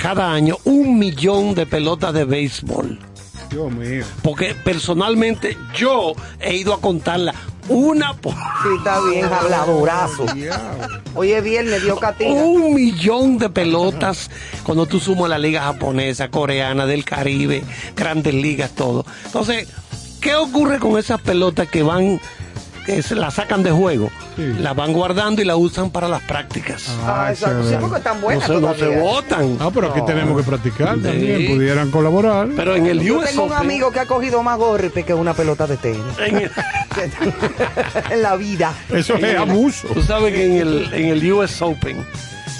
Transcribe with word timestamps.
cada 0.00 0.32
año 0.32 0.56
un 0.64 0.98
millón 0.98 1.54
de 1.54 1.66
pelotas 1.66 2.14
de 2.14 2.24
béisbol. 2.24 2.98
Dios 3.50 3.70
mío. 3.72 4.04
Porque 4.22 4.54
personalmente 4.54 5.56
yo 5.76 6.14
he 6.40 6.56
ido 6.56 6.72
a 6.72 6.80
contarla 6.80 7.34
una 7.68 8.14
por 8.14 8.32
Sí, 8.32 8.68
está 8.78 9.00
bien, 9.08 9.26
habladorazo. 9.26 10.24
Es 11.22 11.44
viernes, 11.44 11.82
dio 11.82 11.96
castiga. 11.96 12.30
un 12.30 12.74
millón 12.74 13.38
de 13.38 13.50
pelotas 13.50 14.30
cuando 14.64 14.86
tú 14.86 15.00
sumas 15.00 15.28
la 15.28 15.38
liga 15.38 15.62
japonesa, 15.62 16.30
coreana, 16.30 16.86
del 16.86 17.04
Caribe, 17.04 17.62
grandes 17.94 18.34
ligas, 18.34 18.70
todo. 18.70 19.04
Entonces, 19.26 19.68
¿qué 20.20 20.34
ocurre 20.34 20.78
con 20.78 20.98
esas 20.98 21.20
pelotas 21.20 21.68
que 21.68 21.82
van, 21.82 22.20
que 22.86 23.02
se 23.02 23.14
las 23.14 23.34
sacan 23.34 23.62
de 23.62 23.70
juego? 23.70 24.10
Sí. 24.36 24.54
Las 24.58 24.74
van 24.74 24.92
guardando 24.92 25.42
y 25.42 25.44
las 25.44 25.56
usan 25.56 25.90
para 25.90 26.08
las 26.08 26.22
prácticas. 26.22 26.84
Ah, 27.04 27.26
Ah, 27.26 27.30
exacto. 27.32 27.68
Sí, 27.68 27.74
porque 27.80 27.96
están 27.98 28.16
no, 28.16 28.22
buenas 28.22 28.46
se, 28.46 28.60
no 28.60 28.74
se 28.74 28.88
votan. 29.00 29.56
Ah, 29.60 29.70
pero 29.72 29.90
aquí 29.90 30.00
tenemos 30.06 30.36
que 30.40 30.42
practicar 30.48 30.98
también. 30.98 31.46
Pudieran 31.54 31.90
colaborar. 31.90 32.48
Pero 32.56 32.74
en 32.76 32.86
el 32.86 33.00
Yo 33.02 33.18
US 33.18 33.30
tengo 33.30 33.44
un 33.44 33.52
amigo 33.52 33.90
que 33.90 34.00
ha 34.00 34.06
cogido 34.06 34.42
más 34.42 34.58
golpe 34.58 35.02
que 35.04 35.12
una 35.14 35.34
pelota 35.34 35.66
de 35.66 35.76
tenis 35.76 36.00
en 36.26 36.36
el- 36.36 36.50
en 38.10 38.22
la 38.22 38.36
vida. 38.36 38.72
Eso 38.90 39.16
es 39.16 39.36
abuso. 39.36 39.88
Tú 39.88 40.02
sabes 40.02 40.32
que 40.34 40.44
en 40.46 40.56
el, 40.66 40.90
en 40.92 41.06
el 41.06 41.32
US 41.32 41.60
Open, 41.62 42.04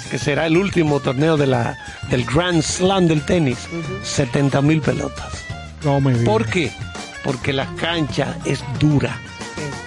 que 0.09 0.17
será 0.17 0.45
el 0.45 0.57
último 0.57 0.99
torneo 0.99 1.37
de 1.37 1.47
la, 1.47 1.77
del 2.09 2.25
Grand 2.25 2.61
Slam 2.61 3.07
del 3.07 3.21
tenis, 3.25 3.57
70 4.03 4.61
mil 4.61 4.81
pelotas. 4.81 5.43
No 5.83 5.99
me 5.99 6.11
digas. 6.11 6.25
¿Por 6.25 6.45
qué? 6.47 6.71
Porque 7.23 7.53
la 7.53 7.67
cancha 7.75 8.35
es 8.45 8.63
dura, 8.79 9.17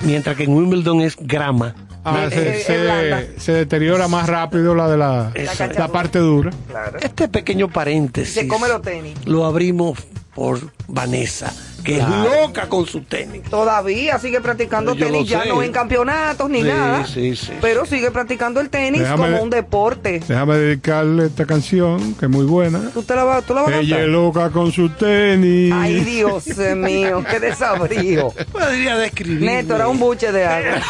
mientras 0.02 0.36
que 0.36 0.44
en 0.44 0.54
Wimbledon 0.54 1.00
es 1.00 1.16
grama. 1.18 1.74
Ah, 2.06 2.26
Eh, 2.30 2.62
se, 2.66 2.76
eh, 2.76 3.34
se- 3.38 3.52
deteriora 3.52 4.08
más 4.08 4.28
rápido 4.28 4.74
la 4.74 4.88
de 4.90 4.96
la, 4.98 5.32
la 5.78 5.88
parte 5.88 6.18
dura. 6.18 6.50
Claro. 6.68 6.98
Este 7.00 7.28
pequeño 7.28 7.68
paréntesis 7.68 8.34
Se 8.34 8.46
come 8.46 8.68
los 8.68 8.82
tenis. 8.82 9.14
lo 9.24 9.46
abrimos 9.46 9.98
por 10.34 10.58
Vanessa, 10.88 11.52
que 11.84 11.98
es 11.98 12.08
loca 12.08 12.68
con 12.68 12.86
su 12.86 13.02
tenis. 13.02 13.42
Todavía 13.44 14.18
sigue 14.18 14.40
practicando 14.40 14.94
Yo 14.94 15.06
tenis, 15.06 15.28
ya 15.28 15.42
sé. 15.44 15.48
no 15.48 15.62
en 15.62 15.70
campeonatos 15.72 16.50
ni 16.50 16.62
Sí, 16.62 16.68
nada. 16.68 17.06
sí, 17.06 17.36
sí, 17.36 17.52
pero 17.60 17.86
sigue 17.86 18.10
practicando 18.10 18.60
el 18.60 18.68
tenis 18.70 19.02
Déjame- 19.02 19.16
como 19.16 19.42
un 19.42 19.50
deporte. 19.50 20.20
Déjame 20.26 20.56
dedicarle 20.56 21.26
esta 21.26 21.46
canción, 21.46 22.14
que 22.14 22.26
es 22.26 22.30
muy 22.30 22.44
buena. 22.46 22.90
¿Tú, 22.92 23.02
te 23.02 23.14
la 23.14 23.24
vas, 23.24 23.44
tú 23.44 23.54
la 23.54 23.62
vas 23.62 23.72
a 23.72 23.78
Ella 23.78 24.00
es 24.00 24.08
loca 24.08 24.50
con 24.50 24.72
su 24.72 24.88
tenis. 24.90 25.72
Ay, 25.72 26.00
Dios 26.00 26.44
mío, 26.76 27.24
qué 27.30 27.38
desabrío. 27.40 28.30
Podría 28.52 28.96
describir. 28.96 29.42
Neto, 29.42 29.76
era 29.76 29.86
un 29.88 29.98
buche 29.98 30.32
de 30.32 30.44
agua. 30.44 30.80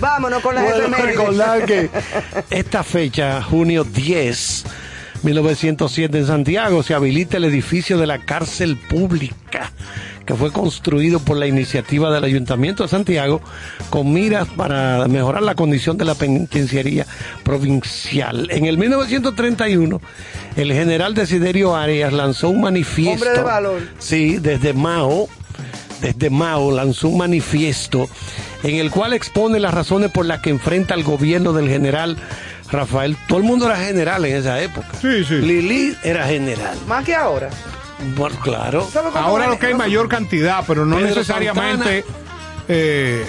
Vámonos 0.00 0.42
con 0.42 0.54
las 0.54 0.64
Bueno, 0.64 0.96
recordar 0.98 1.64
que 1.64 1.88
esta 2.50 2.82
fecha, 2.82 3.40
junio 3.42 3.84
10, 3.84 4.64
1907 5.24 6.18
en 6.18 6.26
Santiago, 6.26 6.82
se 6.82 6.94
habilita 6.94 7.38
el 7.38 7.44
edificio 7.44 7.98
de 7.98 8.06
la 8.06 8.18
cárcel 8.24 8.76
pública 8.76 9.72
que 10.24 10.34
fue 10.34 10.52
construido 10.52 11.20
por 11.20 11.36
la 11.36 11.46
iniciativa 11.46 12.12
del 12.12 12.24
Ayuntamiento 12.24 12.82
de 12.82 12.88
Santiago 12.88 13.40
con 13.90 14.12
miras 14.12 14.48
para 14.48 15.06
mejorar 15.08 15.42
la 15.42 15.54
condición 15.54 15.98
de 15.98 16.04
la 16.04 16.14
penitenciaría 16.14 17.06
provincial. 17.42 18.48
En 18.50 18.66
el 18.66 18.78
1931, 18.78 20.00
el 20.56 20.72
general 20.72 21.14
Desiderio 21.14 21.76
Arias 21.76 22.12
lanzó 22.12 22.48
un 22.48 22.62
manifiesto. 22.62 23.26
Hombre 23.26 23.38
de 23.38 23.42
valor. 23.44 23.82
Sí, 23.98 24.38
desde 24.38 24.72
Mao, 24.72 25.28
desde 26.00 26.30
Mao 26.30 26.70
lanzó 26.70 27.08
un 27.08 27.18
manifiesto 27.18 28.08
en 28.62 28.76
el 28.76 28.90
cual 28.90 29.12
expone 29.12 29.60
las 29.60 29.74
razones 29.74 30.10
por 30.10 30.24
las 30.24 30.40
que 30.40 30.50
enfrenta 30.50 30.94
al 30.94 31.02
gobierno 31.02 31.52
del 31.52 31.68
general 31.68 32.16
Rafael. 32.74 33.16
Todo 33.26 33.38
el 33.38 33.44
mundo 33.44 33.66
era 33.66 33.76
general 33.76 34.24
en 34.24 34.36
esa 34.36 34.60
época. 34.60 34.88
Sí, 35.00 35.24
sí. 35.24 35.34
Lili 35.36 35.96
era 36.02 36.26
general. 36.26 36.76
Más 36.86 37.04
que 37.04 37.14
ahora. 37.14 37.50
Bueno, 38.16 38.36
claro. 38.40 38.88
¿Sabe 38.90 39.10
cuánto 39.10 39.28
Ahora 39.28 39.46
lo 39.46 39.58
que 39.58 39.66
hay 39.66 39.74
mayor 39.74 40.08
cantidad, 40.08 40.64
pero 40.66 40.84
no 40.84 40.96
Pedro 40.96 41.08
necesariamente 41.08 42.04
eh, 42.68 43.24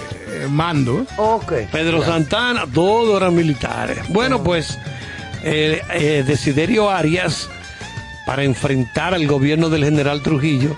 mando. 0.49 1.05
Ok. 1.17 1.53
Pedro 1.71 2.03
Santana, 2.03 2.65
todos 2.71 3.21
eran 3.21 3.35
militares. 3.35 3.99
Bueno, 4.09 4.43
pues 4.43 4.77
eh, 5.43 5.81
eh, 5.93 6.23
Desiderio 6.25 6.89
Arias, 6.89 7.49
para 8.25 8.43
enfrentar 8.43 9.13
al 9.13 9.27
gobierno 9.27 9.69
del 9.69 9.83
general 9.83 10.21
Trujillo, 10.21 10.75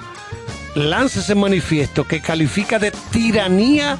lanza 0.75 1.21
ese 1.21 1.35
manifiesto 1.35 2.05
que 2.05 2.21
califica 2.21 2.77
de 2.77 2.91
tiranía 3.11 3.97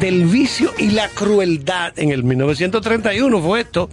del 0.00 0.26
vicio 0.26 0.72
y 0.78 0.90
la 0.90 1.08
crueldad. 1.08 1.92
En 1.96 2.10
el 2.10 2.24
1931 2.24 3.40
fue 3.40 3.60
esto, 3.60 3.88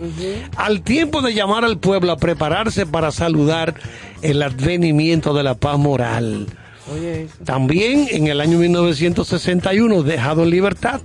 al 0.55 0.81
tiempo 0.81 1.21
de 1.21 1.33
llamar 1.33 1.63
al 1.63 1.77
pueblo 1.77 2.11
a 2.11 2.17
prepararse 2.17 2.85
para 2.85 3.11
saludar 3.11 3.75
el 4.21 4.41
advenimiento 4.41 5.33
de 5.33 5.43
la 5.43 5.55
paz 5.55 5.77
moral. 5.77 6.47
Oye. 6.93 7.29
También 7.45 8.07
en 8.11 8.27
el 8.27 8.41
año 8.41 8.57
1961, 8.57 10.03
dejado 10.03 10.43
en 10.43 10.49
libertad, 10.49 11.01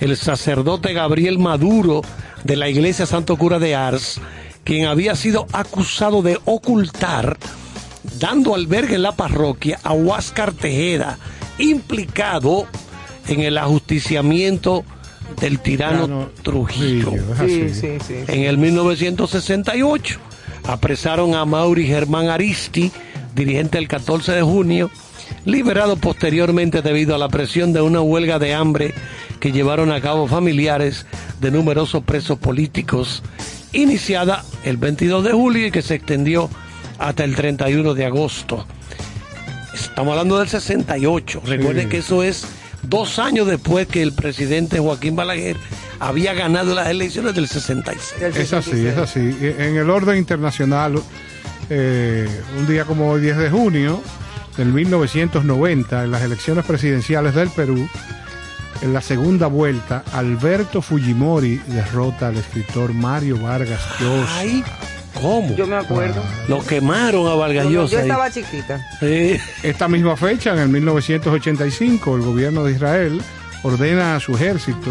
el 0.00 0.16
sacerdote 0.16 0.94
Gabriel 0.94 1.38
Maduro 1.38 2.02
de 2.44 2.56
la 2.56 2.68
iglesia 2.68 3.04
Santo 3.04 3.36
Cura 3.36 3.58
de 3.58 3.74
Ars, 3.74 4.20
quien 4.64 4.86
había 4.86 5.16
sido 5.16 5.46
acusado 5.52 6.22
de 6.22 6.38
ocultar, 6.46 7.36
dando 8.18 8.54
albergue 8.54 8.94
en 8.94 9.02
la 9.02 9.12
parroquia 9.12 9.78
a 9.82 9.92
Huáscar 9.92 10.52
Tejeda, 10.52 11.18
implicado 11.58 12.66
en 13.28 13.40
el 13.40 13.58
ajusticiamiento 13.58 14.84
del 15.40 15.60
tirano 15.60 16.30
Trujillo. 16.42 17.12
Sí, 17.46 17.68
sí, 17.74 17.98
sí. 18.06 18.14
En 18.28 18.44
el 18.44 18.58
1968 18.58 20.18
apresaron 20.64 21.34
a 21.34 21.44
Mauri 21.44 21.86
Germán 21.86 22.28
Aristi, 22.28 22.90
dirigente 23.34 23.78
del 23.78 23.88
14 23.88 24.32
de 24.32 24.42
junio, 24.42 24.90
liberado 25.44 25.96
posteriormente 25.96 26.82
debido 26.82 27.14
a 27.14 27.18
la 27.18 27.28
presión 27.28 27.72
de 27.72 27.80
una 27.80 28.00
huelga 28.00 28.38
de 28.38 28.54
hambre 28.54 28.94
que 29.40 29.52
llevaron 29.52 29.92
a 29.92 30.00
cabo 30.00 30.26
familiares 30.26 31.06
de 31.40 31.50
numerosos 31.50 32.02
presos 32.02 32.38
políticos, 32.38 33.22
iniciada 33.72 34.44
el 34.64 34.76
22 34.78 35.24
de 35.24 35.32
julio 35.32 35.66
y 35.66 35.70
que 35.70 35.82
se 35.82 35.94
extendió 35.94 36.50
hasta 36.98 37.22
el 37.24 37.36
31 37.36 37.94
de 37.94 38.06
agosto. 38.06 38.66
Estamos 39.74 40.12
hablando 40.12 40.38
del 40.38 40.48
68. 40.48 41.42
Recuerden 41.44 41.84
Sí. 41.84 41.88
que 41.90 41.98
eso 41.98 42.22
es 42.24 42.46
dos 42.82 43.18
años 43.18 43.46
después 43.46 43.86
que 43.86 44.02
el 44.02 44.12
presidente 44.12 44.78
Joaquín 44.78 45.16
Balaguer 45.16 45.56
había 46.00 46.34
ganado 46.34 46.74
las 46.74 46.88
elecciones 46.88 47.34
del 47.34 47.48
66. 47.48 48.20
Del 48.20 48.36
Es 48.36 48.52
así, 48.52 48.70
66. 48.70 48.86
es 48.86 48.98
así. 48.98 49.62
En 49.62 49.76
el 49.76 49.90
orden 49.90 50.16
internacional, 50.18 51.00
eh, 51.70 52.28
un 52.58 52.66
día 52.66 52.84
como 52.84 53.10
hoy, 53.10 53.20
10 53.20 53.36
de 53.36 53.50
junio 53.50 54.02
del 54.56 54.72
1990, 54.72 56.04
en 56.04 56.10
las 56.10 56.22
elecciones 56.22 56.64
presidenciales 56.64 57.34
del 57.34 57.50
Perú, 57.50 57.88
en 58.80 58.92
la 58.92 59.00
segunda 59.00 59.48
vuelta, 59.48 60.04
Alberto 60.12 60.82
Fujimori 60.82 61.56
derrota 61.66 62.28
al 62.28 62.36
escritor 62.36 62.94
Mario 62.94 63.38
Vargas 63.38 63.80
Llosa. 64.00 64.38
Ay, 64.38 64.62
¿cómo? 65.14 65.54
Yo 65.56 65.66
me 65.66 65.76
acuerdo. 65.76 66.22
Lo 66.48 66.64
quemaron 66.64 67.26
a 67.26 67.34
Vargas 67.34 67.64
Yo, 67.64 67.70
Llosa 67.82 67.92
yo 67.92 67.98
ahí. 67.98 68.04
estaba 68.04 68.30
chiquita. 68.30 68.88
Sí. 69.00 69.36
Esta 69.62 69.88
misma 69.88 70.16
fecha, 70.16 70.52
en 70.52 70.58
el 70.60 70.68
1985, 70.68 72.16
el 72.16 72.22
gobierno 72.22 72.64
de 72.64 72.72
Israel 72.72 73.20
ordena 73.62 74.16
a 74.16 74.20
su 74.20 74.34
ejército 74.34 74.90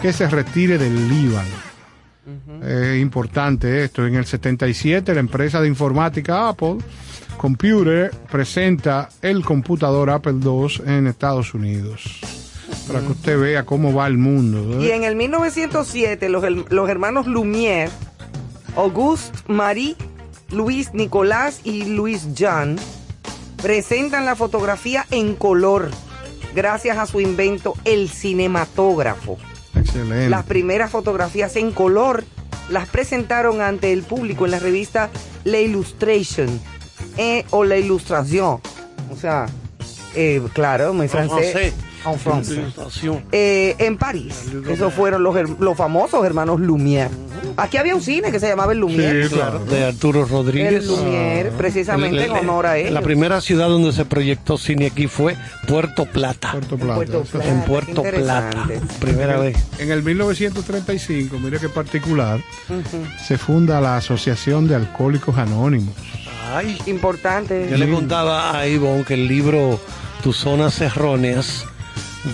que 0.00 0.12
se 0.12 0.28
retire 0.28 0.78
del 0.78 1.08
Líbano. 1.08 1.72
Es 2.64 3.00
importante 3.00 3.84
esto. 3.84 4.06
En 4.06 4.14
el 4.14 4.24
77, 4.24 5.12
la 5.14 5.20
empresa 5.20 5.60
de 5.60 5.66
informática 5.68 6.48
Apple 6.48 6.76
Computer 7.36 8.10
presenta 8.30 9.08
el 9.20 9.44
computador 9.44 10.10
Apple 10.10 10.36
II 10.42 10.82
en 10.86 11.08
Estados 11.08 11.54
Unidos. 11.54 12.20
Para 12.86 13.00
que 13.00 13.08
usted 13.12 13.38
vea 13.38 13.64
cómo 13.64 13.92
va 13.92 14.06
el 14.06 14.16
mundo. 14.18 14.80
¿eh? 14.80 14.86
Y 14.86 14.90
en 14.92 15.02
el 15.04 15.16
1907, 15.16 16.28
los, 16.28 16.44
los 16.70 16.88
hermanos 16.88 17.26
Lumière, 17.26 17.90
Auguste, 18.76 19.38
Marie, 19.48 19.96
Luis 20.50 20.94
Nicolás 20.94 21.60
y 21.64 21.84
Luis 21.84 22.34
Jean 22.34 22.76
presentan 23.62 24.24
la 24.24 24.34
fotografía 24.34 25.06
en 25.10 25.34
color 25.34 25.90
gracias 26.54 26.98
a 26.98 27.06
su 27.06 27.20
invento, 27.20 27.74
el 27.84 28.08
cinematógrafo. 28.10 29.38
Excelente. 29.74 30.28
Las 30.28 30.44
primeras 30.44 30.90
fotografías 30.90 31.56
en 31.56 31.72
color 31.72 32.24
las 32.68 32.88
presentaron 32.88 33.60
ante 33.60 33.92
el 33.92 34.02
público 34.02 34.44
en 34.44 34.50
la 34.50 34.58
revista 34.58 35.10
La 35.44 35.60
Illustration 35.60 36.60
eh, 37.16 37.44
o 37.50 37.64
La 37.64 37.76
Ilustración. 37.76 38.60
O 39.10 39.16
sea, 39.16 39.46
eh, 40.14 40.42
claro, 40.52 40.92
muy 40.92 41.08
francés. 41.08 41.74
En. 42.04 42.54
Ilustración. 42.54 43.24
Eh, 43.32 43.74
en 43.78 43.96
París. 43.96 44.46
Esos 44.68 44.92
fueron 44.94 45.22
los, 45.22 45.36
los 45.60 45.76
famosos 45.76 46.24
hermanos 46.24 46.60
Lumière. 46.60 47.10
Aquí 47.56 47.76
había 47.76 47.94
un 47.94 48.00
cine 48.02 48.30
que 48.32 48.40
se 48.40 48.48
llamaba 48.48 48.72
El 48.72 48.80
Lumière. 48.80 49.28
Sí, 49.28 49.34
claro. 49.34 49.64
de 49.66 49.84
Arturo 49.84 50.24
Rodríguez. 50.24 50.84
El 50.84 50.88
Lumière, 50.88 51.50
precisamente 51.56 52.24
El- 52.24 52.30
el- 52.30 52.36
en 52.38 52.48
honor 52.48 52.66
a 52.66 52.78
él. 52.78 52.94
La 52.94 53.02
primera 53.02 53.40
ciudad 53.40 53.68
donde 53.68 53.92
se 53.92 54.04
proyectó 54.04 54.56
cine 54.58 54.86
aquí 54.86 55.06
fue 55.06 55.36
Puerto 55.68 56.06
Plata. 56.06 56.52
Puerto 56.52 56.76
Plata. 56.76 56.94
Puerto. 56.94 57.22
Plata. 57.22 57.48
en 57.48 57.60
Puerto 57.62 58.02
Plata. 58.02 58.64
Primera 59.00 59.38
vez. 59.38 59.56
En 59.78 59.90
el 59.90 60.02
1935, 60.02 61.38
mire 61.38 61.58
qué 61.58 61.68
particular, 61.68 62.40
se 63.26 63.38
funda 63.38 63.80
la 63.80 63.96
Asociación 63.96 64.66
de 64.68 64.74
Alcohólicos 64.76 65.36
Anónimos. 65.36 65.94
Ay. 66.54 66.78
Importante. 66.86 67.68
Yo 67.70 67.76
le 67.76 67.90
contaba 67.90 68.56
a 68.58 68.66
Ivonne 68.66 69.04
que 69.04 69.14
el 69.14 69.26
libro 69.26 69.80
Tus 70.22 70.36
zonas 70.36 70.80
erróneas 70.80 71.64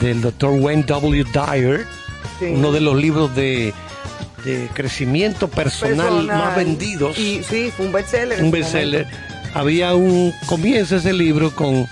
del 0.01 0.21
doctor 0.21 0.51
Wayne 0.59 0.83
W. 0.85 1.25
Dyer, 1.33 1.87
Sí. 2.39 2.47
uno 2.47 2.71
de 2.73 2.81
los 2.81 2.97
libros 2.97 3.35
de, 3.35 3.73
de 4.45 4.69
crecimiento 4.75 5.49
personal, 5.49 6.09
Personal. 6.09 6.39
más 6.39 6.57
vendidos, 6.57 7.19
Y 7.19 7.43
sí, 7.43 7.73
fue 7.77 7.87
un 7.87 7.93
bestseller. 7.93 8.43
un 8.43 8.51
bestseller, 8.51 9.07
había 9.55 9.95
un 9.95 10.33
comienza 10.47 10.97
ese 10.97 11.13
libro 11.13 11.53
con 11.55 11.89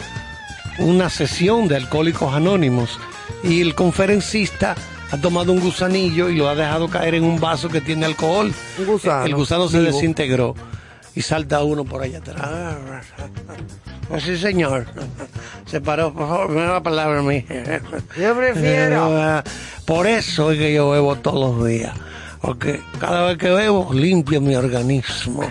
una 0.79 1.09
sesión 1.11 1.69
de 1.69 1.77
alcohólicos 1.77 2.35
anónimos 2.35 2.99
y 3.43 3.61
el 3.61 3.75
conferencista 3.75 4.75
ha 5.11 5.17
tomado 5.17 5.53
un 5.53 5.61
gusanillo 5.61 6.29
y 6.29 6.37
lo 6.37 6.49
ha 6.49 6.55
dejado 6.55 6.89
caer 6.89 7.15
en 7.15 7.25
un 7.25 7.41
vaso 7.41 7.69
que 7.69 7.81
tiene 7.81 8.07
alcohol. 8.07 8.53
Un 8.79 8.87
gusano, 8.87 9.25
El 9.25 9.35
gusano 9.35 9.69
se 9.69 9.79
vivo. 9.81 9.93
desintegró 9.93 10.55
y 11.15 11.23
salta 11.23 11.63
uno 11.65 11.85
por 11.85 12.03
allá 12.03 12.19
atrás. 12.19 12.41
Sí, 14.21 14.37
señor. 14.39 14.87
Se 15.67 15.81
paró, 15.81 16.13
por 16.13 16.29
favor, 16.29 16.49
me 16.51 16.61
da 16.63 16.75
la 16.75 16.83
palabra 16.83 17.19
a 17.21 17.23
mí. 17.23 17.45
Yo 18.19 18.37
prefiero. 18.37 19.43
Por 19.85 20.07
eso 20.07 20.53
es 20.53 20.59
que 20.59 20.73
yo 20.75 20.91
bebo 20.91 21.17
todos 21.17 21.57
los 21.59 21.67
días. 21.67 21.95
Porque 22.41 22.81
cada 23.01 23.27
vez 23.27 23.39
que 23.39 23.51
bebo, 23.51 23.89
limpio 23.93 24.41
mi 24.41 24.55
organismo. 24.55 25.43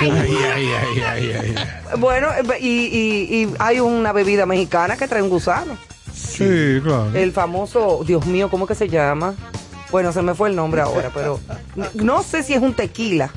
Ay, 0.00 0.10
ay, 0.10 0.68
ay, 0.78 1.02
ay, 1.06 1.32
ay. 1.40 1.54
Bueno, 1.98 2.28
eh, 2.32 2.58
y, 2.60 2.68
y- 2.68 3.42
y 3.44 3.54
hay 3.58 3.80
una 3.80 4.12
bebida 4.12 4.44
mexicana 4.44 4.96
que 4.96 5.08
trae 5.08 5.22
un 5.22 5.30
gusano. 5.30 5.76
Sí, 6.12 6.80
claro. 6.82 7.10
El 7.14 7.32
famoso, 7.32 8.02
Dios 8.06 8.26
mío, 8.26 8.50
¿cómo 8.50 8.66
que 8.66 8.74
se 8.74 8.88
llama? 8.88 9.34
Bueno, 9.90 10.12
se 10.12 10.20
me 10.20 10.34
fue 10.34 10.50
el 10.50 10.56
nombre 10.56 10.82
ahora, 10.82 11.10
pero 11.14 11.40
no 11.94 12.22
sé 12.22 12.42
si 12.42 12.52
es 12.54 12.60
un 12.60 12.74
tequila. 12.74 13.30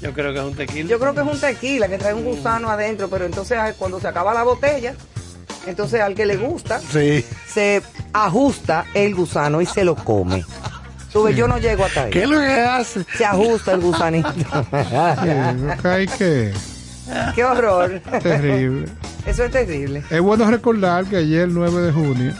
Yo 0.00 0.12
creo 0.12 0.32
que 0.32 0.38
es 0.38 0.44
un 0.44 0.54
tequila. 0.54 0.88
Yo 0.88 0.98
creo 0.98 1.14
que 1.14 1.20
es 1.20 1.26
un 1.26 1.40
tequila 1.40 1.88
que 1.88 1.98
trae 1.98 2.14
un 2.14 2.24
gusano 2.24 2.70
adentro, 2.70 3.08
pero 3.08 3.24
entonces 3.24 3.58
ah, 3.58 3.72
cuando 3.76 4.00
se 4.00 4.06
acaba 4.08 4.32
la 4.34 4.42
botella, 4.44 4.94
entonces 5.66 6.00
al 6.00 6.14
que 6.14 6.24
le 6.26 6.36
gusta, 6.36 6.80
Sí. 6.80 7.24
se 7.46 7.82
ajusta 8.12 8.86
el 8.94 9.14
gusano 9.14 9.60
y 9.60 9.66
se 9.66 9.84
lo 9.84 9.94
come. 9.96 10.44
Sube, 11.12 11.34
yo 11.34 11.48
no 11.48 11.58
llego 11.58 11.84
hasta 11.84 12.02
ahí. 12.02 12.10
¿Qué 12.10 12.22
es 12.24 12.28
lo 12.28 12.38
que 12.38 12.46
hace? 12.46 13.04
Se 13.16 13.24
ajusta 13.24 13.72
el 13.72 13.80
gusanito. 13.80 14.28
Que... 16.18 16.52
Qué 17.34 17.44
horror. 17.44 18.00
Terrible. 18.22 18.86
Eso 19.26 19.44
es 19.44 19.50
terrible. 19.50 20.02
Es 20.10 20.20
bueno 20.20 20.50
recordar 20.50 21.06
que 21.06 21.16
ayer, 21.16 21.48
9 21.48 21.80
de 21.80 21.92
junio, 21.92 22.34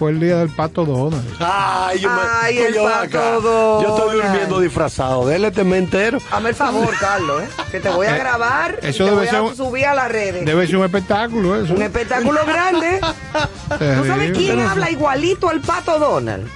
fue 0.00 0.12
el 0.12 0.18
día 0.18 0.38
del 0.38 0.48
pato 0.48 0.86
Donald. 0.86 1.22
Ay, 1.38 2.00
yo 2.00 2.08
me- 2.08 2.20
Ay, 2.42 2.56
el 2.58 2.74
yo 2.74 2.84
pato. 2.84 3.82
Yo 3.82 3.96
estoy 3.98 4.16
durmiendo 4.22 4.58
disfrazado. 4.60 5.26
Dele 5.26 5.48
este 5.48 5.60
entero. 5.60 6.16
Hazme 6.32 6.48
el 6.48 6.54
favor, 6.54 6.88
Carlos, 6.98 7.42
¿eh? 7.42 7.48
que 7.70 7.80
te 7.80 7.90
voy 7.90 8.06
a 8.06 8.16
Eh, 8.16 8.18
grabar 8.18 8.78
y 8.82 8.86
eso 8.86 9.04
te 9.04 9.10
debe 9.10 9.16
voy 9.16 9.26
ser 9.26 9.36
a 9.36 9.42
un- 9.42 9.54
subir 9.56 9.84
a 9.84 9.94
las 9.94 10.10
redes. 10.10 10.46
Debe 10.46 10.66
ser 10.66 10.78
un 10.78 10.84
espectáculo 10.86 11.62
eso. 11.62 11.74
Un 11.74 11.82
espectáculo 11.82 12.40
grande. 12.46 12.98
¿No 13.02 13.78
sabes 13.78 14.06
Terrible. 14.08 14.32
quién 14.32 14.60
habla 14.60 14.90
igualito 14.90 15.50
al 15.50 15.60
pato 15.60 15.98
Donald? 15.98 16.48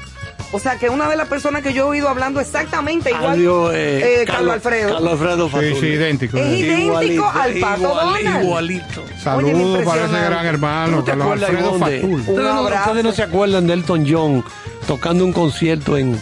O 0.54 0.60
sea, 0.60 0.76
que 0.78 0.88
una 0.88 1.08
de 1.08 1.16
las 1.16 1.26
personas 1.26 1.62
que 1.62 1.72
yo 1.72 1.86
he 1.86 1.88
oído 1.88 2.08
hablando 2.08 2.38
exactamente 2.40 3.10
igual. 3.10 3.32
Adiós, 3.32 3.72
eh, 3.74 4.20
eh, 4.22 4.24
Carlos 4.24 4.54
Alfredo. 4.54 4.92
Carlos 4.94 5.12
Alfredo 5.12 5.46
Sí, 5.46 5.52
Fatuli. 5.52 5.74
sí, 5.80 5.86
idéntico. 5.86 6.36
Es 6.38 6.58
idéntico 6.60 6.84
Igualito, 6.84 7.28
al 7.28 7.54
Pato 7.54 7.82
Donald. 7.94 8.44
Igualito. 8.44 9.04
Saludos 9.20 9.84
para 9.84 10.04
ese 10.04 10.20
gran 10.20 10.46
hermano, 10.46 10.96
¿Tú 10.98 11.02
te 11.04 11.10
Carlos 11.10 11.42
Alfredo 11.42 11.78
Fatul. 11.78 12.14
Ustedes 12.20 12.28
Un 12.28 12.36
no, 12.44 12.52
abrazo. 12.52 12.84
ustedes 12.90 13.04
no 13.04 13.12
se 13.12 13.22
acuerdan 13.24 13.66
de 13.66 13.72
Elton 13.72 14.06
John 14.08 14.44
tocando 14.86 15.24
un 15.24 15.32
concierto 15.32 15.96
en, 15.98 16.16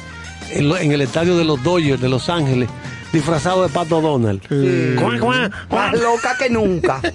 en, 0.50 0.68
lo- 0.68 0.78
en 0.78 0.92
el 0.92 1.02
estadio 1.02 1.36
de 1.36 1.44
los 1.44 1.62
Dodgers 1.62 2.00
de 2.00 2.08
Los 2.08 2.30
Ángeles, 2.30 2.70
disfrazado 3.12 3.62
de 3.64 3.68
Pato 3.68 4.00
Donald. 4.00 4.40
Sí. 4.48 4.94
Cuá, 4.98 5.18
cuá, 5.20 5.50
cuá. 5.68 5.78
Más 5.90 6.00
loca 6.00 6.36
que 6.38 6.48
nunca. 6.48 7.00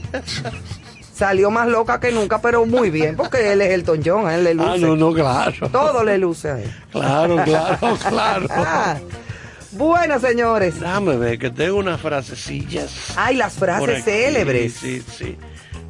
Salió 1.17 1.49
más 1.49 1.67
loca 1.67 1.99
que 1.99 2.11
nunca, 2.11 2.39
pero 2.39 2.67
muy 2.67 2.91
bien, 2.91 3.15
porque 3.15 3.51
él 3.51 3.61
es 3.61 3.71
Elton 3.71 4.01
John, 4.05 4.27
a 4.27 4.35
él 4.35 4.43
le 4.43 4.53
luce. 4.53 4.69
Ah, 4.69 4.77
no, 4.77 4.95
no, 4.95 5.11
claro. 5.11 5.67
Todo 5.69 6.03
le 6.03 6.19
luce 6.19 6.51
a 6.51 6.59
él. 6.59 6.71
Claro, 6.91 7.43
claro, 7.43 7.97
claro. 8.09 8.47
Ah. 8.51 8.97
Bueno, 9.71 10.19
señores. 10.19 10.79
Déjame 10.79 11.17
ver 11.17 11.39
que 11.39 11.49
tengo 11.49 11.77
unas 11.77 11.99
frasecillas. 11.99 13.13
Hay 13.15 13.35
las 13.35 13.53
frases 13.53 14.03
célebres. 14.03 14.73
Sí, 14.73 15.03
sí. 15.11 15.35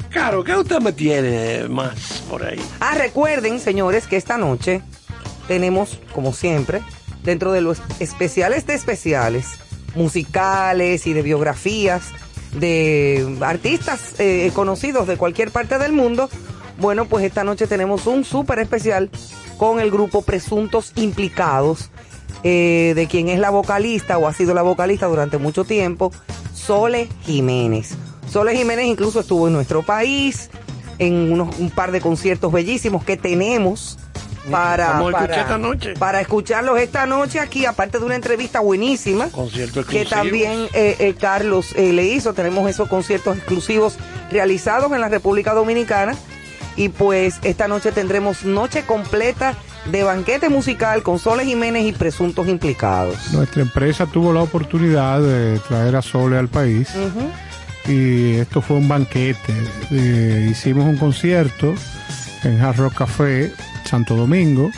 Claro, 0.09 0.45
¿qué 0.45 0.56
usted 0.56 0.79
me 0.79 0.94
tiene 0.94 1.68
más 1.68 2.24
por 2.29 2.45
ahí? 2.45 2.62
Ah, 2.79 2.95
recuerden, 2.95 3.59
señores, 3.59 4.07
que 4.07 4.15
esta 4.15 4.38
noche 4.38 4.81
tenemos, 5.50 6.00
como 6.13 6.31
siempre, 6.31 6.81
dentro 7.24 7.51
de 7.51 7.59
los 7.59 7.81
especiales 8.00 8.65
de 8.65 8.75
especiales, 8.75 9.47
musicales 9.94 11.06
y 11.06 11.12
de 11.12 11.21
biografías 11.21 12.13
de 12.54 13.38
artistas 13.42 14.16
eh, 14.20 14.52
conocidos 14.54 15.08
de 15.08 15.18
cualquier 15.18 15.52
parte 15.52 15.78
del 15.78 15.94
mundo. 15.94 16.30
Bueno, 16.80 17.06
pues 17.06 17.26
esta 17.26 17.44
noche 17.44 17.68
tenemos 17.68 18.08
un 18.08 18.24
súper 18.24 18.60
especial 18.60 19.10
con 19.58 19.80
el 19.80 19.90
grupo 19.90 20.22
Presuntos 20.22 20.94
Implicados, 20.96 21.90
eh, 22.44 22.94
de 22.96 23.08
quien 23.08 23.30
es 23.30 23.40
la 23.40 23.50
vocalista 23.50 24.18
o 24.18 24.28
ha 24.28 24.34
sido 24.34 24.54
la 24.54 24.62
vocalista 24.62 25.08
durante 25.08 25.38
mucho 25.38 25.64
tiempo, 25.64 26.12
Sole 26.54 27.10
Jiménez. 27.24 27.96
Sole 28.30 28.56
Jiménez 28.56 28.86
incluso 28.86 29.22
estuvo 29.22 29.48
en 29.48 29.54
nuestro 29.54 29.84
país 29.84 30.50
en 31.00 31.32
unos, 31.32 31.58
un 31.60 31.70
par 31.70 31.92
de 31.92 32.02
conciertos 32.02 32.52
bellísimos 32.52 33.04
que 33.04 33.18
tenemos 33.18 33.98
para, 34.50 35.00
para, 35.12 35.42
esta 35.42 35.58
noche. 35.58 35.94
para 35.98 36.22
escucharlos 36.22 36.80
esta 36.80 37.06
noche 37.06 37.40
aquí, 37.40 37.66
aparte 37.66 38.00
de 38.00 38.06
una 38.06 38.16
entrevista 38.16 38.60
buenísima 38.60 39.30
Concierto 39.30 39.86
que 39.86 40.06
también 40.06 40.68
eh, 40.74 40.96
eh, 41.00 41.16
Carlos 41.20 41.74
eh, 41.76 41.94
le 41.94 42.06
hizo. 42.06 42.34
Tenemos 42.34 42.70
esos 42.70 42.88
conciertos 42.88 43.38
exclusivos 43.38 43.98
realizados 44.32 44.92
en 44.92 45.02
la 45.02 45.10
República 45.10 45.54
Dominicana. 45.54 46.16
Y 46.76 46.90
pues 46.90 47.40
esta 47.42 47.68
noche 47.68 47.92
tendremos 47.92 48.46
noche 48.46 48.84
completa 48.84 49.56
de 49.86 50.04
banquete 50.04 50.50
musical 50.50 51.02
con 51.02 51.18
Soles 51.18 51.48
Jiménez 51.48 51.86
y 51.86 51.92
presuntos 51.92 52.48
implicados. 52.48 53.32
Nuestra 53.32 53.64
empresa 53.64 54.06
tuvo 54.06 54.32
la 54.32 54.42
oportunidad 54.42 55.20
de 55.22 55.60
traer 55.68 55.96
a 55.96 56.02
Sole 56.04 56.38
al 56.38 56.50
país 56.50 56.90
y 57.88 58.36
esto 58.36 58.62
fue 58.62 58.78
un 58.78 58.88
banquete. 58.88 59.54
Eh, 59.92 60.50
hicimos 60.52 60.86
un 60.86 60.98
concierto 60.98 61.74
en 62.44 62.62
Hard 62.62 62.78
Rock 62.78 62.96
Café, 62.96 63.52
Santo 63.88 64.16
Domingo, 64.16 64.69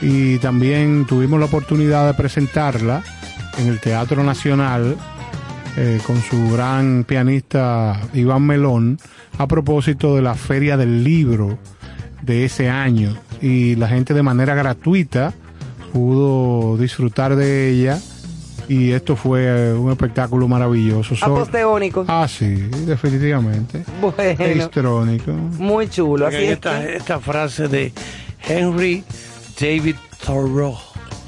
y 0.00 0.38
también 0.38 1.06
tuvimos 1.06 1.38
la 1.38 1.46
oportunidad 1.46 2.06
de 2.06 2.14
presentarla 2.14 3.02
en 3.58 3.68
el 3.68 3.80
Teatro 3.80 4.24
Nacional 4.24 4.96
eh, 5.76 6.00
con 6.06 6.20
su 6.20 6.50
gran 6.52 7.04
pianista 7.04 8.00
Iván 8.12 8.42
Melón 8.42 8.98
a 9.38 9.46
propósito 9.46 10.16
de 10.16 10.22
la 10.22 10.34
Feria 10.34 10.76
del 10.76 11.04
Libro 11.04 11.58
de 12.22 12.44
ese 12.44 12.68
año. 12.68 13.16
Y 13.40 13.76
la 13.76 13.88
gente 13.88 14.14
de 14.14 14.22
manera 14.22 14.54
gratuita 14.54 15.32
pudo 15.92 16.76
disfrutar 16.76 17.36
de 17.36 17.70
ella 17.70 18.00
y 18.68 18.92
esto 18.92 19.16
fue 19.16 19.44
eh, 19.44 19.72
un 19.72 19.90
espectáculo 19.90 20.48
maravilloso. 20.48 21.14
Aposteónico. 21.20 22.04
Ah, 22.08 22.26
sí, 22.28 22.46
definitivamente. 22.86 23.84
Bueno, 24.00 24.44
Histrónico. 24.64 25.32
muy 25.32 25.88
chulo. 25.88 26.26
Así 26.26 26.36
Oigan 26.36 26.48
es 26.50 26.54
esta, 26.54 26.80
que- 26.80 26.96
esta 26.96 27.20
frase 27.20 27.68
de 27.68 27.92
Henry 28.46 29.04
David 29.60 29.96
Thoreau. 30.24 30.76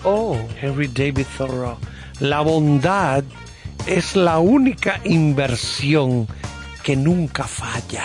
Oh, 0.05 0.37
Henry 0.61 0.89
David 0.89 1.27
Thoreau. 1.37 1.77
La 2.21 2.41
bondad 2.41 3.23
es 3.87 4.17
la 4.17 4.39
única 4.39 5.01
inversión 5.05 6.27
que 6.83 6.97
nunca 6.97 7.45
falla. 7.45 8.05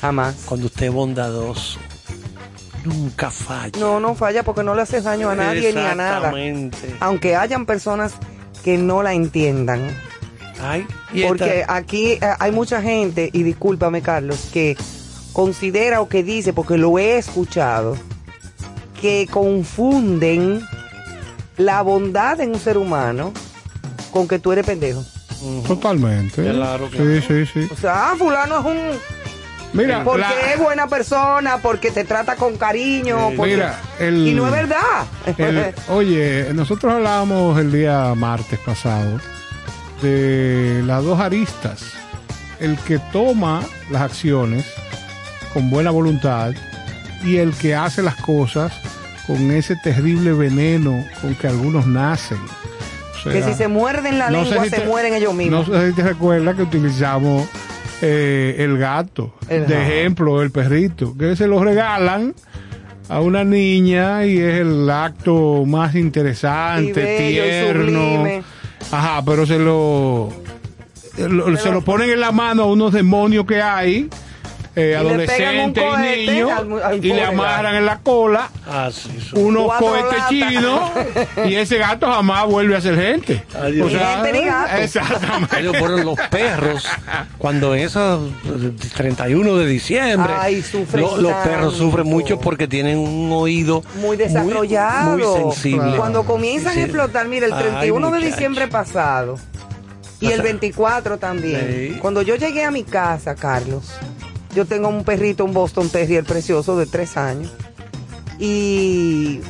jamás. 0.00 0.42
Cuando 0.46 0.66
usted 0.66 0.86
es 0.86 0.92
bondadoso, 0.92 1.78
nunca 2.84 3.30
falla. 3.30 3.78
No, 3.80 3.98
no 4.00 4.14
falla 4.14 4.42
porque 4.42 4.62
no 4.62 4.74
le 4.74 4.82
haces 4.82 5.04
daño 5.04 5.30
a 5.30 5.34
nadie 5.34 5.72
ni 5.72 5.80
a 5.80 5.94
nada. 5.94 6.16
Exactamente. 6.18 6.96
Aunque 7.00 7.34
hayan 7.36 7.64
personas 7.66 8.14
que 8.64 8.78
no 8.78 9.02
la 9.02 9.12
entiendan. 9.14 9.86
Ay, 10.60 10.86
y 11.12 11.24
Porque 11.24 11.60
esta- 11.60 11.76
aquí 11.76 12.12
eh, 12.12 12.20
hay 12.38 12.50
mucha 12.52 12.80
gente, 12.80 13.28
y 13.32 13.42
discúlpame 13.42 14.00
Carlos, 14.02 14.48
que 14.52 14.76
considera 15.32 16.00
o 16.00 16.08
que 16.08 16.22
dice, 16.22 16.52
porque 16.52 16.78
lo 16.78 16.98
he 16.98 17.18
escuchado, 17.18 17.96
que 19.00 19.28
confunden 19.30 20.60
la 21.56 21.82
bondad 21.82 22.40
en 22.40 22.50
un 22.52 22.58
ser 22.60 22.78
humano 22.78 23.32
con 24.12 24.26
que 24.26 24.38
tú 24.38 24.52
eres 24.52 24.64
pendejo. 24.64 25.04
Totalmente. 25.66 26.42
Claro, 26.42 26.88
Sí, 26.90 26.96
claro. 26.96 27.20
sí, 27.28 27.46
sí. 27.52 27.68
O 27.70 27.76
sea, 27.76 28.12
ah, 28.12 28.14
fulano 28.16 28.60
es 28.60 28.64
un 28.64 28.78
Mira, 29.74 30.04
porque 30.04 30.20
la- 30.20 30.52
es 30.54 30.58
buena 30.58 30.86
persona, 30.86 31.58
porque 31.58 31.90
te 31.90 32.04
trata 32.04 32.36
con 32.36 32.56
cariño. 32.56 33.32
Porque- 33.36 33.54
Mira, 33.54 33.80
el- 33.98 34.28
y 34.28 34.32
no 34.32 34.46
es 34.46 34.52
verdad. 34.52 35.04
El- 35.36 35.74
oye, 35.88 36.48
nosotros 36.54 36.92
hablábamos 36.92 37.58
el 37.58 37.72
día 37.72 38.14
martes 38.14 38.58
pasado 38.60 39.20
de 40.02 40.82
las 40.86 41.02
dos 41.02 41.20
aristas. 41.20 41.82
El 42.60 42.76
que 42.78 42.98
toma 43.12 43.62
las 43.90 44.02
acciones 44.02 44.64
con 45.52 45.70
buena 45.70 45.90
voluntad 45.90 46.52
y 47.24 47.36
el 47.38 47.52
que 47.54 47.74
hace 47.74 48.02
las 48.02 48.16
cosas 48.16 48.72
con 49.26 49.50
ese 49.50 49.76
terrible 49.76 50.32
veneno 50.32 51.04
con 51.20 51.34
que 51.34 51.46
algunos 51.48 51.86
nacen. 51.86 52.38
O 53.26 53.30
que 53.30 53.42
si 53.42 53.54
se 53.54 53.68
muerden 53.68 54.18
la 54.18 54.28
no 54.30 54.42
lengua, 54.42 54.64
si 54.64 54.70
se 54.70 54.84
mueren 54.84 55.14
ellos 55.14 55.32
mismos. 55.34 55.66
No 55.68 55.74
sé 55.80 55.88
si 55.90 55.96
te 55.96 56.02
recuerdas 56.02 56.54
que 56.56 56.62
utilizamos 56.62 57.48
eh, 58.02 58.56
el 58.58 58.76
gato 58.78 59.34
El 59.48 59.66
de 59.66 59.74
ejemplo, 59.82 60.42
el 60.42 60.50
perrito, 60.50 61.16
que 61.16 61.36
se 61.36 61.46
lo 61.46 61.62
regalan 61.62 62.34
a 63.08 63.20
una 63.20 63.44
niña 63.44 64.24
y 64.26 64.38
es 64.38 64.60
el 64.60 64.88
acto 64.90 65.64
más 65.66 65.94
interesante, 65.94 66.92
bello 67.02 67.44
tierno. 67.84 68.00
Ajá, 68.90 69.22
pero 69.24 69.46
se 69.46 69.58
lo, 69.58 70.30
lo- 71.18 71.56
se 71.56 71.70
lo 71.70 71.82
ponen 71.82 72.10
en 72.10 72.20
la 72.20 72.32
mano 72.32 72.64
a 72.64 72.66
unos 72.66 72.92
demonios 72.92 73.46
que 73.46 73.60
hay. 73.62 74.08
Eh, 74.76 74.96
adolescentes 74.96 75.68
y 75.68 75.80
cohete 75.80 76.16
niños 76.32 76.50
al- 76.50 76.82
al 76.82 77.04
y 77.04 77.12
le 77.12 77.24
amarran 77.24 77.76
en 77.76 77.86
la 77.86 77.98
cola 78.00 78.48
Ah, 78.66 78.90
unos 79.34 79.72
cohetes 79.74 80.18
chinos 80.28 80.80
y 81.46 81.54
ese 81.54 81.78
gato 81.78 82.10
jamás 82.10 82.46
vuelve 82.46 82.76
a 82.76 82.80
ser 82.80 82.96
gente. 82.96 83.44
Ay, 83.60 83.72
Dios. 83.72 83.92
Ni 83.92 83.98
gente 83.98 84.32
ni 84.32 84.44
gato. 84.46 84.76
Exactamente. 84.76 85.48
Pero 85.50 85.74
fueron 85.74 86.04
los 86.04 86.18
perros, 86.28 86.88
cuando 87.38 87.74
en 87.74 87.82
esos 87.82 88.20
31 88.96 89.56
de 89.56 89.66
diciembre, 89.66 90.32
Ay, 90.36 90.64
lo- 90.94 91.18
los 91.18 91.32
perros 91.34 91.76
sufren 91.76 92.06
mucho 92.06 92.40
porque 92.40 92.66
tienen 92.66 92.98
un 92.98 93.30
oído 93.32 93.82
muy 94.00 94.16
desarrollado. 94.16 95.16
muy, 95.16 95.42
sensible. 95.52 95.96
Cuando 95.96 96.24
comienzan 96.24 96.74
Sí. 96.74 96.80
a 96.80 96.82
explotar, 96.84 97.28
mira, 97.28 97.46
el 97.46 97.52
Ay, 97.52 97.62
31 97.62 98.06
de 98.10 98.16
muchacho. 98.16 98.30
diciembre 98.34 98.68
pasado 98.68 99.38
y 100.20 100.28
el 100.32 100.42
24 100.42 101.18
también. 101.18 101.90
Sí. 101.92 101.98
Cuando 102.00 102.22
yo 102.22 102.36
llegué 102.36 102.64
a 102.64 102.70
mi 102.70 102.82
casa, 102.82 103.34
Carlos, 103.34 103.84
yo 104.54 104.64
tengo 104.66 104.88
un 104.88 105.04
perrito, 105.04 105.44
un 105.44 105.52
Boston 105.52 105.88
Terrier 105.88 106.24
precioso 106.24 106.76
de 106.76 106.86
tres 106.86 107.16
años. 107.16 107.50
Y, 108.38 109.40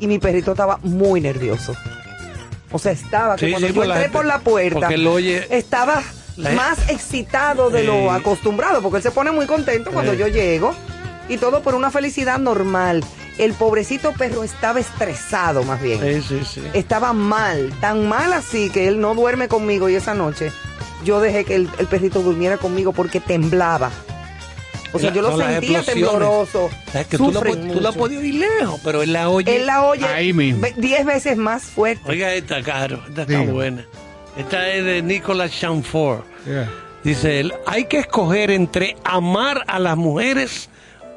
y 0.00 0.06
mi 0.06 0.18
perrito 0.18 0.52
estaba 0.52 0.78
muy 0.82 1.20
nervioso. 1.20 1.74
O 2.70 2.78
sea, 2.78 2.92
estaba 2.92 3.36
que 3.36 3.46
Sí, 3.46 3.52
cuando 3.52 3.68
sí, 3.68 3.74
yo 3.74 3.80
la 3.84 3.94
entré 3.94 4.02
gente- 4.02 4.16
por 4.18 4.26
la 4.26 4.38
puerta, 4.40 4.88
él 4.88 5.06
oye- 5.06 5.46
estaba 5.56 6.02
La- 6.36 6.50
más 6.50 6.88
excitado 6.90 7.70
de 7.70 7.84
lo 7.84 8.12
acostumbrado, 8.12 8.82
porque 8.82 8.98
él 8.98 9.02
se 9.02 9.10
pone 9.10 9.30
muy 9.32 9.46
contento 9.46 9.90
cuando 9.90 10.12
yo 10.14 10.28
llego 10.28 10.74
y 11.28 11.38
todo 11.38 11.62
por 11.62 11.74
una 11.74 11.90
felicidad 11.90 12.38
normal. 12.38 13.02
El 13.38 13.52
pobrecito 13.54 14.12
perro 14.12 14.42
estaba 14.44 14.80
estresado 14.80 15.62
más 15.62 15.80
bien. 15.80 16.00
Sí, 16.00 16.22
sí, 16.28 16.40
sí. 16.54 16.62
Estaba 16.74 17.12
mal, 17.12 17.72
tan 17.80 18.08
mal 18.08 18.32
así 18.32 18.68
que 18.68 18.88
él 18.88 19.00
no 19.00 19.14
duerme 19.14 19.46
conmigo 19.48 19.88
y 19.88 19.94
esa 19.94 20.12
noche 20.12 20.52
yo 21.04 21.20
dejé 21.20 21.44
que 21.44 21.54
el, 21.54 21.68
el 21.78 21.86
perrito 21.86 22.20
durmiera 22.22 22.56
conmigo 22.58 22.92
porque 22.92 23.20
temblaba. 23.20 23.90
O 24.92 24.98
sea, 24.98 25.10
La- 25.10 25.16
yo 25.16 25.22
lo 25.22 25.36
sentía 25.36 25.82
tembloroso. 25.82 26.70
Es 26.94 27.06
que 27.06 27.18
tú 27.18 27.30
pu- 27.30 27.72
tú 27.74 27.80
la 27.80 27.92
podías 27.92 28.22
oír 28.22 28.34
lejos, 28.36 28.80
pero 28.82 29.02
él 29.02 29.12
la 29.12 29.28
oye. 29.28 29.54
Él 29.56 29.66
la 29.66 29.84
oye 29.84 30.06
Ahí 30.06 30.32
mismo. 30.32 30.66
diez 30.76 31.04
veces 31.04 31.36
más 31.36 31.64
fuerte. 31.64 32.02
Oiga 32.10 32.32
esta, 32.32 32.62
Caro, 32.62 33.02
esta 33.06 33.22
está 33.22 33.42
buena. 33.42 33.84
Esta 34.38 34.68
es 34.70 34.84
de 34.84 35.02
Nicolas 35.02 35.50
Chamfort. 35.50 36.24
Yeah. 36.46 36.70
Dice 37.04 37.40
él, 37.40 37.52
hay 37.66 37.84
que 37.84 37.98
escoger 37.98 38.50
entre 38.50 38.96
amar 39.04 39.62
a 39.66 39.78
las 39.78 39.96
mujeres 39.96 40.70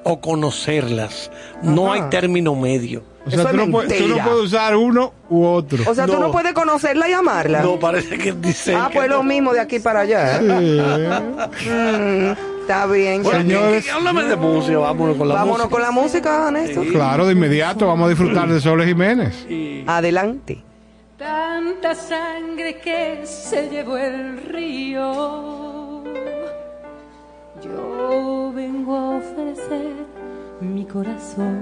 o 0.04 0.20
conocerlas. 0.20 1.32
No 1.64 1.94
Ajá. 1.94 2.04
hay 2.06 2.10
término 2.10 2.56
medio. 2.56 3.04
O 3.26 3.30
sea, 3.30 3.40
Eso 3.42 3.50
tú 3.50 3.56
es 3.62 3.68
no, 3.68 3.72
puedes, 3.72 3.98
tú 3.98 4.02
no 4.04 4.08
mentira. 4.08 4.26
puedes 4.26 4.46
usar 4.46 4.76
uno 4.76 5.14
u 5.30 5.44
otro. 5.46 5.84
O 5.90 5.94
sea, 5.94 6.08
tú 6.08 6.20
No. 6.20 6.32
puedes 6.32 6.54
conocerla 6.54 7.08
y 7.08 7.14
amarla. 7.14 7.62
No, 7.62 7.80
parece 7.80 8.18
que 8.18 8.32
dice 8.34 8.74
ah, 8.76 8.88
que 8.92 8.96
pues 8.98 9.10
no. 9.10 9.18
lo 9.18 9.24
mismo 9.24 9.54
de 9.54 9.60
aquí 9.60 9.80
para 9.80 10.00
allá. 10.02 10.40
Sí. 10.40 10.46
Mm, 11.70 12.32
está 12.62 12.86
bien. 12.88 13.22
Bueno, 13.22 13.40
Señores. 13.40 13.84
¿qué- 13.86 13.92
qué- 13.92 13.96
háblame 13.96 14.24
de 14.24 14.36
música, 14.36 14.78
vámonos 14.80 15.18
con 15.18 15.28
la 15.28 15.36
Vámonos 15.36 15.58
música. 15.58 15.70
con 15.70 15.82
la 15.84 15.92
música, 15.92 16.52
Néstor. 16.52 16.88
Claro, 16.88 17.26
de 17.28 17.34
inmediato 17.34 17.86
vamos 17.88 18.08
a 18.08 18.10
disfrutar 18.10 18.48
de 18.50 18.60
Soles 18.60 18.88
Jiménez. 18.88 19.46
Adelante. 19.88 20.64
Tanta 21.18 21.94
sangre 21.94 22.80
que 22.80 23.22
se 23.26 23.70
llevó 23.70 23.98
el 23.98 24.42
río. 24.50 26.04
Yo 27.64 28.52
vengo 28.56 28.96
a 28.96 29.10
ofrecer 29.18 29.94
mi 30.62 30.86
corazón. 30.86 31.62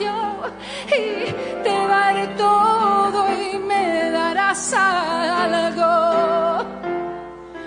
y 0.00 1.32
te 1.62 1.86
daré 1.86 2.26
todo 2.36 3.26
y 3.32 3.58
me 3.58 4.10
darás 4.10 4.74
algo 4.74 5.94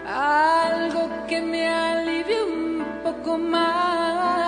algo 0.07 1.09
que 1.27 1.41
me 1.41 1.67
alivie 1.67 2.43
un 2.43 2.85
poco 3.03 3.37
más. 3.37 4.46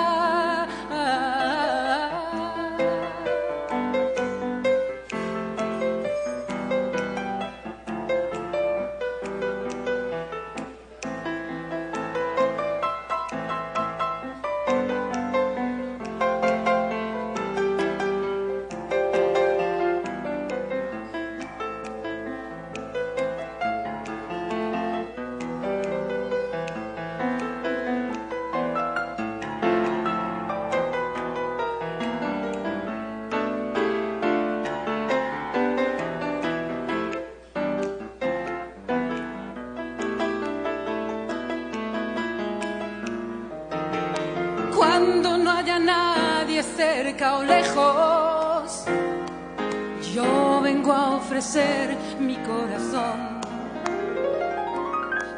Mi 52.19 52.35
corazón. 52.37 53.39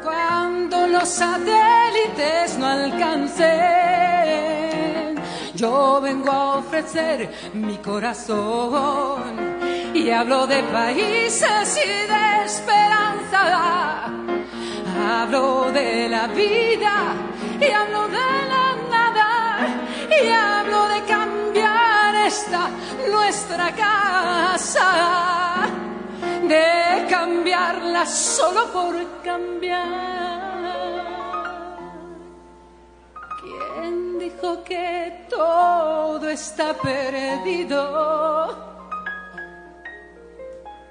Cuando 0.02 0.88
los 0.88 1.08
satélites 1.08 2.58
no 2.58 2.66
alcancen, 2.66 3.46
yo 5.54 6.00
vengo 6.02 6.32
a 6.32 6.56
ofrecer 6.56 7.30
mi 7.54 7.76
corazón. 7.76 9.22
Y 9.94 10.10
hablo 10.10 10.48
de 10.48 10.64
países 10.64 11.78
y 11.84 11.88
de 11.88 12.44
esperanza. 12.46 14.10
Hablo 15.08 15.70
de 15.70 16.08
la 16.08 16.26
vida 16.26 17.14
y 17.60 17.70
hablo 17.70 18.08
de 18.08 18.18
la 18.48 18.62
y 20.10 20.28
hablo 20.28 20.88
de 20.88 21.02
cambiar 21.04 22.14
esta 22.26 22.68
nuestra 23.10 23.72
casa, 23.72 25.66
de 26.52 27.06
cambiarla 27.08 28.04
solo 28.06 28.62
por 28.72 28.94
cambiar. 29.22 29.82
¿Quién 33.40 34.18
dijo 34.18 34.62
que 34.62 35.26
todo 35.30 36.28
está 36.28 36.74
perdido? 36.74 37.78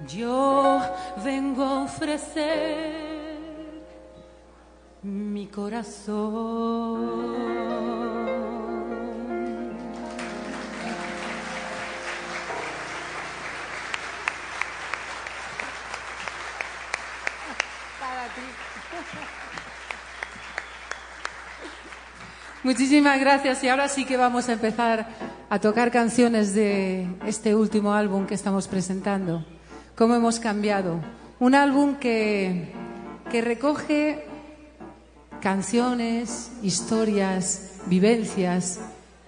Yo 0.07 0.81
vengo 1.23 1.63
a 1.63 1.83
ofrecer 1.83 3.11
mi 5.03 5.45
corazón. 5.47 7.31
Muchísimas 22.63 23.19
gracias 23.19 23.63
y 23.63 23.69
ahora 23.69 23.87
sí 23.87 24.05
que 24.05 24.17
vamos 24.17 24.47
a 24.47 24.53
empezar 24.53 25.07
a 25.49 25.59
tocar 25.59 25.89
canciones 25.89 26.53
de 26.53 27.07
este 27.25 27.55
último 27.55 27.93
álbum 27.93 28.27
que 28.27 28.35
estamos 28.35 28.67
presentando 28.67 29.43
cómo 29.95 30.15
hemos 30.15 30.39
cambiado. 30.39 30.99
Un 31.39 31.55
álbum 31.55 31.95
que, 31.95 32.71
que 33.31 33.41
recoge 33.41 34.25
canciones, 35.41 36.51
historias, 36.61 37.79
vivencias 37.87 38.79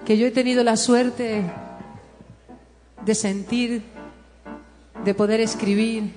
que 0.06 0.18
yo 0.18 0.28
he 0.28 0.32
tenido 0.32 0.63
la 0.63 0.78
suerte 0.78 1.44
de 3.04 3.16
sentir, 3.16 3.82
de 5.04 5.13
poder 5.13 5.40
escribir 5.40 6.13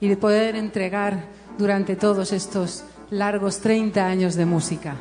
y 0.00 0.08
de 0.08 0.16
poder 0.16 0.54
entregar 0.54 1.24
durante 1.58 1.96
todos 1.96 2.32
estos 2.32 2.84
largos 3.10 3.60
30 3.60 4.06
años 4.06 4.34
de 4.36 4.46
música. 4.46 4.96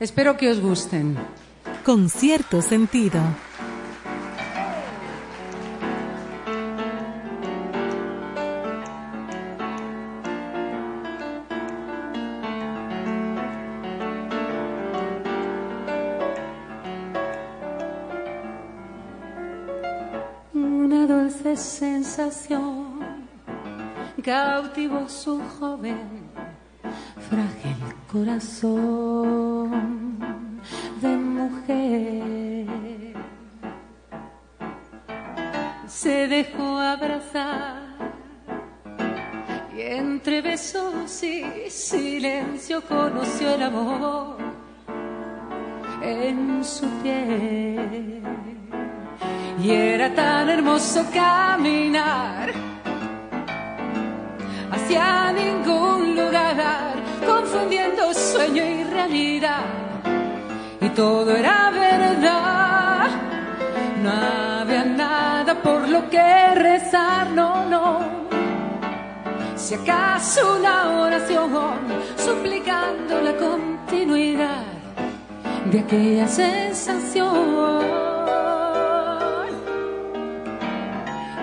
Espero 0.00 0.36
que 0.36 0.48
os 0.48 0.60
gusten. 0.60 1.16
Con 1.84 2.08
cierto 2.08 2.62
sentido. 2.62 3.20
cautivo 24.28 25.08
su 25.08 25.40
joven, 25.58 26.30
corazón 28.10 29.70
de 31.00 31.16
mujer. 31.16 32.66
Se 35.86 36.28
dejó 36.28 36.78
abrazar 36.78 37.82
y 39.76 39.80
entre 39.80 40.42
besos 40.42 41.22
y 41.22 41.70
silencio 41.70 42.82
conoció 42.82 43.54
el 43.54 43.62
amor 43.62 44.38
en 46.02 46.64
su 46.64 46.86
piel. 47.02 48.22
Y 49.62 49.70
era 49.70 50.14
tan 50.14 50.48
hermoso 50.48 51.04
caminar 51.12 52.52
hacia 54.70 55.32
ningún 55.32 56.16
lugar, 56.16 56.94
confundiendo 57.28 58.14
sueño 58.14 58.64
y 58.64 58.84
realidad. 58.84 59.64
Y 60.80 60.88
todo 60.90 61.36
era 61.36 61.70
verdad, 61.70 63.10
no 64.02 64.10
había 64.10 64.84
nada 64.84 65.54
por 65.62 65.86
lo 65.88 66.08
que 66.08 66.54
rezar, 66.54 67.30
no, 67.30 67.66
no. 67.66 68.00
Si 69.56 69.74
acaso 69.74 70.56
una 70.58 71.00
oración 71.02 71.50
suplicando 72.16 73.20
la 73.20 73.34
continuidad 73.36 74.64
de 75.70 75.80
aquella 75.80 76.26
sensación. 76.26 78.08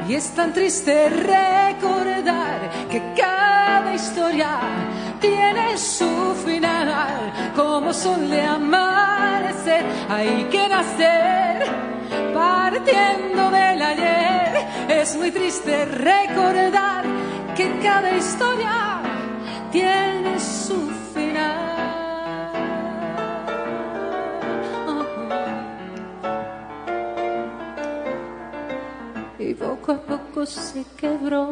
Y 0.08 0.14
es 0.14 0.30
tan 0.36 0.54
triste 0.54 1.10
recordar 1.10 2.60
que 2.92 3.02
cada 3.18 3.94
historia 3.94 4.85
tiene 5.28 5.78
su 5.78 6.36
final. 6.46 7.34
Como 7.56 7.94
son 7.94 8.30
de 8.30 8.42
amanecer, 8.42 9.84
hay 10.10 10.44
que 10.52 10.68
nacer 10.68 11.66
partiendo 12.34 13.50
del 13.50 13.82
ayer. 13.82 14.68
Es 14.90 15.16
muy 15.16 15.32
triste 15.32 15.86
recordar 15.86 17.06
que 17.56 17.80
cada 17.80 18.16
historia 18.16 19.02
tiene 19.72 20.40
su 20.40 20.90
final. 21.14 21.64
y 29.38 29.54
poco 29.54 29.92
a 29.92 29.98
poco 29.98 30.46
se 30.46 30.84
quebró 30.98 31.52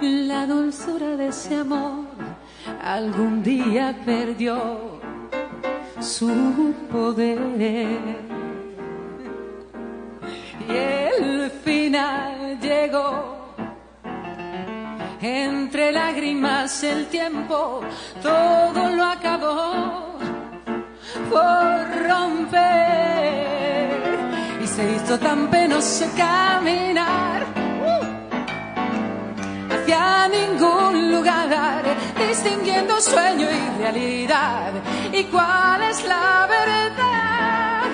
la 0.00 0.46
dulzura 0.46 1.16
de 1.16 1.28
ese 1.28 1.56
amor. 1.56 2.09
Algún 2.82 3.42
día 3.42 3.94
perdió 4.04 5.00
su 6.00 6.74
poder. 6.90 7.38
Y 10.68 10.72
el 10.72 11.50
final 11.64 12.58
llegó. 12.60 13.38
Entre 15.20 15.92
lágrimas 15.92 16.82
el 16.82 17.06
tiempo 17.06 17.82
todo 18.22 18.88
lo 18.90 19.04
acabó 19.04 20.18
por 21.30 22.08
romper. 22.08 22.80
Se 24.80 24.92
hizo 24.94 25.18
tan 25.18 25.48
penoso 25.50 26.06
caminar. 26.16 27.44
Uh, 27.84 28.04
hacia 29.74 30.28
ningún 30.28 31.12
lugar, 31.12 31.84
distinguiendo 32.26 33.00
sueño 33.00 33.46
y 33.50 33.78
realidad. 33.78 34.72
¿Y 35.12 35.24
cuál 35.24 35.82
es 35.82 36.04
la 36.04 36.46
verdad? 36.48 37.90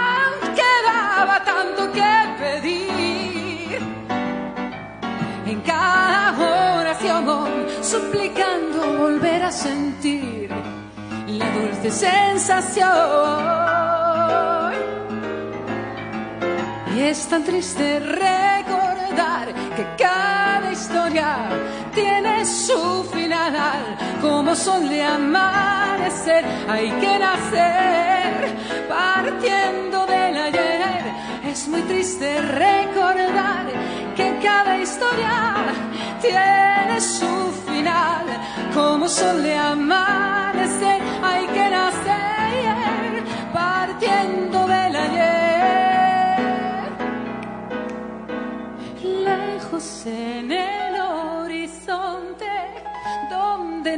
Aún 0.00 0.54
quedaba 0.54 1.44
tanto 1.44 1.92
que 1.92 2.12
pedir. 2.38 3.80
En 5.46 5.60
cada 5.60 6.80
oración, 6.80 7.66
suplicando 7.82 8.98
volver 8.98 9.42
a 9.42 9.52
sentir 9.52 10.50
la 11.28 11.50
dulce 11.50 11.90
sensación 11.90 12.86
y 16.96 17.00
es 17.00 17.26
tan 17.28 17.44
triste 17.44 18.00
recordar 18.00 19.52
que 19.76 19.84
cada 19.98 20.45
historia 20.76 21.48
tiene 21.94 22.44
su 22.44 23.04
final. 23.12 23.82
Como 24.20 24.54
sol 24.54 24.88
de 24.88 25.02
amanecer, 25.02 26.44
hay 26.68 26.90
que 27.02 27.18
nacer 27.18 28.56
partiendo 28.88 30.06
del 30.06 30.36
ayer. 30.48 31.02
Es 31.44 31.68
muy 31.68 31.82
triste 31.82 32.28
recordar 32.42 33.66
que 34.16 34.38
cada 34.42 34.78
historia 34.78 35.36
tiene 36.20 37.00
su 37.00 37.34
final. 37.66 38.26
Como 38.74 39.08
sol 39.08 39.42
de 39.42 39.56
amanecer, 39.56 41.00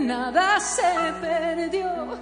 nada 0.09 0.59
se 0.59 1.13
perdió. 1.21 2.19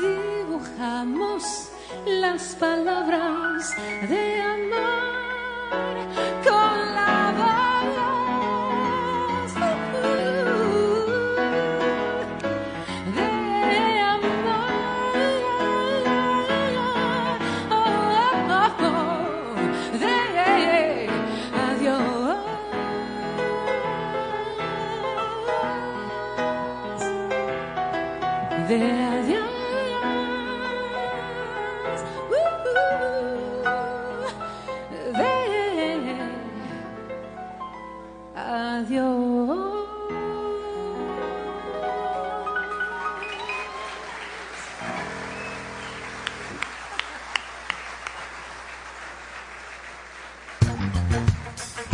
Dibujamos 0.00 1.70
las 2.04 2.54
palabras 2.56 3.70
de 4.08 4.42
amor 4.42 6.31
Uh, 28.72 28.78
adiós. 38.46 39.12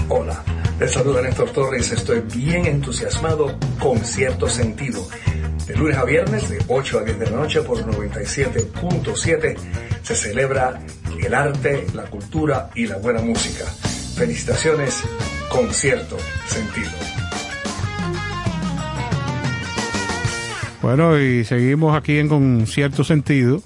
Hola, 0.09 0.45
les 0.79 0.93
saluda 0.93 1.23
Néstor 1.23 1.51
Torres. 1.51 1.91
Estoy 1.91 2.21
bien 2.21 2.67
entusiasmado 2.67 3.59
con 3.81 3.99
cierto 4.05 4.49
sentido. 4.49 5.05
Lunes 5.79 5.97
a 5.97 6.05
viernes, 6.05 6.49
de 6.51 6.59
8 6.67 6.99
a 6.99 7.05
10 7.05 7.19
de 7.21 7.27
la 7.27 7.37
noche 7.37 7.61
por 7.63 7.79
97.7, 7.79 9.57
se 10.03 10.15
celebra 10.17 10.81
el 11.23 11.33
arte, 11.33 11.87
la 11.95 12.03
cultura 12.07 12.69
y 12.75 12.89
la 12.89 12.97
buena 12.97 13.23
música. 13.23 13.65
Felicitaciones 14.17 15.05
con 15.49 15.73
cierto 15.73 16.17
sentido. 16.47 16.91
Bueno, 20.83 21.17
y 21.17 21.45
seguimos 21.45 21.97
aquí 21.97 22.19
en 22.19 22.29
Con 22.29 22.67
cierto 22.67 23.05
sentido 23.05 23.63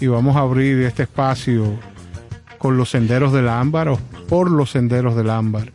y 0.00 0.06
vamos 0.06 0.36
a 0.36 0.40
abrir 0.40 0.80
este 0.82 1.02
espacio 1.02 1.78
con 2.56 2.78
los 2.78 2.88
senderos 2.88 3.30
del 3.30 3.50
ámbar 3.50 3.88
o 3.88 3.98
por 4.26 4.50
los 4.50 4.70
senderos 4.70 5.16
del 5.16 5.28
ámbar. 5.28 5.70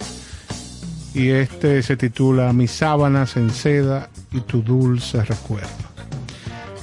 Y 1.14 1.30
este 1.30 1.84
se 1.84 1.98
titula 1.98 2.52
Mis 2.52 2.72
sábanas 2.72 3.38
en 3.38 3.52
seda 3.52 4.10
tu 4.42 4.62
dulce 4.62 5.24
recuerdo. 5.24 5.88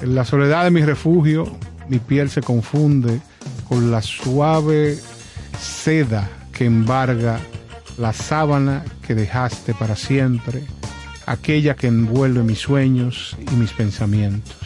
En 0.03 0.15
la 0.15 0.25
soledad 0.25 0.65
de 0.65 0.71
mi 0.71 0.83
refugio, 0.85 1.57
mi 1.89 1.99
piel 1.99 2.31
se 2.31 2.43
confunde 2.43 3.21
con 3.69 3.91
la 3.91 4.03
suave 4.03 4.99
seda 5.59 6.29
que 6.53 6.67
embarga 6.67 7.41
la 7.99 8.13
sábana 8.13 8.85
que 9.07 9.15
dejaste 9.15 9.75
para 9.75 9.97
siempre, 9.97 10.65
aquella 11.27 11.75
que 11.75 11.87
envuelve 11.87 12.43
mis 12.43 12.59
sueños 12.59 13.37
y 13.51 13.55
mis 13.55 13.73
pensamientos. 13.73 14.57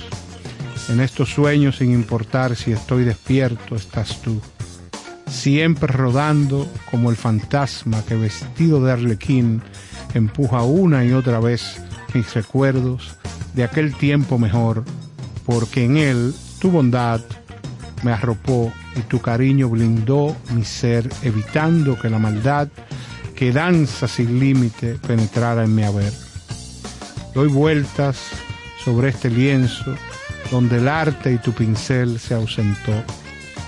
En 0.88 1.00
estos 1.00 1.30
sueños, 1.30 1.76
sin 1.76 1.92
importar 1.92 2.56
si 2.56 2.72
estoy 2.72 3.04
despierto, 3.04 3.76
estás 3.76 4.20
tú, 4.22 4.40
siempre 5.28 5.92
rodando 5.92 6.66
como 6.90 7.10
el 7.10 7.16
fantasma 7.16 8.02
que 8.06 8.14
vestido 8.14 8.82
de 8.82 8.92
arlequín 8.92 9.62
empuja 10.14 10.62
una 10.62 11.04
y 11.04 11.12
otra 11.12 11.40
vez 11.40 11.82
mis 12.14 12.34
recuerdos 12.34 13.16
de 13.54 13.64
aquel 13.64 13.94
tiempo 13.94 14.38
mejor, 14.38 14.84
porque 15.44 15.84
en 15.84 15.96
él 15.96 16.34
tu 16.60 16.70
bondad 16.70 17.20
me 18.02 18.12
arropó 18.12 18.72
y 18.96 19.00
tu 19.00 19.20
cariño 19.20 19.68
blindó 19.68 20.36
mi 20.52 20.64
ser, 20.64 21.08
evitando 21.22 21.98
que 21.98 22.10
la 22.10 22.18
maldad 22.18 22.68
que 23.34 23.52
danza 23.52 24.08
sin 24.08 24.40
límite 24.40 24.94
penetrara 24.94 25.64
en 25.64 25.74
mi 25.74 25.84
haber. 25.84 26.12
Doy 27.34 27.48
vueltas 27.48 28.18
sobre 28.84 29.10
este 29.10 29.30
lienzo 29.30 29.94
donde 30.50 30.78
el 30.78 30.88
arte 30.88 31.32
y 31.32 31.38
tu 31.38 31.52
pincel 31.52 32.18
se 32.18 32.34
ausentó 32.34 32.92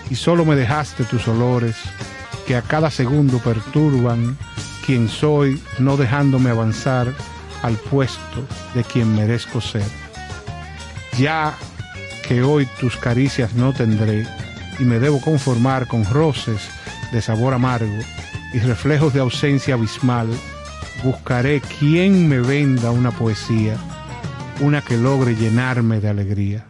y 0.09 0.17
solo 0.17 0.45
me 0.45 0.57
dejaste 0.57 1.05
tus 1.05 1.29
olores 1.29 1.77
que 2.47 2.57
a 2.57 2.63
cada 2.63 2.91
segundo 2.91 3.39
perturban 3.39 4.37
quien 4.85 5.09
soy, 5.09 5.63
no 5.79 5.97
dejándome 5.97 6.51
avanzar 6.51 7.15
al 7.63 7.77
puesto 7.77 8.47
de 8.75 8.85
quien 8.85 9.15
merezco 9.15 9.61
ser. 9.61 9.85
Ya 11.19 11.55
que 12.27 12.43
hoy 12.43 12.67
tus 12.79 12.97
caricias 12.97 13.55
no 13.55 13.73
tendré 13.73 14.27
y 14.79 14.85
me 14.85 14.99
debo 14.99 15.21
conformar 15.21 15.87
con 15.87 16.05
roces 16.05 16.61
de 17.13 17.21
sabor 17.21 17.55
amargo 17.55 17.99
y 18.53 18.59
reflejos 18.59 19.13
de 19.13 19.21
ausencia 19.21 19.75
abismal, 19.75 20.29
buscaré 21.05 21.61
quien 21.61 22.29
me 22.29 22.41
venda 22.41 22.91
una 22.91 23.11
poesía, 23.11 23.77
una 24.61 24.83
que 24.83 24.97
logre 24.97 25.35
llenarme 25.35 26.01
de 26.01 26.09
alegría. 26.09 26.67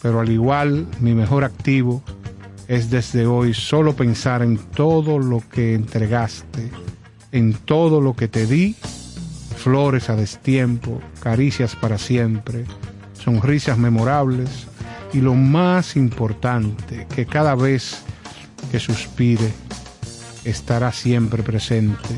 Pero 0.00 0.20
al 0.20 0.30
igual, 0.30 0.86
mi 1.00 1.14
mejor 1.14 1.44
activo 1.44 2.02
es 2.68 2.90
desde 2.90 3.26
hoy 3.26 3.54
solo 3.54 3.94
pensar 3.94 4.42
en 4.42 4.58
todo 4.58 5.18
lo 5.18 5.42
que 5.48 5.74
entregaste, 5.74 6.70
en 7.30 7.54
todo 7.54 8.00
lo 8.00 8.14
que 8.14 8.28
te 8.28 8.46
di, 8.46 8.76
flores 9.62 10.10
a 10.10 10.16
destiempo, 10.16 11.00
caricias 11.20 11.76
para 11.76 11.98
siempre, 11.98 12.64
sonrisas 13.22 13.78
memorables 13.78 14.66
y 15.12 15.20
lo 15.20 15.34
más 15.34 15.96
importante, 15.96 17.06
que 17.14 17.26
cada 17.26 17.54
vez 17.54 18.02
que 18.70 18.78
suspire 18.80 19.52
estará 20.44 20.92
siempre 20.92 21.42
presente 21.42 22.08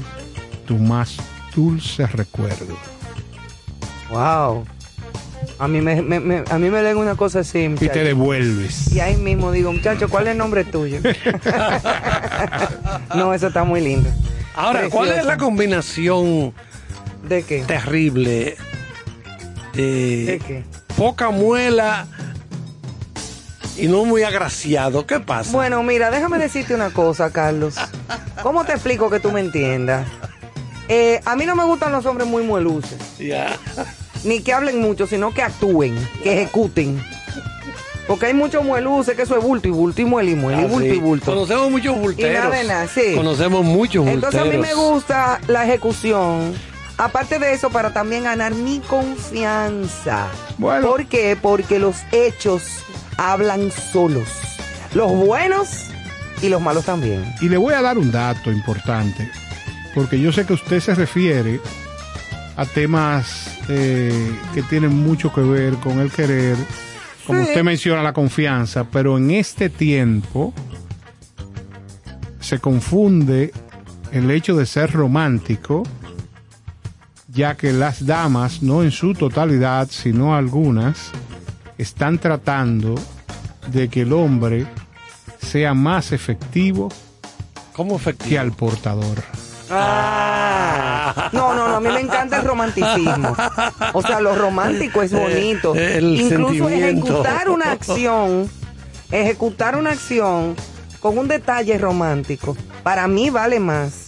tu 0.67 0.79
más 0.79 1.17
dulce 1.55 2.07
recuerdo. 2.07 2.77
Wow. 4.11 4.65
A 5.59 5.69
mí 5.69 5.81
me, 5.81 6.01
me- 6.03 6.21
me- 6.21 6.45
a 6.51 6.59
mí 6.59 6.71
me 6.71 6.83
leen 6.83 6.97
una 6.97 7.15
cosa 7.17 7.41
así. 7.41 7.71
Y 7.81 7.89
te 7.89 8.03
devuelves. 8.03 8.93
Y 8.93 9.01
ahí 9.01 9.17
mismo 9.17 9.53
digo, 9.53 9.73
muchacho, 9.73 10.09
¿cuál 10.09 10.27
es 10.27 10.33
el 10.33 10.39
nombre 10.39 10.65
tuyo? 10.65 11.01
no, 13.15 13.35
eso 13.35 13.49
está 13.49 13.65
muy 13.65 13.81
lindo. 13.81 14.09
Ahora, 14.57 14.89
¿cuál 14.89 15.11
es 15.13 15.25
la 15.25 15.37
combinación 15.37 16.55
¿De 17.29 17.43
qué? 17.43 17.63
terrible 17.63 18.57
de, 19.73 20.25
¿De 20.25 20.39
qué? 20.47 20.65
poca 20.97 21.31
muela 21.31 22.07
y 23.77 23.87
no 23.89 24.05
muy 24.05 24.23
agraciado? 24.23 25.07
¿Qué 25.07 25.21
pasa? 25.21 25.51
Bueno, 25.53 25.83
mira, 25.83 26.11
déjame 26.11 26.39
decirte 26.39 26.75
una 26.75 26.91
cosa, 26.91 27.31
Carlos. 27.31 27.75
¿Cómo 28.43 28.65
te 28.65 28.73
explico 28.73 29.11
que 29.11 29.21
tú 29.21 29.33
me 29.33 29.41
entiendas? 29.41 30.07
Eh, 30.89 31.21
a 31.25 31.35
mí 31.35 31.47
no 31.47 31.57
me 31.57 31.65
gustan 31.65 31.93
los 31.93 32.05
hombres 32.07 32.29
muy 32.29 32.43
mueluces, 32.43 32.99
Ya. 33.19 33.57
ni 34.23 34.41
que 34.43 34.53
hablen 34.53 34.81
mucho, 34.81 35.07
sino 35.07 35.33
que 35.33 35.43
actúen, 35.43 35.97
que 36.23 36.35
ejecuten. 36.43 37.03
Porque 38.07 38.27
hay 38.27 38.35
muchos 38.35 38.63
mueluces 38.63 39.17
que 39.17 39.23
eso 39.23 39.37
es 39.39 39.43
bulto 39.43 39.67
y 39.67 39.71
bulto 39.71 40.03
y 40.03 40.05
muele 40.05 40.33
y 40.33 40.35
muele 40.35 40.61
y 40.61 40.65
Ah, 40.67 40.69
bulto 40.69 40.91
sí. 40.91 40.97
y 40.97 41.01
bulto. 41.01 41.25
Conocemos 41.25 41.71
muchos 41.71 41.99
bulteros. 41.99 42.31
Y 42.33 42.35
nada 42.39 42.55
de 42.55 42.65
nada, 42.65 42.87
sí. 42.87 43.15
Conocemos 43.17 43.65
muchos 43.65 44.05
bulteros. 44.05 44.15
Entonces 44.35 44.41
a 44.43 44.45
mí 44.45 44.59
me 44.59 44.75
gusta 44.75 45.41
la 45.49 45.65
ejecución. 45.65 46.53
Aparte 46.97 47.39
de 47.39 47.53
eso, 47.55 47.71
para 47.71 47.93
también 47.93 48.25
ganar 48.25 48.55
mi 48.55 48.79
confianza. 48.81 50.29
Bueno. 50.59 50.87
¿Por 50.89 51.07
qué? 51.07 51.37
Porque 51.41 51.79
los 51.79 51.97
hechos 52.13 52.63
hablan 53.17 53.71
solos. 53.71 54.29
Los 54.95 55.11
buenos 55.13 55.87
y 56.41 56.49
los 56.49 56.61
malos 56.61 56.85
también. 56.85 57.25
Y 57.41 57.49
le 57.49 57.57
voy 57.57 57.75
a 57.75 57.83
dar 57.83 57.99
un 57.99 58.13
dato 58.13 58.53
importante, 58.53 59.29
porque 59.95 60.21
yo 60.21 60.31
sé 60.33 60.47
que 60.47 60.53
usted 60.53 60.79
se 60.81 60.95
refiere 60.95 61.61
a 62.57 62.65
temas 62.65 63.49
eh, 63.69 64.33
que 64.55 64.63
tienen 64.63 64.95
mucho 64.97 65.33
que 65.33 65.41
ver 65.41 65.75
con 65.77 65.99
el 65.99 66.13
querer, 66.13 66.57
como 67.27 67.41
Sí. 67.43 67.49
usted 67.49 67.65
menciona 67.65 68.03
la 68.03 68.13
confianza, 68.13 68.85
pero 68.85 69.19
en 69.19 69.33
este 69.33 69.69
tiempo 69.69 70.55
se 72.41 72.59
confunde 72.61 73.53
el 74.13 74.31
hecho 74.31 74.55
de 74.55 74.67
ser 74.67 74.93
romántico, 74.93 75.83
ya 77.35 77.57
que 77.57 77.73
las 77.73 78.07
damas, 78.07 78.63
no 78.63 78.83
en 78.83 78.93
su 78.93 79.13
totalidad, 79.13 79.89
sino 79.91 80.37
algunas, 80.37 81.11
están 81.77 82.19
tratando 82.19 82.95
de 83.73 83.89
que 83.89 84.03
el 84.03 84.13
hombre 84.13 84.67
sea 85.41 85.75
más 85.75 86.13
efectivo 86.13 86.89
¿Cómo 87.73 87.97
que 87.97 88.11
efectivo? 88.11 88.41
al 88.41 88.53
portador. 88.53 89.23
Ah. 89.71 91.31
No, 91.33 91.55
no, 91.55 91.69
no, 91.69 91.77
a 91.77 91.81
mí 91.81 91.89
me 91.89 92.01
encanta 92.01 92.39
el 92.39 92.45
romanticismo. 92.45 93.37
O 93.93 94.03
sea, 94.03 94.21
lo 94.21 94.35
romántico 94.37 95.03
es 95.03 95.13
bonito. 95.13 95.75
Eh, 95.75 95.99
el 95.99 96.21
Incluso 96.21 96.69
ejecutar 96.69 97.49
una 97.51 97.73
acción, 97.73 98.49
ejecutar 99.11 99.77
una 99.77 99.91
acción 99.91 100.55
con 101.01 101.19
un 101.19 101.29
detalle 101.29 101.77
romántico, 101.79 102.57
para 102.83 103.07
mí 103.09 103.31
vale 103.31 103.61
más 103.61 104.04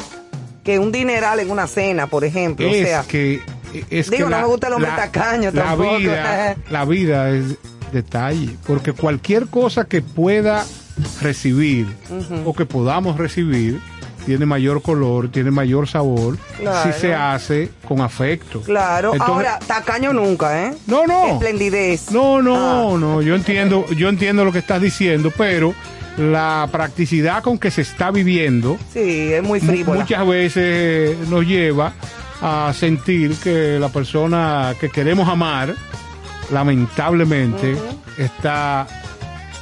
que 0.66 0.79
un 0.79 0.92
dineral 0.92 1.40
en 1.40 1.50
una 1.50 1.66
cena, 1.66 2.07
por 2.09 2.24
ejemplo. 2.24 2.66
es 2.68 2.83
o 2.85 2.87
sea, 2.87 3.02
que 3.05 3.40
es 3.90 4.11
digo, 4.11 4.24
que 4.24 4.31
no 4.35 4.40
me 4.40 4.46
gusta 4.46 4.66
el 4.66 4.72
hombre 4.74 4.90
tacaño 4.94 5.50
la 5.52 5.62
tampoco. 5.64 5.96
vida 5.98 6.57
la 6.70 6.85
vida 6.85 7.31
es 7.31 7.44
detalle 7.92 8.50
porque 8.66 8.92
cualquier 8.92 9.46
cosa 9.46 9.85
que 9.85 10.02
pueda 10.02 10.66
recibir 11.22 11.87
o 12.44 12.52
que 12.55 12.66
podamos 12.66 13.16
recibir 13.16 13.81
tiene 14.24 14.44
mayor 14.44 14.83
color 14.83 15.31
tiene 15.31 15.50
mayor 15.52 15.87
sabor 15.87 16.37
Claro. 16.59 16.92
si 16.92 17.00
se 17.00 17.14
hace 17.14 17.70
con 17.87 18.00
afecto 18.00 18.61
claro. 18.62 19.12
Entonces- 19.12 19.35
Ahora, 19.37 19.59
tacaño 19.66 20.12
nunca, 20.12 20.64
¿eh? 20.66 20.74
no 20.87 21.07
no 21.07 21.29
Esplendidez. 21.29 22.11
no 22.11 22.42
no 22.42 22.94
Ah. 22.94 22.98
no 22.98 23.22
yo 23.22 23.35
entiendo 23.37 23.87
yo 23.96 24.09
entiendo 24.09 24.44
lo 24.44 24.52
que 24.52 24.59
estás 24.59 24.81
diciendo 24.83 25.33
pero 25.37 25.74
la 26.16 26.68
practicidad 26.72 27.42
con 27.42 27.59
que 27.59 27.70
se 27.70 27.83
está 27.83 28.11
viviendo 28.11 28.79
Sí, 28.92 29.33
es 29.33 29.42
muy 29.42 29.61
mu- 29.61 29.66
frívola. 29.68 30.00
muchas 30.00 30.26
veces 30.26 31.16
nos 31.29 31.44
lleva 31.46 31.92
a 32.40 32.72
sentir 32.74 33.35
que 33.37 33.79
la 33.79 33.88
persona 33.88 34.74
que 34.81 34.88
queremos 34.90 35.29
amar 35.29 35.74
lamentablemente 36.50 37.76
está 38.18 38.87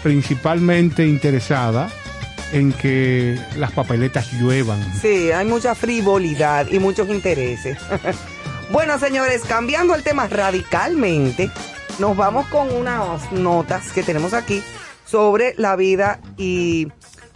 principalmente 0.03 1.07
interesada 1.07 1.89
en 2.53 2.73
que 2.73 3.39
las 3.57 3.73
papeletas 3.73 4.31
lluevan. 4.33 4.79
Sí, 5.01 5.33
hay 5.33 5.47
mucha 5.47 5.75
frivolidad 5.75 6.67
y 6.71 6.79
muchos 6.79 7.09
intereses. 7.09 7.79
bueno, 8.71 8.99
señores, 8.99 9.43
cambiando 9.49 9.95
el 9.95 10.03
tema 10.03 10.29
radicalmente, 10.29 11.51
nos 11.99 12.17
vamos 12.17 12.47
con 12.47 12.71
unas 12.73 13.33
notas 13.33 13.91
que 13.93 14.03
tenemos 14.03 14.35
aquí 14.35 14.63
sobre 15.05 15.55
la 15.57 15.77
vida 15.77 16.21
y, 16.37 16.89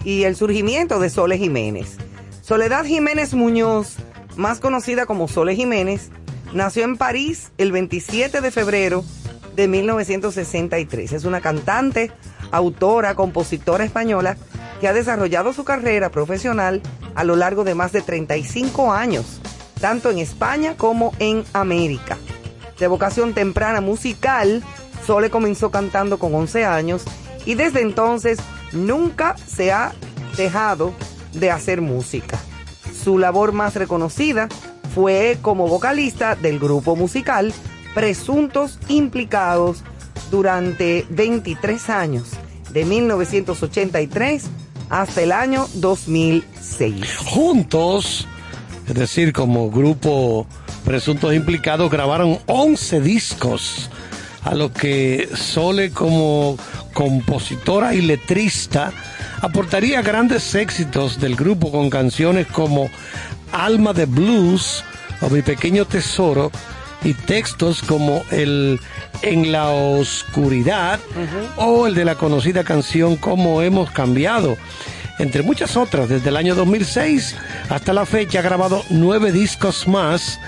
y 0.05 0.25
el 0.25 0.37
surgimiento 0.37 0.99
de 1.01 1.11
Sole 1.11 1.39
Jiménez. 1.39 1.97
Soledad 2.43 2.85
Jiménez 2.85 3.35
Muñoz, 3.35 3.97
más 4.37 4.61
conocida 4.61 5.07
como 5.07 5.29
Sole 5.29 5.55
Jiménez, 5.55 6.11
nació 6.53 6.85
en 6.85 6.97
París 6.97 7.53
el 7.59 7.73
27 7.73 8.41
de 8.41 8.51
febrero 8.51 9.05
de 9.55 9.69
1963. 9.69 11.13
Es 11.13 11.25
una 11.25 11.41
cantante, 11.41 12.11
autora, 12.51 13.15
compositora 13.15 13.85
española 13.85 14.37
que 14.81 14.89
ha 14.89 14.93
desarrollado 14.93 15.53
su 15.53 15.65
carrera 15.65 16.11
profesional 16.11 16.81
a 17.15 17.25
lo 17.25 17.37
largo 17.37 17.65
de 17.65 17.75
más 17.75 17.93
de 17.93 18.01
35 18.01 18.93
años, 18.93 19.41
tanto 19.81 20.11
en 20.11 20.19
España 20.19 20.77
como 20.77 21.13
en 21.19 21.45
América. 21.53 22.17
De 22.79 22.87
vocación 22.87 23.35
temprana 23.35 23.81
musical, 23.81 24.63
Sole 25.05 25.31
comenzó 25.31 25.71
cantando 25.71 26.19
con 26.19 26.35
11 26.35 26.65
años 26.65 27.05
y 27.49 27.55
desde 27.55 27.81
entonces 27.81 28.39
nunca 28.73 29.35
se 29.39 29.73
ha 29.73 29.95
dejado 30.37 30.93
de 31.33 31.51
hacer 31.51 31.81
música. 31.81 32.39
Su 33.03 33.19
labor 33.19 33.53
más 33.53 33.75
reconocida 33.75 34.49
fue 34.95 35.39
como 35.41 35.67
vocalista 35.67 36.35
del 36.35 36.59
grupo 36.59 36.95
musical 36.95 37.55
Presuntos 37.95 38.79
Implicados 38.89 39.83
durante 40.31 41.07
23 41.09 41.89
años, 41.89 42.29
de 42.71 42.85
1983 42.85 44.45
hasta 44.91 45.23
el 45.23 45.33
año 45.33 45.67
2006. 45.77 47.17
Juntos, 47.17 48.29
es 48.87 48.95
decir, 48.95 49.33
como 49.33 49.71
grupo 49.71 50.47
Presuntos 50.85 51.33
Implicados, 51.33 51.91
grabaron 51.91 52.41
11 52.45 53.01
discos, 53.01 53.91
a 54.43 54.55
lo 54.55 54.73
que 54.73 55.29
Sole 55.35 55.91
como 55.91 56.57
compositora 56.93 57.95
y 57.95 58.03
letrista 58.03 58.93
aportaría 59.41 60.03
grandes 60.03 60.55
éxitos 60.55 61.21
del 61.21 61.37
grupo 61.37 61.71
con 61.71 61.91
canciones 61.91 62.47
como 62.47 62.91
Alma 63.53 63.93
de 63.93 64.07
Blues 64.07 64.85
o 65.21 65.29
Mi 65.31 65.43
Pequeño 65.43 65.85
Tesoro 65.85 66.51
y 67.05 67.15
textos 67.15 67.83
como 67.83 68.23
el 68.31 68.81
En 69.23 69.53
la 69.53 69.71
Oscuridad 69.71 71.01
o 71.57 71.87
el 71.87 71.95
de 71.95 72.05
la 72.05 72.17
conocida 72.17 72.65
canción 72.65 73.17
Cómo 73.17 73.63
hemos 73.63 73.91
cambiado. 73.91 74.57
Entre 75.19 75.43
muchas 75.43 75.77
otras, 75.77 76.09
desde 76.09 76.29
el 76.29 76.37
año 76.37 76.55
2006 76.55 77.35
hasta 77.71 77.93
la 77.93 78.07
fecha 78.07 78.39
ha 78.39 78.43
grabado 78.43 78.85
nueve 78.91 79.33
discos 79.33 79.89
más. 79.89 80.39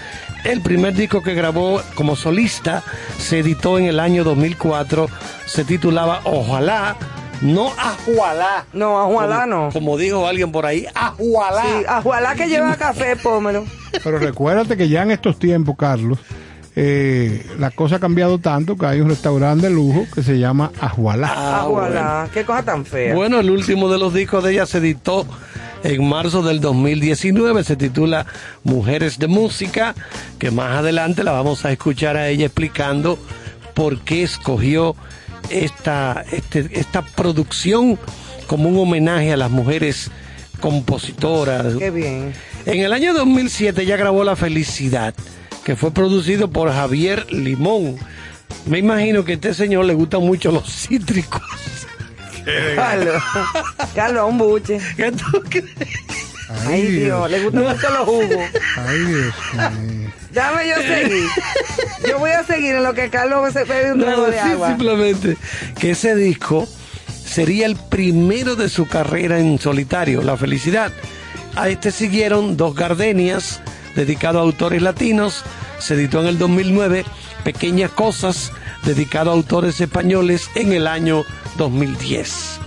El 0.45 0.61
primer 0.63 0.95
disco 0.95 1.23
que 1.23 1.35
grabó 1.35 1.83
como 1.95 2.17
solista 2.17 2.83
se 3.19 3.41
editó 3.41 3.79
en 3.79 3.85
el 3.87 4.01
año 4.01 4.25
2004, 4.25 5.09
se 5.47 5.65
titulaba 5.65 6.21
Ojalá, 6.25 6.97
no 7.43 7.69
Ajualá. 7.79 8.65
No, 8.73 9.01
Ajualá 9.01 9.43
Como- 9.43 9.47
no. 9.67 9.69
Como 9.73 9.97
dijo 9.99 10.27
alguien 10.27 10.51
por 10.53 10.67
ahí, 10.67 10.87
Ajualá. 10.95 11.63
Sí, 11.63 11.85
ojalá 12.05 12.35
que 12.35 12.49
lleva 12.49 12.77
café, 12.79 13.17
pómelo. 13.17 13.65
Pero 14.03 14.19
recuérdate 14.19 14.77
que 14.77 14.89
ya 14.89 15.03
en 15.03 15.11
estos 15.11 15.39
tiempos, 15.39 15.77
Carlos, 15.79 16.19
eh, 16.77 17.45
la 17.59 17.71
cosa 17.73 17.97
ha 17.97 17.99
cambiado 18.01 18.39
tanto 18.39 18.77
que 18.77 18.87
hay 18.87 19.01
un 19.01 19.09
restaurante 19.09 19.69
de 19.69 19.75
lujo 19.75 20.07
que 20.15 20.23
se 20.23 20.39
llama 20.39 20.71
Ajualá. 20.81 21.33
Ah, 21.37 21.61
Ajualá, 21.63 22.29
qué 22.33 22.45
cosa 22.45 22.63
tan 22.63 22.85
fea. 22.87 23.15
Bueno, 23.15 23.41
el 23.41 23.51
último 23.51 23.89
de 23.91 23.99
los 23.99 24.15
discos 24.15 24.43
de 24.45 24.53
ella 24.53 24.67
se 24.67 24.79
editó 24.79 25.27
en 25.83 26.09
marzo 26.09 26.43
del 26.43 26.61
2019, 26.61 27.65
se 27.65 27.77
titula 27.77 28.27
Mujeres 28.65 29.19
de 29.19 29.27
Música, 29.29 29.95
que 30.39 30.51
más 30.51 30.79
adelante 30.79 31.25
la 31.25 31.33
vamos 31.33 31.65
a 31.65 31.73
escuchar 31.73 32.17
a 32.17 32.29
ella 32.29 32.47
explicando 32.47 33.19
por 33.75 34.01
qué 34.01 34.23
escogió 34.23 34.95
esta, 35.49 36.25
este- 36.33 36.69
esta 36.73 37.03
producción 37.03 37.99
como 38.47 38.69
un 38.69 38.79
homenaje 38.79 39.33
a 39.33 39.37
las 39.37 39.51
mujeres 39.51 40.11
compositoras. 40.61 41.75
Qué 41.79 41.91
bien. 41.91 42.33
En 42.67 42.81
el 42.81 42.93
año 42.93 43.15
2007 43.15 43.83
ella 43.83 43.97
grabó 43.97 44.23
La 44.25 44.37
Felicidad, 44.37 45.15
que 45.65 45.77
fue 45.77 45.93
producido 45.93 46.51
por 46.51 46.71
Javier 46.71 47.33
Limón. 47.33 47.97
Me 48.67 48.79
imagino 48.79 49.25
que 49.25 49.33
a 49.33 49.35
este 49.37 49.55
señor 49.55 49.87
le 49.87 49.95
gustan 49.95 50.21
mucho 50.23 50.53
los 50.53 50.69
cítricos. 50.71 51.41
Carlos, 52.75 53.23
Carlos, 53.95 54.25
un 54.29 54.39
buche. 54.39 54.81
¿Qué 54.97 55.13
tú 55.13 55.43
crees? 55.49 55.67
Ay, 56.67 56.83
Dios, 56.87 57.31
le 57.31 57.43
gustan 57.45 57.63
mucho 57.63 57.91
los 57.91 58.05
jugos. 58.07 58.47
Ay, 58.77 58.99
Dios 58.99 59.35
mío. 59.85 60.11
Dame 60.33 60.69
yo 60.69 60.77
seguir. 60.77 61.27
Yo 62.09 62.19
voy 62.19 62.31
a 62.31 62.43
seguir 62.45 62.75
en 62.77 62.83
lo 62.83 62.93
que 62.95 63.09
Carlos 63.11 63.53
se 63.53 63.65
bebe 63.65 63.93
un 63.93 64.01
trago 64.01 64.23
No, 64.23 64.27
de 64.29 64.33
sí, 64.33 64.49
agua. 64.51 64.69
simplemente 64.69 65.37
que 65.79 65.91
ese 65.93 66.15
disco 66.17 66.69
sería 67.25 67.67
el 67.67 67.77
primero 67.77 68.57
de 68.57 68.69
su 68.69 68.87
carrera 68.89 69.39
en 69.39 69.59
solitario, 69.61 70.23
La 70.23 70.37
Felicidad. 70.37 70.93
A 71.57 71.69
este 71.69 71.91
siguieron 71.93 72.57
Dos 72.57 72.75
Gardenias, 72.75 73.61
dedicado 73.95 74.39
a 74.39 74.43
autores 74.43 74.83
latinos. 74.83 75.45
Se 75.79 75.95
editó 75.95 76.21
en 76.21 76.27
el 76.29 76.39
2009 76.39 77.05
Pequeñas 77.45 77.91
Cosas, 77.91 78.53
dedicado 78.85 79.31
a 79.31 79.35
autores 79.35 79.81
españoles 79.81 80.49
en 80.55 80.73
el 80.73 80.87
año 80.87 81.25
2010. 81.61 82.59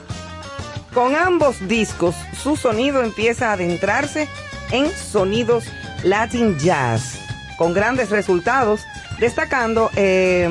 Con 0.94 1.16
ambos 1.16 1.68
discos, 1.68 2.14
su 2.40 2.56
sonido 2.56 3.02
empieza 3.02 3.50
a 3.50 3.54
adentrarse 3.54 4.28
en 4.72 4.92
sonidos 4.92 5.66
Latin 6.04 6.60
Jazz, 6.60 7.20
con 7.58 7.74
grandes 7.74 8.12
resultados, 8.12 8.82
destacando 9.20 9.90
eh, 9.96 10.48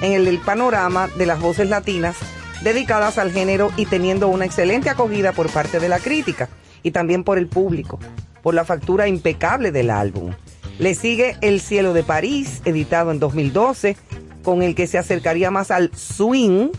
en 0.00 0.12
el, 0.12 0.26
el 0.26 0.38
panorama 0.38 1.08
de 1.18 1.26
las 1.26 1.38
voces 1.38 1.68
latinas 1.68 2.16
dedicadas 2.62 3.18
al 3.18 3.30
género 3.30 3.70
y 3.76 3.84
teniendo 3.84 4.28
una 4.28 4.46
excelente 4.46 4.88
acogida 4.88 5.32
por 5.32 5.50
parte 5.50 5.78
de 5.78 5.90
la 5.90 5.98
crítica 5.98 6.48
y 6.82 6.92
también 6.92 7.24
por 7.24 7.36
el 7.36 7.46
público, 7.46 7.98
por 8.42 8.54
la 8.54 8.64
factura 8.64 9.06
impecable 9.06 9.70
del 9.70 9.90
álbum. 9.90 10.32
Le 10.78 10.94
sigue 10.94 11.36
El 11.42 11.60
cielo 11.60 11.92
de 11.92 12.04
París, 12.04 12.62
editado 12.64 13.10
en 13.10 13.18
2012, 13.18 13.98
con 14.42 14.62
el 14.62 14.74
que 14.74 14.86
se 14.86 14.96
acercaría 14.96 15.50
más 15.50 15.70
al 15.70 15.94
swing, 15.94 16.70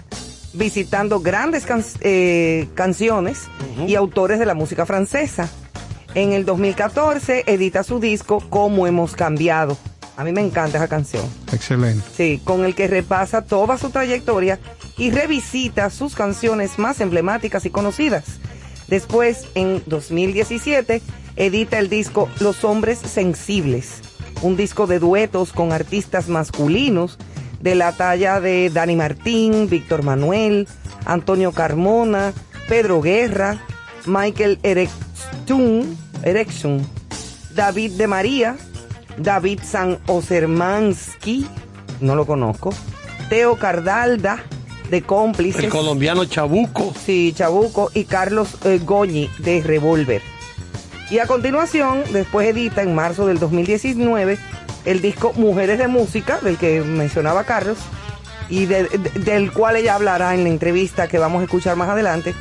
visitando 0.53 1.19
grandes 1.19 1.65
can- 1.65 1.83
eh, 2.01 2.67
canciones 2.75 3.43
y 3.87 3.95
autores 3.95 4.39
de 4.39 4.45
la 4.45 4.53
música 4.53 4.85
francesa. 4.85 5.49
En 6.15 6.31
el 6.33 6.45
2014 6.45 7.43
edita 7.47 7.83
su 7.83 7.99
disco 7.99 8.39
Cómo 8.49 8.85
hemos 8.87 9.15
cambiado. 9.15 9.77
A 10.15 10.23
mí 10.23 10.31
me 10.31 10.41
encanta 10.41 10.77
esa 10.77 10.87
canción. 10.87 11.23
Excelente. 11.51 12.05
Sí, 12.15 12.39
con 12.43 12.65
el 12.65 12.75
que 12.75 12.87
repasa 12.87 13.41
toda 13.41 13.79
su 13.79 13.89
trayectoria 13.89 14.59
y 14.95 15.09
revisita 15.09 15.89
sus 15.89 16.13
canciones 16.13 16.77
más 16.77 17.01
emblemáticas 17.01 17.65
y 17.65 17.71
conocidas. 17.71 18.25
Después, 18.87 19.47
en 19.55 19.81
2017, 19.87 21.01
edita 21.35 21.79
el 21.79 21.89
disco 21.89 22.29
Los 22.39 22.63
Hombres 22.63 22.99
Sensibles, 22.99 24.01
un 24.43 24.55
disco 24.55 24.85
de 24.85 24.99
duetos 24.99 25.51
con 25.51 25.71
artistas 25.71 26.27
masculinos 26.27 27.17
de 27.63 27.75
la 27.75 27.93
talla 27.93 28.41
de 28.41 28.69
Dani 28.69 28.97
Martín, 28.97 29.69
Víctor 29.69 30.03
Manuel, 30.03 30.67
Antonio 31.05 31.53
Carmona, 31.53 32.33
Pedro 32.67 33.01
Guerra, 33.01 33.57
Michael 34.05 34.59
Erectun, 34.63 35.97
David 37.55 37.91
de 37.93 38.07
María, 38.07 38.57
David 39.17 39.61
San 39.63 39.97
Osermansky, 40.07 41.47
no 42.01 42.15
lo 42.15 42.25
conozco, 42.25 42.73
Teo 43.29 43.55
Cardalda, 43.55 44.43
de 44.89 45.01
Cómplices. 45.01 45.63
El 45.63 45.69
colombiano 45.69 46.25
Chabuco. 46.25 46.93
Sí, 47.05 47.33
Chabuco 47.33 47.91
y 47.93 48.03
Carlos 48.03 48.57
eh, 48.65 48.81
Goñi 48.83 49.29
de 49.39 49.61
Revolver. 49.61 50.21
Y 51.09 51.19
a 51.19 51.27
continuación, 51.27 52.03
después 52.11 52.45
edita 52.45 52.81
en 52.81 52.93
marzo 52.93 53.25
del 53.25 53.39
2019 53.39 54.37
el 54.85 55.01
disco 55.01 55.33
Mujeres 55.35 55.77
de 55.79 55.87
Música, 55.87 56.39
del 56.41 56.57
que 56.57 56.81
mencionaba 56.81 57.43
Carlos, 57.43 57.77
y 58.49 58.65
de- 58.65 58.83
de- 58.85 59.19
del 59.21 59.51
cual 59.51 59.77
ella 59.77 59.95
hablará 59.95 60.33
en 60.33 60.43
la 60.43 60.49
entrevista 60.49 61.07
que 61.07 61.17
vamos 61.17 61.41
a 61.41 61.45
escuchar 61.45 61.75
más 61.75 61.89
adelante, 61.89 62.33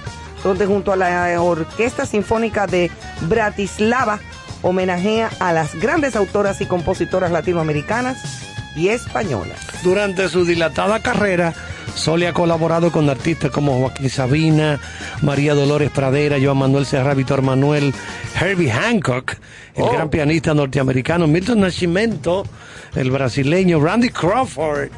donde 0.43 0.67
junto 0.67 0.93
a 0.93 0.97
la 0.97 1.41
Orquesta 1.41 2.05
Sinfónica 2.07 2.67
de 2.67 2.91
Bratislava 3.23 4.19
homenajea 4.63 5.31
a 5.41 5.53
las 5.53 5.75
grandes 5.77 6.17
autoras 6.17 6.61
y 6.61 6.67
compositoras 6.67 7.31
latinoamericanas 7.31 8.19
y 8.77 8.89
españolas. 8.89 9.59
Durante 9.83 10.29
su 10.29 10.45
dilatada 10.45 11.01
carrera, 11.01 11.55
Sole 11.95 12.27
ha 12.29 12.33
colaborado 12.33 12.91
con 12.91 13.09
artistas 13.11 13.51
como 13.51 13.79
Joaquín 13.79 14.09
Sabina, 14.09 14.81
María 15.21 15.55
Dolores 15.55 15.91
Pradera, 15.91 16.39
Joan 16.43 16.57
Manuel 16.59 16.87
Serra, 16.87 17.15
Víctor 17.15 17.43
Manuel, 17.43 17.93
Herbie 18.41 18.71
Hancock, 18.71 19.33
el 19.75 19.83
Oh. 19.83 19.93
gran 19.93 20.09
pianista 20.09 20.55
norteamericano, 20.55 21.27
Milton 21.27 21.61
Nascimento, 21.61 22.45
el 22.95 23.11
brasileño 23.11 23.81
Randy 23.81 24.09
Crawford, 24.11 24.91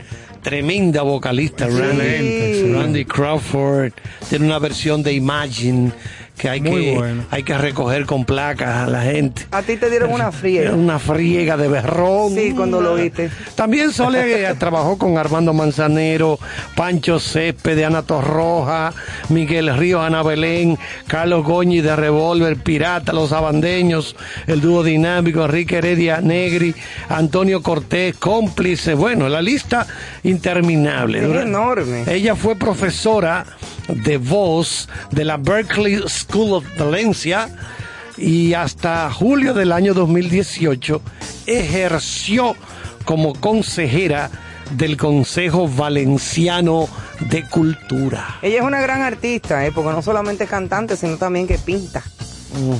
tremenda 0.43 1.03
vocalista, 1.03 1.67
Randy, 1.67 2.73
Randy 2.73 3.05
Crawford. 3.05 3.93
Tiene 4.29 4.47
una 4.47 4.59
versión 4.59 5.03
de 5.03 5.15
Imagine 5.15 5.93
que 6.37 6.49
hay 6.49 6.61
que 6.61 7.23
hay 7.31 7.43
que 7.45 7.57
recoger 7.57 8.07
con 8.07 8.25
placas 8.25 8.89
a 8.89 8.91
la 8.91 9.03
gente. 9.03 9.47
A 9.53 9.63
ti 9.63 9.77
te 9.77 9.89
dieron 9.89 10.13
una 10.13 10.33
friega. 10.33 10.73
Una 10.85 10.99
friega 10.99 11.57
de 11.57 11.69
berrón. 11.69 12.35
Sí, 12.35 12.53
cuando 12.55 12.81
lo 12.81 12.97
viste. 12.97 13.31
También 13.55 13.93
Sole 13.93 14.49
eh, 14.51 14.55
trabajó 14.59 14.99
con 14.99 15.17
Armando 15.17 15.53
Manzanero, 15.53 16.39
Pancho 16.75 17.19
de 17.19 17.85
Ana 17.85 18.03
Torroja, 18.03 18.93
Miguel 19.29 19.75
Río, 19.77 20.03
Ana 20.03 20.23
Belén, 20.23 20.79
Carlos 21.07 21.45
Goñi 21.45 21.81
de 21.81 21.95
Revolver, 21.95 22.57
Pirata, 22.57 23.13
Los 23.13 23.33
Abandeños, 23.33 24.17
el 24.47 24.61
dúo 24.61 24.83
dinámico, 24.83 25.45
Enrique 25.45 25.79
Heredia 25.79 26.21
Negri, 26.21 26.75
Antonio 27.09 27.63
Cortés, 27.63 28.17
cómplice. 28.17 28.95
Bueno, 28.95 29.29
la 29.29 29.41
lista 29.41 29.87
interminable. 30.25 31.19
Es 31.19 31.47
enorme. 31.47 32.05
Ella 32.09 32.35
fue 32.35 32.57
profesora 32.57 33.47
de 33.89 34.17
voz 34.17 34.89
de 35.11 35.25
la 35.25 35.37
Berkeley 35.37 36.03
School 36.07 36.24
of 36.33 36.65
Valencia 36.79 37.49
y 38.17 38.55
hasta 38.55 39.11
julio 39.11 39.55
del 39.55 39.73
año 39.73 39.95
2018 39.95 41.01
ejerció 41.47 42.57
como 43.05 43.35
consejera 43.35 44.31
del 44.73 44.97
Consejo 44.97 45.69
Valenciano 45.69 46.89
de 47.31 47.43
Cultura. 47.49 48.39
Ella 48.43 48.59
es 48.59 48.65
una 48.65 48.81
gran 48.81 49.03
artista, 49.03 49.65
¿eh? 49.67 49.73
porque 49.73 49.91
no 49.91 50.03
solamente 50.03 50.45
es 50.45 50.51
cantante, 50.51 50.97
sino 50.97 51.17
también 51.17 51.47
que 51.47 51.59
pinta. 51.59 52.03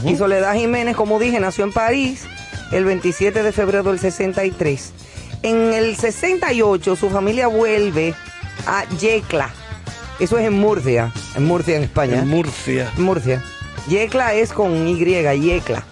Y 0.05 0.17
Soledad 0.17 0.55
Jiménez, 0.55 0.97
como 0.97 1.19
dije, 1.19 1.41
nació 1.41 1.65
en 1.65 1.73
París 1.73 2.27
el 2.71 2.85
27 2.85 3.43
de 3.43 3.53
febrero 3.53 3.91
del 3.91 3.99
63. 3.99 4.93
En 5.43 5.75
el 5.75 5.97
68 5.97 6.97
su 6.97 7.11
familia 7.11 7.49
vuelve 7.49 8.15
a 8.67 8.89
Yecla, 8.99 9.53
eso 10.25 10.39
es 10.39 10.47
en 10.47 10.55
Murcia, 10.55 11.13
en 11.37 11.45
Murcia, 11.45 11.77
en 11.77 11.83
España. 11.83 12.19
En 12.21 12.29
Murcia. 12.29 12.91
Murcia. 12.97 13.43
Yecla 13.89 14.33
es 14.33 14.55
con 14.55 14.89
Y, 14.89 14.97
Yecla, 14.97 15.85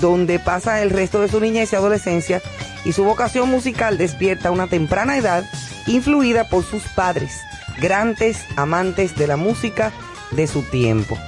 donde 0.00 0.38
pasa 0.38 0.82
el 0.82 0.90
resto 0.90 1.20
de 1.20 1.28
su 1.28 1.40
niñez 1.40 1.72
y 1.72 1.76
adolescencia 1.76 2.40
y 2.84 2.92
su 2.92 3.02
vocación 3.02 3.48
musical 3.48 3.98
despierta 3.98 4.48
a 4.48 4.52
una 4.52 4.68
temprana 4.68 5.16
edad 5.16 5.44
influida 5.88 6.48
por 6.48 6.62
sus 6.62 6.84
padres, 6.94 7.40
grandes 7.80 8.44
amantes 8.54 9.16
de 9.16 9.26
la 9.26 9.36
música 9.36 9.90
de 10.30 10.46
su 10.46 10.62
tiempo. 10.62 11.18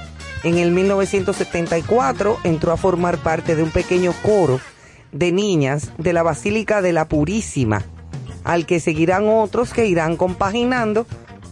En 0.45 0.57
el 0.57 0.71
1974 0.71 2.39
entró 2.45 2.71
a 2.71 2.77
formar 2.77 3.17
parte 3.17 3.57
de 3.57 3.63
un 3.63 3.71
pequeño 3.71 4.13
coro 4.21 4.61
de 5.11 5.33
niñas 5.33 5.91
de 5.97 6.13
la 6.13 6.23
Basílica 6.23 6.81
de 6.81 6.93
la 6.93 7.09
Purísima, 7.09 7.83
al 8.45 8.65
que 8.65 8.79
seguirán 8.79 9.27
otros 9.27 9.73
que 9.73 9.87
irán 9.87 10.15
compaginando 10.15 11.05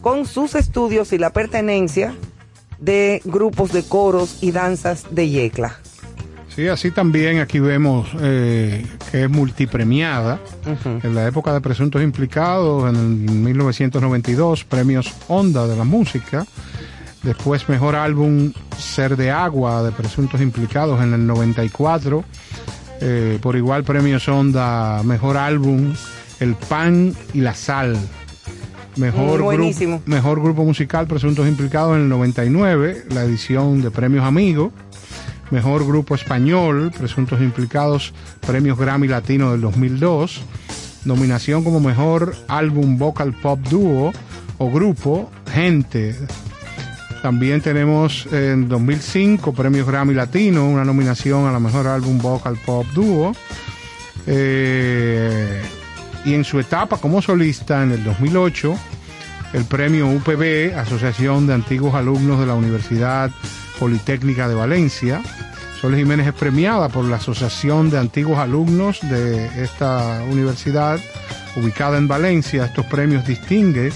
con 0.04 0.26
sus 0.26 0.54
estudios 0.54 1.14
y 1.14 1.18
la 1.18 1.32
pertenencia 1.32 2.14
de 2.78 3.22
grupos 3.24 3.72
de 3.72 3.84
coros 3.84 4.40
y 4.42 4.52
danzas 4.52 5.06
de 5.10 5.30
Yecla. 5.30 5.80
Sí, 6.54 6.68
así 6.68 6.92
también 6.92 7.40
aquí 7.40 7.60
vemos 7.60 8.10
eh, 8.20 8.86
que 9.10 9.24
es 9.24 9.30
multipremiada. 9.30 10.40
En 11.02 11.16
la 11.16 11.26
época 11.26 11.54
de 11.54 11.62
Presuntos 11.62 12.04
Implicados, 12.04 12.94
en 12.94 13.44
1992, 13.44 14.66
premios 14.66 15.12
Onda 15.30 15.66
de 15.68 15.78
la 15.78 15.86
música. 15.86 16.46
Después, 17.24 17.70
mejor 17.70 17.96
álbum 17.96 18.52
Ser 18.78 19.16
de 19.16 19.32
Agua 19.32 19.84
de 19.84 19.94
Presuntos 19.94 20.42
Implicados 20.42 21.02
en 21.02 21.14
el 21.14 21.26
94. 21.26 22.26
Eh, 23.00 23.40
por 23.42 23.56
igual, 23.56 23.86
premios 23.86 24.28
Onda, 24.28 25.02
mejor 25.04 25.38
álbum 25.38 25.94
El 26.42 26.56
Pan 26.56 27.16
y 27.34 27.40
la 27.40 27.56
Sal 27.56 27.98
Mejor, 28.96 29.42
grupo, 29.42 30.02
mejor 30.06 30.42
grupo 30.42 30.64
musical, 30.64 31.08
Presuntos 31.08 31.48
Implicados 31.48 31.96
en 31.96 32.04
el 32.04 32.10
99, 32.10 33.06
la 33.10 33.24
edición 33.24 33.82
de 33.82 33.90
Premios 33.90 34.24
Amigos. 34.24 34.72
Mejor 35.50 35.86
grupo 35.86 36.16
español, 36.16 36.92
Presuntos 36.98 37.42
Implicados, 37.42 38.14
Premios 38.46 38.78
Grammy 38.78 39.08
Latino 39.08 39.52
del 39.52 39.62
2002. 39.62 40.42
Nominación 41.06 41.64
como 41.64 41.80
mejor 41.80 42.36
álbum 42.48 42.98
vocal 42.98 43.34
pop 43.34 43.60
dúo 43.70 44.14
o 44.58 44.72
grupo, 44.72 45.30
Gente. 45.52 46.16
También 47.22 47.62
tenemos 47.62 48.28
en 48.32 48.68
2005 48.68 49.54
Premios 49.54 49.88
Grammy 49.88 50.14
Latino, 50.14 50.68
una 50.70 50.86
nominación 50.86 51.48
a 51.48 51.52
la 51.52 51.60
mejor 51.60 51.88
álbum 51.88 52.20
vocal 52.20 52.58
pop 52.64 52.86
dúo. 52.94 53.34
Eh, 54.28 55.62
y 56.26 56.34
en 56.34 56.44
su 56.44 56.60
etapa 56.60 56.98
como 56.98 57.22
solista 57.22 57.84
en 57.84 57.92
el 57.92 58.04
2008, 58.04 58.76
el 59.54 59.66
premio 59.66 60.08
UPB, 60.08 60.78
Asociación 60.78 61.48
de 61.48 61.54
Antiguos 61.54 61.96
Alumnos 61.96 62.40
de 62.40 62.46
la 62.46 62.56
Universidad 62.56 63.32
Politécnica 63.80 64.48
de 64.48 64.56
Valencia. 64.56 65.22
Soles 65.80 66.00
Jiménez 66.00 66.28
es 66.28 66.34
premiada 66.34 66.90
por 66.90 67.06
la 67.06 67.18
Asociación 67.18 67.90
de 67.90 68.00
Antiguos 68.00 68.40
Alumnos 68.40 69.00
de 69.02 69.64
esta 69.64 70.24
universidad 70.30 71.00
ubicada 71.56 71.98
en 71.98 72.08
Valencia. 72.08 72.66
Estos 72.66 72.86
premios 72.86 73.28
distinguen 73.28 73.92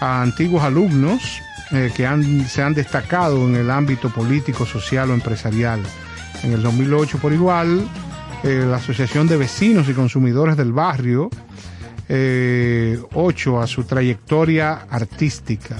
a 0.00 0.22
antiguos 0.22 0.62
alumnos 0.62 1.42
eh, 1.72 1.90
que 1.94 2.08
se 2.48 2.62
han 2.62 2.74
destacado 2.74 3.46
en 3.46 3.56
el 3.56 3.70
ámbito 3.70 4.10
político, 4.10 4.64
social 4.64 5.10
o 5.10 5.14
empresarial. 5.14 5.80
En 6.42 6.52
el 6.52 6.62
2008, 6.62 7.18
por 7.18 7.32
igual, 7.32 7.86
eh, 8.44 8.64
la 8.68 8.76
Asociación 8.76 9.26
de 9.26 9.36
Vecinos 9.36 9.88
y 9.88 9.92
Consumidores 9.92 10.56
del 10.56 10.72
Barrio 10.72 11.30
eh, 12.08 12.98
8 13.12 13.60
a 13.60 13.66
su 13.66 13.84
trayectoria 13.84 14.86
artística. 14.88 15.76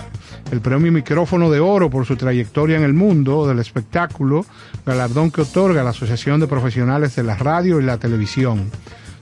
El 0.51 0.61
premio 0.61 0.93
Micrófono 0.93 1.51
de 1.51 1.61
Oro 1.61 1.89
por 1.89 2.05
su 2.05 2.17
trayectoria 2.17 2.77
en 2.77 2.83
el 2.83 2.93
mundo 2.93 3.47
del 3.47 3.61
espectáculo, 3.61 4.45
galardón 4.85 5.31
que 5.31 5.43
otorga 5.43 5.83
la 5.83 5.91
Asociación 5.91 6.41
de 6.41 6.47
Profesionales 6.47 7.17
de 7.17 7.23
la 7.23 7.37
Radio 7.37 7.81
y 7.81 7.85
la 7.85 7.99
Televisión. 7.99 8.71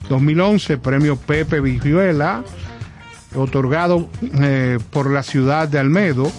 2011, 0.09 0.77
premio 0.77 1.15
Pepe 1.15 1.61
Vijuela, 1.61 2.43
otorgado 3.35 4.09
eh, 4.41 4.77
por 4.91 5.09
la 5.09 5.23
ciudad 5.23 5.67
de 5.67 5.79
Almedo 5.79 6.31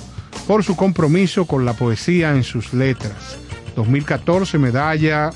por 0.46 0.64
su 0.64 0.76
compromiso 0.76 1.46
con 1.46 1.64
la 1.64 1.74
poesía 1.74 2.34
en 2.34 2.42
sus 2.42 2.72
letras. 2.72 3.38
2014, 3.76 4.58
medalla 4.58 5.30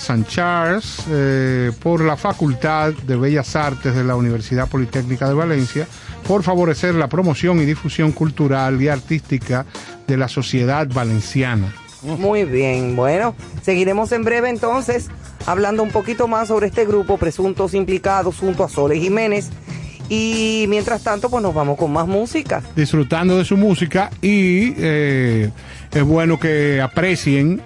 San 0.00 0.24
Charles 0.24 1.04
eh, 1.10 1.70
por 1.82 2.00
la 2.00 2.16
Facultad 2.16 2.92
de 2.92 3.16
Bellas 3.16 3.54
Artes 3.54 3.94
de 3.94 4.02
la 4.02 4.16
Universidad 4.16 4.66
Politécnica 4.66 5.28
de 5.28 5.34
Valencia 5.34 5.86
por 6.26 6.42
favorecer 6.42 6.94
la 6.94 7.08
promoción 7.08 7.60
y 7.60 7.66
difusión 7.66 8.12
cultural 8.12 8.80
y 8.80 8.88
artística 8.88 9.66
de 10.06 10.16
la 10.16 10.28
sociedad 10.28 10.88
valenciana. 10.88 11.72
Muy 12.02 12.44
bien, 12.44 12.96
bueno, 12.96 13.34
seguiremos 13.62 14.10
en 14.12 14.24
breve 14.24 14.48
entonces 14.48 15.08
hablando 15.46 15.82
un 15.82 15.90
poquito 15.90 16.28
más 16.28 16.48
sobre 16.48 16.68
este 16.68 16.86
grupo, 16.86 17.18
presuntos 17.18 17.74
implicados 17.74 18.38
junto 18.38 18.64
a 18.64 18.68
Sole 18.68 18.98
Jiménez. 18.98 19.50
Y 20.08 20.64
mientras 20.68 21.04
tanto, 21.04 21.30
pues 21.30 21.40
nos 21.40 21.54
vamos 21.54 21.78
con 21.78 21.92
más 21.92 22.08
música. 22.08 22.62
Disfrutando 22.74 23.38
de 23.38 23.44
su 23.44 23.56
música 23.56 24.10
y 24.20 24.74
eh, 24.76 25.50
es 25.92 26.02
bueno 26.02 26.40
que 26.40 26.80
aprecien 26.80 27.62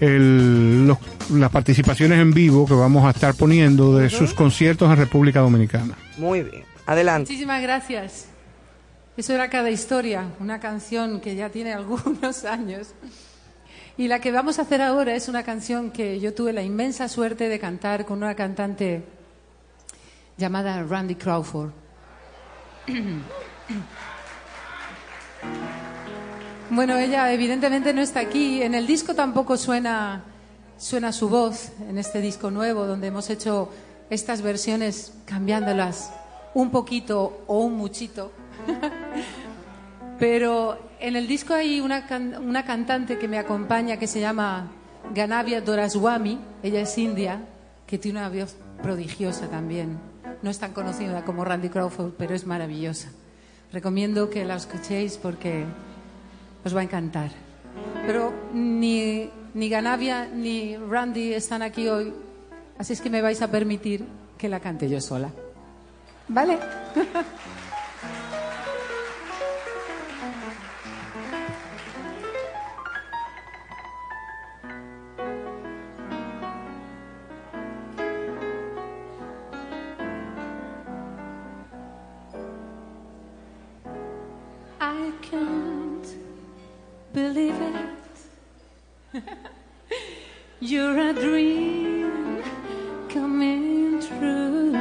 el, 0.00 0.86
las 1.30 1.50
participaciones 1.50 2.20
en 2.20 2.32
vivo 2.32 2.66
que 2.66 2.74
vamos 2.74 3.04
a 3.04 3.10
estar 3.10 3.34
poniendo 3.34 3.96
de 3.96 4.10
sus 4.10 4.34
conciertos 4.34 4.90
en 4.90 4.96
República 4.96 5.40
Dominicana. 5.40 5.96
Muy 6.18 6.42
bien, 6.42 6.64
adelante. 6.86 7.30
Muchísimas 7.30 7.62
gracias. 7.62 8.26
Eso 9.16 9.32
era 9.32 9.48
cada 9.48 9.70
historia, 9.70 10.30
una 10.40 10.58
canción 10.58 11.20
que 11.20 11.36
ya 11.36 11.48
tiene 11.48 11.72
algunos 11.74 12.44
años. 12.44 12.88
Y 13.96 14.08
la 14.08 14.20
que 14.20 14.32
vamos 14.32 14.58
a 14.58 14.62
hacer 14.62 14.82
ahora 14.82 15.14
es 15.14 15.28
una 15.28 15.44
canción 15.44 15.92
que 15.92 16.18
yo 16.18 16.34
tuve 16.34 16.52
la 16.52 16.62
inmensa 16.62 17.08
suerte 17.08 17.48
de 17.48 17.60
cantar 17.60 18.04
con 18.04 18.18
una 18.18 18.34
cantante 18.34 19.04
llamada 20.36 20.82
Randy 20.82 21.14
Crawford. 21.14 21.70
Bueno, 26.74 26.98
ella 26.98 27.32
evidentemente 27.32 27.94
no 27.94 28.00
está 28.00 28.18
aquí. 28.18 28.60
En 28.60 28.74
el 28.74 28.84
disco 28.84 29.14
tampoco 29.14 29.56
suena, 29.56 30.24
suena 30.76 31.12
su 31.12 31.28
voz, 31.28 31.70
en 31.88 31.98
este 31.98 32.20
disco 32.20 32.50
nuevo, 32.50 32.84
donde 32.84 33.06
hemos 33.06 33.30
hecho 33.30 33.70
estas 34.10 34.42
versiones 34.42 35.12
cambiándolas 35.24 36.12
un 36.52 36.70
poquito 36.70 37.44
o 37.46 37.60
un 37.60 37.76
muchito. 37.76 38.32
Pero 40.18 40.76
en 40.98 41.14
el 41.14 41.28
disco 41.28 41.54
hay 41.54 41.80
una, 41.80 42.06
cantante 42.64 43.18
que 43.18 43.28
me 43.28 43.38
acompaña 43.38 43.96
que 43.96 44.08
se 44.08 44.18
llama 44.18 44.66
Ganavia 45.14 45.60
Doraswamy. 45.60 46.40
Ella 46.64 46.80
es 46.80 46.98
india, 46.98 47.40
que 47.86 47.98
tiene 47.98 48.18
una 48.18 48.28
voz 48.30 48.56
prodigiosa 48.82 49.46
también. 49.46 50.00
No 50.42 50.50
es 50.50 50.58
tan 50.58 50.72
conocida 50.72 51.24
como 51.24 51.44
Randy 51.44 51.68
Crawford, 51.68 52.14
pero 52.18 52.34
es 52.34 52.46
maravillosa. 52.46 53.10
Recomiendo 53.72 54.28
que 54.28 54.44
la 54.44 54.56
escuchéis 54.56 55.18
porque 55.18 55.66
os 56.64 56.74
va 56.74 56.80
a 56.80 56.84
encantar. 56.84 57.30
Pero 58.06 58.32
ni, 58.52 59.30
ni 59.54 59.68
Ganavia 59.68 60.26
ni 60.26 60.76
Randy 60.76 61.34
están 61.34 61.62
aquí 61.62 61.88
hoy, 61.88 62.12
así 62.78 62.92
es 62.92 63.00
que 63.00 63.10
me 63.10 63.22
vais 63.22 63.40
a 63.42 63.50
permitir 63.50 64.04
que 64.38 64.48
la 64.48 64.60
cante 64.60 64.88
yo 64.88 65.00
sola. 65.00 65.30
¿Vale? 66.28 66.58
You're 90.74 90.98
a 90.98 91.12
dream 91.12 92.42
coming 93.08 94.00
true. 94.00 94.72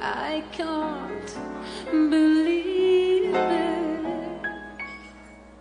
I 0.00 0.42
can't 0.50 1.32
believe 2.10 3.36
it. 3.36 4.46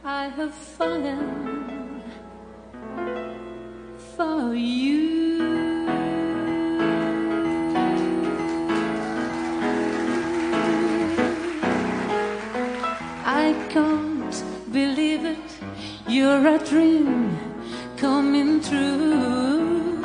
I 0.03 0.29
have 0.29 0.51
fallen 0.51 2.01
for 4.15 4.55
you. 4.55 4.90
a 16.51 16.59
dream 16.65 17.37
coming 17.95 18.61
true. 18.61 20.03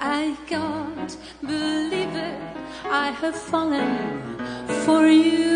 I 0.00 0.36
can't 0.46 1.16
believe 1.40 2.14
it. 2.14 2.40
I 2.84 3.10
have 3.10 3.34
fallen 3.34 4.38
for 4.84 5.08
you. 5.08 5.53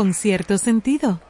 con 0.00 0.14
cierto 0.14 0.56
sentido. 0.56 1.20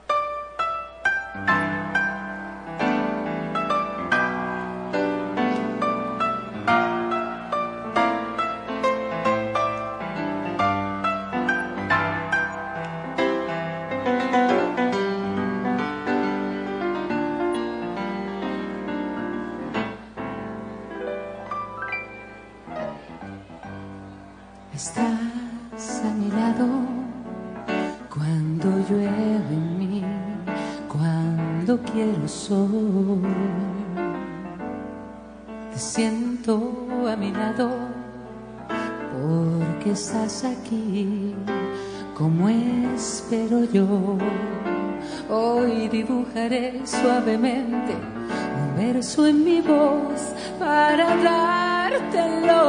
Hoy 45.29 45.89
dibujaré 45.89 46.81
suavemente 46.85 47.95
un 47.95 48.77
verso 48.77 49.27
en 49.27 49.45
mi 49.45 49.61
voz 49.61 50.35
para 50.59 51.15
dártelo. 51.17 52.63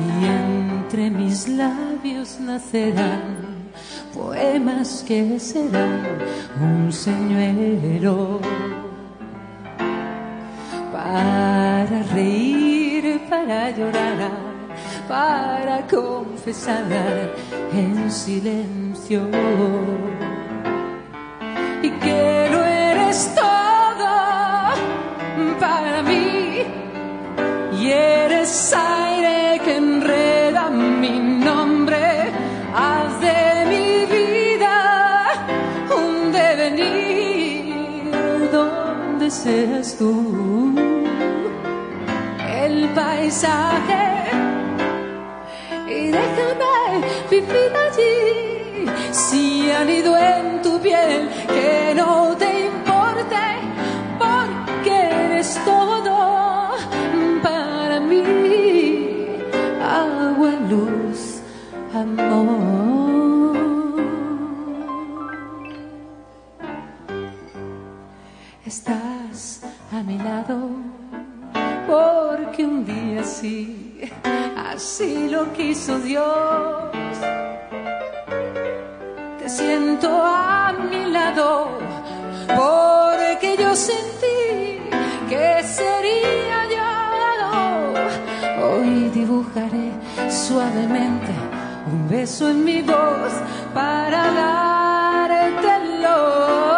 Y 0.00 0.24
entre 0.24 1.10
mis 1.10 1.46
labios 1.48 2.40
nacerán 2.40 3.40
poemas 4.14 5.04
que 5.06 5.38
serán 5.38 6.00
un 6.60 6.92
señuelo 6.92 8.40
para 10.92 12.02
reír, 12.14 13.20
para 13.28 13.70
llorar, 13.70 14.32
para 15.08 15.86
confesar 15.86 16.84
en 17.72 18.10
silencio 18.10 18.89
y 19.12 19.16
que 21.90 22.48
lo 22.52 22.64
eres 22.64 23.34
todo 23.34 24.70
para 25.58 26.00
mí. 26.04 26.62
Y 27.76 27.90
eres 27.90 28.72
aire 28.72 29.60
que 29.64 29.76
enreda 29.78 30.70
mi 30.70 31.18
nombre. 31.18 32.30
Haz 32.72 33.20
de 33.20 33.66
mi 33.72 34.06
vida 34.06 35.32
un 35.90 36.30
devenir 36.30 37.74
donde 38.52 39.28
seas 39.28 39.96
tú. 39.98 40.72
El 42.62 42.88
paisaje 42.90 44.30
y 45.88 46.12
déjame 46.12 47.02
vivir 47.28 47.72
allí. 47.74 48.59
Si 49.12 49.70
han 49.70 49.90
ido 49.90 50.16
en 50.16 50.62
tu 50.62 50.78
piel, 50.80 51.28
que 51.48 51.94
no 51.96 52.36
te 52.36 52.66
importe, 52.66 53.42
porque 54.18 54.90
eres 54.90 55.58
todo 55.64 56.70
para 57.42 57.98
mí. 58.00 58.22
Agua, 59.82 60.52
luz, 60.68 61.42
amor. 61.92 62.80
Estás 68.64 69.62
a 69.92 70.02
mi 70.04 70.18
lado 70.18 70.56
porque 71.88 72.64
un 72.64 72.84
día 72.84 73.24
sí, 73.24 74.00
así 74.56 75.28
lo 75.28 75.52
quiso 75.52 75.98
Dios. 75.98 77.39
Siento 79.56 80.08
a 80.08 80.72
mi 80.72 81.06
lado 81.10 81.70
porque 82.46 83.56
yo 83.58 83.74
sentí 83.74 84.78
que 85.28 85.62
sería 85.64 86.58
yo. 86.76 86.90
Hoy 88.64 89.10
dibujaré 89.12 89.90
suavemente 90.30 91.32
un 91.92 92.08
beso 92.08 92.48
en 92.48 92.64
mi 92.64 92.80
voz 92.82 93.32
para 93.74 94.22
dártelo. 95.28 96.69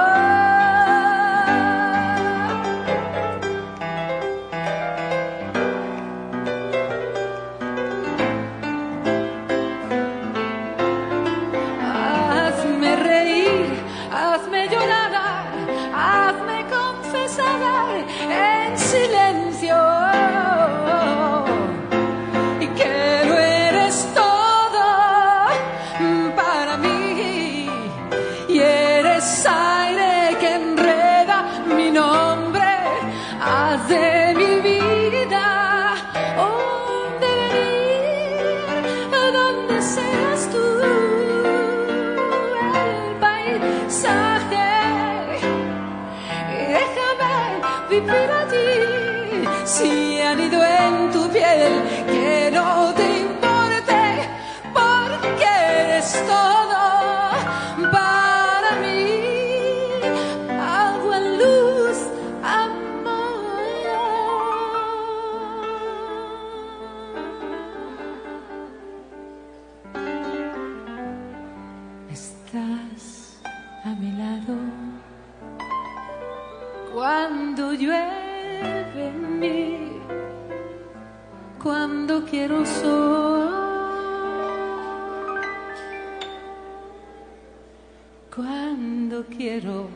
Quiero 89.24 89.88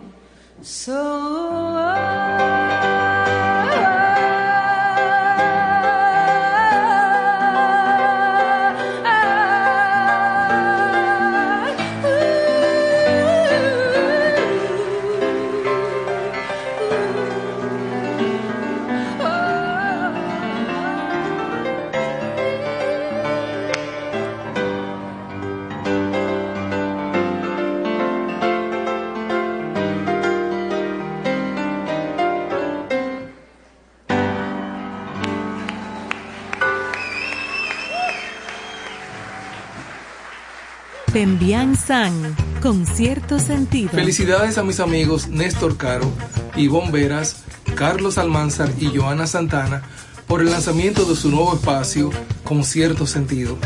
Pembian 41.16 41.76
San, 41.76 42.12
con 42.60 42.84
cierto 42.84 43.38
sentido. 43.38 43.88
Felicidades 43.88 44.58
a 44.58 44.62
mis 44.62 44.80
amigos 44.80 45.28
Néstor 45.28 45.78
Caro, 45.78 46.12
Ivonne 46.56 46.90
Veras, 46.92 47.42
Carlos 47.74 48.18
Almanzar 48.18 48.68
y 48.78 48.94
Joana 48.94 49.26
Santana 49.26 49.80
por 50.26 50.42
el 50.42 50.50
lanzamiento 50.50 51.06
de 51.06 51.16
su 51.16 51.30
nuevo 51.30 51.54
espacio 51.54 52.10
con 52.44 52.64
cierto 52.64 53.06
sentido. 53.06 53.56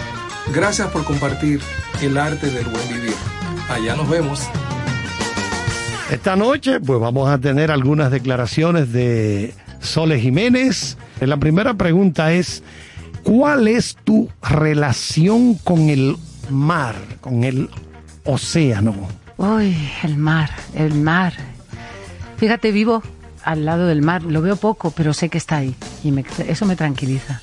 Gracias 0.55 0.90
por 0.90 1.03
compartir 1.03 1.59
el 2.01 2.18
arte 2.18 2.53
del 2.53 2.66
buen 2.66 2.88
vivir. 2.88 3.16
Allá 3.68 3.96
nos 3.96 4.09
vemos. 4.09 4.42
Esta 6.09 6.36
noche, 6.36 6.78
pues 6.78 7.01
vamos 7.01 7.28
a 7.28 7.38
tener 7.38 7.72
algunas 7.72 8.12
declaraciones 8.12 8.92
de 8.92 9.55
Sole 9.80 10.20
Jiménez. 10.20 10.98
La 11.18 11.36
primera 11.36 11.74
pregunta 11.74 12.32
es, 12.32 12.62
¿cuál 13.24 13.66
es 13.66 13.96
tu 14.05 14.28
relación 14.40 15.57
con 15.57 15.88
el 15.88 16.14
mar, 16.53 16.96
con 17.20 17.44
el 17.44 17.70
océano? 18.24 18.94
Uy, 19.36 19.76
el 20.03 20.16
mar, 20.16 20.51
el 20.74 20.94
mar. 20.94 21.32
Fíjate, 22.36 22.72
vivo 22.72 23.03
al 23.44 23.64
lado 23.64 23.86
del 23.86 24.03
mar, 24.03 24.22
lo 24.22 24.42
veo 24.42 24.57
poco, 24.57 24.90
pero 24.90 25.14
sé 25.14 25.28
que 25.28 25.38
está 25.38 25.57
ahí 25.57 25.74
y 26.05 26.12
eso 26.46 26.66
me 26.66 26.76
tranquiliza. 26.76 27.40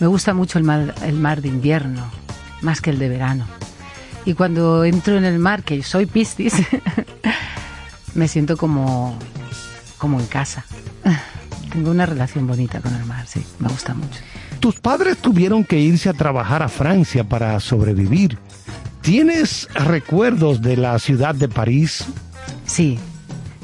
Me 0.00 0.06
gusta 0.06 0.34
mucho 0.34 0.58
el 0.58 0.64
mar, 0.64 0.94
el 1.02 1.16
mar 1.16 1.42
de 1.42 1.48
invierno, 1.48 2.10
más 2.62 2.80
que 2.80 2.90
el 2.90 2.98
de 2.98 3.08
verano. 3.08 3.46
Y 4.24 4.34
cuando 4.34 4.84
entro 4.84 5.16
en 5.16 5.24
el 5.24 5.38
mar, 5.38 5.62
que 5.62 5.82
soy 5.82 6.06
piscis, 6.06 6.54
me 8.14 8.28
siento 8.28 8.56
como, 8.56 9.18
como 9.98 10.20
en 10.20 10.26
casa. 10.26 10.64
Tengo 11.72 11.90
una 11.90 12.06
relación 12.06 12.46
bonita 12.46 12.80
con 12.80 12.94
el 12.94 13.04
mar, 13.04 13.26
sí, 13.26 13.44
me 13.58 13.68
gusta 13.68 13.94
mucho. 13.94 14.20
Tus 14.60 14.78
padres 14.78 15.16
tuvieron 15.16 15.64
que 15.64 15.80
irse 15.80 16.10
a 16.10 16.12
trabajar 16.12 16.62
a 16.62 16.68
Francia 16.68 17.24
para 17.24 17.58
sobrevivir. 17.60 18.38
¿Tienes 19.00 19.66
recuerdos 19.72 20.60
de 20.60 20.76
la 20.76 20.98
ciudad 20.98 21.34
de 21.34 21.48
París? 21.48 22.04
Sí, 22.66 22.98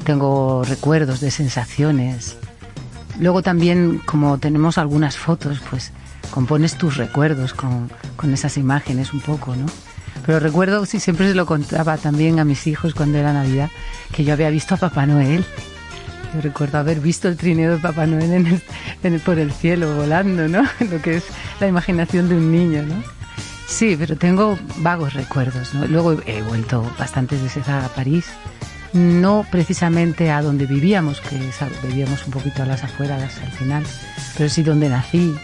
tengo 0.03 0.63
recuerdos 0.63 1.19
de 1.19 1.29
sensaciones. 1.29 2.37
Luego 3.19 3.43
también, 3.43 4.01
como 4.07 4.39
tenemos 4.39 4.79
algunas 4.79 5.17
fotos, 5.17 5.61
pues 5.69 5.91
compones 6.31 6.75
tus 6.79 6.97
recuerdos 6.97 7.53
con, 7.53 7.91
con 8.15 8.33
esas 8.33 8.57
imágenes 8.57 9.13
un 9.13 9.21
poco, 9.21 9.55
¿no? 9.55 9.67
Pero 10.25 10.39
recuerdo, 10.39 10.85
sí, 10.87 10.99
siempre 10.99 11.29
se 11.29 11.35
lo 11.35 11.45
contaba 11.45 11.97
también 11.97 12.39
a 12.39 12.43
mis 12.43 12.65
hijos 12.65 12.95
cuando 12.95 13.19
era 13.19 13.33
Navidad, 13.33 13.69
que 14.11 14.23
yo 14.23 14.33
había 14.33 14.49
visto 14.49 14.73
a 14.73 14.77
Papá 14.77 15.05
Noel. 15.05 15.45
Recuerdo 16.41 16.77
haber 16.77 16.99
visto 16.99 17.27
el 17.27 17.37
trineo 17.37 17.71
de 17.75 17.77
Papá 17.81 18.05
Noel 18.05 18.31
en 18.33 18.47
el- 18.47 18.61
en 19.03 19.13
el- 19.13 19.19
por 19.19 19.39
el 19.39 19.51
cielo 19.51 19.95
volando, 19.95 20.47
¿no? 20.47 20.63
Lo 20.91 21.01
que 21.01 21.17
es 21.17 21.23
la 21.59 21.67
imaginación 21.67 22.29
de 22.29 22.35
un 22.35 22.51
niño, 22.51 22.83
¿no? 22.83 22.95
Sí, 23.67 23.95
pero 23.99 24.15
tengo 24.15 24.57
vagos 24.77 25.13
recuerdos, 25.13 25.73
¿no? 25.73 25.85
Luego 25.87 26.17
he 26.25 26.41
vuelto 26.41 26.89
bastantes 26.97 27.41
veces 27.43 27.67
a 27.67 27.87
París, 27.89 28.25
no 28.93 29.45
precisamente 29.51 30.31
a 30.31 30.41
donde 30.41 30.65
vivíamos, 30.65 31.19
que 31.19 31.37
vivíamos 31.85 32.25
un 32.25 32.31
poquito 32.31 32.63
a 32.63 32.65
las 32.65 32.83
afueras 32.85 33.37
al 33.43 33.51
final, 33.51 33.83
pero 34.37 34.49
sí 34.49 34.63
donde 34.63 34.87
nací 34.87 35.35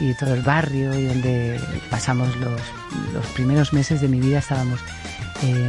y 0.00 0.12
todo 0.14 0.34
el 0.34 0.42
barrio 0.42 0.92
y 0.98 1.04
donde 1.04 1.60
pasamos 1.88 2.34
los, 2.38 2.60
los 3.14 3.24
primeros 3.34 3.72
meses 3.72 4.00
de 4.00 4.08
mi 4.08 4.18
vida 4.18 4.40
estábamos 4.40 4.80
eh, 5.42 5.68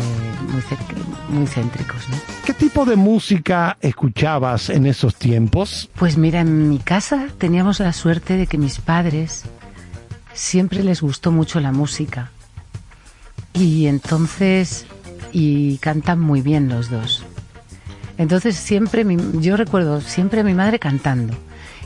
muy, 0.52 1.38
muy 1.38 1.48
céntricos. 1.48 2.10
¿no? 2.10 2.18
¿Qué 2.46 2.54
tipo 2.54 2.86
de 2.86 2.96
música 2.96 3.78
escuchabas 3.82 4.70
en 4.70 4.86
esos 4.86 5.16
tiempos? 5.16 5.90
Pues 5.96 6.18
mira, 6.18 6.42
en 6.42 6.70
mi 6.70 6.80
casa 6.80 7.28
teníamos 7.38 7.80
la 7.80 7.94
suerte 7.94 8.38
de 8.38 8.48
que 8.48 8.58
mis 8.58 8.80
padres 8.80 9.44
siempre 10.34 10.84
les 10.84 11.02
gustó 11.02 11.32
mucho 11.32 11.60
la 11.60 11.72
música. 11.72 12.32
Y 13.54 13.88
entonces, 13.88 14.86
y 15.32 15.78
cantan 15.78 16.20
muy 16.20 16.42
bien 16.42 16.70
los 16.70 16.90
dos. 16.90 17.24
Entonces 18.18 18.56
siempre, 18.56 19.06
yo 19.34 19.56
recuerdo 19.56 20.02
siempre 20.02 20.42
a 20.42 20.44
mi 20.44 20.54
madre 20.54 20.80
cantando. 20.80 21.36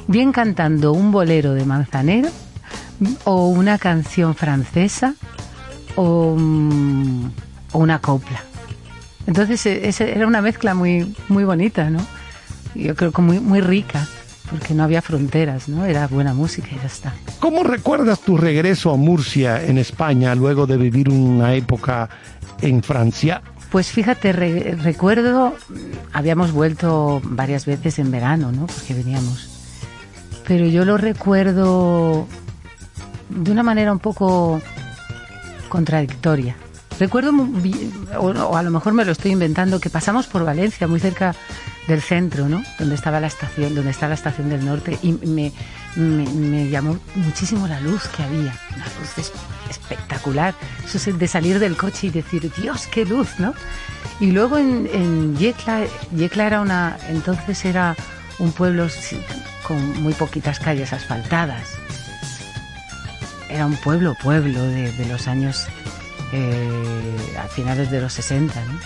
Bien 0.08 0.32
cantando 0.32 0.94
un 0.94 1.12
bolero 1.12 1.54
de 1.54 1.66
Manzanero 1.66 2.30
o 3.24 3.48
una 3.48 3.78
canción 3.78 4.36
francesa 4.36 5.16
o, 5.96 6.36
mm, 7.74 7.78
una 7.78 8.00
copla. 8.00 8.44
Entonces 9.28 9.66
e, 9.66 9.90
era 10.00 10.28
una 10.28 10.42
mezcla 10.42 10.74
muy, 10.74 11.16
muy 11.30 11.44
bonita, 11.44 11.90
¿no? 11.90 12.06
Yo 12.76 12.96
creo 12.96 13.12
que 13.12 13.22
muy, 13.22 13.40
muy 13.40 13.62
rica, 13.62 14.08
porque 14.50 14.74
no 14.74 14.84
había 14.84 15.02
fronteras, 15.02 15.70
¿no? 15.70 15.86
Era 15.86 16.08
buena 16.08 16.34
música 16.34 16.70
y 16.72 16.76
ya 16.76 16.86
está. 16.86 17.14
¿Cómo 17.40 17.64
recuerdas 17.64 18.20
tu 18.20 18.38
regreso 18.38 18.92
a 18.92 18.98
Murcia, 18.98 19.64
en 19.64 19.78
España, 19.78 20.36
luego 20.36 20.66
de 20.66 20.78
vivir 20.78 21.10
una 21.10 21.54
época 21.54 22.10
en 22.62 22.82
Francia? 22.84 23.42
Pues 23.72 23.88
fíjate, 23.92 24.32
recuerdo, 24.34 25.56
habíamos 26.12 26.52
vuelto 26.52 27.22
varias 27.24 27.66
veces 27.66 27.98
en 28.00 28.12
verano, 28.12 28.52
¿no? 28.52 28.68
Porque 28.68 28.94
veníamos. 28.94 29.50
Pero 30.48 30.68
yo 30.68 30.86
lo 30.86 30.98
recuerdo 30.98 32.28
de 33.30 33.52
una 33.52 33.64
manera 33.64 33.92
un 33.92 34.00
poco 34.00 34.62
contradictoria. 35.70 36.56
Recuerdo, 37.00 37.32
o, 38.20 38.56
a 38.56 38.64
lo 38.64 38.72
mejor 38.72 38.94
me 38.94 39.04
lo 39.04 39.12
estoy 39.12 39.32
inventando, 39.32 39.80
que 39.80 39.90
pasamos 39.90 40.28
por 40.28 40.46
Valencia, 40.46 40.88
muy 40.88 41.00
cerca 41.00 41.36
del 41.88 42.02
centro, 42.02 42.48
¿no? 42.48 42.64
Donde 42.80 42.96
estaba 42.96 43.20
la 43.20 43.28
estación, 43.28 43.76
donde 43.76 43.92
está 43.92 44.08
la 44.08 44.14
estación 44.14 44.50
del 44.50 44.64
norte, 44.64 44.98
y 45.02 45.14
me, 45.14 45.52
llamó 46.70 46.98
muchísimo 47.16 47.68
la 47.68 47.80
luz 47.80 48.08
que 48.10 48.24
había, 48.24 48.56
una 48.76 48.86
luz 49.00 49.32
espectacular. 49.70 50.54
Eso 50.86 50.98
es 50.98 51.18
de 51.18 51.28
salir 51.28 51.60
del 51.60 51.76
coche 51.76 52.08
y 52.08 52.10
decir, 52.10 52.52
Dios, 52.56 52.88
qué 52.88 53.06
luz, 53.06 53.40
¿no? 53.40 53.54
Y 54.20 54.32
luego 54.32 54.58
en, 54.58 54.88
en 54.94 55.36
Yecla, 55.38 55.86
Yecla 56.16 56.48
era 56.48 56.62
una, 56.62 56.98
entonces 57.10 57.66
era 57.66 57.96
un 58.40 58.52
pueblo 58.52 58.88
con 59.68 60.02
muy 60.02 60.14
poquitas 60.14 60.60
calles 60.60 60.94
asfaltadas. 60.94 61.70
Era 63.50 63.66
un 63.66 63.76
pueblo, 63.76 64.16
pueblo 64.22 64.62
de 64.62 65.06
los 65.08 65.28
años, 65.28 65.68
eh, 66.34 67.38
a 67.40 67.48
finales 67.48 67.92
de 67.92 68.02
los 68.02 68.12
60, 68.14 68.60
¿no? 68.66 68.80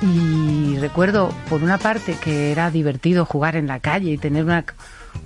Y 0.00 0.76
recuerdo, 0.78 1.34
por 1.48 1.62
una 1.64 1.78
parte, 1.78 2.16
que 2.22 2.52
era 2.52 2.70
divertido 2.70 3.24
jugar 3.24 3.56
en 3.56 3.66
la 3.66 3.80
calle 3.80 4.12
y 4.12 4.18
tener 4.18 4.44
una, 4.44 4.64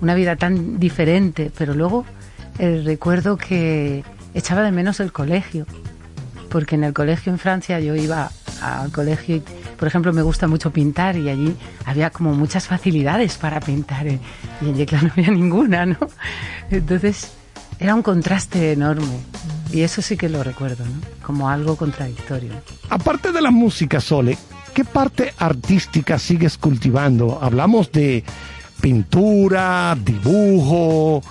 una 0.01 0.15
vida 0.15 0.35
tan 0.35 0.79
diferente, 0.79 1.51
pero 1.55 1.75
luego 1.75 2.05
eh, 2.57 2.81
recuerdo 2.83 3.37
que 3.37 4.03
echaba 4.33 4.63
de 4.63 4.71
menos 4.71 4.99
el 4.99 5.11
colegio, 5.11 5.67
porque 6.49 6.75
en 6.75 6.83
el 6.83 6.93
colegio 6.93 7.31
en 7.31 7.37
Francia 7.37 7.79
yo 7.79 7.95
iba 7.95 8.31
al 8.61 8.91
colegio 8.91 9.35
y, 9.35 9.43
por 9.77 9.87
ejemplo, 9.87 10.11
me 10.13 10.23
gusta 10.23 10.47
mucho 10.47 10.71
pintar 10.71 11.17
y 11.17 11.29
allí 11.29 11.55
había 11.85 12.09
como 12.09 12.33
muchas 12.33 12.67
facilidades 12.67 13.37
para 13.37 13.59
pintar 13.59 14.07
eh, 14.07 14.19
y 14.61 14.69
en 14.69 14.75
Yecla 14.75 15.01
no 15.03 15.11
había 15.15 15.29
ninguna, 15.29 15.85
¿no? 15.85 15.97
Entonces 16.71 17.31
era 17.79 17.93
un 17.93 18.01
contraste 18.01 18.71
enorme. 18.71 19.19
Y 19.73 19.81
eso 19.81 20.03
sí 20.03 20.15
que 20.15 20.29
lo 20.29 20.43
recuerdo, 20.43 20.85
¿no? 20.85 21.01
Como 21.25 21.49
algo 21.49 21.75
contradictorio. 21.75 22.51
Aparte 22.89 23.31
de 23.31 23.41
la 23.41 23.49
música, 23.49 23.99
Sole, 23.99 24.37
¿qué 24.75 24.85
parte 24.85 25.33
artística 25.39 26.19
sigues 26.19 26.59
cultivando? 26.59 27.39
Hablamos 27.41 27.91
de 27.91 28.23
pintura, 28.79 29.97
dibujo, 29.99 31.23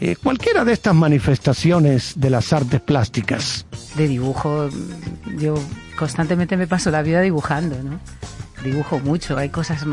eh, 0.00 0.16
cualquiera 0.22 0.64
de 0.64 0.72
estas 0.72 0.94
manifestaciones 0.94 2.14
de 2.16 2.30
las 2.30 2.52
artes 2.52 2.80
plásticas. 2.80 3.66
De 3.96 4.06
dibujo, 4.06 4.70
yo 5.36 5.54
constantemente 5.98 6.56
me 6.56 6.66
paso 6.66 6.90
la 6.90 7.02
vida 7.02 7.20
dibujando, 7.20 7.76
¿no? 7.82 7.98
Dibujo 8.62 9.00
mucho, 9.00 9.36
hay 9.36 9.48
cosas, 9.48 9.84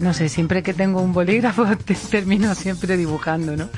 no 0.00 0.12
sé, 0.14 0.28
siempre 0.28 0.62
que 0.62 0.74
tengo 0.74 1.00
un 1.00 1.12
bolígrafo 1.12 1.64
termino 2.10 2.54
siempre 2.54 2.96
dibujando, 2.96 3.56
¿no? 3.56 3.68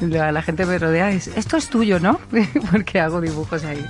La, 0.00 0.30
la 0.30 0.42
gente 0.42 0.64
me 0.66 0.78
rodea 0.78 1.10
y 1.10 1.14
dice, 1.14 1.32
esto 1.36 1.56
es 1.56 1.68
tuyo, 1.68 1.98
¿no? 1.98 2.20
Porque 2.70 3.00
hago 3.00 3.20
dibujos 3.20 3.64
ahí 3.64 3.84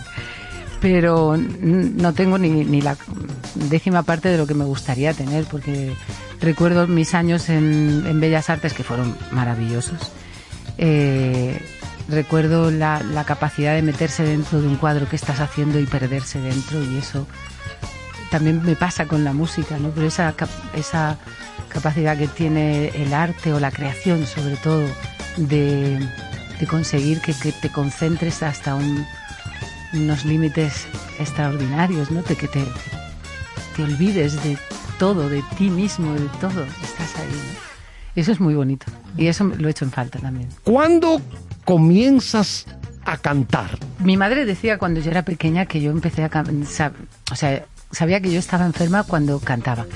pero 0.82 1.36
no 1.36 2.12
tengo 2.12 2.38
ni, 2.38 2.50
ni, 2.64 2.80
la 2.80 2.96
décima 3.54 4.02
parte 4.02 4.28
de 4.28 4.36
lo 4.36 4.48
que 4.48 4.54
me 4.54 4.64
gustaría 4.64 5.14
tener, 5.14 5.44
porque 5.44 5.94
recuerdo 6.40 6.88
mis 6.88 7.14
años 7.14 7.48
en, 7.50 8.04
en 8.04 8.18
Bellas 8.18 8.50
Artes 8.50 8.74
que 8.74 8.82
fueron 8.82 9.16
maravillosos. 9.30 10.10
Eh, 10.78 11.56
recuerdo 12.08 12.72
la, 12.72 13.00
la, 13.00 13.22
capacidad 13.22 13.76
de 13.76 13.82
meterse 13.82 14.24
dentro 14.24 14.60
de 14.60 14.66
un 14.66 14.74
cuadro 14.74 15.08
que 15.08 15.14
estás 15.14 15.38
haciendo 15.38 15.78
y 15.78 15.86
perderse 15.86 16.40
dentro, 16.40 16.82
y 16.82 16.98
eso 16.98 17.28
también 18.32 18.62
me 18.64 18.74
pasa 18.74 19.06
con 19.06 19.22
la 19.22 19.32
música, 19.32 19.78
¿no? 19.78 19.90
Pero 19.90 20.06
esa, 20.06 20.34
esa 20.74 21.18
capacidad 21.68 22.16
que 22.16 22.26
tiene 22.26 22.88
el 22.88 23.12
arte 23.12 23.52
o 23.52 23.60
la 23.60 23.70
creación, 23.70 24.26
sobre 24.26 24.56
todo, 24.56 24.88
de, 25.36 26.00
de 26.58 26.66
conseguir 26.66 27.20
que, 27.20 27.34
que 27.34 27.52
te 27.52 27.68
concentres 27.68 28.42
hasta 28.42 28.74
un 28.74 29.06
unos 29.92 30.24
límites 30.24 30.86
extraordinarios, 31.18 32.10
¿no? 32.10 32.22
De 32.22 32.34
que 32.34 32.48
te, 32.48 32.64
te 33.76 33.82
olvides 33.82 34.42
de 34.42 34.56
todo, 34.98 35.28
de 35.28 35.42
ti 35.58 35.70
mismo, 35.70 36.14
de 36.14 36.28
todo. 36.40 36.64
Estás 36.82 37.14
ahí, 37.18 37.28
Eso 38.14 38.32
es 38.32 38.40
muy 38.40 38.54
bonito. 38.54 38.86
Y 39.16 39.26
eso 39.26 39.44
lo 39.44 39.68
he 39.68 39.70
hecho 39.70 39.84
en 39.84 39.90
falta 39.90 40.18
también. 40.18 40.48
¿Cuándo 40.64 41.20
comienzas 41.64 42.66
a 43.04 43.18
cantar? 43.18 43.78
Mi 43.98 44.16
madre 44.16 44.44
decía 44.44 44.78
cuando 44.78 45.00
yo 45.00 45.10
era 45.10 45.22
pequeña 45.22 45.66
que 45.66 45.80
yo 45.80 45.90
empecé 45.90 46.24
a 46.24 46.28
cantar. 46.30 46.92
O 47.30 47.36
sea, 47.36 47.66
sabía 47.92 48.20
que 48.20 48.32
yo 48.32 48.38
estaba 48.38 48.66
enferma 48.66 49.04
cuando 49.04 49.38
cantaba. 49.38 49.86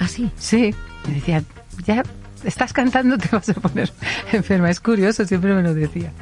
¿Ah, 0.00 0.08
sí? 0.08 0.30
Sí. 0.36 0.74
Me 1.06 1.14
decía, 1.14 1.42
ya 1.86 2.02
estás 2.44 2.72
cantando, 2.72 3.18
te 3.18 3.28
vas 3.30 3.48
a 3.48 3.54
poner 3.54 3.92
enferma. 4.32 4.70
Es 4.70 4.80
curioso, 4.80 5.24
siempre 5.24 5.54
me 5.54 5.62
lo 5.62 5.74
decía. 5.74 6.12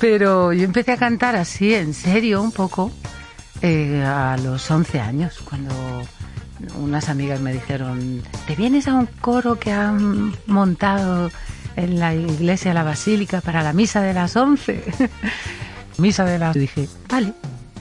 Pero 0.00 0.52
yo 0.52 0.64
empecé 0.64 0.92
a 0.92 0.96
cantar 0.96 1.36
así, 1.36 1.74
en 1.74 1.94
serio, 1.94 2.42
un 2.42 2.52
poco, 2.52 2.90
eh, 3.62 4.02
a 4.04 4.36
los 4.36 4.70
11 4.70 5.00
años, 5.00 5.40
cuando 5.44 5.72
unas 6.78 7.08
amigas 7.08 7.40
me 7.40 7.52
dijeron, 7.52 8.22
¿te 8.46 8.56
vienes 8.56 8.88
a 8.88 8.94
un 8.94 9.06
coro 9.06 9.58
que 9.58 9.72
han 9.72 10.34
montado 10.46 11.30
en 11.76 11.98
la 11.98 12.14
iglesia, 12.14 12.74
la 12.74 12.82
basílica, 12.82 13.40
para 13.40 13.62
la 13.62 13.72
misa 13.72 14.02
de 14.02 14.14
las 14.14 14.36
11? 14.36 14.84
misa 15.98 16.24
de 16.24 16.38
las... 16.38 16.54
dije, 16.54 16.88
vale. 17.08 17.32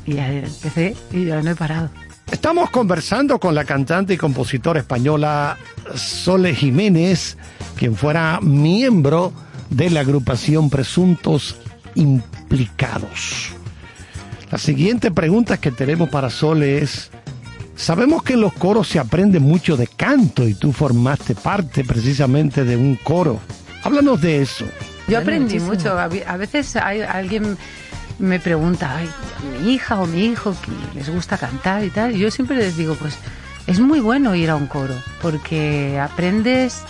Y 0.05 0.17
ahí 0.17 0.37
empecé 0.37 0.95
y 1.11 1.25
ya 1.25 1.41
no 1.41 1.51
he 1.51 1.55
parado. 1.55 1.89
Estamos 2.31 2.69
conversando 2.69 3.39
con 3.39 3.55
la 3.55 3.65
cantante 3.65 4.13
y 4.13 4.17
compositora 4.17 4.79
española 4.79 5.57
Sole 5.95 6.55
Jiménez, 6.55 7.37
quien 7.77 7.95
fuera 7.95 8.39
miembro 8.41 9.33
de 9.69 9.89
la 9.89 10.01
agrupación 10.01 10.69
Presuntos 10.69 11.57
implicados. 11.95 13.49
La 14.51 14.57
siguiente 14.57 15.11
pregunta 15.11 15.57
que 15.57 15.71
tenemos 15.71 16.09
para 16.09 16.29
Sole 16.29 16.79
es, 16.79 17.09
sabemos 17.75 18.23
que 18.23 18.33
en 18.33 18.41
los 18.41 18.53
coros 18.53 18.87
se 18.87 18.99
aprende 18.99 19.39
mucho 19.39 19.77
de 19.77 19.87
canto 19.87 20.47
y 20.47 20.53
tú 20.53 20.71
formaste 20.71 21.35
parte 21.35 21.83
precisamente 21.83 22.63
de 22.63 22.77
un 22.77 22.95
coro. 22.95 23.39
Háblanos 23.83 24.21
de 24.21 24.41
eso. 24.41 24.65
Yo 25.07 25.17
aprendí 25.17 25.59
mucho. 25.59 25.97
A 25.97 26.07
veces 26.07 26.75
hay, 26.75 27.01
alguien 27.01 27.57
me 28.19 28.39
pregunta, 28.39 28.97
Ay, 28.97 29.09
mi 29.61 29.73
hija 29.73 29.99
o 29.99 30.05
mi 30.05 30.25
hijo 30.25 30.55
que 30.61 30.97
les 30.97 31.09
gusta 31.09 31.37
cantar 31.37 31.83
y 31.83 31.89
tal. 31.89 32.13
Yo 32.13 32.31
siempre 32.31 32.57
les 32.57 32.77
digo, 32.77 32.95
pues 32.95 33.17
es 33.67 33.79
muy 33.79 33.99
bueno 33.99 34.35
ir 34.35 34.49
a 34.49 34.55
un 34.55 34.67
coro 34.67 34.95
porque 35.21 35.99
aprendes 35.99 36.83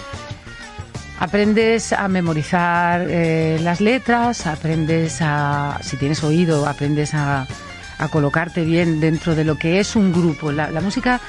aprendes 1.19 1.93
a 1.93 2.07
memorizar 2.07 3.05
eh, 3.09 3.57
las 3.61 3.79
letras, 3.79 4.45
aprendes 4.45 5.19
a, 5.21 5.79
si 5.81 5.95
tienes 5.95 6.23
oído, 6.23 6.67
aprendes 6.67 7.13
a, 7.13 7.47
a, 7.97 8.07
colocarte 8.09 8.65
bien 8.65 8.99
dentro 8.99 9.33
de 9.33 9.45
lo 9.45 9.57
que 9.57 9.79
es 9.79 9.95
un 9.95 10.11
grupo. 10.11 10.51
La, 10.51 10.69
música, 10.81 11.21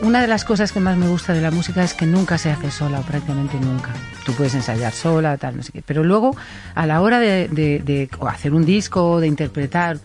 una 0.00 0.20
de 0.20 0.28
las 0.28 0.44
cosas 0.44 0.72
que 0.72 0.80
más 0.80 0.96
me 0.96 1.08
gusta 1.08 1.32
de 1.32 1.40
la 1.40 1.50
música 1.50 1.82
es 1.82 1.94
que 1.94 2.06
nunca 2.06 2.38
se 2.38 2.50
hace 2.50 2.70
sola 2.70 3.00
o 3.00 3.02
prácticamente 3.02 3.58
nunca. 3.60 3.92
Tú 4.24 4.32
puedes 4.32 4.54
ensayar 4.54 4.92
sola, 4.92 5.36
tal, 5.36 5.56
no 5.56 5.62
sé 5.62 5.72
qué. 5.72 5.82
Pero 5.82 6.04
luego, 6.04 6.36
a 6.74 6.86
la 6.86 7.00
hora 7.00 7.18
de, 7.18 7.48
de, 7.48 7.80
de 7.80 8.08
hacer 8.28 8.54
un 8.54 8.64
disco, 8.64 9.20
de 9.20 9.26
interpretar, 9.26 9.98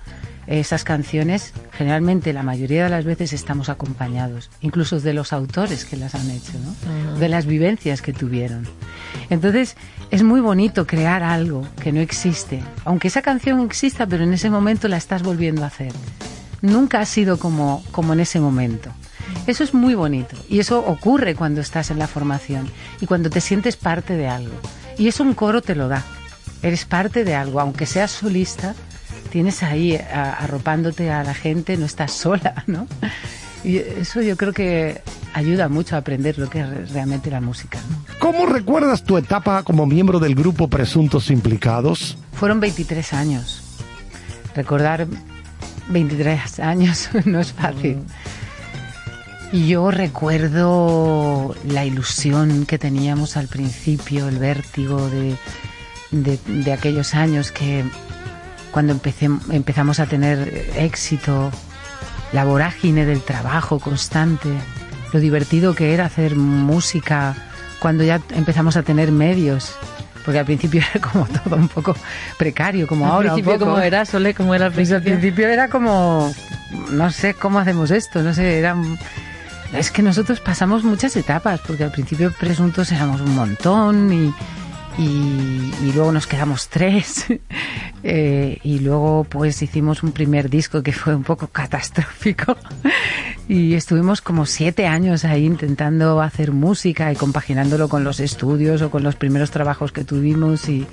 esas 0.48 0.84
canciones, 0.84 1.54
generalmente 1.72 2.34
la 2.34 2.44
mayoría 2.44 2.84
de 2.84 2.90
las 2.90 3.06
veces 3.06 3.34
estamos 3.34 3.70
acompañados, 3.70 4.50
incluso 4.62 5.00
de 5.00 5.14
los 5.14 5.32
autores 5.32 5.86
que 5.86 5.96
las 5.96 6.16
han 6.16 6.30
hecho, 6.30 6.54
¿no? 6.60 7.18
de 7.18 7.30
las 7.30 7.46
vivencias 7.46 8.02
que 8.02 8.14
tuvieron. 8.14 8.68
Entonces, 9.30 9.78
es 10.12 10.24
muy 10.24 10.42
bonito 10.42 10.86
crear 10.86 11.24
algo 11.24 11.66
que 11.82 11.92
no 11.92 12.02
existe, 12.02 12.62
aunque 12.84 13.08
esa 13.08 13.22
canción 13.22 13.62
exista, 13.62 14.06
pero 14.06 14.24
en 14.24 14.34
ese 14.34 14.50
momento 14.50 14.88
la 14.88 14.98
estás 14.98 15.24
volviendo 15.24 15.64
a 15.64 15.68
hacer. 15.68 15.94
nunca 16.62 17.00
ha 17.00 17.06
sido 17.06 17.40
como, 17.40 17.84
como 17.92 18.14
en 18.14 18.20
ese 18.20 18.40
momento. 18.40 18.92
Eso 19.48 19.64
es 19.64 19.74
muy 19.74 19.96
bonito 19.96 20.36
y 20.50 20.60
eso 20.60 20.80
ocurre 20.80 21.36
cuando 21.36 21.62
estás 21.62 21.92
en 21.92 22.00
la 22.00 22.08
formación 22.08 22.70
y 23.02 23.06
cuando 23.06 23.30
te 23.30 23.42
sientes 23.42 23.76
parte 23.76 24.16
de 24.16 24.28
algo. 24.28 24.56
Y 24.98 25.08
eso 25.08 25.24
un 25.24 25.34
coro 25.34 25.62
te 25.62 25.76
lo 25.76 25.88
da. 25.88 26.04
Eres 26.62 26.86
parte 26.86 27.24
de 27.24 27.36
algo, 27.36 27.60
aunque 27.60 27.86
seas 27.86 28.12
solista, 28.12 28.74
tienes 29.32 29.64
ahí 29.64 29.96
arropándote 29.96 31.12
a 31.12 31.24
la 31.24 31.34
gente, 31.34 31.76
no 31.76 31.86
estás 31.86 32.12
sola, 32.14 32.64
¿no? 32.68 32.88
Y 33.64 33.78
eso 33.78 34.22
yo 34.22 34.36
creo 34.38 34.54
que 34.54 35.02
ayuda 35.34 35.70
mucho 35.70 35.96
a 35.96 36.00
aprender 36.00 36.38
lo 36.38 36.50
que 36.50 36.62
es 36.62 36.92
realmente 36.92 37.32
la 37.32 37.42
música. 37.42 37.80
¿Cómo 38.20 38.46
recuerdas 38.46 39.04
tu 39.04 39.18
etapa 39.18 39.64
como 39.64 39.86
miembro 39.86 40.20
del 40.20 40.36
grupo 40.36 40.68
Presuntos 40.70 41.30
Implicados? 41.32 42.18
Fueron 42.34 42.60
23 42.60 43.14
años. 43.14 43.62
Recordar 44.56 45.08
23 45.90 46.60
años 46.60 47.10
no 47.26 47.40
es 47.40 47.54
fácil. 47.54 48.00
Y 49.54 49.68
yo 49.68 49.92
recuerdo 49.92 51.56
la 51.64 51.86
ilusión 51.86 52.66
que 52.66 52.80
teníamos 52.80 53.38
al 53.38 53.48
principio, 53.48 54.28
el 54.28 54.40
vértigo 54.40 55.08
de, 55.12 55.38
de, 56.10 56.74
aquellos 56.74 57.14
años 57.14 57.52
que 57.52 57.86
cuando 58.72 58.94
empecé, 58.94 59.30
empezamos 59.52 60.00
a 60.00 60.08
tener 60.08 60.72
éxito, 60.76 61.52
la 62.32 62.46
vorágine 62.46 63.06
del 63.06 63.22
trabajo 63.22 63.80
constante, 63.80 64.50
lo 65.14 65.20
divertido 65.20 65.76
que 65.76 65.94
era 65.94 66.06
hacer 66.06 66.36
música 66.36 67.36
cuando 67.80 68.04
ya 68.04 68.20
empezamos 68.32 68.76
a 68.76 68.82
tener 68.82 69.12
medios. 69.12 69.76
Porque 70.26 70.40
al 70.40 70.46
principio 70.46 70.82
era 70.96 71.12
como 71.12 71.28
todo 71.28 71.58
un 71.58 71.68
poco 71.68 71.96
precario, 72.40 72.88
como 72.88 73.06
ahora. 73.06 73.30
Al 73.30 73.36
principio, 73.36 73.60
como 73.60 73.78
era, 73.78 74.04
Sole, 74.06 74.34
como 74.34 74.56
era 74.56 74.66
al 74.66 74.72
principio. 74.72 75.00
Pues 75.00 75.14
al 75.14 75.20
principio 75.20 75.48
era 75.48 75.68
como, 75.68 76.34
no 76.90 77.12
sé 77.12 77.36
cómo 77.36 77.60
hacemos 77.60 77.92
esto, 77.92 78.24
no 78.24 78.34
sé, 78.34 78.58
era 78.58 78.76
es 79.74 79.92
que 79.92 80.02
nosotros 80.02 80.40
pasamos 80.40 80.84
muchas 80.84 81.16
etapas, 81.16 81.60
porque 81.66 81.84
al 81.84 81.92
principio 81.92 82.32
presuntos 82.40 82.92
éramos 82.92 83.22
un 83.22 83.36
montón 83.36 84.14
y, 84.14 84.34
y, 85.02 85.92
luego 85.94 86.12
nos 86.12 86.28
quedamos 86.28 86.70
tres. 86.70 87.26
Eh, 88.06 88.60
y 88.64 88.80
luego 88.80 89.24
pues 89.24 89.62
hicimos 89.62 90.04
un 90.04 90.12
primer 90.12 90.50
disco 90.50 90.84
que 90.84 90.92
fue 90.92 91.16
un 91.16 91.24
poco 91.24 91.48
catastrófico. 91.48 92.58
y 93.48 93.76
estuvimos 93.76 94.20
como 94.20 94.46
siete 94.46 94.88
años 94.88 95.24
ahí 95.24 95.46
intentando 95.46 96.20
hacer 96.20 96.52
música 96.52 97.14
y 97.14 97.16
compaginándolo 97.16 97.88
con 97.88 98.04
los 98.04 98.20
estudios 98.20 98.82
o 98.82 98.92
con 98.92 99.04
los 99.04 99.16
primeros 99.16 99.52
trabajos 99.52 99.94
que 99.94 100.04
tuvimos. 100.04 100.68
Y, 100.68 100.86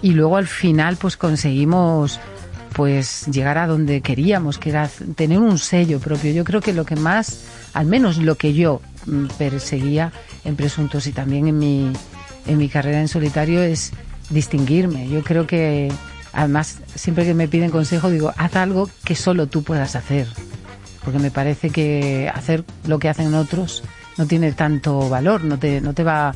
y 0.00 0.12
luego 0.12 0.38
al 0.38 0.46
final 0.46 0.96
pues 0.96 1.18
conseguimos 1.18 2.18
pues 2.78 3.26
llegar 3.26 3.58
a 3.58 3.66
donde 3.66 4.02
queríamos, 4.02 4.56
que 4.56 4.70
era 4.70 4.88
tener 5.16 5.40
un 5.40 5.58
sello 5.58 5.98
propio. 5.98 6.30
Yo 6.30 6.44
creo 6.44 6.60
que 6.60 6.72
lo 6.72 6.84
que 6.84 6.94
más 6.94 7.40
al 7.74 7.86
menos 7.86 8.18
lo 8.18 8.36
que 8.36 8.54
yo 8.54 8.80
mm, 9.04 9.26
perseguía 9.36 10.12
en 10.44 10.54
Presuntos 10.54 11.08
y 11.08 11.12
también 11.12 11.48
en 11.48 11.58
mi, 11.58 11.92
en 12.46 12.56
mi 12.56 12.68
carrera 12.68 13.00
en 13.00 13.08
solitario 13.08 13.64
es 13.64 13.90
distinguirme. 14.30 15.08
Yo 15.08 15.24
creo 15.24 15.44
que, 15.44 15.90
además, 16.32 16.78
siempre 16.94 17.24
que 17.24 17.34
me 17.34 17.48
piden 17.48 17.72
consejo, 17.72 18.10
digo, 18.10 18.32
haz 18.36 18.54
algo 18.54 18.88
que 19.02 19.16
solo 19.16 19.48
tú 19.48 19.64
puedas 19.64 19.96
hacer. 19.96 20.28
Porque 21.04 21.18
me 21.18 21.32
parece 21.32 21.70
que 21.70 22.30
hacer 22.32 22.62
lo 22.86 23.00
que 23.00 23.08
hacen 23.08 23.34
otros 23.34 23.82
no 24.18 24.26
tiene 24.26 24.52
tanto 24.52 25.08
valor, 25.08 25.42
no 25.42 25.58
te, 25.58 25.80
no 25.80 25.94
te 25.94 26.04
va 26.04 26.32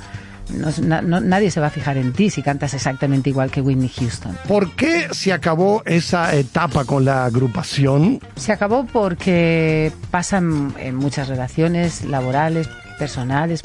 nadie 0.52 1.50
se 1.50 1.60
va 1.60 1.68
a 1.68 1.70
fijar 1.70 1.96
en 1.96 2.12
ti 2.12 2.30
si 2.30 2.42
cantas 2.42 2.74
exactamente 2.74 3.30
igual 3.30 3.50
que 3.50 3.60
Whitney 3.60 3.88
Houston. 3.88 4.36
¿Por 4.46 4.72
qué 4.72 5.08
se 5.12 5.32
acabó 5.32 5.82
esa 5.84 6.34
etapa 6.34 6.84
con 6.84 7.04
la 7.04 7.24
agrupación? 7.24 8.20
Se 8.36 8.52
acabó 8.52 8.86
porque 8.86 9.92
pasan 10.10 10.74
en 10.78 10.96
muchas 10.96 11.28
relaciones 11.28 12.04
laborales, 12.04 12.68
personales. 12.98 13.60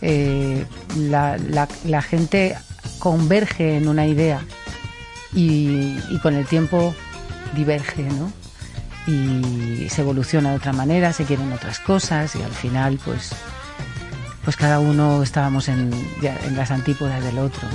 Eh, 0.00 0.64
la, 0.96 1.38
la, 1.38 2.02
gente 2.02 2.56
converge 2.98 3.76
en 3.76 3.88
una 3.88 4.06
idea 4.06 4.40
y, 5.34 5.96
y 6.10 6.18
con 6.22 6.34
el 6.34 6.44
tiempo 6.46 6.94
diverge, 7.54 8.02
¿no? 8.02 8.30
y 9.06 9.88
se 9.90 10.00
evoluciona 10.00 10.50
de 10.50 10.56
otra 10.56 10.72
manera, 10.72 11.12
se 11.12 11.24
quieren 11.24 11.52
otras 11.52 11.78
cosas 11.78 12.34
y 12.36 12.42
al 12.42 12.52
final 12.52 12.98
pues 13.04 13.32
pues 14.44 14.56
cada 14.56 14.78
uno 14.78 15.22
estábamos 15.22 15.68
en, 15.68 15.90
en 16.22 16.56
las 16.56 16.70
antípodas 16.70 17.24
del 17.24 17.38
otro. 17.38 17.66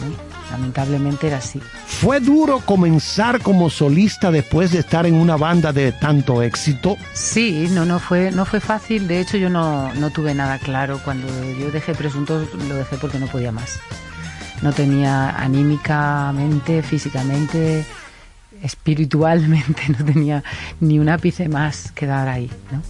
Lamentablemente 0.51 1.27
era 1.27 1.37
así. 1.37 1.59
¿Fue 1.85 2.19
duro 2.19 2.59
comenzar 2.59 3.41
como 3.41 3.69
solista 3.69 4.31
después 4.31 4.71
de 4.71 4.79
estar 4.79 5.05
en 5.05 5.15
una 5.15 5.35
banda 5.35 5.73
de 5.73 5.91
tanto 5.91 6.41
éxito? 6.43 6.95
Sí, 7.13 7.67
no, 7.71 7.85
no 7.85 7.99
fue, 7.99 8.31
no 8.31 8.45
fue 8.45 8.59
fácil. 8.59 9.07
De 9.07 9.19
hecho, 9.19 9.37
yo 9.37 9.49
no, 9.49 9.93
no 9.95 10.11
tuve 10.11 10.33
nada 10.33 10.59
claro. 10.59 10.99
Cuando 11.03 11.27
yo 11.59 11.71
dejé 11.71 11.93
Presuntos, 11.93 12.47
lo 12.53 12.75
dejé 12.75 12.97
porque 12.97 13.19
no 13.19 13.27
podía 13.27 13.51
más. 13.51 13.79
No 14.61 14.73
tenía 14.73 15.29
anímicamente, 15.31 16.83
físicamente, 16.83 17.85
espiritualmente, 18.61 19.83
no 19.97 20.05
tenía 20.05 20.43
ni 20.79 20.99
un 20.99 21.09
ápice 21.09 21.49
más 21.49 21.91
que 21.91 22.05
dar 22.05 22.27
ahí. 22.27 22.49
¿no? 22.71 22.81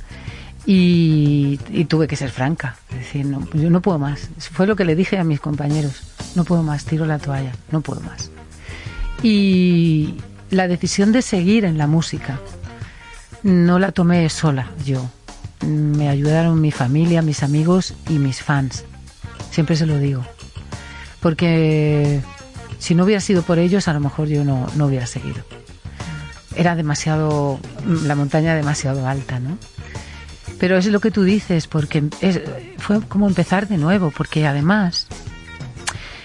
Y, 0.66 1.58
tuve 1.88 2.08
que 2.08 2.16
ser 2.16 2.30
franca, 2.30 2.78
decir, 2.92 3.26
no, 3.26 3.48
yo 3.54 3.70
no 3.70 3.82
puedo 3.82 3.98
más. 3.98 4.30
Fue 4.38 4.68
lo 4.68 4.76
que 4.76 4.86
le 4.86 4.96
dije 4.96 5.18
a 5.18 5.24
mis 5.24 5.40
compañeros, 5.40 6.04
no 6.36 6.44
puedo 6.44 6.64
más, 6.64 6.86
tiro 6.86 7.06
la 7.06 7.18
toalla, 7.18 7.54
no 7.72 7.82
puedo 7.82 8.02
más. 8.02 8.30
Y 9.24 10.16
la 10.50 10.68
decisión 10.68 11.12
de 11.12 11.22
seguir 11.22 11.66
en 11.66 11.78
la 11.78 11.88
música 11.88 12.40
no 13.44 13.80
la 13.80 13.92
tomé 13.92 14.30
sola 14.30 14.72
yo. 14.86 15.10
Me 15.66 16.08
ayudaron 16.08 16.62
mi 16.62 16.72
familia, 16.72 17.22
mis 17.22 17.44
amigos 17.44 17.94
y 18.08 18.14
mis 18.14 18.42
fans. 18.42 18.86
Siempre 19.52 19.76
se 19.76 19.86
lo 19.86 19.98
digo. 19.98 20.24
Porque 21.20 22.22
si 22.80 22.96
no 22.96 23.04
hubiera 23.04 23.20
sido 23.20 23.42
por 23.42 23.60
ellos, 23.60 23.88
a 23.88 23.94
lo 23.94 24.00
mejor 24.00 24.28
yo 24.28 24.44
no, 24.46 24.68
no 24.76 24.86
hubiera 24.86 25.06
seguido. 25.06 25.44
Era 26.56 26.76
demasiado, 26.76 27.60
la 28.04 28.16
montaña 28.16 28.56
demasiado 28.56 29.08
alta, 29.08 29.40
¿no? 29.40 29.58
Pero 30.60 30.78
es 30.78 30.86
lo 30.88 31.00
que 31.00 31.12
tú 31.12 31.24
dices, 31.24 31.68
porque 31.68 32.04
fue 32.78 33.02
como 33.02 33.28
empezar 33.28 33.68
de 33.68 33.78
nuevo, 33.78 34.12
porque 34.12 34.46
además 34.46 35.08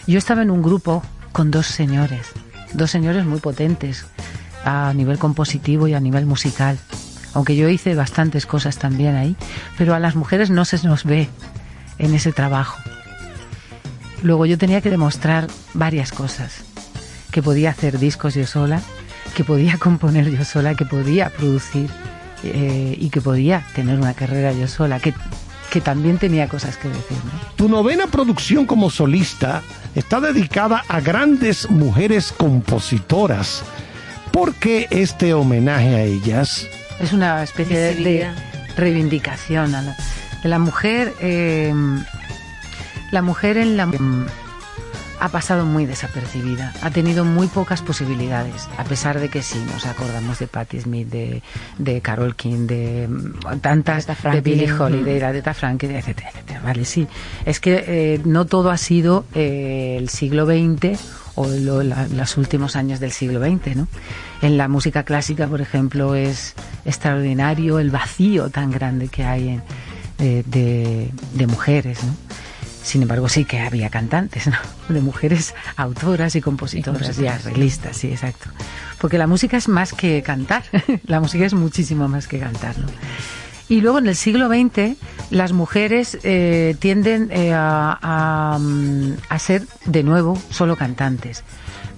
yo 0.07 0.19
estaba 0.19 0.43
en 0.43 0.51
un 0.51 0.63
grupo 0.63 1.03
con 1.33 1.51
dos 1.51 1.67
señores, 1.67 2.27
dos 2.73 2.91
señores 2.91 3.25
muy 3.25 3.41
potentes 3.41 4.07
a 4.65 4.93
nivel 4.95 5.19
compositivo 5.19 5.87
y 5.89 5.95
a 5.95 6.01
nivel 6.01 6.27
musical. 6.27 6.79
Aunque 7.33 7.57
yo 7.57 7.69
hice 7.69 7.95
bastantes 7.95 8.47
cosas 8.47 8.79
también 8.79 9.17
ahí, 9.17 9.37
pero 9.77 9.95
a 9.95 10.01
las 10.01 10.15
mujeres 10.15 10.51
no 10.51 10.65
se 10.65 10.85
nos 10.87 11.05
ve 11.05 11.29
en 11.99 12.15
ese 12.15 12.33
trabajo. 12.33 12.79
Luego 14.23 14.47
yo 14.47 14.59
tenía 14.59 14.81
que 14.81 14.91
demostrar 14.91 15.49
varias 15.75 16.13
cosas, 16.13 16.65
que 17.31 17.43
podía 17.43 17.71
hacer 17.71 17.99
discos 17.99 18.35
yo 18.35 18.47
sola, 18.47 18.81
que 19.35 19.45
podía 19.45 19.79
componer 19.79 20.31
yo 20.31 20.45
sola, 20.45 20.75
que 20.75 20.85
podía 20.85 21.31
producir 21.31 21.91
eh, 22.45 22.97
y 22.99 23.11
que 23.11 23.21
podía 23.21 23.67
tener 23.75 23.99
una 23.99 24.15
carrera 24.15 24.53
yo 24.53 24.69
sola, 24.69 25.01
que, 25.01 25.15
que 25.71 25.81
también 25.81 26.19
tenía 26.19 26.49
cosas 26.49 26.77
que 26.77 26.89
decir. 26.89 27.17
Tu 27.57 27.69
novena 27.69 28.07
producción 28.07 28.67
como 28.67 28.91
solista 28.91 29.63
está 29.95 30.21
dedicada 30.21 30.85
a 30.89 31.01
grandes 31.01 31.71
mujeres 31.71 32.33
compositoras. 32.33 33.63
¿Por 34.33 34.55
qué 34.55 34.89
este 34.91 35.33
homenaje 35.33 35.95
a 35.95 36.03
ellas? 36.03 36.67
Es 37.01 37.13
una 37.13 37.43
especie 37.43 37.79
de, 37.79 38.31
reivindicación 38.77 39.75
a 39.75 39.83
la, 39.83 39.97
de 40.43 40.49
la 40.49 40.59
mujer. 40.59 41.15
Eh, 41.21 41.73
la 43.11 43.23
mujer 43.23 43.59
en 43.59 43.77
la 43.77 43.89
ha 45.25 45.31
pasado 45.31 45.65
muy 45.65 45.87
desapercibida, 45.87 46.75
ha 46.83 46.91
tenido 46.91 47.25
muy 47.25 47.47
pocas 47.47 47.81
posibilidades, 47.81 48.69
a 48.77 48.85
pesar 48.85 49.19
de 49.21 49.31
que 49.31 49.41
sí, 49.41 49.59
nos 49.73 49.87
acordamos 49.87 50.39
de 50.39 50.47
Patti 50.49 50.83
Smith, 50.83 51.09
de, 51.09 51.43
de 51.79 52.03
Carol 52.03 52.37
King, 52.37 52.67
de 52.67 53.09
mm, 53.09 53.61
tantas, 53.63 54.07
de 54.07 54.41
Billie 54.43 54.71
Holiday, 54.71 55.19
de 55.19 55.25
Aretha 55.25 55.55
Franklin, 55.55 55.93
etcétera, 55.93 56.29
etcétera. 56.29 56.61
Vale, 56.61 56.85
sí. 56.85 57.07
Es 57.47 57.59
que 57.59 57.85
eh, 57.87 58.21
no 58.27 58.45
todo 58.45 58.71
ha 58.71 58.77
sido 58.77 59.25
eh, 59.35 59.97
el 59.99 60.11
siglo 60.11 60.45
XX 60.45 61.01
o 61.37 61.47
los 61.47 62.37
últimos 62.37 62.77
años 62.77 63.01
del 63.01 63.11
siglo 63.11 63.41
XX, 63.41 63.77
¿no? 63.77 63.89
En 64.43 64.59
la 64.59 64.69
música 64.69 65.05
clásica, 65.05 65.47
por 65.47 65.63
ejemplo, 65.63 66.15
es 66.15 66.55
extraordinario 66.85 67.79
el 67.79 67.91
vacío 67.91 68.51
tan 68.51 68.71
grande 68.71 69.09
que 69.09 69.25
hay 69.25 69.49
en, 69.49 69.63
eh, 70.19 70.45
de, 70.47 71.11
de 71.33 71.47
mujeres, 71.47 72.05
¿no? 72.05 72.15
Sin 72.85 73.01
embargo, 73.01 73.31
sí 73.31 73.47
que 73.47 73.61
había 73.61 73.89
cantantes, 73.89 74.47
¿no? 74.47 74.57
De 74.91 75.01
mujeres 75.01 75.55
autoras 75.77 76.37
y 76.37 76.43
compositoras 76.43 77.19
y, 77.19 77.27
arreglistas, 77.27 77.97
sí, 77.97 78.09
exacto. 78.09 78.51
Porque 79.01 79.17
la 79.17 79.27
música 79.27 79.57
es 79.57 79.69
más 79.69 79.95
que 79.95 80.23
cantar, 80.23 80.65
la 81.07 81.19
música 81.19 81.47
es 81.47 81.55
muchísimo 81.55 82.09
más 82.09 82.29
que 82.29 82.39
cantar, 82.39 82.79
¿no? 82.79 82.87
Y 83.71 83.81
luego 83.81 83.99
en 83.99 84.07
el 84.07 84.17
siglo 84.17 84.49
XX 84.49 84.99
las 85.31 85.53
mujeres 85.53 86.19
eh, 86.23 86.77
tienden 86.79 87.31
eh, 87.33 87.55
a, 87.55 88.59
a, 89.31 89.39
ser 89.39 89.67
de 89.87 90.03
nuevo 90.03 90.39
solo 90.51 90.77
cantantes 90.77 91.43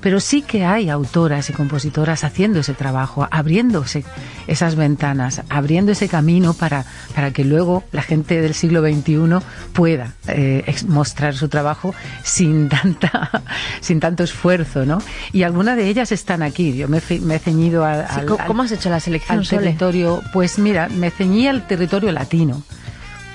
pero 0.06 0.20
sí 0.20 0.42
que 0.42 0.64
hay 0.64 0.88
autoras 0.88 1.50
y 1.50 1.52
compositoras 1.52 2.22
haciendo 2.22 2.60
ese 2.60 2.74
trabajo, 2.74 3.26
abriéndose 3.28 4.04
esas 4.46 4.76
ventanas, 4.76 5.42
abriendo 5.48 5.90
ese 5.90 6.08
camino 6.08 6.54
para, 6.54 6.84
para 7.12 7.32
que 7.32 7.44
luego 7.44 7.82
la 7.90 8.02
gente 8.02 8.40
del 8.40 8.54
siglo 8.54 8.82
XXI 8.82 9.44
pueda 9.72 10.14
eh, 10.28 10.76
mostrar 10.86 11.34
su 11.34 11.48
trabajo 11.48 11.92
sin, 12.22 12.68
tanta, 12.68 13.42
sin 13.80 13.98
tanto 13.98 14.22
esfuerzo, 14.22 14.86
¿no? 14.86 15.02
Y 15.32 15.42
algunas 15.42 15.76
de 15.76 15.88
ellas 15.88 16.12
están 16.12 16.44
aquí. 16.44 16.76
Yo 16.76 16.86
me, 16.86 16.98
he 16.98 17.38
ceñido 17.40 17.84
al, 17.84 18.06
¿Cómo 18.46 18.62
has 18.62 18.70
hecho 18.70 18.88
la 18.90 19.00
selección? 19.00 19.40
Al 19.40 19.48
territorio, 19.48 20.22
pues 20.32 20.60
mira, 20.60 20.88
me 20.88 21.10
ceñí 21.10 21.48
al 21.48 21.66
territorio 21.66 22.12
latino 22.12 22.62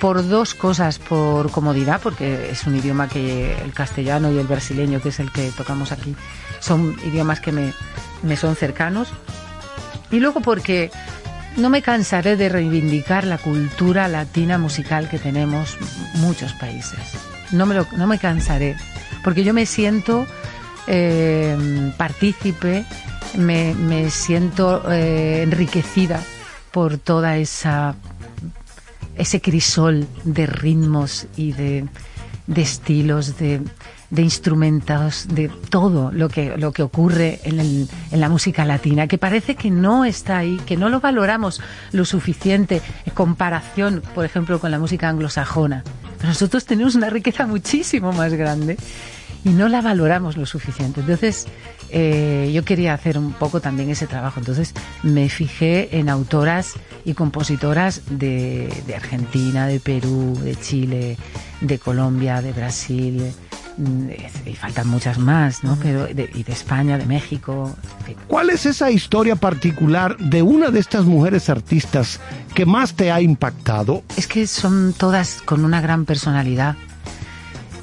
por 0.02 0.28
dos 0.28 0.56
cosas, 0.56 0.98
por 0.98 1.52
comodidad, 1.52 2.02
porque 2.02 2.50
es 2.50 2.66
un 2.66 2.76
idioma 2.76 3.08
que 3.08 3.56
el 3.62 3.72
castellano 3.72 4.32
y 4.32 4.40
el 4.40 4.48
brasileño, 4.48 5.00
que 5.00 5.10
es 5.10 5.20
el 5.20 5.32
que 5.32 5.52
tocamos 5.52 5.92
aquí, 5.92 6.16
son 6.62 6.96
idiomas 7.06 7.42
que 7.42 7.52
me, 7.52 7.74
me 8.24 8.38
son 8.38 8.56
cercanos. 8.56 9.10
Y 10.10 10.20
luego 10.20 10.40
porque 10.40 10.92
no 11.58 11.70
me 11.70 11.82
cansaré 11.82 12.38
de 12.38 12.48
reivindicar 12.48 13.26
la 13.26 13.38
cultura 13.38 14.08
latina 14.08 14.58
musical 14.58 15.10
que 15.10 15.20
tenemos 15.20 15.78
muchos 16.16 16.54
países. 16.54 17.00
No 17.52 17.66
me, 17.66 17.76
no 17.98 18.08
me 18.08 18.18
cansaré, 18.18 18.78
porque 19.24 19.44
yo 19.44 19.54
me 19.54 19.66
siento 19.66 20.26
eh, 20.88 21.92
partícipe, 21.98 22.86
me, 23.38 23.74
me 23.74 24.10
siento 24.10 24.90
eh, 24.90 25.42
enriquecida 25.44 26.22
por 26.72 26.98
toda 26.98 27.36
esa 27.38 27.96
ese 29.16 29.42
crisol 29.42 30.08
de 30.24 30.46
ritmos 30.46 31.28
y 31.36 31.52
de, 31.52 31.86
estilos, 32.56 33.38
de, 33.38 33.62
instrumentos, 34.18 35.28
de 35.30 35.50
todo 35.70 36.12
lo 36.12 36.28
que, 36.28 36.58
lo 36.58 36.74
que 36.74 36.84
ocurre 36.84 37.40
en, 37.44 37.60
en, 37.60 38.20
la 38.20 38.28
música 38.28 38.66
latina, 38.66 39.08
que 39.08 39.18
parece 39.18 39.56
que 39.56 39.72
no 39.72 40.04
está 40.04 40.40
ahí, 40.40 40.60
que 40.66 40.76
no 40.76 40.90
lo 40.90 41.00
valoramos 41.00 41.62
lo 41.94 42.04
suficiente 42.04 42.82
en 43.06 43.14
comparación, 43.14 44.02
por 44.14 44.26
ejemplo, 44.26 44.60
con 44.60 44.72
la 44.72 44.80
música 44.80 45.08
anglosajona. 45.08 45.84
nosotros 46.24 46.66
tenemos 46.66 46.96
una 46.96 47.10
riqueza 47.10 47.48
muchísimo 47.48 48.12
más 48.12 48.34
grande 48.34 48.78
y 49.44 49.50
no 49.50 49.70
la 49.70 49.82
valoramos 49.82 50.38
lo 50.38 50.46
suficiente. 50.46 51.02
Entonces, 51.02 51.48
eh, 51.90 52.52
yo 52.54 52.64
quería 52.64 52.94
hacer 52.94 53.18
un 53.18 53.34
poco 53.34 53.60
también 53.60 53.90
ese 53.90 54.08
trabajo. 54.08 54.40
Entonces, 54.40 54.74
me 55.04 55.30
fijé 55.30 55.98
en 55.98 56.10
autoras 56.10 56.74
y 57.06 57.14
compositoras 57.14 58.02
de, 58.10 58.72
Argentina, 58.96 59.68
de 59.68 59.80
Perú, 59.80 60.38
de 60.42 60.56
Chile, 60.56 61.18
de 61.60 61.80
Colombia, 61.80 62.42
de 62.42 62.54
Brasil. 62.54 63.34
Y 64.46 64.56
faltan 64.56 64.88
muchas 64.88 65.18
más, 65.18 65.64
¿no? 65.64 65.78
Pero 65.82 66.08
y 66.10 66.14
de 66.14 66.52
España, 66.52 66.98
de 66.98 67.06
México. 67.06 67.76
¿Cuál 68.28 68.50
es 68.50 68.66
esa 68.66 68.92
historia 68.92 69.36
particular 69.36 70.18
de 70.18 70.42
una 70.42 70.70
de 70.70 70.80
estas 70.80 71.06
mujeres 71.06 71.50
artistas 71.50 72.20
que 72.54 72.66
más 72.66 72.94
te 72.94 73.12
ha 73.12 73.22
impactado? 73.22 74.04
Es 74.18 74.28
que 74.28 74.46
son 74.46 74.94
todas 74.94 75.42
con 75.44 75.64
una 75.64 75.82
gran 75.82 76.06
personalidad 76.06 76.76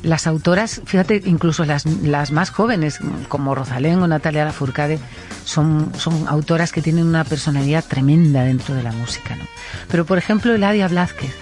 las 0.02 0.26
autoras, 0.26 0.80
fíjate, 0.84 1.22
incluso 1.24 1.64
las, 1.64 1.84
las 1.84 2.30
más 2.30 2.50
jóvenes, 2.50 3.00
como 3.28 3.54
Rosalén 3.54 4.00
o 4.00 4.06
Natalia 4.06 4.44
Lafourcade, 4.44 4.98
son, 5.44 5.92
son 5.96 6.28
autoras 6.28 6.72
que 6.72 6.82
tienen 6.82 7.06
una 7.06 7.24
personalidad 7.24 7.84
tremenda 7.84 8.44
dentro 8.44 8.74
de 8.74 8.82
la 8.82 8.92
música. 8.92 9.34
¿no? 9.34 9.44
Pero, 9.88 10.06
por 10.06 10.18
ejemplo, 10.18 10.54
Eladia 10.54 10.88
Blázquez, 10.88 11.34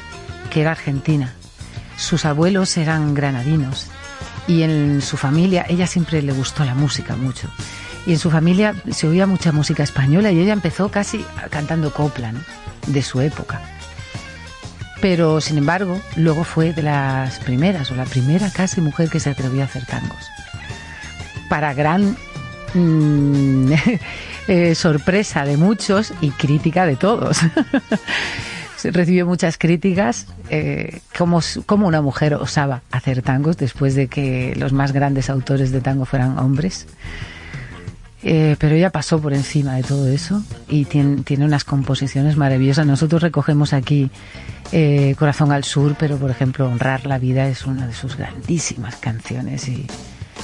que 0.50 0.62
era 0.62 0.70
argentina, 0.70 1.34
sus 1.96 2.24
abuelos 2.24 2.76
eran 2.76 3.14
granadinos 3.14 3.88
y 4.46 4.62
en 4.62 5.02
su 5.02 5.16
familia, 5.16 5.66
ella 5.68 5.86
siempre 5.86 6.22
le 6.22 6.32
gustó 6.32 6.64
la 6.64 6.74
música 6.74 7.16
mucho. 7.16 7.48
Y 8.06 8.12
en 8.12 8.18
su 8.18 8.30
familia 8.30 8.74
se 8.90 9.08
oía 9.08 9.26
mucha 9.26 9.52
música 9.52 9.82
española 9.82 10.30
y 10.30 10.38
ella 10.38 10.52
empezó 10.52 10.90
casi 10.90 11.24
cantando 11.50 11.92
copla 11.92 12.32
de 12.86 13.02
su 13.02 13.20
época 13.20 13.60
pero 15.00 15.40
sin 15.40 15.58
embargo 15.58 16.00
luego 16.16 16.44
fue 16.44 16.72
de 16.72 16.82
las 16.82 17.38
primeras 17.40 17.90
o 17.90 17.94
la 17.94 18.04
primera 18.04 18.50
casi 18.50 18.80
mujer 18.80 19.08
que 19.08 19.20
se 19.20 19.30
atrevió 19.30 19.62
a 19.62 19.66
hacer 19.66 19.84
tangos. 19.86 20.30
Para 21.48 21.74
gran 21.74 22.16
mm, 22.74 23.72
eh, 24.48 24.74
sorpresa 24.74 25.44
de 25.44 25.56
muchos 25.56 26.12
y 26.20 26.30
crítica 26.30 26.86
de 26.86 26.96
todos. 26.96 27.38
Recibió 28.84 29.26
muchas 29.26 29.58
críticas 29.58 30.26
eh, 30.50 31.00
como, 31.16 31.40
como 31.64 31.86
una 31.86 32.02
mujer 32.02 32.34
osaba 32.34 32.82
hacer 32.90 33.22
tangos 33.22 33.56
después 33.56 33.94
de 33.94 34.08
que 34.08 34.54
los 34.56 34.72
más 34.72 34.92
grandes 34.92 35.30
autores 35.30 35.72
de 35.72 35.80
tango 35.80 36.04
fueran 36.04 36.38
hombres. 36.38 36.86
Eh, 38.22 38.56
pero 38.58 38.74
ella 38.74 38.90
pasó 38.90 39.20
por 39.20 39.34
encima 39.34 39.76
de 39.76 39.82
todo 39.82 40.08
eso 40.08 40.42
y 40.68 40.84
tiene, 40.86 41.22
tiene 41.22 41.44
unas 41.44 41.64
composiciones 41.64 42.36
maravillosas. 42.36 42.86
Nosotros 42.86 43.22
recogemos 43.22 43.72
aquí 43.72 44.10
eh, 44.72 45.14
Corazón 45.18 45.52
al 45.52 45.64
Sur, 45.64 45.94
pero 45.98 46.16
por 46.16 46.30
ejemplo 46.30 46.66
Honrar 46.66 47.06
la 47.06 47.18
Vida 47.18 47.46
es 47.46 47.66
una 47.66 47.86
de 47.86 47.92
sus 47.92 48.16
grandísimas 48.16 48.96
canciones 48.96 49.68
y, 49.68 49.86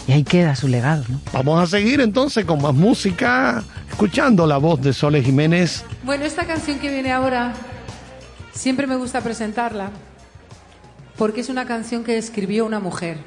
y 0.06 0.12
ahí 0.12 0.22
queda 0.22 0.54
su 0.54 0.68
legado. 0.68 1.04
¿no? 1.08 1.20
Vamos 1.32 1.60
a 1.60 1.66
seguir 1.66 2.00
entonces 2.00 2.44
con 2.44 2.62
más 2.62 2.74
música, 2.74 3.64
escuchando 3.90 4.46
la 4.46 4.58
voz 4.58 4.80
de 4.80 4.92
Sole 4.92 5.22
Jiménez. 5.22 5.84
Bueno, 6.04 6.24
esta 6.24 6.44
canción 6.46 6.78
que 6.78 6.90
viene 6.90 7.10
ahora, 7.10 7.52
siempre 8.52 8.86
me 8.86 8.96
gusta 8.96 9.20
presentarla, 9.20 9.90
porque 11.16 11.40
es 11.40 11.48
una 11.48 11.66
canción 11.66 12.04
que 12.04 12.18
escribió 12.18 12.64
una 12.64 12.80
mujer. 12.80 13.18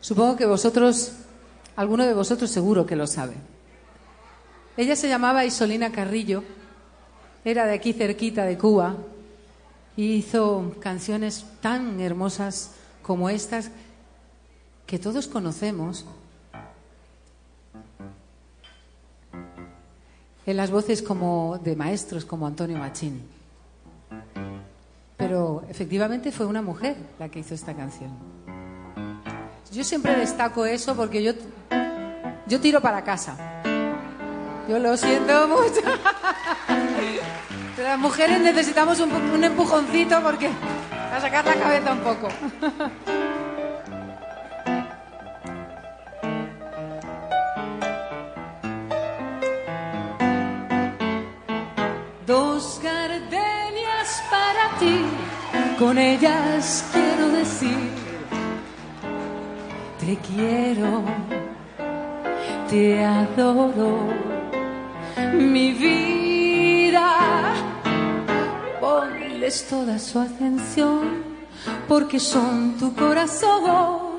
Supongo 0.00 0.36
que 0.36 0.46
vosotros 0.46 1.12
Alguno 1.74 2.04
de 2.04 2.12
vosotros 2.12 2.50
seguro 2.50 2.84
que 2.84 2.96
lo 2.96 3.06
sabe. 3.06 3.34
Ella 4.76 4.94
se 4.94 5.08
llamaba 5.08 5.44
Isolina 5.44 5.90
Carrillo, 5.90 6.44
era 7.44 7.66
de 7.66 7.74
aquí 7.74 7.92
cerquita 7.92 8.44
de 8.44 8.58
Cuba 8.58 8.96
y 9.96 10.12
hizo 10.12 10.74
canciones 10.80 11.46
tan 11.60 12.00
hermosas 12.00 12.72
como 13.02 13.30
estas 13.30 13.70
que 14.86 14.98
todos 14.98 15.28
conocemos. 15.28 16.04
En 20.44 20.56
las 20.56 20.70
voces 20.70 21.02
como 21.02 21.58
de 21.62 21.76
maestros 21.76 22.24
como 22.24 22.46
Antonio 22.46 22.76
Machín. 22.76 23.31
Pero 25.22 25.62
efectivamente 25.68 26.32
fue 26.32 26.46
una 26.46 26.62
mujer 26.62 26.96
la 27.20 27.28
que 27.28 27.38
hizo 27.38 27.54
esta 27.54 27.72
canción. 27.74 28.10
Yo 29.70 29.84
siempre 29.84 30.16
destaco 30.16 30.66
eso 30.66 30.96
porque 30.96 31.22
yo, 31.22 31.32
yo 32.48 32.60
tiro 32.60 32.80
para 32.80 33.04
casa. 33.04 33.36
Yo 34.68 34.80
lo 34.80 34.96
siento 34.96 35.46
mucho. 35.46 35.80
Las 37.80 37.98
mujeres 38.00 38.40
necesitamos 38.40 38.98
un, 38.98 39.12
un 39.12 39.44
empujoncito 39.44 40.20
porque 40.24 40.50
a 41.12 41.20
sacar 41.20 41.44
la 41.44 41.54
cabeza 41.54 41.92
un 41.92 42.00
poco. 42.00 42.28
Dos 52.26 52.80
para 52.82 53.51
con 55.78 55.98
ellas 55.98 56.84
quiero 56.92 57.28
decir 57.28 58.02
te 60.04 60.16
quiero, 60.16 61.04
te 62.68 63.04
adoro, 63.04 64.08
mi 65.32 65.72
vida. 65.72 67.54
Ponles 68.80 69.68
toda 69.68 69.98
su 70.00 70.18
atención 70.18 71.22
porque 71.86 72.18
son 72.18 72.76
tu 72.78 72.94
corazón. 72.96 74.10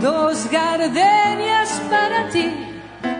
Dos 0.00 0.50
gardenias 0.50 1.82
para 1.90 2.28
ti 2.30 2.75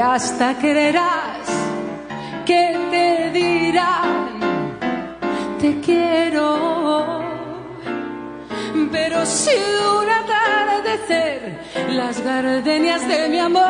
Hasta 0.00 0.54
creerás 0.58 1.48
que 2.46 2.76
te 2.90 3.30
dirán, 3.30 4.40
te 5.60 5.80
quiero 5.80 7.22
Pero 8.90 9.24
si 9.26 9.50
un 9.50 10.08
atardecer 10.08 11.58
las 11.90 12.22
gardenias 12.22 13.06
de 13.06 13.28
mi 13.28 13.38
amor 13.38 13.62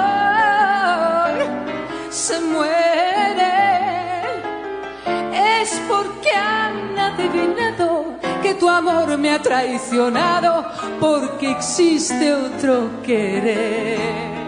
se 2.11 2.41
mueren, 2.41 3.43
es 5.33 5.81
porque 5.89 6.31
han 6.31 6.99
adivinado 6.99 8.19
que 8.43 8.55
tu 8.55 8.69
amor 8.69 9.17
me 9.19 9.31
ha 9.31 9.41
traicionado, 9.41 10.67
porque 11.01 11.51
existe 11.51 12.35
otro 12.35 12.91
querer. 13.03 14.42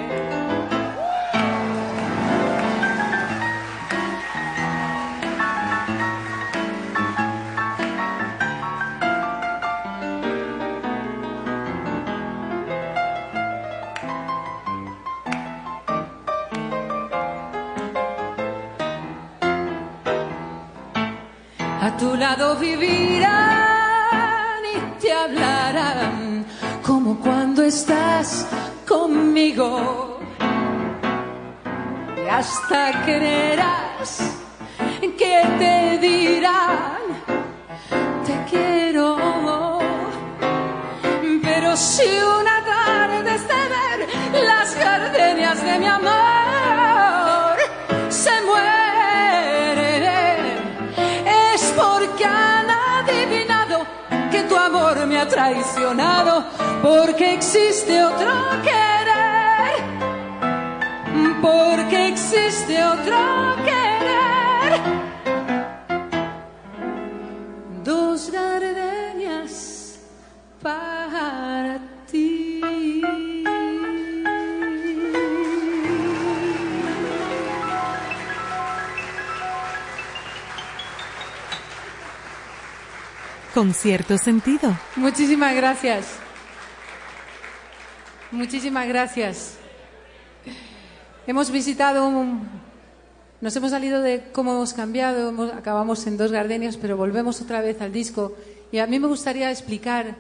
Vivirán 22.61 23.32
y 24.74 25.01
te 25.01 25.12
hablarán 25.12 26.45
como 26.82 27.18
cuando 27.20 27.62
estás 27.62 28.47
conmigo. 28.87 30.18
Y 32.16 32.28
hasta 32.28 33.05
creerás 33.05 34.32
que 35.01 35.43
te 35.59 35.99
dirán, 35.99 37.03
te 38.26 38.35
quiero. 38.51 39.78
Pero 41.43 41.76
si 41.76 42.09
una 42.41 42.54
traicionado, 55.27 56.45
porque 56.83 57.35
existe 57.35 58.03
otro 58.03 58.31
querer, 58.62 59.83
porque 61.41 62.09
existe 62.09 62.83
otro 62.85 63.16
querer. 63.64 63.93
Con 83.55 83.73
cierto 83.73 84.19
sentido. 84.19 84.77
Muchísimas 84.97 85.55
gracias. 85.55 86.07
Muchísimas 88.33 88.89
gracias. 88.89 89.59
Hemos 91.25 91.53
visitado, 91.53 92.11
nos 93.41 93.55
hemos 93.55 93.71
salido 93.71 94.03
de 94.03 94.25
cómo 94.33 94.55
hemos 94.55 94.75
cambiado, 94.75 95.53
acabamos 95.53 96.05
en 96.09 96.17
dos 96.17 96.33
gardenias, 96.33 96.77
pero 96.77 96.97
volvemos 96.97 97.41
otra 97.41 97.61
vez 97.61 97.81
al 97.81 97.93
disco. 97.93 98.35
Y 98.73 98.79
a 98.79 98.89
mí 98.89 98.99
me 98.99 99.07
gustaría 99.07 99.53
explicar 99.53 100.17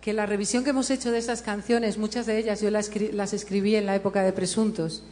que 0.00 0.12
la 0.12 0.26
revisión 0.26 0.64
que 0.64 0.70
hemos 0.70 0.90
hecho 0.90 1.12
de 1.12 1.18
esas 1.18 1.40
canciones, 1.40 1.98
muchas 1.98 2.26
de 2.26 2.36
ellas 2.36 2.60
yo 2.60 2.70
las, 2.72 2.90
las 3.12 3.32
escribí 3.32 3.76
en 3.76 3.86
la 3.86 3.94
época 3.94 4.24
de 4.24 4.32
Presuntos, 4.32 5.04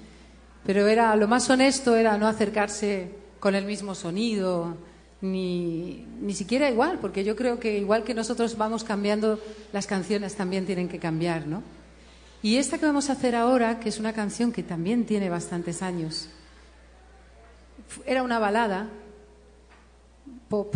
pero 0.66 0.88
era 0.88 1.14
lo 1.14 1.28
más 1.28 1.48
honesto 1.48 1.94
era 1.94 2.18
no 2.18 2.26
acercarse 2.26 3.14
con 3.38 3.54
el 3.54 3.64
mismo 3.64 3.94
sonido, 3.94 4.76
ni, 5.20 6.06
ni 6.20 6.34
siquiera 6.34 6.70
igual, 6.70 6.98
porque 7.00 7.24
yo 7.24 7.36
creo 7.36 7.58
que 7.58 7.78
igual 7.78 8.04
que 8.04 8.14
nosotros 8.14 8.56
vamos 8.56 8.84
cambiando, 8.84 9.40
las 9.72 9.86
canciones 9.86 10.34
también 10.34 10.66
tienen 10.66 10.88
que 10.88 10.98
cambiar, 10.98 11.46
¿no? 11.46 11.62
Y 12.42 12.56
esta 12.56 12.78
que 12.78 12.86
vamos 12.86 13.10
a 13.10 13.12
hacer 13.12 13.34
ahora, 13.34 13.80
que 13.80 13.90
es 13.90 13.98
una 13.98 14.14
canción 14.14 14.50
que 14.52 14.62
también 14.62 15.04
tiene 15.04 15.28
bastantes 15.28 15.82
años, 15.82 16.28
era 18.06 18.22
una 18.22 18.38
balada 18.38 18.88
pop, 20.48 20.74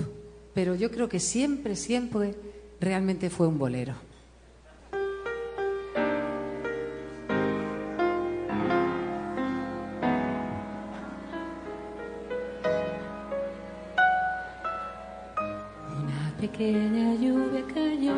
pero 0.52 0.74
yo 0.74 0.90
creo 0.90 1.08
que 1.08 1.20
siempre, 1.20 1.74
siempre 1.76 2.34
realmente 2.80 3.30
fue 3.30 3.46
un 3.46 3.58
bolero. 3.58 3.94
Pequeña 16.56 17.14
lluvia 17.16 17.64
cayó 17.74 18.14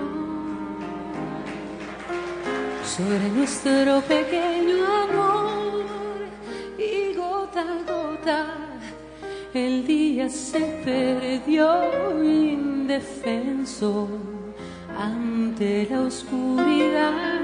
sobre 2.84 3.30
nuestro 3.30 4.03
pequeño 4.03 4.84
amor 4.84 5.84
y 6.76 7.14
gota 7.14 7.62
a 7.62 7.82
gota 7.91 8.47
el 9.55 9.87
día 9.87 10.28
se 10.28 10.61
perdió 10.84 12.22
indefenso 12.22 14.07
ante 14.99 15.89
la 15.91 16.03
oscuridad. 16.03 17.41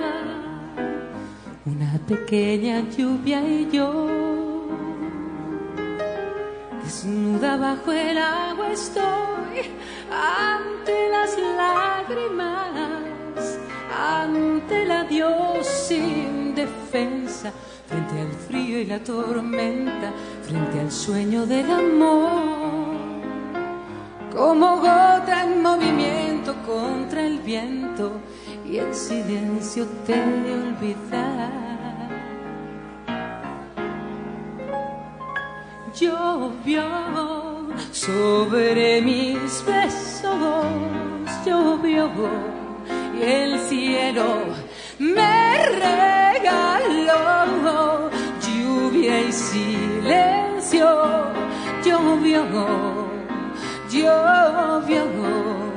Una 1.64 1.98
pequeña 2.06 2.82
lluvia 2.94 3.40
y 3.40 3.70
yo 3.72 4.31
Desnuda 7.42 7.56
bajo 7.56 7.92
el 7.92 8.18
agua 8.18 8.70
estoy 8.70 9.72
ante 10.12 11.08
las 11.10 11.36
lágrimas, 11.56 12.68
ante 13.90 14.82
el 14.84 14.90
adiós 14.92 15.66
sin 15.66 16.54
defensa, 16.54 17.52
frente 17.88 18.20
al 18.20 18.32
frío 18.46 18.78
y 18.78 18.84
la 18.84 19.02
tormenta, 19.02 20.12
frente 20.44 20.78
al 20.78 20.92
sueño 20.92 21.44
del 21.44 21.68
amor. 21.68 22.94
Como 24.32 24.76
gota 24.76 25.42
en 25.42 25.62
movimiento 25.62 26.54
contra 26.64 27.26
el 27.26 27.40
viento 27.40 28.12
y 28.64 28.76
el 28.76 28.94
silencio 28.94 29.84
te 30.06 30.14
de 30.14 30.54
olvidar. 30.54 31.62
llovió 35.94 37.31
sobre 38.06 39.00
mis 39.00 39.64
besos, 39.64 40.66
llovió 41.46 42.10
y 43.16 43.22
el 43.22 43.60
cielo 43.60 44.24
me 44.98 45.66
regaló 45.84 47.20
lluvia 48.44 49.20
y 49.20 49.32
silencio, 49.32 50.88
llovió, 51.84 52.44
llovió. 53.88 55.71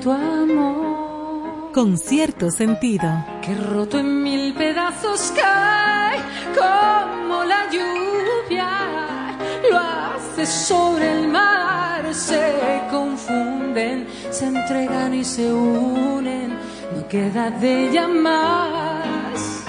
Tu 0.00 0.10
amor 0.10 1.72
con 1.72 1.98
cierto 1.98 2.50
sentido. 2.50 3.08
Que 3.42 3.54
roto 3.54 3.98
en 3.98 4.22
mil 4.22 4.54
pedazos 4.54 5.32
cae 5.36 6.18
como 6.54 7.44
la 7.44 7.68
lluvia. 7.70 9.36
Lo 9.70 9.78
hace 9.78 10.46
sobre 10.46 11.12
el 11.12 11.28
mar, 11.28 12.14
se 12.14 12.82
confunden, 12.90 14.06
se 14.30 14.46
entregan 14.46 15.14
y 15.14 15.24
se 15.24 15.52
unen. 15.52 16.58
No 16.96 17.06
queda 17.06 17.50
de 17.50 17.88
ella 17.88 18.08
más 18.08 19.60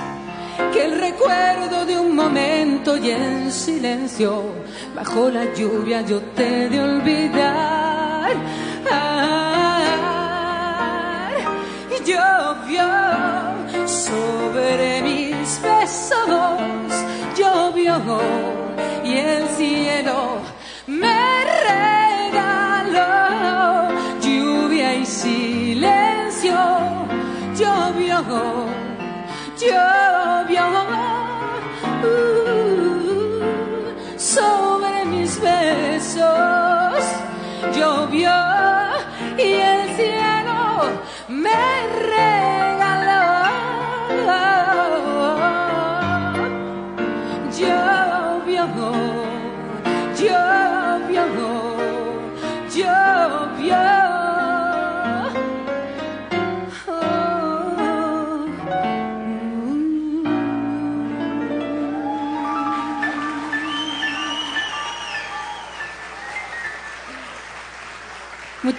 que 0.73 0.86
el 0.86 0.99
recuerdo 0.99 1.86
de 1.86 1.99
un 1.99 2.15
momento 2.15 2.97
y 2.97 3.11
en 3.11 3.51
silencio, 3.51 4.43
bajo 4.95 5.29
la 5.29 5.53
lluvia 5.53 6.01
yo 6.01 6.19
te 6.36 6.69
de 6.69 6.79
olvidar. 6.79 7.80
Llovió 12.68 12.88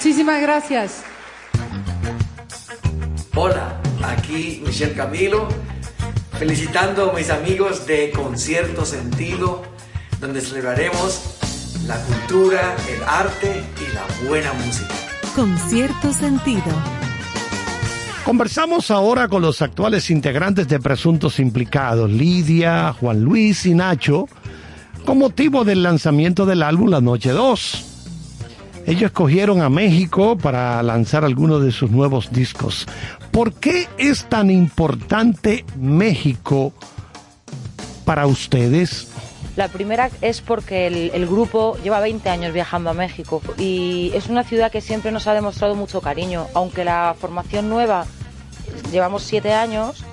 Muchísimas 0.05 0.43
gracias. 0.43 1.05
Hola, 3.37 3.81
aquí 4.03 4.61
Michelle 4.67 4.95
Camilo, 4.95 5.47
felicitando 6.41 7.13
a 7.13 7.15
mis 7.15 7.31
amigos 7.31 7.87
de 7.87 8.11
Concierto 8.11 8.85
Sentido, 8.85 9.63
donde 10.21 10.41
celebraremos 10.41 11.37
la 11.87 12.03
cultura, 12.03 12.75
el 12.93 13.01
arte 13.05 13.63
y 13.79 13.95
la 13.95 14.29
buena 14.29 14.53
música. 14.55 14.93
Con 15.37 15.57
cierto 15.57 16.13
sentido. 16.13 16.65
Conversamos 18.25 18.91
ahora 18.91 19.29
con 19.29 19.41
los 19.41 19.63
actuales 19.63 20.11
integrantes 20.11 20.67
de 20.67 20.81
Presuntos 20.81 21.39
Implicados, 21.39 22.11
Lidia, 22.11 22.93
Juan 22.95 23.23
Luis 23.23 23.67
y 23.67 23.75
Nacho, 23.75 24.27
con 25.05 25.19
motivo 25.19 25.63
del 25.65 25.85
lanzamiento 25.85 26.45
del 26.45 26.65
álbum 26.65 26.91
La 26.91 27.01
Noche 27.01 27.31
2. 27.31 27.91
Ellos 28.87 29.05
escogieron 29.05 29.63
a 29.63 29.69
México 29.69 30.37
para 30.37 30.83
lanzar 30.83 31.25
algunos 31.25 31.63
de 31.63 31.71
sus 31.71 31.91
nuevos 31.91 32.33
discos. 32.33 32.87
¿Por 33.31 33.55
qué 33.55 33.89
es 33.97 34.25
tan 34.29 34.51
importante 34.51 35.65
México 35.77 36.73
para 38.05 38.27
ustedes? 38.27 39.09
La 39.55 39.69
primera 39.69 40.11
es 40.21 40.41
porque 40.41 40.87
el, 40.87 41.27
grupo 41.27 41.77
lleva 41.83 42.01
20 42.01 42.29
años 42.29 42.53
viajando 42.55 42.91
a 42.91 42.95
México 42.95 43.43
y 43.59 44.11
es 44.15 44.29
una 44.29 44.45
ciudad 44.45 44.73
que 44.73 44.81
siempre 44.81 45.13
nos 45.13 45.27
ha 45.27 45.35
demostrado 45.35 45.75
mucho 45.75 46.01
cariño. 46.01 46.47
Aunque 46.55 46.85
la 46.85 47.15
formación 47.19 47.69
nueva 47.69 48.07
llevamos 48.91 49.23
7 49.25 49.53
años, 49.53 50.05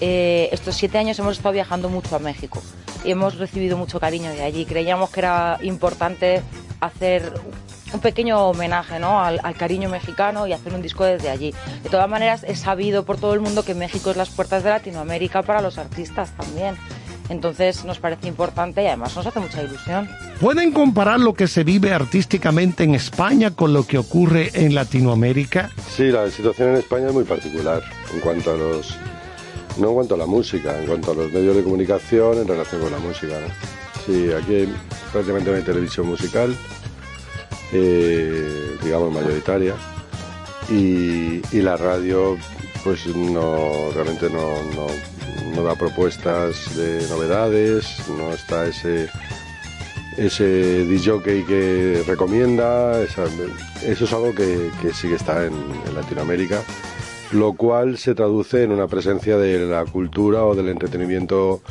eh, 0.00 0.48
estos 0.52 0.74
7 0.74 0.98
años 0.98 1.18
hemos 1.20 1.36
estado 1.36 1.52
viajando 1.52 1.88
mucho 1.88 2.16
a 2.16 2.18
México 2.18 2.60
y 3.04 3.12
hemos 3.12 3.38
recibido 3.38 3.76
mucho 3.76 4.00
cariño 4.00 4.30
de 4.30 4.42
allí. 4.42 4.64
Creíamos 4.64 5.10
que 5.10 5.20
era 5.20 5.58
importante 5.62 6.42
hacer 6.80 7.32
un 7.94 8.00
pequeño 8.00 8.48
homenaje 8.48 8.98
¿no? 8.98 9.22
al, 9.22 9.40
al, 9.42 9.54
cariño 9.54 9.88
mexicano 9.88 10.46
y 10.46 10.52
hacer 10.52 10.74
un 10.74 10.82
disco 10.82 11.04
desde 11.04 11.30
allí. 11.30 11.54
De 11.82 11.88
todas 11.88 12.08
maneras, 12.08 12.44
es 12.44 12.58
sabido 12.58 13.04
por 13.04 13.16
todo 13.16 13.32
el 13.34 13.40
mundo 13.40 13.64
que 13.64 13.74
México 13.74 14.10
es 14.10 14.16
las 14.16 14.30
puertas 14.30 14.64
de 14.64 14.70
Latinoamérica 14.70 15.42
para 15.42 15.62
los 15.62 15.78
artistas 15.78 16.32
también. 16.36 16.76
Entonces 17.28 17.84
nos 17.84 17.98
parece 17.98 18.28
importante 18.28 18.82
y 18.82 18.86
además 18.86 19.16
nos 19.16 19.26
hace 19.26 19.40
mucha 19.40 19.62
ilusión. 19.62 20.08
¿Pueden 20.40 20.72
comparar 20.72 21.20
lo 21.20 21.32
que 21.32 21.46
se 21.46 21.64
vive 21.64 21.94
artísticamente 21.94 22.84
en 22.84 22.94
España 22.94 23.52
con 23.52 23.72
lo 23.72 23.86
que 23.86 23.96
ocurre 23.96 24.50
en 24.52 24.74
Latinoamérica? 24.74 25.70
Sí, 25.88 26.04
la 26.04 26.28
situación 26.30 26.70
en 26.70 26.76
España 26.76 27.06
es 27.06 27.14
muy 27.14 27.24
particular 27.24 27.82
en 28.12 28.20
cuanto 28.20 28.52
a 28.52 28.56
los... 28.56 28.96
No 29.78 29.88
en 29.88 29.94
cuanto 29.94 30.14
a 30.14 30.18
la 30.18 30.26
música, 30.26 30.78
en 30.78 30.86
cuanto 30.86 31.12
a 31.12 31.14
los 31.14 31.32
medios 31.32 31.56
de 31.56 31.64
comunicación 31.64 32.38
en 32.38 32.46
relación 32.46 32.80
con 32.80 32.92
la 32.92 32.98
música. 32.98 33.34
¿no? 33.40 33.74
Sí, 34.06 34.30
aquí 34.32 34.68
prácticamente 35.10 35.50
no 35.50 35.56
hay 35.56 35.62
televisión 35.62 36.06
musical, 36.06 36.54
eh, 37.74 38.76
digamos 38.82 39.12
mayoritaria, 39.12 39.74
y, 40.70 41.42
la 41.60 41.76
radio 41.76 42.36
pues 42.82 43.06
no 43.06 43.90
realmente 43.94 44.28
no, 44.30 44.42
no, 45.54 45.62
da 45.62 45.74
propuestas 45.74 46.76
de 46.76 47.06
novedades, 47.08 47.86
no 48.08 48.32
está 48.32 48.66
ese 48.66 49.08
ese 50.16 50.84
DJ 50.84 51.22
que 51.22 52.04
recomienda, 52.06 53.02
eso 53.02 53.24
es 53.82 54.12
algo 54.12 54.34
que, 54.34 54.70
que 54.80 54.92
sí 54.92 55.08
que 55.08 55.16
está 55.16 55.44
en, 55.44 55.54
Latinoamérica, 55.94 56.62
lo 57.32 57.54
cual 57.54 57.98
se 57.98 58.14
traduce 58.14 58.62
en 58.62 58.72
una 58.72 58.86
presencia 58.86 59.36
de 59.36 59.66
la 59.66 59.84
cultura 59.84 60.44
o 60.44 60.54
del 60.54 60.68
entretenimiento 60.68 61.62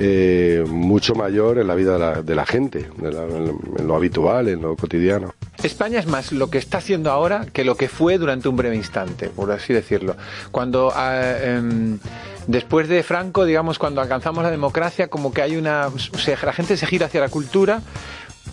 eh, 0.00 0.64
mucho 0.68 1.16
mayor 1.16 1.58
en 1.58 1.66
la 1.66 1.74
vida 1.74 1.94
de 1.94 1.98
la, 1.98 2.22
de 2.22 2.34
la 2.36 2.46
gente, 2.46 2.88
de 2.98 3.10
la, 3.10 3.24
en 3.24 3.86
lo 3.86 3.96
habitual, 3.96 4.46
en 4.46 4.62
lo 4.62 4.76
cotidiano. 4.76 5.34
España 5.60 5.98
es 5.98 6.06
más 6.06 6.30
lo 6.30 6.50
que 6.50 6.58
está 6.58 6.78
haciendo 6.78 7.10
ahora 7.10 7.46
que 7.52 7.64
lo 7.64 7.76
que 7.76 7.88
fue 7.88 8.16
durante 8.16 8.48
un 8.48 8.56
breve 8.56 8.76
instante, 8.76 9.28
por 9.28 9.50
así 9.50 9.72
decirlo. 9.72 10.16
Cuando 10.52 10.92
eh, 10.96 11.38
eh, 11.42 11.96
después 12.46 12.86
de 12.86 13.02
Franco, 13.02 13.44
digamos, 13.44 13.80
cuando 13.80 14.00
alcanzamos 14.00 14.44
la 14.44 14.52
democracia, 14.52 15.08
como 15.08 15.32
que 15.32 15.42
hay 15.42 15.56
una, 15.56 15.88
la 16.44 16.52
gente 16.52 16.76
se 16.76 16.86
gira 16.86 17.06
hacia 17.06 17.20
la 17.20 17.28
cultura. 17.28 17.82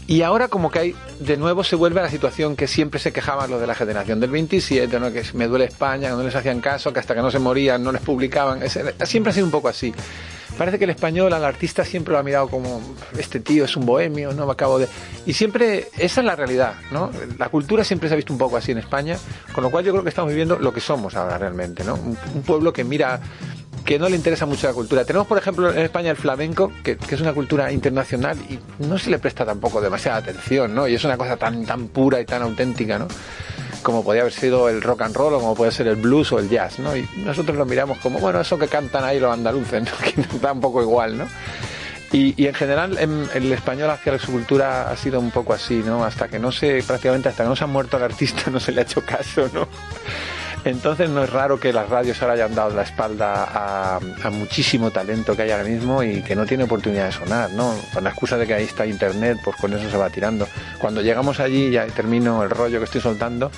Y 0.08 0.24
ahora 0.24 0.48
como 0.48 0.72
que 0.72 0.80
hay, 0.80 0.96
de 1.20 1.38
nuevo 1.38 1.64
se 1.64 1.76
vuelve 1.76 2.00
a 2.00 2.04
la 2.04 2.10
situación 2.10 2.56
que 2.56 2.68
siempre 2.68 3.00
se 3.00 3.14
quejaban 3.14 3.52
los 3.52 3.62
de 3.62 3.68
la 3.68 3.76
generación 3.76 4.20
del 4.20 4.32
27, 4.32 5.00
¿no? 5.00 5.12
que 5.12 5.24
me 5.34 5.48
duele 5.48 5.66
España, 5.66 6.10
que 6.10 6.16
no 6.16 6.24
les 6.24 6.36
hacían 6.36 6.60
caso, 6.60 6.92
que 6.92 7.00
hasta 7.00 7.14
que 7.14 7.22
no 7.22 7.30
se 7.30 7.40
morían 7.40 7.84
no 7.84 7.92
les 7.92 8.02
publicaban. 8.02 8.62
Siempre 9.04 9.30
ha 9.30 9.34
sido 9.34 9.46
un 9.46 9.52
poco 9.52 9.68
así. 9.68 9.94
Parece 10.58 10.78
que 10.78 10.86
el 10.86 10.92
español 10.92 11.34
al 11.34 11.44
artista 11.44 11.84
siempre 11.84 12.14
lo 12.14 12.20
ha 12.20 12.24
mirado 12.24 12.48
como 12.48 12.82
este 13.18 13.40
tío 13.40 13.66
es 13.66 13.76
un 13.76 13.86
bohemio, 13.86 14.32
no 14.34 14.46
me 14.46 14.54
acabo 14.54 14.80
de. 14.80 14.88
Y 15.26 15.34
siempre 15.34 15.90
esa 15.98 16.22
es 16.22 16.26
la 16.26 16.36
realidad, 16.36 16.76
¿no? 16.92 17.12
La 17.38 17.50
cultura 17.50 17.84
siempre 17.84 18.08
se 18.08 18.14
ha 18.14 18.16
visto 18.16 18.32
un 18.32 18.40
poco 18.40 18.56
así 18.56 18.72
en 18.72 18.78
España, 18.78 19.18
con 19.54 19.64
lo 19.64 19.70
cual 19.70 19.84
yo 19.84 19.92
creo 19.92 20.04
que 20.04 20.10
estamos 20.10 20.30
viviendo 20.30 20.58
lo 20.58 20.74
que 20.74 20.80
somos 20.80 21.16
ahora 21.16 21.38
realmente, 21.38 21.84
¿no? 21.84 21.96
Un, 21.96 22.16
pueblo 22.46 22.72
que 22.72 22.84
mira 22.84 23.20
que 23.84 24.00
no 24.00 24.08
le 24.08 24.16
interesa 24.16 24.46
mucho 24.46 24.68
la 24.68 24.74
cultura. 24.74 25.04
Tenemos, 25.04 25.28
por 25.28 25.38
ejemplo, 25.38 25.72
en 25.72 25.80
España 25.80 26.12
el 26.12 26.18
flamenco, 26.18 26.72
que, 26.84 26.96
que, 26.98 27.16
es 27.16 27.22
una 27.22 27.34
cultura 27.34 27.72
internacional 27.72 28.38
y 28.50 28.60
no 28.84 28.98
se 28.98 29.10
le 29.10 29.20
presta 29.20 29.46
tampoco 29.46 29.82
demasiada 29.82 30.18
atención, 30.18 30.74
¿no? 30.74 30.88
Y 30.88 30.96
es 30.96 31.04
una 31.04 31.18
cosa 31.18 31.38
tan, 31.38 31.66
tan 31.66 31.88
pura 31.90 32.22
y 32.22 32.26
tan 32.26 32.42
auténtica, 32.42 32.98
¿no? 32.98 33.08
Como 33.86 34.04
podía 34.04 34.22
haber 34.22 34.34
sido 34.34 34.68
el 34.68 34.82
rock 34.82 35.04
and 35.04 35.16
roll 35.16 35.36
o 35.36 35.40
como 35.40 35.54
puede 35.54 35.72
ser 35.72 35.86
el 35.86 35.96
blues 35.96 36.32
o 36.32 36.40
el 36.40 36.50
jazz, 36.50 36.80
¿no? 36.80 36.98
Y 36.98 37.08
nosotros 37.18 37.56
lo 37.56 37.68
miramos 37.68 38.00
como, 38.00 38.18
bueno, 38.18 38.42
eso 38.42 38.58
que 38.58 38.68
cantan 38.68 39.04
ahí 39.04 39.20
los 39.20 39.32
andaluces, 39.32 39.84
¿no? 39.84 39.92
Que 40.04 40.40
da 40.40 40.54
un 40.54 40.60
poco 40.60 40.82
igual, 40.82 41.20
¿no? 41.20 41.28
Y, 42.12 42.48
en 42.48 42.54
general 42.56 42.98
en, 42.98 43.30
el 43.36 43.52
español 43.52 43.92
hacia 43.92 44.18
su 44.18 44.32
cultura 44.32 44.90
ha 44.90 44.98
sido 44.98 45.20
un 45.20 45.30
poco 45.30 45.54
así, 45.54 45.84
¿no? 45.86 46.04
Hasta 46.04 46.28
que 46.28 46.40
no 46.40 46.52
se, 46.52 46.82
prácticamente 46.82 47.30
hasta 47.30 47.44
que 47.44 47.50
no 47.50 47.56
se 47.56 47.64
ha 47.64 47.68
muerto 47.68 47.98
el 47.98 48.04
artista 48.04 48.50
no 48.52 48.60
se 48.60 48.72
le 48.72 48.82
ha 48.82 48.84
hecho 48.86 49.06
caso, 49.06 49.48
¿no? 49.54 49.68
Entonces 50.66 51.12
no 51.12 51.24
es 51.24 51.30
raro 51.30 51.60
que 51.60 51.72
las 51.72 51.90
radios 51.90 52.20
ahora 52.22 52.34
hayan 52.34 52.56
dado 52.56 52.76
la 52.76 52.82
espalda 52.82 53.48
a, 53.94 54.30
muchísimo 54.32 54.90
talento 54.90 55.36
que 55.36 55.44
hay 55.44 55.52
ahora 55.52 55.64
mismo 55.64 56.02
y 56.02 56.24
que 56.24 56.36
no 56.36 56.48
tiene 56.48 56.64
oportunidad 56.64 57.06
de 57.06 57.12
sonar, 57.12 57.52
¿no? 57.52 57.76
Con 57.94 58.04
la 58.04 58.10
excusa 58.10 58.36
de 58.36 58.48
que 58.48 58.56
ahí 58.56 58.64
está 58.64 58.84
internet, 58.88 59.38
pues 59.44 59.56
con 59.58 59.72
eso 59.74 59.88
se 59.90 59.96
va 59.96 60.10
tirando. 60.10 60.48
Cuando 60.80 61.04
llegamos 61.04 61.40
allí, 61.40 61.70
ya 61.70 61.86
termino 61.86 62.42
el 62.42 62.50
rollo 62.50 62.80
que 62.80 62.86
estoy 62.86 63.00
soltando, 63.00 63.52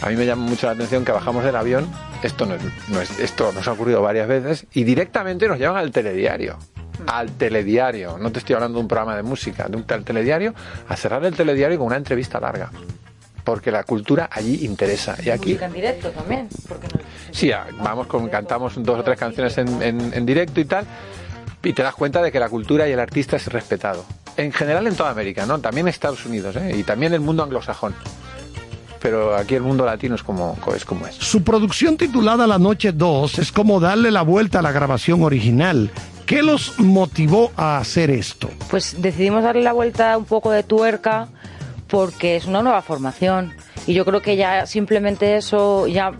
a 0.00 0.08
mí 0.08 0.14
me 0.14 0.24
llama 0.24 0.44
mucho 0.44 0.68
la 0.68 0.74
atención 0.74 1.04
que 1.04 1.10
bajamos 1.10 1.42
del 1.42 1.56
avión, 1.56 1.90
esto, 2.22 2.46
no 2.46 2.54
es, 2.54 2.62
no 2.88 3.00
es, 3.00 3.18
esto 3.18 3.50
nos 3.52 3.66
ha 3.66 3.72
ocurrido 3.72 4.00
varias 4.00 4.28
veces, 4.28 4.66
y 4.72 4.84
directamente 4.84 5.48
nos 5.48 5.58
llevan 5.58 5.76
al 5.76 5.90
telediario 5.90 6.58
al 7.06 7.30
telediario, 7.32 8.16
no 8.18 8.32
te 8.32 8.38
estoy 8.38 8.54
hablando 8.54 8.78
de 8.78 8.82
un 8.82 8.88
programa 8.88 9.14
de 9.16 9.22
música, 9.22 9.68
de 9.68 9.76
un 9.76 9.84
telediario, 9.84 10.54
a 10.88 10.96
cerrar 10.96 11.24
el 11.24 11.34
telediario 11.34 11.76
con 11.78 11.88
una 11.88 11.96
entrevista 11.96 12.40
larga. 12.40 12.70
Porque 13.46 13.70
la 13.70 13.84
cultura 13.84 14.28
allí 14.30 14.66
interesa. 14.66 15.16
Y 15.24 15.30
aquí, 15.30 15.50
Música 15.50 15.66
en 15.66 15.72
directo 15.72 16.10
también. 16.10 16.48
Porque 16.68 16.88
no- 16.88 17.00
sí, 17.30 17.50
ah, 17.52 17.66
vamos, 17.78 18.08
con, 18.08 18.28
cantamos 18.28 18.74
dos 18.76 18.98
o 19.00 19.02
tres 19.04 19.18
canciones 19.18 19.56
en, 19.56 19.80
en- 19.82 20.12
en 20.12 20.26
directo 20.26 20.60
y 20.60 20.64
tal, 20.66 20.84
y 21.62 21.72
te 21.72 21.82
das 21.82 21.94
cuenta 21.94 22.20
de 22.20 22.30
que 22.32 22.40
la 22.40 22.48
cultura 22.48 22.88
y 22.88 22.92
el 22.92 22.98
artista 23.00 23.36
es 23.36 23.46
respetado. 23.46 24.04
En 24.36 24.52
general 24.52 24.86
en 24.88 24.94
toda 24.96 25.10
América, 25.10 25.46
¿no? 25.46 25.58
También 25.60 25.86
en 25.86 25.90
Estados 25.90 26.26
Unidos, 26.26 26.56
¿eh? 26.56 26.74
Y 26.76 26.82
también 26.82 27.14
el 27.14 27.20
mundo 27.20 27.42
anglosajón. 27.44 27.94
Pero 29.00 29.36
aquí 29.36 29.54
el 29.54 29.62
mundo 29.62 29.84
latino 29.86 30.14
es 30.16 30.22
como 30.22 30.58
es. 30.74 30.84
Como 30.84 31.06
es. 31.06 31.14
Su 31.14 31.42
producción 31.44 31.96
titulada 31.96 32.46
La 32.46 32.58
Noche 32.58 32.90
2 32.92 33.38
es 33.38 33.52
como 33.52 33.78
darle 33.78 34.10
la 34.10 34.22
vuelta 34.22 34.58
a 34.58 34.62
la 34.62 34.72
grabación 34.72 35.22
original. 35.22 35.90
¿Qué 36.26 36.42
los 36.42 36.80
motivó 36.80 37.52
a 37.56 37.78
hacer 37.78 38.10
esto? 38.10 38.50
Pues 38.68 39.00
decidimos 39.00 39.44
darle 39.44 39.62
la 39.62 39.72
vuelta 39.72 40.18
un 40.18 40.24
poco 40.24 40.50
de 40.50 40.64
tuerca 40.64 41.28
porque 41.88 42.36
es 42.36 42.46
una 42.46 42.62
nueva 42.62 42.82
formación 42.82 43.54
y 43.86 43.94
yo 43.94 44.04
creo 44.04 44.22
que 44.22 44.36
ya 44.36 44.66
simplemente 44.66 45.36
eso 45.36 45.86
ya 45.86 46.12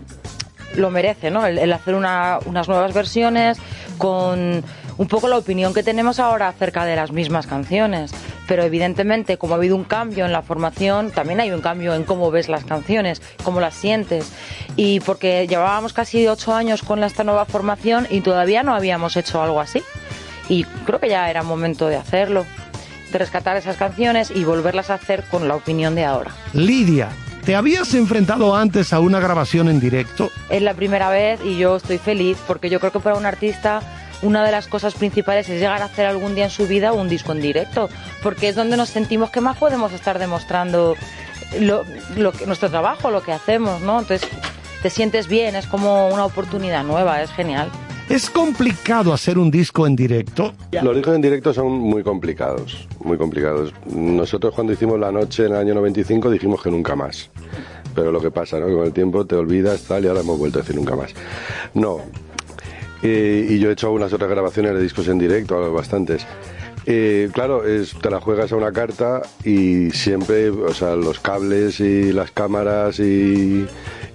lo 0.75 0.89
merece, 0.91 1.31
¿no? 1.31 1.45
El, 1.45 1.71
hacer 1.73 1.95
una- 1.95 2.39
unas 2.45 2.67
nuevas 2.67 2.93
versiones 2.93 3.57
con 3.97 4.63
un 4.99 5.07
poco 5.07 5.27
la 5.27 5.37
opinión 5.37 5.73
que 5.73 5.83
tenemos 5.83 6.19
ahora 6.19 6.47
acerca 6.47 6.85
de 6.85 6.95
las 6.95 7.11
mismas 7.11 7.47
canciones. 7.47 8.11
Pero 8.47 8.63
evidentemente, 8.63 9.37
como 9.37 9.53
ha 9.53 9.57
habido 9.57 9.75
un 9.75 9.83
cambio 9.83 10.25
en 10.25 10.31
la 10.31 10.41
formación, 10.41 11.11
también 11.11 11.39
hay 11.41 11.51
un 11.51 11.59
cambio 11.61 11.93
en 11.93 12.03
cómo 12.03 12.31
ves 12.31 12.47
las 12.47 12.63
canciones, 12.63 13.21
cómo 13.43 13.59
las 13.59 13.73
sientes. 13.75 14.31
Y 14.77 14.99
porque 15.01 15.45
llevábamos 15.47 15.91
casi 15.93 16.25
ocho 16.27 16.53
años 16.55 16.81
con 16.81 17.03
esta 17.03 17.23
nueva 17.23 17.45
formación 17.45 18.07
y 18.09 18.21
todavía 18.21 18.63
no 18.63 18.73
habíamos 18.73 19.17
hecho 19.17 19.41
algo 19.41 19.59
así. 19.59 19.83
Y 20.49 20.63
creo 20.85 20.99
que 20.99 21.09
ya 21.09 21.29
era 21.29 21.43
momento 21.43 21.87
de 21.87 21.97
hacerlo, 21.97 22.45
de 23.11 23.17
rescatar 23.17 23.57
esas 23.57 23.77
canciones 23.77 24.31
y 24.33 24.43
volverlas 24.43 24.89
a 24.89 24.95
hacer 24.95 25.23
con 25.29 25.47
la 25.47 25.55
opinión 25.55 25.95
de 25.95 26.05
ahora. 26.05 26.31
Lidia, 26.53 27.09
¿te 27.45 27.55
habías 27.55 27.93
enfrentado 27.93 28.55
antes 28.55 28.93
a 28.93 28.99
una 28.99 29.19
grabación 29.19 29.69
en 29.69 29.79
directo? 29.79 30.31
Es 30.49 30.61
la 30.61 30.73
primera 30.73 31.09
vez 31.09 31.39
y 31.43 31.57
yo 31.57 31.77
estoy 31.77 31.97
feliz 31.97 32.37
porque 32.47 32.69
yo 32.69 32.79
creo 32.79 32.91
que 32.91 32.99
para 32.99 33.15
un 33.15 33.25
artista 33.25 33.81
una 34.21 34.43
de 34.43 34.51
las 34.51 34.67
cosas 34.67 34.95
principales 34.95 35.47
es 35.49 35.59
llegar 35.59 35.81
a 35.81 35.85
hacer 35.85 36.05
algún 36.05 36.35
día 36.35 36.45
en 36.45 36.49
su 36.49 36.67
vida 36.67 36.91
un 36.91 37.07
disco 37.07 37.33
en 37.33 37.41
directo, 37.41 37.89
porque 38.23 38.49
es 38.49 38.55
donde 38.55 38.77
nos 38.77 38.89
sentimos 38.89 39.29
que 39.29 39.41
más 39.41 39.57
podemos 39.57 39.93
estar 39.93 40.17
demostrando 40.17 40.95
lo, 41.59 41.85
lo 42.15 42.31
que, 42.31 42.45
nuestro 42.45 42.69
trabajo, 42.69 43.11
lo 43.11 43.21
que 43.21 43.31
hacemos, 43.31 43.81
¿no? 43.81 43.99
Entonces 43.99 44.27
te 44.81 44.89
sientes 44.89 45.27
bien, 45.27 45.55
es 45.55 45.67
como 45.67 46.09
una 46.09 46.25
oportunidad 46.25 46.83
nueva, 46.83 47.21
es 47.21 47.31
genial. 47.31 47.69
¿Es 48.09 48.29
complicado 48.29 49.13
hacer 49.13 49.37
un 49.37 49.51
disco 49.51 49.85
en 49.85 49.93
directo? 49.93 50.53
Los 50.81 50.95
discos 50.95 51.15
en 51.15 51.21
directo 51.21 51.53
son 51.53 51.73
muy 51.73 52.03
complicados, 52.03 52.87
muy 53.03 53.17
complicados. 53.17 53.73
Nosotros 53.93 54.53
cuando 54.55 54.71
hicimos 54.71 54.97
La 54.97 55.11
Noche 55.11 55.45
en 55.45 55.51
el 55.51 55.57
año 55.57 55.73
95 55.75 56.31
dijimos 56.31 56.63
que 56.63 56.71
nunca 56.71 56.95
más. 56.95 57.29
Pero 57.93 58.13
lo 58.13 58.21
que 58.21 58.31
pasa, 58.31 58.59
¿no? 58.59 58.67
Con 58.67 58.85
el 58.85 58.93
tiempo 58.93 59.25
te 59.25 59.35
olvidas 59.35 59.81
tal 59.83 60.05
y 60.05 60.07
ahora 60.07 60.21
hemos 60.21 60.39
vuelto 60.39 60.59
a 60.59 60.61
decir 60.61 60.77
nunca 60.77 60.95
más. 60.95 61.13
No. 61.73 61.99
Eh, 63.03 63.45
y 63.49 63.59
yo 63.59 63.69
he 63.69 63.73
hecho 63.73 63.87
algunas 63.87 64.13
otras 64.13 64.29
grabaciones 64.29 64.73
de 64.73 64.81
discos 64.81 65.09
en 65.09 65.19
directo, 65.19 65.73
bastantes. 65.73 66.25
Eh, 66.85 67.29
claro, 67.33 67.63
te 68.01 68.09
la 68.09 68.21
juegas 68.21 68.53
a 68.53 68.55
una 68.55 68.71
carta 68.71 69.21
y 69.43 69.91
siempre, 69.91 70.49
o 70.49 70.73
sea, 70.73 70.95
los 70.95 71.19
cables 71.19 71.81
y 71.81 72.13
las 72.13 72.31
cámaras 72.31 73.01
y, 73.01 73.67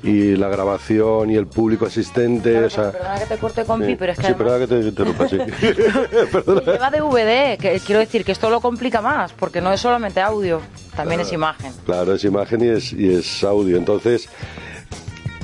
y 0.02 0.36
la 0.36 0.48
grabación 0.48 1.30
y 1.30 1.36
el 1.36 1.46
público 1.46 1.86
asistente, 1.86 2.64
o 2.64 2.70
sea... 2.70 2.90
Perdona 2.90 3.18
que 3.20 3.26
te 3.26 3.36
corte 3.38 3.64
compi, 3.64 3.86
Sí, 3.86 3.96
pero 3.96 4.12
es 4.12 4.18
que 4.18 4.26
sí, 4.26 4.32
además 4.32 4.58
perdona 4.58 4.66
que 4.66 4.74
te 4.74 4.88
interrumpa, 4.88 5.28
sí. 5.28 5.38
lleva 6.70 6.90
DVD, 6.90 7.58
que 7.58 7.80
quiero 7.84 8.00
decir 8.00 8.24
que 8.24 8.32
esto 8.32 8.50
lo 8.50 8.60
complica 8.60 9.00
más, 9.00 9.32
porque 9.32 9.60
no 9.60 9.72
es 9.72 9.80
solamente 9.80 10.20
audio, 10.20 10.60
también 10.96 11.20
es 11.20 11.32
imagen. 11.32 11.72
Claro, 11.84 12.14
es 12.14 12.24
imagen 12.24 12.64
y 12.64 12.68
es, 12.68 12.92
y 12.92 13.14
es 13.14 13.44
audio. 13.44 13.76
Entonces, 13.76 14.28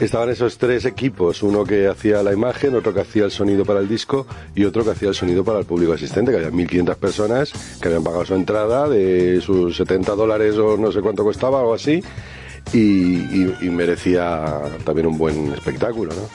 estaban 0.00 0.28
esos 0.30 0.58
tres 0.58 0.84
equipos, 0.84 1.42
uno 1.42 1.64
que 1.64 1.88
hacía 1.88 2.22
la 2.22 2.32
imagen, 2.32 2.74
otro 2.74 2.94
que 2.94 3.00
hacía 3.00 3.24
el 3.24 3.30
sonido 3.30 3.64
para 3.64 3.80
el 3.80 3.88
disco 3.88 4.26
y 4.54 4.64
otro 4.64 4.84
que 4.84 4.90
hacía 4.90 5.08
el 5.08 5.14
sonido 5.14 5.44
para 5.44 5.58
el 5.60 5.66
público 5.66 5.92
asistente, 5.92 6.30
que 6.30 6.38
había 6.38 6.50
1.500 6.50 6.96
personas 6.96 7.52
que 7.80 7.88
habían 7.88 8.04
pagado 8.04 8.24
su 8.24 8.34
entrada 8.34 8.88
de 8.88 9.40
sus 9.40 9.76
70 9.76 10.14
dólares 10.14 10.56
o 10.56 10.76
no 10.76 10.92
sé 10.92 11.00
cuánto 11.00 11.24
costaba, 11.24 11.60
algo 11.60 11.74
así, 11.74 12.02
y, 12.72 13.70
merecía 13.70 14.44
también 14.84 15.06
un 15.06 15.18
buen 15.18 15.52
espectáculo, 15.52 16.12
¿no? 16.14 16.28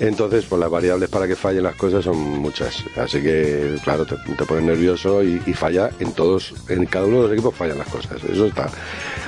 Entonces, 0.00 0.46
pues 0.48 0.58
las 0.58 0.70
variables 0.70 1.08
para 1.08 1.28
que 1.28 1.36
fallen 1.36 1.62
las 1.62 1.76
cosas 1.76 2.04
son 2.04 2.16
muchas. 2.18 2.84
Así 2.96 3.22
que, 3.22 3.76
claro, 3.84 4.04
te, 4.04 4.16
te 4.16 4.44
pones 4.44 4.64
nervioso 4.64 5.22
y, 5.22 5.40
y 5.46 5.52
falla 5.52 5.90
en 6.00 6.12
todos, 6.12 6.54
en 6.68 6.86
cada 6.86 7.06
uno 7.06 7.18
de 7.18 7.22
los 7.24 7.32
equipos 7.32 7.54
fallan 7.54 7.78
las 7.78 7.88
cosas. 7.88 8.22
Eso 8.24 8.46
está. 8.46 8.68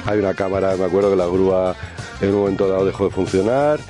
Hay 0.04 0.18
una 0.18 0.34
cámara, 0.34 0.76
me 0.76 0.84
acuerdo 0.84 1.10
que 1.10 1.16
la 1.16 1.26
grúa 1.26 1.76
en 2.20 2.30
un 2.30 2.40
momento 2.40 2.68
dado 2.68 2.84
dejó 2.84 3.04
de 3.04 3.10
funcionar. 3.10 3.80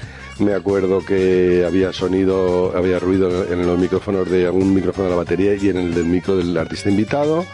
Me 0.41 0.53
acuerdo 0.53 1.05
que 1.05 1.65
había 1.65 1.93
sonido, 1.93 2.77
había 2.77 2.99
ruido 2.99 3.45
en 3.45 3.67
los 3.67 3.79
micrófonos 3.79 4.29
de 4.29 4.47
algún 4.47 4.75
micrófono 4.75 5.05
de 5.05 5.11
la 5.11 5.17
batería 5.17 5.55
y 5.55 5.69
en 5.69 5.77
el 5.77 5.95
del 5.95 6.07
micro 6.07 6.37
del 6.37 6.57
artista 6.57 6.91
invitado. 6.91 7.47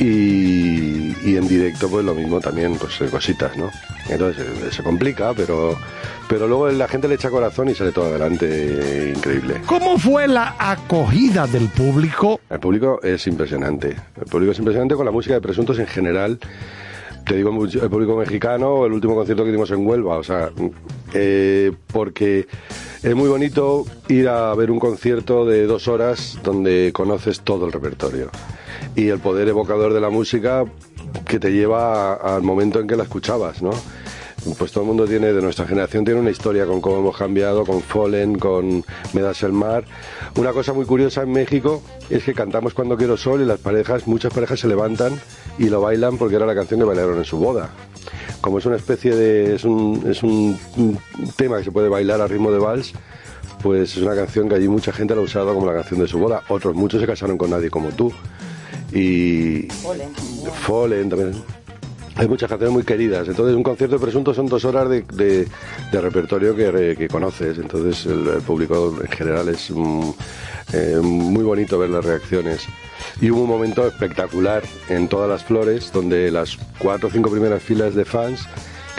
Y, 0.00 1.14
y 1.24 1.36
en 1.36 1.46
directo 1.46 1.88
pues 1.88 2.04
lo 2.04 2.14
mismo 2.14 2.40
también, 2.40 2.76
pues 2.76 3.00
eh, 3.00 3.08
cositas, 3.10 3.56
¿no? 3.56 3.70
Entonces 4.08 4.46
eh, 4.46 4.72
se 4.72 4.82
complica, 4.82 5.32
pero, 5.34 5.76
pero 6.28 6.46
luego 6.46 6.70
la 6.70 6.88
gente 6.88 7.08
le 7.08 7.14
echa 7.14 7.30
corazón 7.30 7.68
y 7.68 7.74
sale 7.74 7.92
todo 7.92 8.06
adelante 8.06 8.46
eh, 8.48 9.12
increíble. 9.14 9.60
¿Cómo 9.66 9.98
fue 9.98 10.26
la 10.26 10.56
acogida 10.58 11.46
del 11.46 11.68
público? 11.68 12.40
El 12.50 12.60
público 12.60 13.00
es 13.02 13.26
impresionante. 13.26 13.96
El 14.16 14.26
público 14.26 14.52
es 14.52 14.58
impresionante 14.58 14.94
con 14.94 15.04
la 15.04 15.12
música 15.12 15.34
de 15.34 15.40
Presuntos 15.40 15.78
en 15.78 15.86
general. 15.86 16.38
Te 17.24 17.36
digo 17.36 17.50
el 17.50 17.90
público 17.90 18.16
mexicano, 18.16 18.84
el 18.84 18.92
último 18.92 19.14
concierto 19.14 19.44
que 19.44 19.52
dimos 19.52 19.70
en 19.70 19.86
Huelva, 19.86 20.16
o 20.16 20.24
sea, 20.24 20.50
eh, 21.14 21.70
porque 21.92 22.48
es 23.02 23.14
muy 23.14 23.28
bonito 23.28 23.86
ir 24.08 24.28
a 24.28 24.52
ver 24.56 24.72
un 24.72 24.80
concierto 24.80 25.44
de 25.44 25.66
dos 25.66 25.86
horas 25.86 26.40
donde 26.42 26.90
conoces 26.92 27.42
todo 27.42 27.66
el 27.66 27.72
repertorio 27.72 28.28
y 28.94 29.08
el 29.08 29.18
poder 29.18 29.48
evocador 29.48 29.92
de 29.92 30.00
la 30.00 30.10
música 30.10 30.64
que 31.26 31.38
te 31.38 31.52
lleva 31.52 32.14
al 32.14 32.42
momento 32.42 32.80
en 32.80 32.86
que 32.86 32.96
la 32.96 33.04
escuchabas, 33.04 33.62
¿no? 33.62 33.70
Pues 34.58 34.72
todo 34.72 34.82
el 34.82 34.88
mundo 34.88 35.06
tiene, 35.06 35.32
de 35.32 35.40
nuestra 35.40 35.66
generación, 35.66 36.04
tiene 36.04 36.18
una 36.18 36.30
historia 36.30 36.66
con 36.66 36.80
cómo 36.80 36.98
hemos 36.98 37.16
cambiado, 37.16 37.64
con 37.64 37.80
Fallen, 37.80 38.38
con 38.38 38.84
Me 39.12 39.22
das 39.22 39.44
el 39.44 39.52
mar. 39.52 39.84
Una 40.36 40.52
cosa 40.52 40.72
muy 40.72 40.84
curiosa 40.84 41.22
en 41.22 41.30
México 41.30 41.80
es 42.10 42.24
que 42.24 42.34
cantamos 42.34 42.74
Cuando 42.74 42.96
quiero 42.96 43.16
sol 43.16 43.40
y 43.40 43.44
las 43.44 43.60
parejas, 43.60 44.08
muchas 44.08 44.34
parejas 44.34 44.58
se 44.58 44.66
levantan 44.66 45.20
y 45.58 45.68
lo 45.68 45.80
bailan 45.80 46.18
porque 46.18 46.36
era 46.36 46.46
la 46.46 46.56
canción 46.56 46.80
que 46.80 46.86
bailaron 46.86 47.18
en 47.18 47.24
su 47.24 47.38
boda. 47.38 47.70
Como 48.40 48.58
es 48.58 48.66
una 48.66 48.74
especie 48.74 49.14
de, 49.14 49.54
es 49.54 49.64
un, 49.64 50.04
es 50.10 50.24
un, 50.24 50.58
un 50.76 50.98
tema 51.36 51.58
que 51.58 51.64
se 51.64 51.70
puede 51.70 51.88
bailar 51.88 52.20
a 52.20 52.26
ritmo 52.26 52.50
de 52.50 52.58
vals, 52.58 52.92
pues 53.62 53.96
es 53.96 54.02
una 54.02 54.16
canción 54.16 54.48
que 54.48 54.56
allí 54.56 54.66
mucha 54.66 54.92
gente 54.92 55.14
la 55.14 55.20
ha 55.20 55.24
usado 55.24 55.54
como 55.54 55.66
la 55.66 55.74
canción 55.74 56.00
de 56.00 56.08
su 56.08 56.18
boda. 56.18 56.42
Otros 56.48 56.74
muchos 56.74 57.00
se 57.00 57.06
casaron 57.06 57.38
con 57.38 57.50
nadie 57.50 57.70
como 57.70 57.90
tú. 57.90 58.12
Y 58.92 59.68
Fallen 60.66 61.08
también. 61.08 61.32
Hay 62.16 62.28
muchas 62.28 62.48
canciones 62.50 62.74
muy 62.74 62.82
queridas. 62.82 63.26
Entonces, 63.26 63.56
un 63.56 63.62
concierto 63.62 63.96
de 63.96 64.02
presunto 64.02 64.34
son 64.34 64.46
dos 64.46 64.64
horas 64.66 64.88
de, 64.88 65.02
de- 65.14 65.48
de 65.90 66.00
repertorio 66.00 66.54
que, 66.54 66.94
que 66.96 67.08
conoces. 67.08 67.56
Entonces, 67.58 68.04
el, 68.06 68.26
el 68.28 68.42
público 68.42 68.94
en 69.02 69.08
general 69.08 69.48
es 69.48 69.70
mm, 69.70 70.10
eh, 70.74 70.98
muy 71.02 71.42
bonito 71.42 71.78
ver 71.78 71.88
las 71.88 72.04
reacciones. 72.04 72.66
Y 73.20 73.30
hubo 73.30 73.42
un 73.42 73.48
momento 73.48 73.86
espectacular 73.86 74.62
en 74.90 75.08
todas 75.08 75.28
las 75.28 75.42
flores, 75.42 75.90
donde 75.90 76.30
las 76.30 76.58
cuatro 76.78 77.08
o 77.08 77.10
cinco 77.10 77.30
primeras 77.30 77.62
filas 77.62 77.94
de 77.94 78.04
fans, 78.04 78.46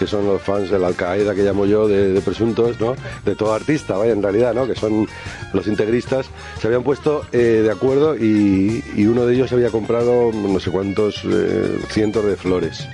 que 0.04 0.08
son 0.08 0.28
los 0.28 0.42
fans 0.42 0.70
de 0.70 0.78
la 0.78 0.88
Al-Qaeda 0.88 1.34
que 1.34 1.44
llamo 1.44 1.66
yo, 1.66 1.88
de, 1.88 2.20
presuntos, 2.20 2.78
¿no? 2.78 2.94
De 3.24 3.36
todo 3.38 3.54
artista, 3.54 3.96
vaya, 3.96 4.12
en 4.12 4.22
realidad, 4.22 4.54
¿no? 4.54 4.68
Que 4.68 4.76
son 4.76 5.08
los 5.54 5.66
integristas, 5.66 6.26
se 6.60 6.68
habían 6.68 6.84
puesto 6.84 7.26
eh, 7.32 7.62
de 7.64 7.72
acuerdo 7.72 8.18
y, 8.18 8.84
uno 9.08 9.26
de 9.26 9.34
ellos 9.36 9.54
había 9.54 9.70
comprado 9.70 10.32
no 10.34 10.60
sé 10.60 10.72
cuántos 10.72 11.22
eh, 11.24 11.80
cientos 11.88 12.26
de 12.26 12.36
flores. 12.36 12.86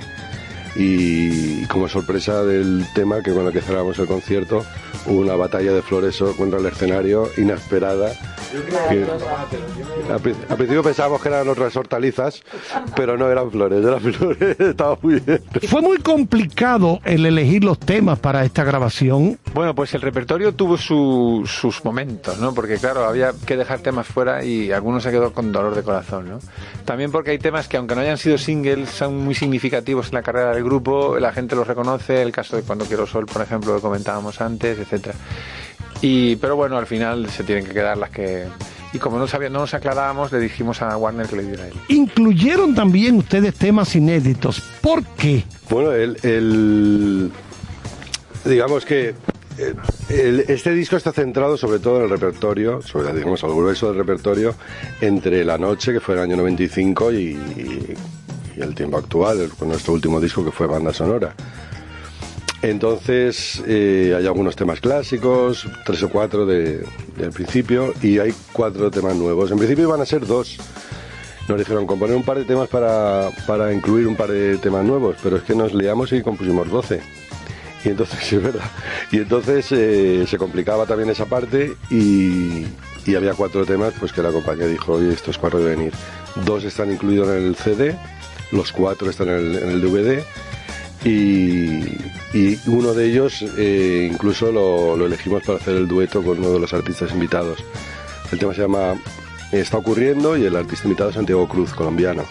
Y 0.75 1.65
como 1.65 1.89
sorpresa 1.89 2.43
del 2.43 2.85
tema 2.93 3.23
que 3.23 3.33
con 3.33 3.51
que 3.51 3.61
cerramos 3.61 3.97
el 3.97 4.05
concierto, 4.05 4.63
una 5.07 5.35
batalla 5.35 5.73
de 5.73 5.81
flores 5.81 6.23
contra 6.37 6.59
el 6.59 6.65
escenario 6.67 7.27
inesperada. 7.37 8.13
Que- 8.89 9.05
al 10.09 10.19
principio 10.57 10.83
pensábamos 10.83 11.21
que 11.21 11.29
eran 11.29 11.47
otras 11.47 11.75
hortalizas, 11.75 12.43
pero 12.95 13.17
no 13.17 13.29
eran 13.29 13.51
flores, 13.51 13.85
eran 13.85 13.99
flores, 13.99 14.59
estaba 14.59 14.97
muy 15.01 15.19
bien. 15.19 15.41
¿Fue 15.67 15.81
muy 15.81 15.97
complicado 15.99 16.99
el 17.05 17.25
elegir 17.25 17.63
los 17.63 17.79
temas 17.79 18.19
para 18.19 18.43
esta 18.45 18.63
grabación? 18.63 19.37
Bueno, 19.53 19.75
pues 19.75 19.93
el 19.93 20.01
repertorio 20.01 20.53
tuvo 20.53 20.77
su- 20.77 21.43
sus 21.45 21.83
momentos, 21.85 22.37
¿no? 22.39 22.53
Porque 22.53 22.77
claro, 22.77 23.05
había 23.05 23.33
que 23.45 23.55
dejar 23.57 23.79
temas 23.79 24.07
fuera 24.07 24.43
y 24.43 24.71
algunos 24.71 25.03
se 25.03 25.11
quedó 25.11 25.31
con 25.33 25.51
dolor 25.51 25.75
de 25.75 25.83
corazón, 25.83 26.29
¿no? 26.29 26.39
También 26.85 27.11
porque 27.11 27.31
hay 27.31 27.39
temas 27.39 27.67
que 27.67 27.77
aunque 27.77 27.95
no 27.95 28.01
hayan 28.01 28.17
sido 28.17 28.37
singles, 28.37 28.89
son 28.89 29.17
muy 29.17 29.35
significativos 29.35 30.07
en 30.07 30.15
la 30.15 30.23
carrera 30.23 30.53
del 30.53 30.63
grupo, 30.63 31.17
la 31.19 31.31
gente 31.31 31.55
los 31.55 31.67
reconoce, 31.67 32.21
el 32.21 32.31
caso 32.31 32.55
de 32.55 32.63
Cuando 32.63 32.85
Quiero 32.85 33.05
Sol, 33.05 33.25
por 33.25 33.41
ejemplo, 33.41 33.75
que 33.75 33.81
comentábamos 33.81 34.41
antes, 34.41 34.79
etcétera. 34.79 35.15
Y, 36.01 36.35
pero 36.37 36.55
bueno, 36.55 36.77
al 36.77 36.85
final 36.87 37.29
se 37.29 37.43
tienen 37.43 37.65
que 37.65 37.71
quedar 37.73 37.97
las 37.97 38.09
que... 38.09 38.45
y 38.93 38.99
como 38.99 39.17
no, 39.19 39.27
sabía, 39.27 39.49
no 39.49 39.59
nos 39.59 39.73
aclarábamos, 39.73 40.31
le 40.31 40.39
dijimos 40.39 40.81
a 40.81 40.95
Warner 40.95 41.27
que 41.27 41.35
le 41.35 41.43
diera 41.43 41.63
a 41.63 41.67
él. 41.67 41.73
Incluyeron 41.89 42.73
también 42.73 43.17
ustedes 43.17 43.53
temas 43.55 43.95
inéditos. 43.95 44.61
¿Por 44.81 45.03
qué? 45.03 45.43
Bueno, 45.69 45.91
el, 45.91 46.17
el- 46.23 47.31
digamos 48.45 48.85
que 48.85 49.09
eh, 49.57 49.73
el- 50.09 50.39
este 50.47 50.71
disco 50.73 50.95
está 50.95 51.11
centrado 51.11 51.57
sobre 51.57 51.79
todo 51.79 51.97
en 51.97 52.03
el 52.03 52.09
repertorio, 52.09 52.81
sobre 52.81 53.11
digamos 53.13 53.43
al 53.43 53.51
grueso 53.53 53.87
del 53.89 53.97
repertorio, 53.97 54.55
entre 55.01 55.43
La 55.43 55.57
Noche, 55.57 55.91
que 55.91 55.99
fue 55.99 56.15
el 56.15 56.21
año 56.21 56.37
95, 56.37 57.11
y, 57.11 57.17
y 57.17 58.61
el 58.61 58.73
tiempo 58.73 58.97
actual, 58.97 59.49
con 59.59 59.67
nuestro 59.67 59.93
último 59.93 60.19
disco 60.21 60.45
que 60.45 60.51
fue 60.51 60.65
Banda 60.67 60.93
Sonora. 60.93 61.33
Entonces 62.61 63.63
eh, 63.67 64.13
hay 64.17 64.25
algunos 64.27 64.55
temas 64.55 64.81
clásicos, 64.81 65.65
tres 65.85 66.03
o 66.03 66.09
cuatro 66.09 66.45
de- 66.45 66.83
del 67.17 67.31
principio, 67.31 67.93
y 68.01 68.19
hay 68.19 68.33
cuatro 68.51 68.91
temas 68.91 69.15
nuevos. 69.15 69.49
En 69.51 69.57
principio 69.57 69.85
iban 69.85 70.01
a 70.01 70.05
ser 70.05 70.25
dos. 70.25 70.57
Nos 71.47 71.57
dijeron 71.57 71.87
componer 71.87 72.15
un 72.15 72.23
par 72.23 72.37
de 72.37 72.45
temas 72.45 72.67
para, 72.67 73.29
para 73.47 73.73
incluir 73.73 74.07
un 74.07 74.15
par 74.15 74.29
de 74.29 74.57
temas 74.57 74.85
nuevos, 74.85 75.15
pero 75.23 75.37
es 75.37 75.43
que 75.43 75.55
nos 75.55 75.73
liamos 75.73 76.11
y 76.11 76.21
compusimos 76.21 76.69
12. 76.69 77.01
Y 77.85 77.89
entonces, 77.89 78.33
es 78.33 78.43
verdad. 78.43 78.69
Y 79.11 79.17
entonces 79.17 79.65
eh, 79.71 80.25
se 80.27 80.37
complicaba 80.37 80.85
también 80.85 81.09
esa 81.09 81.25
parte 81.25 81.73
y, 81.89 82.65
y 83.05 83.15
había 83.15 83.33
cuatro 83.33 83.65
temas 83.65 83.93
pues 83.99 84.11
que 84.11 84.21
la 84.21 84.31
compañía 84.31 84.67
dijo, 84.67 84.93
oye, 84.93 85.13
estos 85.13 85.37
cuatro 85.37 85.59
deben 85.59 85.83
ir. 85.87 85.93
Dos 86.45 86.65
están 86.65 86.91
incluidos 86.91 87.29
en 87.29 87.45
el 87.47 87.55
CD, 87.55 87.95
los 88.51 88.71
cuatro 88.73 89.09
están 89.09 89.29
en 89.29 89.35
el, 89.37 89.55
en 89.63 89.69
el 89.71 89.81
DVD 89.81 90.21
y, 91.05 92.59
uno 92.67 92.93
de 92.93 93.05
ellos 93.05 93.43
eh, 93.57 94.09
incluso 94.11 94.51
lo, 94.51 95.05
elegimos 95.05 95.43
para 95.43 95.57
hacer 95.57 95.75
el 95.75 95.87
dueto 95.87 96.21
con 96.21 96.39
uno 96.39 96.51
de 96.51 96.59
los 96.59 96.73
artistas 96.73 97.11
invitados. 97.11 97.59
El 98.31 98.39
tema 98.39 98.53
se 98.53 98.61
llama 98.61 98.95
Está 99.51 99.77
ocurriendo 99.77 100.37
y 100.37 100.45
el 100.45 100.55
artista 100.55 100.85
invitado 100.85 101.09
es 101.09 101.15
Santiago 101.15 101.47
Cruz, 101.47 101.73
colombiano. 101.73 102.23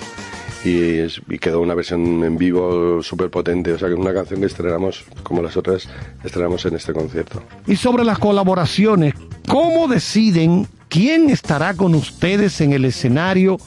Y, 0.64 1.00
y 1.02 1.38
quedó 1.38 1.60
una 1.60 1.74
versión 1.74 2.24
en 2.24 2.36
vivo 2.36 3.02
súper 3.02 3.30
potente, 3.30 3.72
o 3.72 3.78
sea 3.78 3.88
que 3.88 3.94
es 3.94 4.00
una 4.00 4.12
canción 4.12 4.40
que 4.40 4.46
estrenamos, 4.46 5.04
como 5.22 5.40
las 5.40 5.56
otras, 5.56 5.88
estrenamos 6.22 6.64
en 6.66 6.74
este 6.74 6.92
concierto. 6.92 7.42
Y 7.66 7.76
sobre 7.76 8.04
las 8.04 8.18
colaboraciones, 8.18 9.14
¿cómo 9.46 9.88
deciden 9.88 10.66
quién 10.88 11.30
estará 11.30 11.74
con 11.74 11.94
ustedes 11.94 12.60
en 12.60 12.72
el 12.72 12.84
escenario 12.84 13.58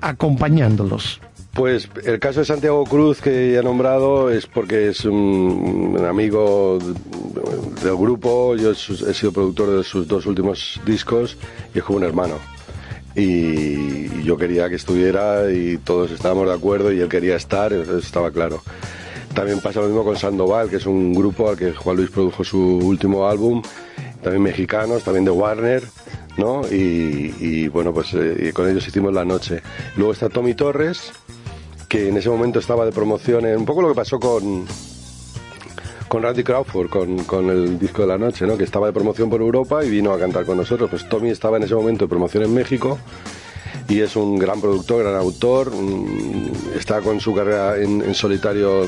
acompañándolos? 0.00 1.20
Pues 1.56 1.88
el 2.04 2.18
caso 2.18 2.40
de 2.40 2.46
Santiago 2.46 2.84
Cruz 2.84 3.22
que 3.22 3.52
ya 3.52 3.60
he 3.60 3.62
nombrado 3.62 4.30
es 4.30 4.46
porque 4.46 4.88
es 4.88 5.06
un, 5.06 5.96
amigo 6.06 6.78
del 7.82 7.96
grupo, 7.96 8.54
yo 8.56 8.72
he 8.72 8.74
sido 9.14 9.32
productor 9.32 9.78
de 9.78 9.82
sus 9.82 10.06
dos 10.06 10.26
últimos 10.26 10.78
discos 10.84 11.38
y 11.74 11.78
es 11.78 11.84
como 11.84 11.96
un 11.96 12.04
hermano. 12.04 12.34
Y 13.14 14.22
yo 14.22 14.36
quería 14.36 14.68
que 14.68 14.74
estuviera 14.74 15.50
y 15.50 15.78
todos 15.78 16.10
estábamos 16.10 16.46
de 16.46 16.52
acuerdo 16.52 16.92
y 16.92 17.00
él 17.00 17.08
quería 17.08 17.36
estar, 17.36 17.72
eso 17.72 17.96
estaba 17.96 18.30
claro. 18.30 18.62
También 19.32 19.60
pasa 19.60 19.80
lo 19.80 19.86
mismo 19.86 20.04
con 20.04 20.16
Sandoval, 20.16 20.68
que 20.68 20.76
es 20.76 20.84
un 20.84 21.14
grupo 21.14 21.48
al 21.48 21.56
que 21.56 21.72
Juan 21.72 21.96
Luis 21.96 22.10
produjo 22.10 22.44
su 22.44 22.58
último 22.58 23.26
álbum, 23.26 23.62
también 24.22 24.42
mexicanos, 24.42 25.04
también 25.04 25.24
de 25.24 25.30
Warner, 25.30 25.82
¿no? 26.36 26.62
Y, 26.70 27.68
bueno, 27.68 27.94
pues 27.94 28.12
eh, 28.12 28.52
con 28.54 28.68
ellos 28.68 28.86
hicimos 28.86 29.14
la 29.14 29.24
noche. 29.24 29.62
Luego 29.96 30.12
está 30.12 30.28
Tommy 30.28 30.54
Torres, 30.54 31.12
que 31.88 32.08
en 32.08 32.16
ese 32.16 32.28
momento 32.28 32.58
estaba 32.58 32.84
de 32.84 32.92
promoción, 32.92 33.44
un 33.44 33.64
poco 33.64 33.82
lo 33.82 33.88
que 33.88 33.94
pasó 33.94 34.18
con, 34.18 34.66
con 36.08 36.22
Randy 36.22 36.42
Crawford, 36.42 36.88
con, 36.88 37.24
con 37.24 37.50
el 37.50 37.78
disco 37.78 38.02
de 38.02 38.08
la 38.08 38.18
noche, 38.18 38.46
¿no? 38.46 38.56
que 38.56 38.64
estaba 38.64 38.86
de 38.86 38.92
promoción 38.92 39.30
por 39.30 39.40
Europa 39.40 39.84
y 39.84 39.90
vino 39.90 40.12
a 40.12 40.18
cantar 40.18 40.44
con 40.44 40.56
nosotros. 40.56 40.90
Pues 40.90 41.08
Tommy 41.08 41.30
estaba 41.30 41.56
en 41.56 41.64
ese 41.64 41.74
momento 41.74 42.04
de 42.04 42.08
promoción 42.08 42.44
en 42.44 42.54
México 42.54 42.98
y 43.88 44.00
es 44.00 44.16
un 44.16 44.38
gran 44.38 44.60
productor, 44.60 45.04
gran 45.04 45.16
autor, 45.16 45.70
mm, 45.70 46.76
está 46.76 47.00
con 47.00 47.20
su 47.20 47.34
carrera 47.34 47.76
en, 47.78 48.14
solitario 48.14 48.86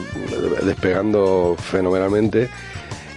despegando 0.64 1.56
fenomenalmente 1.58 2.48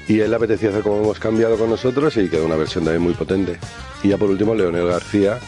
y 0.07 0.19
él 0.19 0.29
le 0.29 0.35
apetecía 0.35 0.69
hacer 0.69 0.83
como 0.83 1.01
hemos 1.01 1.19
cambiado 1.19 1.57
con 1.57 1.69
nosotros 1.69 2.15
y 2.17 2.27
quedó 2.27 2.45
una 2.45 2.55
versión 2.55 2.83
también 2.83 3.01
muy 3.01 3.13
potente. 3.13 3.57
Y 4.03 4.09
ya 4.09 4.17
por 4.17 4.29
último 4.29 4.53
Leonel 4.53 4.87
García, 4.87 5.39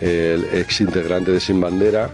el 0.00 0.44
ex 0.52 0.80
integrante 0.80 1.30
de 1.30 1.40
Sin 1.40 1.60
Bandera, 1.60 2.10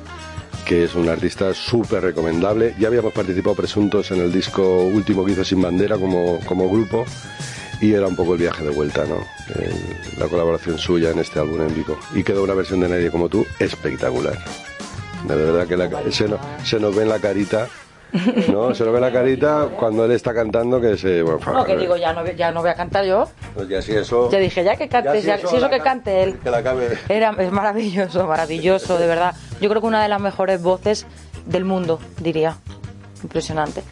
que 0.66 0.85
es 0.85 0.95
un 0.95 1.09
artista 1.09 1.53
súper 1.55 2.03
recomendable. 2.03 2.74
Ya 2.78 2.89
habíamos 2.89 3.12
participado 3.12 3.57
presuntos 3.57 4.11
en 4.11 4.20
el 4.20 4.32
disco 4.32 4.82
último 4.85 5.24
que 5.24 5.32
hizo 5.32 5.45
Sin 5.45 5.61
Bandera 5.62 5.97
como, 5.97 6.39
como 6.47 6.70
grupo 6.70 7.05
y 7.81 7.93
era 7.93 8.07
un 8.07 8.15
poco 8.16 8.35
el 8.35 8.41
viaje 8.41 8.62
de 8.62 8.70
vuelta, 8.70 9.05
¿no? 9.07 9.16
La 10.19 10.27
colaboración 10.28 10.78
suya 10.78 11.11
en 11.11 11.19
este 11.19 11.39
álbum 11.41 11.62
en 11.62 11.74
vivo. 11.74 11.99
Y 12.15 12.23
quedó 12.23 12.45
una 12.45 12.55
versión 12.55 12.81
de 12.81 12.89
Nadie 12.89 13.11
como 13.11 13.28
tú 13.28 13.47
espectacular. 13.59 14.39
De 15.27 15.35
verdad 15.35 15.66
que 15.66 15.77
la- 15.77 15.89
se, 16.12 16.28
nos, 16.28 16.41
se 16.65 16.78
nos 16.78 16.95
ve 16.95 17.03
en 17.03 17.09
la 17.09 17.19
carita, 17.19 17.69
¿no? 18.53 18.74
Se 18.74 18.85
nos 18.85 18.93
ve 18.93 19.01
la 19.01 19.12
carita 19.12 19.69
cuando 19.78 20.05
él 20.05 20.12
está 20.12 20.35
cantando 20.35 20.81
que 20.81 20.97
se... 20.97 21.23
Bueno, 21.23 21.39
No, 21.53 21.65
que 21.65 21.77
digo, 21.77 21.97
ya 21.97 22.12
no, 22.12 22.24
ya 22.32 22.51
no 22.51 22.61
voy 22.61 22.70
a 22.70 22.74
cantar 22.74 23.05
yo. 23.05 23.28
pues 23.55 23.69
ya 23.69 23.81
si 23.82 23.93
eso... 23.93 24.31
Ya 24.31 24.39
dije, 24.39 24.65
ya 24.65 24.77
que 24.77 24.89
cantes, 24.89 25.24
Ya 25.24 25.37
ya, 25.37 25.37
si 25.37 25.41
eso 25.43 25.51
si 25.51 25.57
eso 25.57 25.70
que 25.70 25.78
ca- 25.78 25.85
cante 25.85 26.23
él. 26.23 26.39
Que 26.43 26.51
la 26.51 26.59
acabe... 26.59 26.99
Era, 27.09 27.35
es 27.39 27.53
maravilloso, 27.53 28.27
maravilloso, 28.27 28.99
de 28.99 29.07
verdad. 29.07 29.35
Yo 29.61 29.69
creo 29.69 29.81
que 29.81 29.87
una 29.89 30.03
de 30.03 30.09
las 30.09 30.20
mejores 30.20 30.62
voces 30.62 31.07
del 31.47 31.65
mundo, 31.65 31.99
diría. 32.20 32.57
Impresionante. 33.23 33.82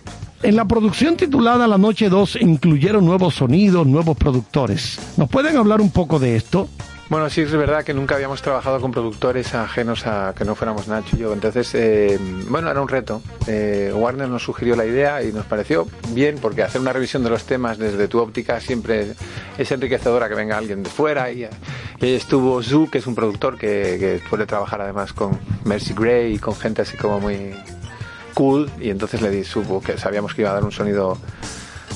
En 0.43 0.55
la 0.57 0.65
producción 0.65 1.17
titulada 1.17 1.67
La 1.67 1.79
Noche 1.79 2.09
2 2.09 2.37
incluyeron 2.43 3.05
nuevos 3.05 3.35
sonidos, 3.35 3.87
nuevos 3.87 4.17
productores. 4.17 4.99
¿Nos 5.17 5.29
pueden 5.29 5.57
hablar 5.57 5.81
un 5.81 5.91
poco 5.91 6.19
de 6.19 6.37
esto? 6.37 6.69
Bueno, 7.09 7.31
sí 7.31 7.41
es 7.41 7.53
verdad 7.53 7.85
que 7.85 7.95
nunca 7.95 8.17
habíamos 8.17 8.43
trabajado 8.43 8.83
con 8.83 8.93
productores 8.93 9.55
ajenos 9.55 10.07
a 10.07 10.35
que 10.37 10.45
no 10.45 10.55
fuéramos 10.55 10.89
Nacho 10.89 11.17
y 11.17 11.21
yo. 11.21 11.33
Entonces, 11.33 11.75
eh, 11.75 12.19
bueno, 12.51 12.71
era 12.71 12.83
un 12.83 12.89
reto. 12.89 13.23
Eh, 13.47 13.91
Warner 13.95 14.29
nos 14.29 14.43
sugirió 14.43 14.77
la 14.77 14.85
idea 14.85 15.23
y 15.23 15.33
nos 15.33 15.47
pareció 15.47 15.89
bien 16.11 16.37
porque 16.37 16.63
hacer 16.63 16.83
una 16.83 16.93
revisión 16.93 17.25
de 17.25 17.31
los 17.31 17.45
temas 17.45 17.79
desde 17.79 18.09
tu 18.09 18.19
óptica 18.19 18.61
siempre 18.61 19.15
es 19.57 19.73
enriquecedora 19.73 20.29
que 20.29 20.35
venga 20.35 20.59
alguien 20.59 20.83
de 20.83 20.91
fuera. 20.91 21.33
Y, 21.33 21.49
y 21.99 22.13
estuvo 22.13 22.63
Zu, 22.63 22.91
que 22.91 22.99
es 22.99 23.07
un 23.07 23.15
productor 23.15 23.57
que, 23.57 24.21
suele 24.29 24.45
trabajar 24.45 24.83
además 24.83 25.15
con 25.15 25.41
Mercy 25.65 25.95
Gray 25.95 26.35
y 26.35 26.39
con 26.39 26.55
gente 26.57 26.83
así 26.83 26.99
como 26.99 27.21
muy 27.21 27.55
cool. 28.35 28.71
Y 28.79 28.91
entonces 28.91 29.23
le 29.23 29.31
di 29.31 29.45
supo 29.45 29.81
que 29.81 29.97
sabíamos 29.97 30.35
que 30.35 30.43
iba 30.43 30.51
a 30.51 30.55
dar 30.55 30.65
un 30.65 30.73
sonido 30.73 31.17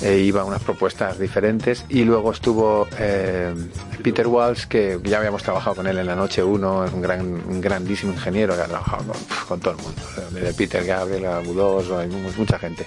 eh, 0.03 0.19
iba 0.19 0.41
a 0.43 0.45
unas 0.45 0.63
propuestas 0.63 1.19
diferentes 1.19 1.85
y 1.89 2.05
luego 2.05 2.33
estuvo 2.33 2.87
eh, 2.99 3.55
Peter 4.03 4.27
Walsh 4.27 4.65
que 4.67 4.99
ya 5.05 5.19
habíamos 5.19 5.43
trabajado 5.43 5.77
con 5.77 5.87
él 5.87 5.99
en 5.99 6.07
la 6.07 6.17
noche 6.17 6.43
1 6.43 6.85
es 6.87 6.93
un, 6.93 7.03
gran, 7.03 7.21
un 7.23 7.61
grandísimo 7.61 8.13
ingeniero 8.13 8.55
que 8.57 8.63
ha 8.63 8.67
trabajado 8.67 9.05
con, 9.05 9.17
con 9.49 9.61
todo 9.61 9.75
el 9.75 9.83
mundo 9.83 10.03
desde 10.33 10.55
Peter 10.55 10.85
Gabriel 10.85 11.27
a 11.27 11.39
Budós 11.41 11.91
hay 11.93 12.09
mu- 12.09 12.31
mucha 12.37 12.59
gente 12.59 12.87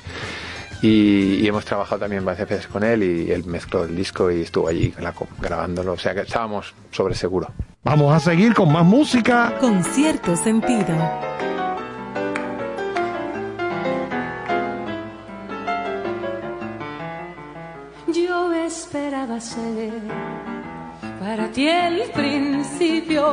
y, 0.82 1.36
y 1.42 1.48
hemos 1.48 1.64
trabajado 1.64 2.02
también 2.02 2.26
varias 2.26 2.50
veces 2.50 2.68
con 2.68 2.84
él 2.84 3.02
y 3.02 3.32
él 3.32 3.46
mezcló 3.46 3.86
el 3.86 3.96
disco 3.96 4.30
y 4.30 4.42
estuvo 4.42 4.68
allí 4.68 4.94
grabándolo 5.42 5.94
o 5.94 5.98
sea 5.98 6.14
que 6.14 6.22
estábamos 6.22 6.74
sobre 6.92 7.16
seguro 7.16 7.48
Vamos 7.84 8.12
a 8.16 8.20
seguir 8.20 8.56
con 8.56 8.72
más 8.74 8.84
música. 8.84 9.54
Con 9.62 9.84
cierto 9.84 10.36
sentido. 10.36 10.88
Esperaba 18.78 19.40
ser 19.40 19.94
para 21.20 21.50
ti 21.50 21.66
el 21.68 22.12
principio, 22.12 23.24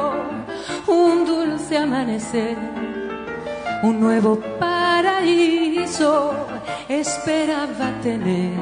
un 0.87 1.25
dulce 1.27 1.79
amanecer, 1.79 2.57
un 3.83 4.01
nuevo 4.01 4.39
paraíso. 4.61 6.33
Esperaba 6.89 7.89
tener 8.03 8.55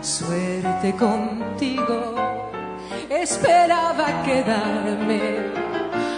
suerte 0.00 0.94
contigo, 0.96 1.98
esperaba 3.10 4.06
quedarme 4.24 5.20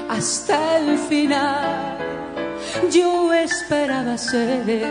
hasta 0.09 0.79
el 0.79 0.99
final. 0.99 1.99
Yo 2.93 3.33
esperaba 3.33 4.17
ser 4.17 4.83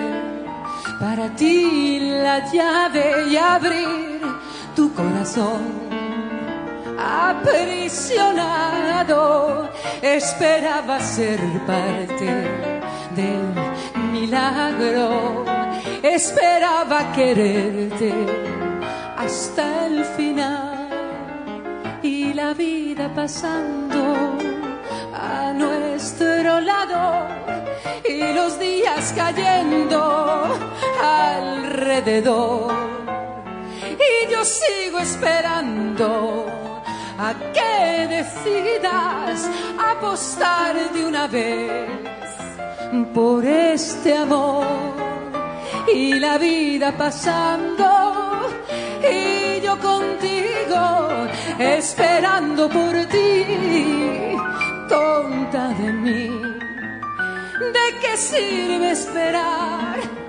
para 0.99 1.29
ti 1.35 1.99
la 2.01 2.51
llave 2.51 3.27
y 3.29 3.37
abrir 3.37 4.10
tu 4.81 4.89
corazón 4.95 5.61
aprisionado. 6.97 9.69
Esperaba 10.01 10.99
ser 10.99 11.39
parte 11.67 12.31
del 13.19 13.45
milagro, 14.11 15.45
esperaba 16.01 17.11
quererte 17.11 18.11
hasta 19.23 19.85
el 19.85 20.03
final 20.17 20.89
y 22.01 22.33
la 22.33 22.55
vida 22.55 23.13
pasando 23.13 24.01
a 25.13 25.53
nuestro 25.53 26.59
lado 26.59 27.27
y 28.13 28.33
los 28.33 28.59
días 28.59 29.13
cayendo 29.15 29.99
alrededor. 31.03 33.10
Y 34.21 34.31
yo 34.31 34.43
sigo 34.45 34.99
esperando 34.99 36.45
a 37.17 37.33
que 37.53 38.07
decidas 38.07 39.49
apostar 39.79 40.75
de 40.93 41.05
una 41.05 41.27
vez 41.27 41.89
por 43.13 43.45
este 43.45 44.17
amor 44.17 44.65
y 45.93 46.19
la 46.19 46.37
vida 46.37 46.95
pasando 46.97 47.87
y 49.01 49.61
yo 49.61 49.77
contigo 49.79 51.27
esperando 51.57 52.69
por 52.69 52.93
ti, 53.05 54.35
tonta 54.89 55.69
de 55.69 55.93
mí. 55.93 56.41
¿De 57.75 57.99
qué 58.01 58.17
sirve 58.17 58.91
esperar 58.91 60.20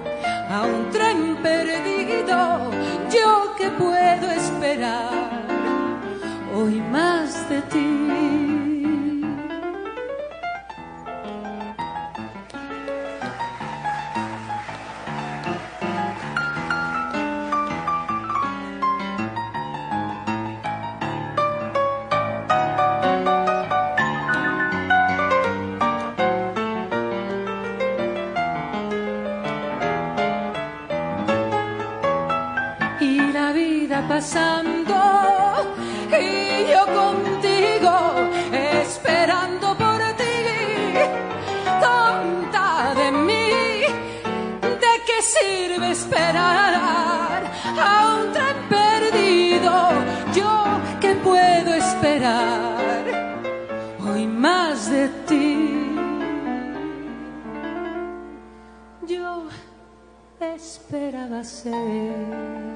a 0.53 0.65
un 0.65 0.91
tren 0.91 1.37
perdido? 1.43 2.71
Yo 3.11 3.55
que 3.57 3.71
puedo 3.71 4.31
esperar 4.31 5.47
hoy 6.55 6.81
más 6.81 7.49
de 7.49 7.63
ti. 7.63 8.62
Pasando 34.15 34.99
y 36.11 36.71
yo 36.71 36.83
contigo 37.01 37.95
esperando 38.85 39.67
por 39.83 40.01
ti. 40.21 40.39
Tonta 41.87 42.95
de 43.01 43.09
mí 43.29 43.53
de 44.85 44.93
qué 45.07 45.19
sirve 45.35 45.93
esperar 45.93 47.41
a 47.89 47.93
un 48.17 48.33
tren 48.35 48.59
perdido 48.77 49.73
yo 50.39 50.53
que 51.01 51.15
puedo 51.29 51.71
esperar 51.73 53.03
hoy 54.07 54.27
más 54.27 54.91
de 54.91 55.09
ti. 55.29 55.97
Yo 59.07 59.47
esperaba 60.41 61.43
ser 61.43 62.72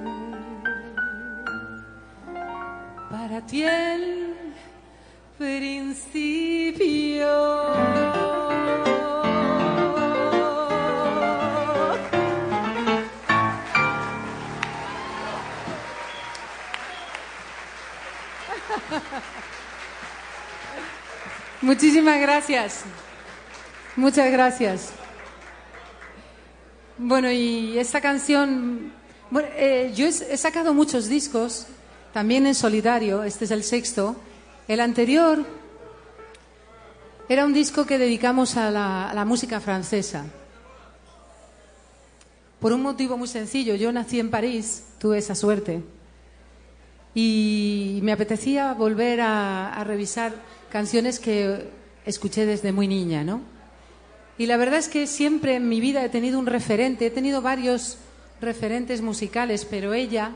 para 3.28 3.40
ti 3.44 3.64
el 3.64 4.36
principio. 5.36 7.26
Muchísimas 21.62 22.20
gracias. 22.20 22.84
Muchas 23.96 24.30
gracias. 24.30 24.92
Bueno, 26.96 27.28
y 27.32 27.76
esta 27.76 28.00
canción, 28.00 28.92
bueno, 29.30 29.48
eh, 29.56 29.90
yo 29.96 30.06
he, 30.06 30.10
he 30.10 30.36
sacado 30.36 30.72
muchos 30.72 31.08
discos, 31.08 31.66
también 32.16 32.46
en 32.46 32.54
solitario, 32.54 33.24
este 33.24 33.44
es 33.44 33.50
el 33.50 33.62
sexto. 33.62 34.16
El 34.68 34.80
anterior 34.80 35.44
era 37.28 37.44
un 37.44 37.52
disco 37.52 37.84
que 37.84 37.98
dedicamos 37.98 38.56
a 38.56 38.70
la, 38.70 39.10
a 39.10 39.12
la 39.12 39.26
música 39.26 39.60
francesa. 39.60 40.24
Por 42.58 42.72
un 42.72 42.80
motivo 42.80 43.18
muy 43.18 43.28
sencillo, 43.28 43.74
yo 43.74 43.92
nací 43.92 44.18
en 44.18 44.30
París, 44.30 44.84
tuve 44.98 45.18
esa 45.18 45.34
suerte, 45.34 45.82
y 47.14 48.00
me 48.02 48.12
apetecía 48.12 48.72
volver 48.72 49.20
a, 49.20 49.74
a 49.74 49.84
revisar 49.84 50.32
canciones 50.70 51.20
que 51.20 51.68
escuché 52.06 52.46
desde 52.46 52.72
muy 52.72 52.88
niña, 52.88 53.24
¿no? 53.24 53.42
Y 54.38 54.46
la 54.46 54.56
verdad 54.56 54.78
es 54.78 54.88
que 54.88 55.06
siempre 55.06 55.56
en 55.56 55.68
mi 55.68 55.82
vida 55.82 56.02
he 56.02 56.08
tenido 56.08 56.38
un 56.38 56.46
referente, 56.46 57.04
he 57.04 57.10
tenido 57.10 57.42
varios 57.42 57.98
referentes 58.40 59.02
musicales, 59.02 59.66
pero 59.68 59.92
ella 59.92 60.32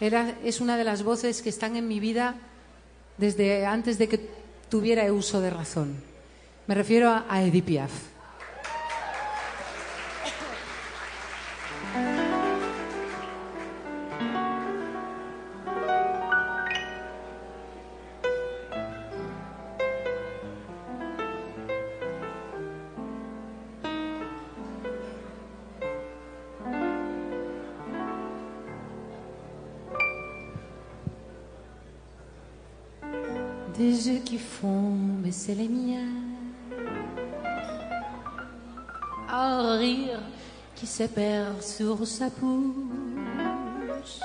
era, 0.00 0.36
es 0.42 0.60
una 0.60 0.76
de 0.76 0.84
las 0.84 1.02
voces 1.02 1.42
que 1.42 1.48
están 1.50 1.76
en 1.76 1.86
mi 1.86 2.00
vida 2.00 2.36
desde 3.18 3.66
antes 3.66 3.98
de 3.98 4.08
que 4.08 4.28
tuviera 4.68 5.12
uso 5.12 5.40
de 5.40 5.50
razón. 5.50 5.94
Me 6.66 6.74
refiero 6.74 7.10
a, 7.10 7.26
a 7.28 7.42
Edith 7.42 7.64
Piaf. 7.64 8.09
Des 33.80 34.08
yeux 34.10 34.20
qui 34.22 34.36
font 34.36 34.92
baisser 35.24 35.54
les 35.54 35.66
miens. 35.66 36.20
Un 39.26 39.78
rire 39.78 40.20
qui 40.76 40.86
se 40.86 41.04
perd 41.04 41.62
sur 41.62 42.06
sa 42.06 42.26
bouche. 42.28 44.20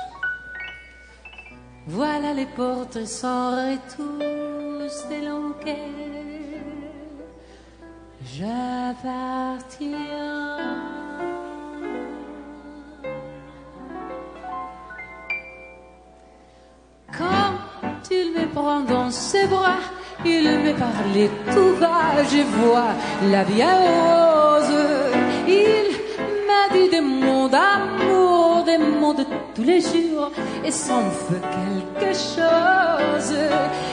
Voilà 1.87 2.33
les 2.33 2.47
portes 2.47 3.05
sans 3.05 3.51
retour 3.51 4.89
selon 4.89 5.53
qu'elle 5.63 6.59
j'appartiens. 8.25 9.05
Me 18.35 18.45
prend 18.47 18.81
dans 18.81 19.09
ses 19.09 19.47
bras, 19.47 19.79
il 20.25 20.43
me 20.43 20.73
parlait 20.73 21.29
tout 21.53 21.79
bas, 21.79 22.23
je 22.31 22.41
vois 22.57 22.93
la 23.31 23.43
vie 23.43 23.63
rose. 23.63 24.75
Il 25.47 25.87
m'a 26.47 26.73
dit 26.73 26.89
des 26.89 27.01
mots 27.01 27.47
d'amour, 27.47 28.63
des 28.65 28.77
mots 28.77 29.13
de 29.13 29.25
tous 29.53 29.63
les 29.63 29.81
jours, 29.81 30.31
et 30.63 30.71
me 30.71 31.01
fait 31.25 31.43
quelque 31.57 32.13
chose. 32.13 33.37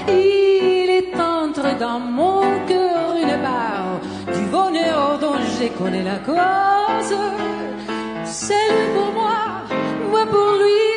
Il 0.09 0.91
est 0.99 1.15
entré 1.21 1.75
dans 1.79 2.01
mon 2.01 2.43
cœur 2.67 3.15
une 3.23 3.43
part 3.43 4.01
du 4.35 4.45
bonheur 4.51 5.19
dont 5.21 5.39
je 5.57 5.67
connais 5.79 6.03
la 6.03 6.19
cause. 6.19 7.17
C'est 8.25 8.69
lui 8.77 8.89
pour 8.95 9.13
moi, 9.13 9.41
moi 10.11 10.27
pour 10.27 10.53
lui 10.63 10.92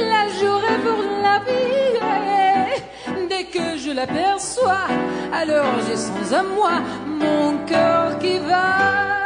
la 0.00 0.28
j'aurai 0.38 0.78
pour 0.84 1.02
la 1.22 1.38
vie. 1.46 1.76
Dès 3.28 3.44
que 3.44 3.78
je 3.78 3.90
l'aperçois, 3.92 4.88
alors 5.32 5.74
j'ai 5.86 5.96
sans 5.96 6.32
à 6.32 6.42
moi 6.42 6.80
mon 7.06 7.58
cœur 7.66 8.18
qui 8.18 8.38
va. 8.38 9.25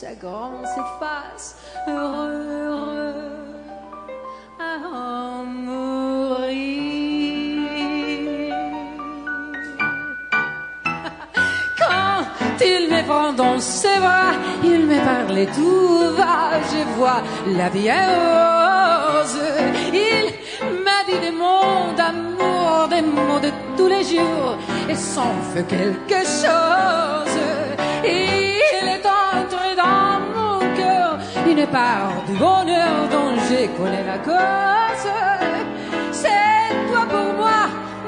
Les 0.00 0.06
chagrins 0.06 0.64
s'effacent, 0.64 1.56
heureux, 1.86 3.14
à 4.60 5.42
mourir. 5.44 6.48
Quand 11.78 12.24
il 12.60 12.88
me 12.90 13.02
prend 13.06 13.32
dans 13.32 13.60
ses 13.60 13.98
bras, 13.98 14.34
il 14.64 14.86
me 14.86 14.98
parle 15.04 15.46
tout 15.54 16.16
va, 16.16 16.60
je 16.70 16.82
vois 16.96 17.22
la 17.46 17.68
vie 17.68 17.90
rose. 17.90 19.40
Il 19.92 20.32
m'a 20.84 21.04
dit 21.08 21.18
des 21.20 21.30
mots 21.30 21.92
d'amour, 21.96 22.88
des 22.88 23.02
mots 23.02 23.40
de 23.40 23.50
tous 23.76 23.88
les 23.88 24.04
jours, 24.04 24.56
et 24.88 24.94
s'en 24.94 25.34
fait 25.52 25.66
quelque 25.66 26.24
chose. 26.24 27.38
Il 28.04 28.37
part 31.70 32.22
du 32.26 32.34
bonheur 32.34 33.08
dont 33.10 33.32
j'ai 33.48 33.68
connais 33.68 34.04
la 34.04 34.18
cause. 34.18 35.08
C'est 36.12 36.72
toi 36.90 37.04
pour 37.08 37.34
moi, 37.34 37.60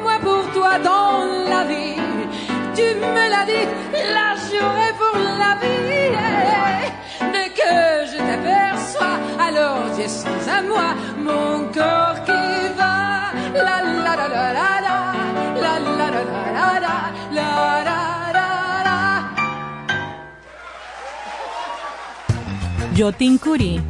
moi 0.03 0.19
pour 0.23 0.45
toi 0.53 0.79
dans 0.79 1.25
la 1.49 1.65
vie. 1.65 1.97
Tu 2.75 2.83
me 2.95 3.25
l'as 3.33 3.47
dit, 3.53 3.67
la 4.17 4.35
juré 4.49 4.89
pour 5.01 5.19
la 5.43 5.53
vie. 5.63 6.13
Dès 7.33 7.51
que 7.51 7.73
je 8.11 8.19
t'aperçois, 8.29 9.17
alors 9.47 9.83
tu 9.95 10.03
es 10.03 10.09
sans 10.09 10.45
à 10.57 10.63
moi, 10.63 10.95
mon 11.19 11.67
corps 11.73 12.19
qui 12.25 12.75
va. 12.79 13.33
La 13.55 13.83
la 14.07 14.17
la, 14.17 14.29
la 14.35 14.53
la 14.59 14.71
la 14.87 14.99
la 15.63 15.73
la 15.81 16.07
la, 16.07 16.23
la 16.57 16.81
la 16.81 16.97
la 17.33 17.85
la. 17.85 18.10
Jotin 23.01 23.39
Curie, 23.39 23.81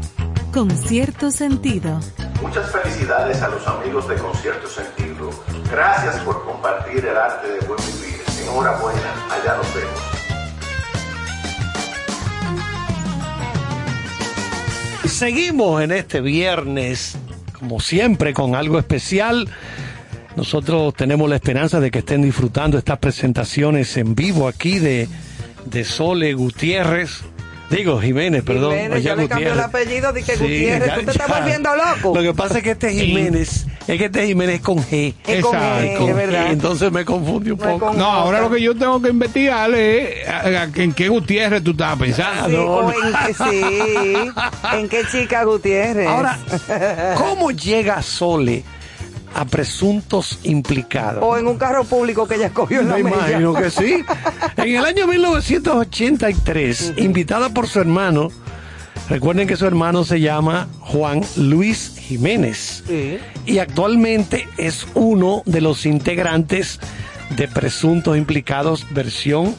con 0.52 0.70
cierto 0.70 1.32
sentido. 1.32 1.98
Muchas 2.40 2.70
felicidades 2.70 3.42
a 3.42 3.48
los 3.48 3.66
amigos 3.66 4.06
de 4.06 4.14
Concierto 4.14 4.68
Sentido. 4.68 5.30
Gracias 5.68 6.20
por 6.20 6.44
compartir 6.44 7.04
el 7.04 7.16
arte 7.16 7.48
de 7.48 7.58
buen 7.66 7.80
vivir. 7.86 8.20
Enhorabuena, 8.44 9.26
allá 9.28 9.56
nos 9.56 9.74
vemos. 9.74 10.00
Seguimos 15.06 15.82
en 15.82 15.90
este 15.90 16.20
viernes, 16.20 17.18
como 17.58 17.80
siempre, 17.80 18.32
con 18.32 18.54
algo 18.54 18.78
especial. 18.78 19.48
Nosotros 20.36 20.94
tenemos 20.94 21.28
la 21.28 21.34
esperanza 21.34 21.80
de 21.80 21.90
que 21.90 21.98
estén 21.98 22.22
disfrutando 22.22 22.78
estas 22.78 23.00
presentaciones 23.00 23.96
en 23.96 24.14
vivo 24.14 24.46
aquí 24.46 24.78
de, 24.78 25.08
de 25.64 25.82
Sole 25.82 26.32
Gutiérrez. 26.34 27.24
Digo, 27.70 28.00
Jiménez, 28.00 28.42
perdón. 28.42 28.72
Jiménez, 28.74 29.02
ya 29.04 29.14
le 29.14 29.28
cambió 29.28 29.52
el 29.52 29.60
apellido 29.60 30.12
de 30.12 30.22
que 30.24 30.36
Sí, 30.36 30.42
Gutiérrez. 30.42 30.86
ya- 30.88 30.94
¿Tú 30.96 31.04
te 31.04 31.10
estás 31.12 31.28
volviendo 31.28 31.70
loco? 31.76 32.14
Lo 32.16 32.22
que 32.22 32.34
pasa 32.34 32.58
es 32.58 32.64
que 32.64 32.70
este 32.72 32.92
Jiménez, 32.92 33.66
es 33.86 33.98
que 33.98 34.04
este 34.06 34.26
Jiménez 34.26 34.56
es 34.56 34.60
con 34.60 34.78
G. 34.78 35.14
Es 35.26 35.42
con 35.42 35.56
G, 35.56 35.84
Es 35.84 35.98
con 35.98 36.08
es 36.10 36.16
verdad. 36.16 36.46
G, 36.46 36.50
Entonces 36.52 36.90
me 36.92 37.04
confunde 37.04 37.52
un 37.52 37.58
No 37.58 37.64
poco. 37.78 37.92
No, 37.94 38.04
ahora 38.06 38.40
lo 38.40 38.50
que 38.50 38.60
yo 38.60 38.74
tengo 38.74 39.00
que 39.00 39.10
investigar 39.10 39.72
es 39.74 40.28
a- 40.28 40.64
en 40.74 40.92
qué 40.92 41.08
Gutiérrez 41.08 41.62
tú 41.62 41.70
estabas 41.70 41.98
pensando. 41.98 42.48
Sí, 42.48 42.56
o 42.56 42.90
en, 42.92 43.34
sí, 43.34 44.30
¿en 44.76 44.88
qué 44.88 45.02
chica 45.10 45.44
Gutiérrez? 45.44 46.08
Ahora, 46.08 46.38
¿cómo 47.16 47.50
llega 47.52 48.02
Sole 48.02 48.64
a 49.34 49.44
presuntos 49.44 50.38
implicados? 50.42 51.22
o 51.22 51.36
en 51.36 51.46
un 51.46 51.56
carro 51.56 51.84
público 51.84 52.26
que 52.26 52.34
ella 52.36 52.46
escogió 52.46 52.80
en 52.80 52.88
la 52.88 52.94
Me 52.94 53.00
imagino 53.00 53.54
que 53.54 53.70
sí. 53.70 54.04
En 54.56 54.76
el 54.76 54.84
año 54.84 55.06
1983, 55.06 56.94
invitada 56.96 57.48
por 57.50 57.66
su 57.66 57.80
hermano, 57.80 58.28
recuerden 59.08 59.46
que 59.48 59.56
su 59.56 59.66
hermano 59.66 60.04
se 60.04 60.20
llama 60.20 60.68
Juan 60.80 61.22
Luis 61.36 61.94
Jiménez 61.98 62.84
y 63.46 63.58
actualmente 63.58 64.48
es 64.58 64.86
uno 64.94 65.42
de 65.46 65.60
los 65.60 65.86
integrantes 65.86 66.80
de 67.36 67.48
Presuntos 67.48 68.16
Implicados 68.16 68.86
versión 68.90 69.54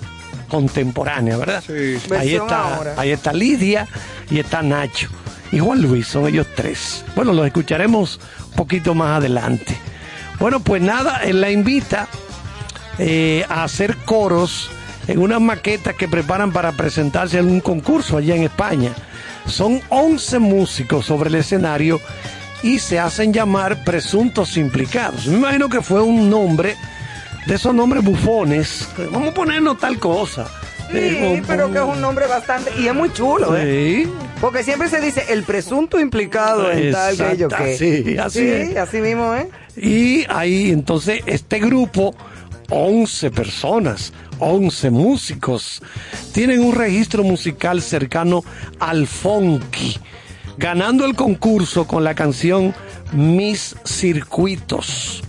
contemporánea, 0.50 1.38
¿verdad? 1.38 1.64
Ahí 1.70 2.00
Versión 2.10 2.42
está, 2.42 2.76
ahora. 2.76 2.94
ahí 2.98 3.12
está 3.12 3.32
Lidia 3.34 3.88
y 4.30 4.40
está 4.40 4.62
Nacho 4.62 5.10
y 5.52 5.60
Juan 5.60 5.82
Luis, 5.82 6.08
son 6.08 6.28
ellos 6.28 6.48
tres. 6.56 7.04
Bueno, 7.16 7.34
los 7.34 7.46
escucharemos 7.46 8.20
un 8.50 8.56
poquito 8.56 8.96
más 8.96 9.18
adelante. 9.18 9.76
Bueno, 10.40 10.60
pues 10.60 10.82
nada, 10.82 11.22
él 11.24 11.42
la 11.42 11.52
invita 11.52 12.08
eh, 12.98 13.46
a 13.50 13.64
hacer 13.64 13.98
coros 13.98 14.70
en 15.08 15.20
unas 15.20 15.42
maquetas 15.42 15.96
que 15.96 16.08
preparan 16.08 16.52
para 16.52 16.72
presentarse 16.72 17.38
en 17.40 17.48
un 17.48 17.62
concurso 17.62 18.18
allá 18.18 18.36
en 18.36 18.44
España. 18.44 18.92
Son 19.46 19.82
11 19.90 20.40
músicos 20.40 21.06
sobre 21.06 21.30
el 21.30 21.36
escenario 21.36 22.00
y 22.64 22.80
se 22.80 23.00
hacen 23.00 23.34
llamar 23.34 23.84
presuntos 23.84 24.56
implicados. 24.58 25.28
Me 25.28 25.38
imagino 25.38 25.70
que 25.70 25.82
fue 25.82 26.02
un 26.02 26.30
nombre 26.30 26.78
de 27.46 27.56
esos 27.56 27.74
nombres 27.74 28.04
bufones. 28.04 28.88
Vamos 29.12 29.30
a 29.30 29.34
ponernos 29.34 29.80
tal 29.80 30.00
cosa. 30.00 30.48
Sí, 30.92 31.42
pero 31.48 31.72
que 31.72 31.78
es 31.78 31.84
un 31.84 32.02
nombre 32.02 32.28
bastante. 32.28 32.72
Y 32.80 32.88
es 32.88 32.94
muy 32.94 33.12
chulo, 33.14 33.56
¿eh? 33.58 34.04
Sí. 34.04 34.12
Porque 34.40 34.64
siempre 34.64 34.90
se 34.90 35.00
dice 35.00 35.26
el 35.30 35.44
presunto 35.44 36.00
implicado 36.00 36.72
en 36.72 36.92
tal 36.92 37.16
que 37.16 37.38
yo 37.38 37.48
que. 37.48 37.78
sí, 37.78 38.18
así 38.18 38.40
sí, 38.40 38.48
es. 38.48 38.78
así 38.78 38.98
mismo, 39.00 39.36
¿eh? 39.36 39.48
Y 39.78 40.26
ahí 40.30 40.72
entonces 40.72 41.22
este 41.28 41.60
grupo, 41.60 42.16
11 42.70 43.32
personas, 43.32 44.14
11 44.40 44.90
músicos, 44.90 45.82
tienen 46.34 46.60
un 46.62 46.74
registro 46.74 47.24
musical 47.24 47.82
cercano 47.82 48.44
al 48.80 49.06
funky, 49.08 49.98
ganando 50.58 51.06
el 51.06 51.16
concurso 51.16 51.86
con 51.86 52.04
la 52.04 52.16
canción 52.16 52.74
Mis 53.14 53.76
Circuitos, 53.86 55.22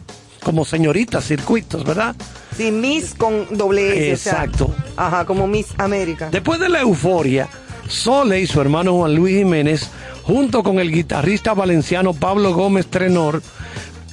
como 0.43 0.65
señorita 0.65 1.21
Circuitos, 1.21 1.85
¿verdad? 1.85 2.17
Sí, 2.57 2.71
Miss 2.71 3.15
con 3.15 3.47
doble 3.57 4.13
S. 4.13 4.13
o 4.13 4.17
sea, 4.17 4.45
Exacto. 4.45 4.75
ajá, 4.97 5.25
como 5.25 5.47
Miss 5.47 5.69
América. 5.79 6.29
Después 6.31 6.61
de 6.61 6.69
la 6.69 6.81
euforia, 6.81 7.49
Sole 7.89 8.41
y 8.41 8.47
su 8.47 8.61
hermano 8.61 8.95
Juan 8.95 9.15
Luis 9.15 9.39
Jiménez, 9.39 9.91
junto 10.23 10.63
con 10.63 10.79
el 10.79 10.91
guitarrista 10.93 11.55
valenciano 11.55 12.15
Pablo 12.15 12.55
Gómez 12.55 12.87
Trenor, 12.87 13.43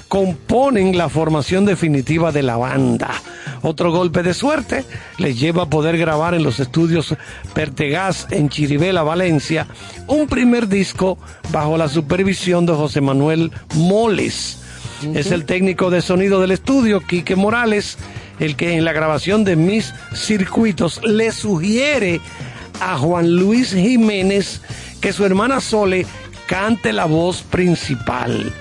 componen 0.07 0.97
la 0.97 1.07
formación 1.07 1.65
definitiva 1.65 2.31
de 2.31 2.43
la 2.43 2.57
banda. 2.57 3.11
Otro 3.61 3.91
golpe 3.91 4.23
de 4.23 4.33
suerte 4.33 4.85
les 5.17 5.39
lleva 5.39 5.63
a 5.63 5.69
poder 5.69 5.97
grabar 5.97 6.33
en 6.33 6.43
los 6.43 6.59
estudios 6.59 7.15
Pertegaz 7.53 8.27
en 8.31 8.49
Chirivela, 8.49 9.03
Valencia, 9.03 9.67
un 10.07 10.27
primer 10.27 10.67
disco 10.67 11.17
bajo 11.51 11.77
la 11.77 11.89
supervisión 11.89 12.65
de 12.65 12.73
José 12.73 13.01
Manuel 13.01 13.51
Moles. 13.75 14.59
Es 15.13 15.31
el 15.31 15.45
técnico 15.45 15.89
de 15.89 16.01
sonido 16.01 16.41
del 16.41 16.51
estudio, 16.51 17.01
Quique 17.01 17.35
Morales, 17.35 17.97
el 18.39 18.55
que 18.55 18.73
en 18.75 18.85
la 18.85 18.93
grabación 18.93 19.43
de 19.43 19.55
Mis 19.55 19.93
Circuitos 20.15 21.01
le 21.03 21.31
sugiere 21.31 22.21
a 22.81 22.97
Juan 22.97 23.35
Luis 23.35 23.73
Jiménez 23.73 24.61
que 25.01 25.11
su 25.13 25.25
hermana 25.25 25.59
Sole 25.61 26.05
cante 26.47 26.93
la 26.93 27.05
voz 27.05 27.41
principal. 27.43 28.51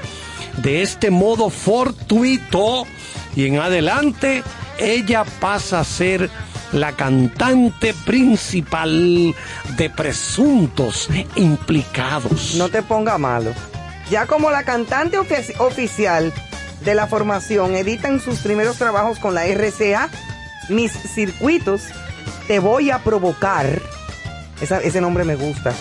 De 0.62 0.82
este 0.82 1.10
modo 1.10 1.50
fortuito 1.50 2.84
y 3.36 3.46
en 3.46 3.58
adelante 3.58 4.42
ella 4.78 5.24
pasa 5.40 5.80
a 5.80 5.84
ser 5.84 6.28
la 6.72 6.92
cantante 6.92 7.94
principal 8.04 9.34
de 9.76 9.90
presuntos 9.90 11.08
implicados. 11.36 12.54
No 12.56 12.68
te 12.68 12.82
ponga 12.82 13.16
malo. 13.18 13.52
Ya 14.10 14.26
como 14.26 14.50
la 14.50 14.64
cantante 14.64 15.18
ofi- 15.18 15.54
oficial 15.60 16.32
de 16.84 16.94
la 16.94 17.06
formación 17.06 17.74
editan 17.74 18.20
sus 18.20 18.40
primeros 18.40 18.76
trabajos 18.76 19.18
con 19.18 19.34
la 19.34 19.46
RCA, 19.46 20.08
Mis 20.68 20.92
Circuitos, 20.92 21.84
Te 22.46 22.58
Voy 22.58 22.90
a 22.90 22.98
Provocar, 22.98 23.80
ese 24.60 25.00
nombre 25.00 25.24
me 25.24 25.36
gusta, 25.36 25.72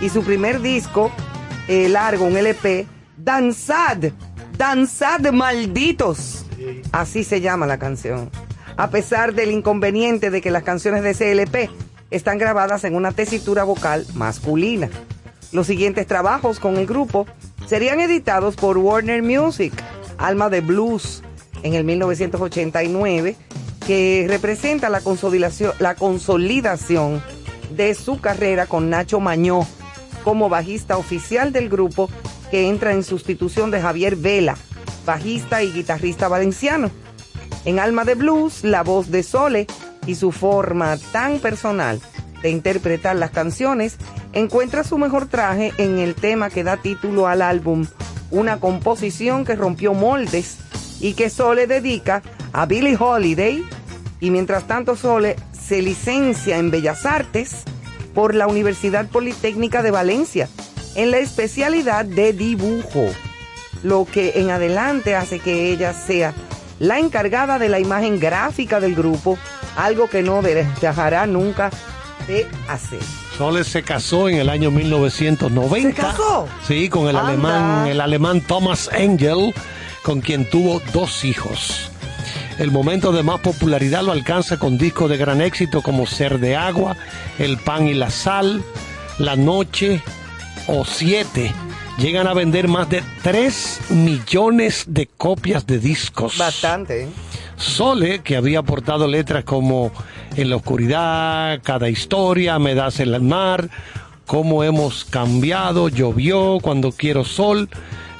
y 0.00 0.08
su 0.08 0.22
primer 0.22 0.60
disco 0.60 1.10
eh, 1.68 1.88
largo, 1.88 2.26
un 2.26 2.36
LP, 2.36 2.86
Danzad, 3.16 4.12
Danzad 4.56 5.32
Malditos, 5.32 6.44
así 6.92 7.24
se 7.24 7.40
llama 7.40 7.66
la 7.66 7.78
canción. 7.78 8.30
A 8.76 8.90
pesar 8.90 9.34
del 9.34 9.50
inconveniente 9.50 10.30
de 10.30 10.40
que 10.40 10.50
las 10.50 10.62
canciones 10.62 11.02
de 11.02 11.10
ese 11.10 11.32
LP 11.32 11.70
están 12.10 12.38
grabadas 12.38 12.84
en 12.84 12.94
una 12.94 13.12
tesitura 13.12 13.64
vocal 13.64 14.06
masculina. 14.14 14.90
Los 15.52 15.66
siguientes 15.66 16.06
trabajos 16.06 16.60
con 16.60 16.76
el 16.76 16.86
grupo 16.86 17.26
serían 17.66 18.00
editados 18.00 18.56
por 18.56 18.78
Warner 18.78 19.22
Music, 19.22 19.72
Alma 20.18 20.48
de 20.48 20.60
Blues, 20.60 21.22
en 21.62 21.74
el 21.74 21.84
1989, 21.84 23.36
que 23.86 24.26
representa 24.28 24.88
la 24.88 25.00
consolidación, 25.00 25.72
la 25.78 25.94
consolidación 25.94 27.22
de 27.70 27.94
su 27.94 28.20
carrera 28.20 28.66
con 28.66 28.90
Nacho 28.90 29.20
Mañó 29.20 29.66
como 30.24 30.48
bajista 30.48 30.96
oficial 30.96 31.52
del 31.52 31.68
grupo 31.68 32.10
que 32.50 32.68
entra 32.68 32.92
en 32.92 33.04
sustitución 33.04 33.70
de 33.70 33.80
Javier 33.80 34.16
Vela, 34.16 34.56
bajista 35.04 35.62
y 35.62 35.72
guitarrista 35.72 36.28
valenciano. 36.28 36.90
En 37.64 37.78
Alma 37.78 38.04
de 38.04 38.14
Blues, 38.14 38.64
la 38.64 38.82
voz 38.82 39.10
de 39.10 39.22
Sole 39.22 39.66
y 40.06 40.14
su 40.16 40.32
forma 40.32 40.96
tan 41.12 41.38
personal 41.38 42.00
de 42.42 42.50
interpretar 42.50 43.16
las 43.16 43.30
canciones 43.30 43.96
encuentra 44.32 44.84
su 44.84 44.98
mejor 44.98 45.26
traje 45.26 45.72
en 45.78 45.98
el 45.98 46.14
tema 46.14 46.50
que 46.50 46.64
da 46.64 46.76
título 46.76 47.26
al 47.26 47.42
álbum, 47.42 47.86
una 48.30 48.60
composición 48.60 49.44
que 49.44 49.56
rompió 49.56 49.94
moldes 49.94 50.58
y 51.00 51.14
que 51.14 51.30
Sole 51.30 51.66
dedica 51.66 52.22
a 52.52 52.66
Billie 52.66 52.96
Holiday 52.98 53.64
y 54.20 54.30
mientras 54.30 54.66
tanto 54.66 54.96
Sole 54.96 55.36
se 55.52 55.82
licencia 55.82 56.58
en 56.58 56.70
Bellas 56.70 57.04
Artes 57.06 57.64
por 58.14 58.34
la 58.34 58.46
Universidad 58.46 59.06
Politécnica 59.08 59.82
de 59.82 59.90
Valencia 59.90 60.48
en 60.94 61.10
la 61.10 61.18
especialidad 61.18 62.06
de 62.06 62.32
dibujo, 62.32 63.04
lo 63.82 64.06
que 64.06 64.32
en 64.36 64.50
adelante 64.50 65.14
hace 65.14 65.38
que 65.38 65.70
ella 65.70 65.92
sea 65.92 66.32
la 66.78 66.98
encargada 66.98 67.58
de 67.58 67.68
la 67.68 67.78
imagen 67.78 68.18
gráfica 68.18 68.80
del 68.80 68.94
grupo, 68.94 69.38
algo 69.76 70.08
que 70.08 70.22
no 70.22 70.40
dejará 70.42 71.26
nunca 71.26 71.70
de 72.26 72.46
hacer. 72.68 73.25
Sole 73.36 73.64
se 73.64 73.82
casó 73.82 74.28
en 74.30 74.38
el 74.38 74.48
año 74.48 74.70
1990. 74.70 75.90
¿Se 75.90 75.94
casó? 75.94 76.48
Sí, 76.66 76.88
con 76.88 77.08
el 77.08 77.16
Anda. 77.16 77.28
alemán, 77.28 77.86
el 77.86 78.00
alemán 78.00 78.40
Thomas 78.40 78.88
Engel, 78.92 79.52
con 80.02 80.22
quien 80.22 80.48
tuvo 80.48 80.80
dos 80.94 81.22
hijos. 81.24 81.90
El 82.58 82.70
momento 82.70 83.12
de 83.12 83.22
más 83.22 83.40
popularidad 83.40 84.02
lo 84.02 84.12
alcanza 84.12 84.58
con 84.58 84.78
discos 84.78 85.10
de 85.10 85.18
gran 85.18 85.42
éxito 85.42 85.82
como 85.82 86.06
Ser 86.06 86.38
de 86.40 86.56
Agua, 86.56 86.96
El 87.38 87.58
Pan 87.58 87.86
y 87.86 87.92
la 87.92 88.08
Sal, 88.08 88.62
La 89.18 89.36
Noche 89.36 90.00
o 90.66 90.86
Siete. 90.86 91.52
Llegan 91.98 92.26
a 92.26 92.32
vender 92.32 92.68
más 92.68 92.88
de 92.88 93.02
3 93.22 93.80
millones 93.90 94.84
de 94.88 95.06
copias 95.06 95.66
de 95.66 95.78
discos. 95.78 96.38
Bastante. 96.38 97.04
¿eh? 97.04 97.08
Sole, 97.58 98.20
que 98.22 98.36
había 98.36 98.60
aportado 98.60 99.06
letras 99.06 99.44
como 99.44 99.92
En 100.36 100.50
la 100.50 100.56
oscuridad, 100.56 101.60
Cada 101.62 101.88
historia, 101.88 102.58
Me 102.58 102.74
das 102.74 103.00
el 103.00 103.20
mar, 103.20 103.68
Cómo 104.26 104.64
hemos 104.64 105.04
cambiado, 105.04 105.88
Llovió, 105.88 106.58
Cuando 106.60 106.92
quiero 106.92 107.24
sol, 107.24 107.68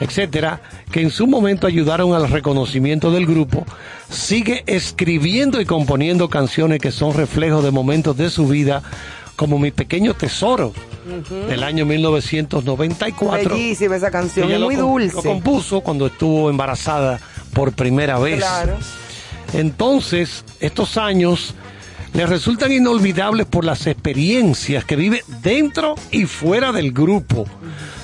etcétera, 0.00 0.60
que 0.90 1.00
en 1.00 1.10
su 1.10 1.26
momento 1.26 1.66
ayudaron 1.66 2.14
al 2.14 2.28
reconocimiento 2.28 3.10
del 3.10 3.26
grupo, 3.26 3.64
sigue 4.08 4.62
escribiendo 4.66 5.60
y 5.60 5.64
componiendo 5.64 6.28
canciones 6.28 6.80
que 6.80 6.92
son 6.92 7.14
reflejos 7.14 7.64
de 7.64 7.70
momentos 7.70 8.16
de 8.16 8.30
su 8.30 8.46
vida, 8.46 8.82
como 9.36 9.58
Mi 9.58 9.70
pequeño 9.70 10.14
tesoro, 10.14 10.72
del 11.48 11.62
año 11.62 11.84
1994. 11.84 13.50
Bellísima 13.50 13.96
esa 13.96 14.10
canción, 14.10 14.50
es 14.50 14.60
muy 14.60 14.76
dulce. 14.76 15.16
Lo 15.16 15.22
compuso 15.22 15.82
cuando 15.82 16.06
estuvo 16.06 16.48
embarazada 16.50 17.20
por 17.52 17.72
primera 17.72 18.18
vez. 18.18 18.38
Claro. 18.38 18.76
Entonces, 19.52 20.44
estos 20.60 20.96
años 20.96 21.54
le 22.16 22.24
resultan 22.24 22.72
inolvidables 22.72 23.44
por 23.44 23.66
las 23.66 23.86
experiencias 23.86 24.86
que 24.86 24.96
vive 24.96 25.22
dentro 25.42 25.96
y 26.10 26.24
fuera 26.24 26.72
del 26.72 26.92
grupo. 26.92 27.44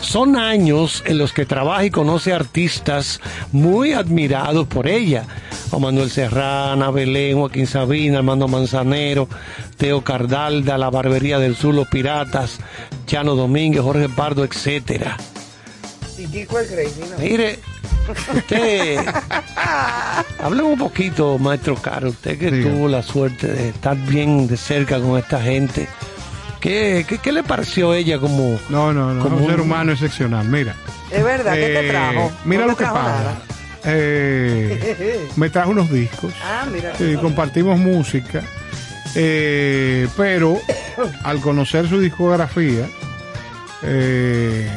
Son 0.03 0.37
años 0.37 1.03
en 1.07 1.17
los 1.17 1.33
que 1.33 1.47
trabaja 1.47 1.87
y 1.87 1.91
conoce 1.91 2.35
artistas 2.35 3.21
muy 3.53 3.95
admirados 3.95 4.67
por 4.67 4.87
ella. 4.87 5.25
Juan 5.71 5.83
Manuel 5.83 6.11
Serrana, 6.11 6.91
Belén, 6.91 7.39
Joaquín 7.39 7.67
Sabina, 7.67 8.19
Armando 8.19 8.49
Manzanero, 8.49 9.29
Teo 9.79 10.05
Cardalda, 10.05 10.77
La 10.77 10.91
Barbería 10.91 11.39
del 11.39 11.57
Sur, 11.57 11.75
Los 11.75 11.89
Piratas, 11.89 12.59
Chano 13.07 13.35
Domínguez, 13.35 13.81
Jorge 13.81 14.11
Pardo, 14.11 14.45
etcétera. 14.45 15.17
Mire, 17.19 17.59
usted, 18.11 18.99
hábleme 20.43 20.69
un 20.69 20.79
poquito, 20.79 21.39
maestro 21.39 21.75
Caro, 21.77 22.11
usted 22.11 22.39
que 22.39 22.51
Diga. 22.51 22.71
tuvo 22.71 22.89
la 22.89 23.03
suerte 23.03 23.47
de 23.49 23.69
estar 23.71 23.97
bien 23.97 24.47
de 24.49 24.57
cerca 24.57 25.01
con 25.01 25.19
esta 25.19 25.41
gente. 25.41 25.89
¿Qué, 26.61 27.05
qué, 27.09 27.19
qué 27.19 27.33
le 27.33 27.43
pareció 27.43 27.93
ella 27.93 28.19
como... 28.19 28.59
No, 28.69 28.93
no, 28.93 29.13
no, 29.15 29.23
como 29.23 29.39
un 29.39 29.47
ser 29.47 29.57
un- 29.61 29.67
humano 29.67 29.93
excepcional. 29.93 30.47
Mira. 30.47 30.75
Es 31.11 31.25
verdad, 31.25 31.55
¿qué 31.55 31.61
te 31.61 31.87
Eh, 31.87 31.91
trajo? 31.91 32.33
Mira 32.45 32.63
No 32.63 32.69
lo 32.69 32.77
que 32.77 32.85
trajo 32.85 32.97
pasa. 32.97 33.35
Eh, 33.85 35.29
me 35.35 35.51
trajo 35.51 35.71
unos 35.71 35.91
discos. 35.91 36.33
Ah, 36.45 36.65
mira. 36.73 36.93
Compartimos 37.21 37.79
música. 37.81 38.43
Eh, 39.17 40.07
pero 40.17 40.59
al 41.25 41.41
conocer 41.41 41.89
su 41.89 41.99
discografía, 42.01 42.87
eh, 43.83 44.71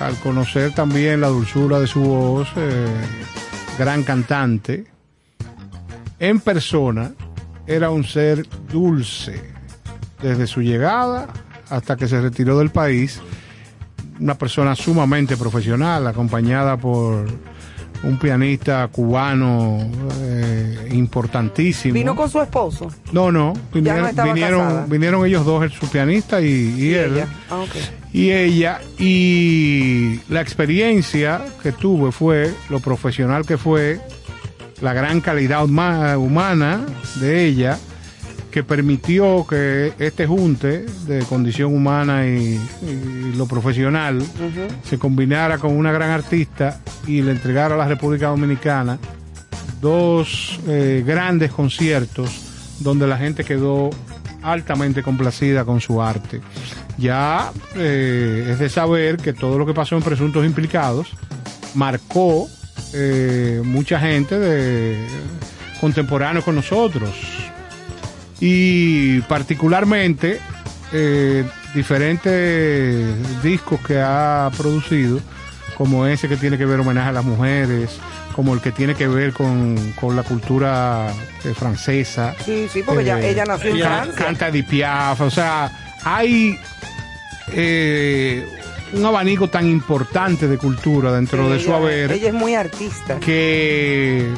al 0.00 0.16
conocer 0.16 0.72
también 0.72 1.20
la 1.20 1.28
dulzura 1.28 1.78
de 1.78 1.86
su 1.86 2.00
voz, 2.00 2.48
eh, 2.56 2.86
gran 3.78 4.02
cantante, 4.02 4.86
en 6.18 6.40
persona 6.40 7.12
era 7.66 7.90
un 7.90 8.04
ser 8.04 8.46
dulce 8.70 9.42
desde 10.22 10.46
su 10.46 10.62
llegada 10.62 11.28
hasta 11.68 11.96
que 11.96 12.08
se 12.08 12.20
retiró 12.20 12.58
del 12.58 12.70
país. 12.70 13.20
Una 14.18 14.34
persona 14.36 14.74
sumamente 14.74 15.36
profesional, 15.36 16.06
acompañada 16.06 16.76
por 16.76 17.26
un 18.02 18.18
pianista 18.18 18.88
cubano 18.88 19.78
eh, 20.22 20.88
importantísimo. 20.92 21.94
Vino 21.94 22.16
con 22.16 22.30
su 22.30 22.40
esposo. 22.40 22.88
No, 23.12 23.30
no, 23.30 23.52
Ya 23.74 23.94
no 23.96 24.08
vinieron, 24.08 24.34
vinieron, 24.34 24.88
vinieron 24.90 25.26
ellos 25.26 25.44
dos, 25.44 25.62
el- 25.64 25.70
su 25.72 25.86
pianista 25.88 26.40
y, 26.40 26.46
y 26.78 26.94
él. 26.94 27.14
ella. 27.16 27.26
Ah. 27.50 27.64
Y 28.12 28.30
ella, 28.32 28.80
y 28.98 30.20
la 30.28 30.40
experiencia 30.40 31.42
que 31.62 31.72
tuve 31.72 32.10
fue 32.10 32.52
lo 32.68 32.80
profesional 32.80 33.46
que 33.46 33.56
fue, 33.58 34.00
la 34.80 34.92
gran 34.94 35.20
calidad 35.20 35.62
huma- 35.64 36.16
humana 36.18 36.80
de 37.20 37.44
ella, 37.44 37.78
que 38.50 38.62
permitió 38.64 39.46
que 39.48 39.92
este 39.98 40.26
junte 40.26 40.84
de 41.06 41.20
condición 41.24 41.74
humana 41.74 42.26
y, 42.26 42.60
y 42.82 43.32
lo 43.36 43.46
profesional 43.46 44.22
se 44.84 44.98
combinara 44.98 45.58
con 45.58 45.76
una 45.76 45.92
gran 45.92 46.10
artista 46.10 46.80
y 47.06 47.22
le 47.22 47.32
entregara 47.32 47.74
a 47.74 47.78
la 47.78 47.86
República 47.86 48.28
Dominicana 48.28 48.98
dos 49.80 50.60
eh, 50.66 51.02
grandes 51.06 51.52
conciertos 51.52 52.76
donde 52.80 53.06
la 53.06 53.16
gente 53.16 53.44
quedó 53.44 53.90
altamente 54.42 55.02
complacida 55.02 55.64
con 55.64 55.80
su 55.80 56.02
arte. 56.02 56.40
Ya 56.98 57.50
eh, 57.76 58.48
es 58.50 58.58
de 58.58 58.68
saber 58.68 59.16
que 59.16 59.32
todo 59.32 59.58
lo 59.58 59.66
que 59.66 59.74
pasó 59.74 59.96
en 59.96 60.02
Presuntos 60.02 60.44
Implicados 60.44 61.08
marcó 61.74 62.48
eh, 62.92 63.62
mucha 63.64 64.00
gente 64.00 64.38
de 64.38 65.06
contemporáneos 65.80 66.44
con 66.44 66.54
nosotros 66.56 67.10
y 68.40 69.20
particularmente 69.22 70.40
eh, 70.92 71.44
diferentes 71.74 73.42
discos 73.42 73.80
que 73.80 74.00
ha 74.00 74.50
producido 74.56 75.20
como 75.76 76.06
ese 76.06 76.28
que 76.28 76.36
tiene 76.36 76.58
que 76.58 76.64
ver 76.66 76.80
homenaje 76.80 77.08
a 77.10 77.12
las 77.12 77.24
mujeres 77.24 77.98
como 78.34 78.54
el 78.54 78.60
que 78.60 78.70
tiene 78.72 78.94
que 78.94 79.06
ver 79.08 79.32
con, 79.32 79.76
con 80.00 80.14
la 80.16 80.22
cultura 80.22 81.08
eh, 81.44 81.52
francesa 81.54 82.34
Sí, 82.44 82.66
sí, 82.72 82.82
porque 82.84 83.02
ella, 83.02 83.20
eh, 83.20 83.30
ella 83.30 83.44
nació 83.44 83.70
en 83.70 83.76
ella 83.76 84.02
Francia. 84.04 84.24
Canta 84.24 84.48
Edith 84.48 84.66
Piaf, 84.68 85.20
o 85.20 85.30
sea, 85.30 85.70
hay 86.04 86.58
eh, 87.52 88.46
un 88.92 89.04
abanico 89.04 89.48
tan 89.48 89.66
importante 89.66 90.48
de 90.48 90.58
cultura 90.58 91.12
dentro 91.12 91.46
Sí, 91.46 91.52
de 91.52 91.58
su 91.60 91.66
ella- 91.68 91.76
haber 91.76 92.12
Ella 92.12 92.28
es 92.28 92.34
muy 92.34 92.54
artista. 92.54 93.18
que 93.20 94.28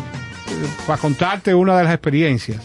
para 0.86 1.00
contarte 1.00 1.54
una 1.54 1.76
de 1.78 1.84
las 1.84 1.92
experiencias. 1.94 2.58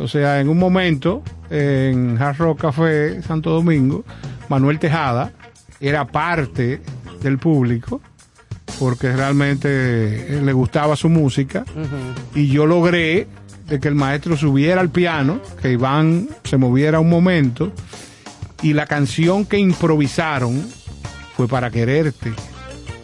O 0.00 0.08
sea, 0.08 0.40
en 0.40 0.48
un 0.48 0.58
momento 0.58 1.22
en 1.50 2.16
Hard 2.20 2.38
Rock 2.38 2.60
Café 2.62 3.22
Santo 3.22 3.50
Domingo, 3.50 4.04
Manuel 4.48 4.78
Tejada 4.78 5.32
era 5.78 6.06
parte 6.06 6.80
del 7.22 7.38
público 7.38 8.00
porque 8.78 9.12
realmente 9.12 9.68
eh, 9.68 10.40
le 10.42 10.52
gustaba 10.54 10.96
su 10.96 11.10
música 11.10 11.64
y 12.34 12.48
yo 12.48 12.64
logré 12.64 13.28
de 13.68 13.78
que 13.78 13.88
el 13.88 13.94
maestro 13.94 14.36
subiera 14.36 14.80
al 14.80 14.88
piano, 14.88 15.40
que 15.60 15.72
Iván 15.72 16.28
se 16.44 16.56
moviera 16.56 16.98
un 16.98 17.10
momento 17.10 17.72
y 18.62 18.72
la 18.72 18.86
canción 18.86 19.44
que 19.44 19.58
improvisaron 19.58 20.66
fue 21.36 21.46
para 21.46 21.70
quererte. 21.70 22.32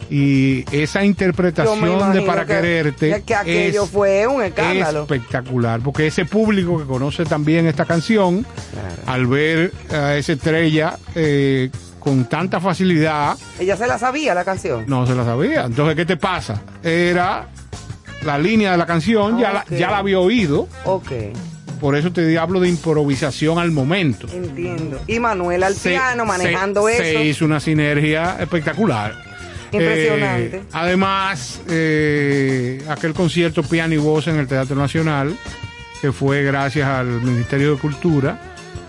Y 0.09 0.63
esa 0.71 1.03
interpretación 1.03 2.13
de 2.13 2.21
para 2.21 2.45
que- 2.45 2.53
quererte 2.53 3.09
que, 3.15 3.21
que 3.23 3.35
aquello 3.35 3.83
es 3.83 3.89
fue 3.89 4.25
un 4.27 4.41
escándalo. 4.41 5.01
espectacular, 5.01 5.81
porque 5.81 6.07
ese 6.07 6.23
público 6.25 6.77
que 6.77 6.85
conoce 6.85 7.25
también 7.25 7.67
esta 7.67 7.85
canción, 7.85 8.45
al 9.05 9.27
ver 9.27 9.73
a 9.91 10.15
esa 10.15 10.33
estrella 10.33 10.97
eh, 11.15 11.69
con 11.99 12.25
tanta 12.25 12.59
facilidad, 12.61 13.37
Ella 13.59 13.75
se 13.75 13.85
la 13.87 13.99
sabía 13.99 14.33
la 14.33 14.45
canción. 14.45 14.85
no 14.87 15.05
se 15.05 15.13
la 15.13 15.25
sabía. 15.25 15.65
Entonces, 15.65 15.95
¿qué 15.95 16.05
te 16.05 16.15
pasa? 16.15 16.61
Era 16.83 17.47
la 18.23 18.37
línea 18.37 18.71
de 18.71 18.77
la 18.77 18.85
canción, 18.85 19.37
ya, 19.37 19.51
la, 19.51 19.65
ya 19.69 19.91
la 19.91 19.97
había 19.97 20.19
oído, 20.19 20.67
Ok, 20.85 21.11
por 21.81 21.95
eso 21.97 22.11
te 22.13 22.37
hablo 22.39 22.59
de 22.61 22.69
improvisación 22.69 23.59
al 23.59 23.71
momento. 23.71 24.27
entiendo. 24.33 25.01
Y 25.05 25.19
Manuel 25.19 25.63
al 25.63 25.75
piano 25.75 26.23
manejando 26.25 26.87
se- 26.87 26.93
eso. 26.93 27.19
Se 27.19 27.25
hizo 27.25 27.43
una 27.45 27.59
sinergia 27.59 28.37
espectacular. 28.39 29.26
Impresionante. 29.71 30.57
Eh, 30.57 30.63
además, 30.71 31.61
eh, 31.69 32.83
aquel 32.89 33.13
concierto 33.13 33.63
piano 33.63 33.93
y 33.93 33.97
voz 33.97 34.27
en 34.27 34.37
el 34.37 34.47
Teatro 34.47 34.75
Nacional, 34.75 35.35
que 36.01 36.11
fue 36.11 36.43
gracias 36.43 36.87
al 36.87 37.07
Ministerio 37.21 37.75
de 37.75 37.79
Cultura, 37.79 38.39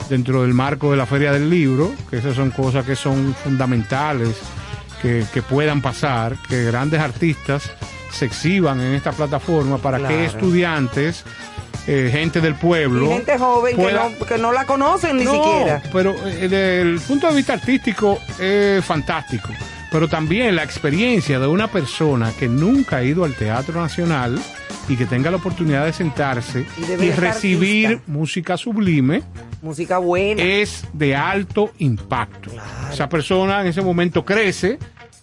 dentro 0.09 0.43
del 0.43 0.55
marco 0.55 0.91
de 0.91 0.97
la 0.97 1.07
Feria 1.07 1.33
del 1.33 1.51
Libro, 1.51 1.93
que 2.11 2.19
esas 2.19 2.35
son 2.35 2.51
cosas 2.51 2.85
que 2.85 2.97
son 2.97 3.35
fundamentales, 3.35 4.37
que, 5.03 5.25
que 5.33 5.43
puedan 5.43 5.83
pasar, 5.83 6.37
que 6.49 6.65
grandes 6.65 7.01
artistas 7.01 7.71
se 8.13 8.25
exhiban 8.25 8.81
en 8.81 8.95
esta 8.95 9.13
plataforma 9.13 9.79
para 9.79 10.07
que 10.07 10.25
estudiantes, 10.25 11.25
eh, 11.87 12.11
gente 12.13 12.41
del 12.41 12.55
pueblo, 12.55 13.07
Y 13.07 13.09
gente 13.09 13.39
joven 13.39 13.77
que 13.77 13.93
no, 13.93 14.27
que 14.27 14.39
no 14.39 14.53
la 14.53 14.65
conocen 14.65 15.17
ni 15.17 15.25
no, 15.25 15.33
siquiera. 15.33 15.83
Pero 15.93 16.13
desde 16.13 16.81
el 16.83 17.01
punto 17.01 17.29
de 17.29 17.37
vista 17.37 17.55
artístico 17.55 18.19
es 18.39 18.85
fantástico. 18.85 19.49
Pero 19.91 20.07
también 20.09 20.55
la 20.57 20.65
experiencia 20.65 21.39
de 21.39 21.47
una 21.47 21.69
persona 21.69 22.33
que 22.39 22.47
nunca 22.49 22.99
ha 22.99 23.05
ido 23.05 23.25
al 23.25 23.35
Teatro 23.35 23.81
Nacional 23.81 24.39
y 24.89 24.97
que 24.97 25.07
tenga 25.07 25.31
la 25.31 25.37
oportunidad 25.39 25.85
de 25.87 25.93
sentarse 25.93 26.67
Y 26.79 27.11
recibir 27.13 27.87
artista. 27.87 28.11
música 28.13 28.57
sublime 28.57 29.23
Música 29.63 29.99
buena. 29.99 30.43
es 30.43 30.85
de 30.93 31.17
alto 31.17 31.71
impacto. 31.79 32.51
Esa 32.93 33.09
persona 33.09 33.61
en 33.63 33.69
ese 33.69 33.81
momento 33.83 34.25
crece 34.25 34.79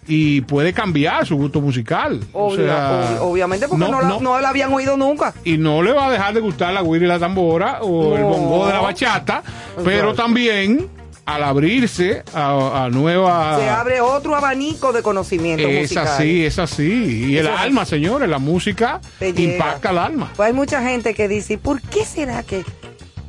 y 0.08 0.42
puede 0.42 0.72
cambiar 0.74 1.26
su 1.26 1.36
gusto 1.36 1.62
musical. 1.62 2.20
O 2.34 2.56
sea, 2.56 3.18
obviamente 3.22 3.68
porque 3.68 3.84
no, 3.86 3.92
no- 3.92 4.02
la, 4.02 4.08
no- 4.08 4.20
no 4.20 4.40
la 4.40 4.50
habían 4.50 4.72
oído 4.74 4.98
nunca. 4.98 5.34
y 5.44 5.58
no 5.58 5.82
le 5.82 5.94
va 5.94 6.08
a 6.08 6.12
dejar 6.12 6.34
de 6.36 6.42
gustar 6.42 6.74
la 6.74 6.82
guira 6.84 7.06
y 7.06 7.08
la 7.08 7.18
tambora 7.20 7.80
o 7.82 8.16
el 8.16 8.24
bongo 8.24 8.68
de 8.68 8.74
la 8.74 8.82
bachata, 8.82 9.42
pero 9.84 10.14
también 10.14 10.88
al 11.26 11.44
abrirse 11.44 12.24
a, 12.34 12.86
a 12.86 12.90
nueva... 12.90 13.58
Se 13.60 13.70
abre 13.70 14.02
otro 14.02 14.36
abanico 14.36 14.94
de 14.94 15.02
conocimiento 15.02 15.68
es 15.68 15.96
así, 15.98 16.46
es 16.46 16.60
así. 16.60 17.30
Y 17.32 17.38
el 17.38 17.46
Eso 17.48 17.56
es 17.56 17.62
alma, 17.62 17.86
señores, 17.86 18.30
la 18.30 18.38
música 18.40 19.02
Te 19.20 19.34
llega. 19.34 19.54
impacta 19.54 19.90
al 19.90 19.98
alma. 19.98 20.32
Pues 20.36 20.48
hay 20.48 20.54
mucha 20.54 20.82
gente 20.84 21.14
que 21.14 21.28
dice, 21.28 21.58
¿por 21.58 21.82
qué 21.82 22.06
será 22.06 22.44
que 22.44 22.64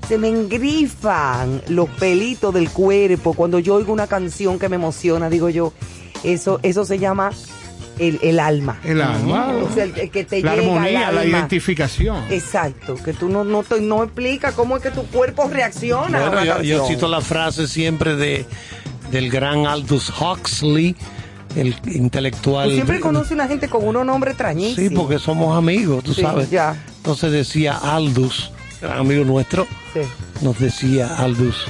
se 0.08 0.18
me 0.18 0.28
engrifan 0.28 1.62
los 1.68 1.88
pelitos 1.88 2.52
del 2.52 2.70
cuerpo 2.70 3.32
cuando 3.34 3.58
yo 3.58 3.74
oigo 3.76 3.92
una 3.92 4.06
canción 4.06 4.58
que 4.58 4.68
me 4.68 4.76
emociona? 4.76 5.30
Digo 5.30 5.48
yo, 5.48 5.72
eso, 6.22 6.60
eso 6.62 6.84
se 6.84 6.98
llama 6.98 7.30
el, 7.98 8.18
el 8.22 8.38
alma. 8.40 8.78
El 8.84 9.00
alma. 9.00 9.48
O 9.62 9.72
sea, 9.72 9.84
el, 9.84 9.98
el 9.98 10.10
que 10.10 10.24
te 10.24 10.42
la 10.42 10.54
llega 10.54 10.62
armonía, 10.72 11.12
la 11.12 11.24
identificación. 11.24 12.24
Exacto, 12.30 12.94
que 12.96 13.12
tú 13.12 13.28
no, 13.28 13.44
no, 13.44 13.62
te, 13.62 13.80
no 13.80 14.02
explicas 14.04 14.54
cómo 14.54 14.76
es 14.76 14.82
que 14.82 14.90
tu 14.90 15.04
cuerpo 15.06 15.48
reacciona 15.48 16.18
a 16.18 16.28
Bueno, 16.30 16.42
una 16.52 16.62
yo, 16.62 16.86
cito 16.86 17.08
la 17.08 17.20
frase 17.20 17.66
siempre 17.66 18.16
de 18.16 18.44
del 19.10 19.30
gran 19.30 19.66
Aldous 19.66 20.12
Huxley, 20.20 20.96
el 21.54 21.74
intelectual. 21.86 22.68
Tú 22.68 22.74
siempre 22.74 23.00
conoces 23.00 23.32
una 23.32 23.46
gente 23.48 23.68
con 23.68 23.86
unos 23.86 24.04
nombres 24.04 24.32
extrañísimos. 24.32 24.90
Sí, 24.90 24.94
porque 24.94 25.18
somos 25.18 25.56
amigos, 25.56 26.02
tú 26.04 26.12
Sí, 26.12 26.22
sabes. 26.22 26.50
ya. 26.50 26.76
Entonces 26.98 27.30
decía 27.32 27.76
Aldous, 27.78 28.50
gran 28.82 28.98
amigo 28.98 29.24
nuestro, 29.24 29.66
Sí. 29.94 30.00
nos 30.42 30.58
decía 30.58 31.16
Aldous, 31.18 31.66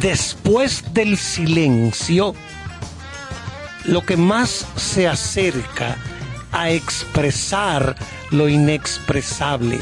después 0.00 0.84
del 0.92 1.16
silencio, 1.16 2.34
lo 3.88 4.04
que 4.04 4.16
más 4.16 4.66
se 4.76 5.08
acerca 5.08 5.96
a 6.52 6.70
expresar 6.70 7.94
lo 8.30 8.48
inexpresable 8.48 9.78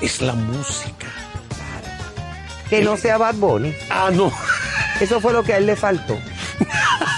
es 0.00 0.20
la 0.20 0.34
música. 0.34 1.06
Que 2.68 2.82
no 2.82 2.96
sea 2.96 3.16
Bad 3.18 3.36
Bunny. 3.36 3.74
Ah, 3.90 4.10
no. 4.12 4.32
Eso 5.00 5.20
fue 5.20 5.32
lo 5.32 5.42
que 5.44 5.54
a 5.54 5.58
él 5.58 5.66
le 5.66 5.76
faltó. 5.76 6.18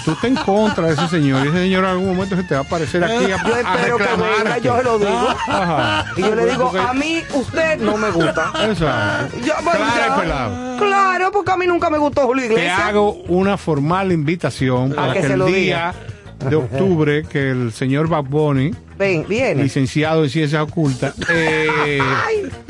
Tú 0.05 0.11
estás 0.11 0.25
en 0.25 0.35
contra 0.35 0.87
de 0.87 0.93
ese 0.93 1.07
señor 1.07 1.45
y 1.45 1.49
ese 1.49 1.57
señor 1.59 1.83
en 1.85 1.89
algún 1.91 2.07
momento 2.15 2.35
se 2.35 2.43
te 2.43 2.53
va 2.53 2.61
a 2.61 2.63
aparecer 2.63 3.03
aquí 3.03 3.25
a, 3.31 3.37
Yo 3.43 3.55
a 3.55 3.59
espero 3.59 3.97
que 3.97 4.03
venga, 4.03 4.57
yo 4.59 4.77
se 4.77 4.83
lo 4.83 4.99
digo. 4.99 5.29
Ajá. 5.47 6.05
Y 6.17 6.21
yo 6.21 6.35
le 6.35 6.45
digo, 6.45 6.71
Porque- 6.71 6.79
a 6.87 6.93
mí 6.93 7.23
usted 7.33 7.77
no 7.79 7.97
me 7.97 8.11
gusta. 8.11 8.51
Exacto. 8.63 9.37
Yo, 9.45 9.53
bueno, 9.63 9.79
Claro 9.93 10.23
ya. 10.23 10.77
Claro, 10.77 11.31
porque 11.31 11.51
a 11.51 11.57
mí 11.57 11.67
nunca 11.67 11.89
me 11.89 11.97
gustó 11.97 12.25
Julio 12.27 12.45
Te 12.47 12.53
Iglesias. 12.53 12.79
hago 12.79 13.13
una 13.27 13.57
formal 13.57 14.11
invitación 14.11 14.91
para 14.93 15.13
que 15.13 15.21
que, 15.21 15.27
se 15.27 15.33
el 15.33 15.39
lo 15.39 15.45
día 15.47 15.93
de 16.47 16.55
octubre 16.55 17.23
que 17.29 17.49
el 17.51 17.71
señor 17.73 18.07
Bad 18.07 18.23
Bunny, 18.25 18.71
Ven, 18.97 19.25
viene. 19.27 19.63
licenciado 19.63 20.23
en 20.23 20.29
Ciencias 20.29 20.61
Ocultas, 20.61 21.13
eh, 21.29 21.99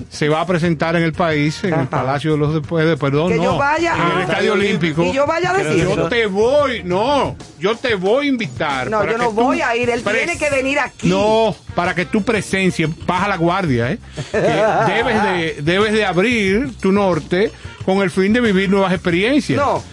se 0.10 0.28
va 0.30 0.42
a 0.42 0.46
presentar 0.48 0.96
en 0.96 1.04
el 1.04 1.14
país, 1.14 1.64
en 1.64 1.74
el 1.74 1.88
Palacio 1.88 2.32
de 2.34 2.38
los 2.40 2.54
Después 2.54 2.86
de 2.88 2.98
Perdón, 2.98 3.30
Que 3.32 3.38
no, 3.38 3.44
yo 3.44 3.58
vaya 3.58 3.94
en 3.96 4.02
a- 4.02 4.14
el 4.16 4.22
Estadio 4.22 4.54
Olímpico. 4.54 5.04
Y 5.04 5.14
yo 5.14 5.26
vaya 5.28 5.52
a 5.52 5.58
decir. 5.58 5.84
Yo 5.86 6.08
te 6.08 6.26
voy, 6.26 6.84
no, 6.84 7.36
yo 7.60 7.76
te 7.76 7.96
voy 7.96 8.26
a 8.26 8.30
invitar. 8.30 8.90
No, 8.90 9.00
para 9.00 9.12
yo 9.12 9.18
que 9.18 9.24
no 9.24 9.30
tú 9.30 9.36
voy 9.36 9.62
a 9.62 9.76
ir, 9.76 9.90
él 9.90 10.04
pres- 10.04 10.18
tiene 10.18 10.38
que 10.38 10.50
venir 10.50 10.80
aquí. 10.80 11.08
No, 11.10 11.56
para 11.76 11.94
que 11.94 12.06
tu 12.06 12.24
presencia, 12.24 12.88
baja 13.06 13.28
la 13.28 13.38
guardia, 13.38 13.92
¿eh? 13.92 14.00
Que 14.32 14.38
debes 14.94 15.24
de, 15.24 15.58
debes 15.62 15.94
de 15.94 16.06
abrir 16.06 16.76
tu 16.80 16.92
norte 16.92 17.52
con 17.86 18.02
el 18.02 18.10
fin 18.12 18.34
de 18.34 18.42
vivir 18.42 18.70
nuevas 18.70 18.94
experiencias. 18.94 19.60
No. 19.60 19.84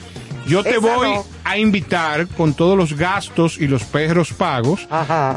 Yo 0.47 0.63
te 0.63 0.71
esa 0.71 0.81
voy 0.81 1.09
no. 1.15 1.25
A 1.49 1.57
invitar 1.59 2.27
con 2.29 2.55
todos 2.55 2.77
los 2.77 2.95
gastos 2.97 3.57
y 3.59 3.69
los 3.69 3.85
perros 3.85 4.33
pagos, 4.33 4.89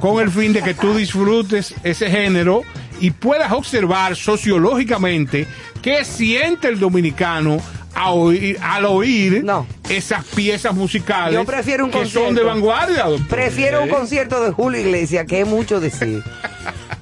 con 0.02 0.19
el 0.22 0.31
fin 0.31 0.53
de 0.53 0.64
que 0.64 0.73
tú 0.73 0.95
disfrutes 0.95 1.76
ese 1.84 2.10
género 2.10 2.64
y 2.99 3.11
puedas 3.11 3.52
observar 3.52 4.15
sociológicamente 4.15 5.45
qué 5.84 6.03
siente 6.03 6.68
el 6.68 6.80
dominicano 6.80 7.57
a 7.94 8.11
oír- 8.11 8.57
al 8.61 8.86
oír 8.86 9.45
esas 9.88 10.26
piezas 10.26 10.73
musicales 10.73 11.34
Yo 11.36 11.45
prefiero 11.45 11.86
un 11.86 11.91
que 11.91 11.99
concierto. 11.99 12.26
son 12.27 12.36
de 12.36 12.44
vanguardia. 12.44 13.03
doctor. 13.06 13.27
Prefiero 13.27 13.84
un 13.84 13.90
¿Eh? 13.90 13.91
concierto 13.91 14.44
de 14.44 14.52
Julio 14.52 14.81
Iglesias, 14.81 15.26
que 15.27 15.41
es 15.41 15.48
mucho 15.48 15.80
decir. 15.80 16.23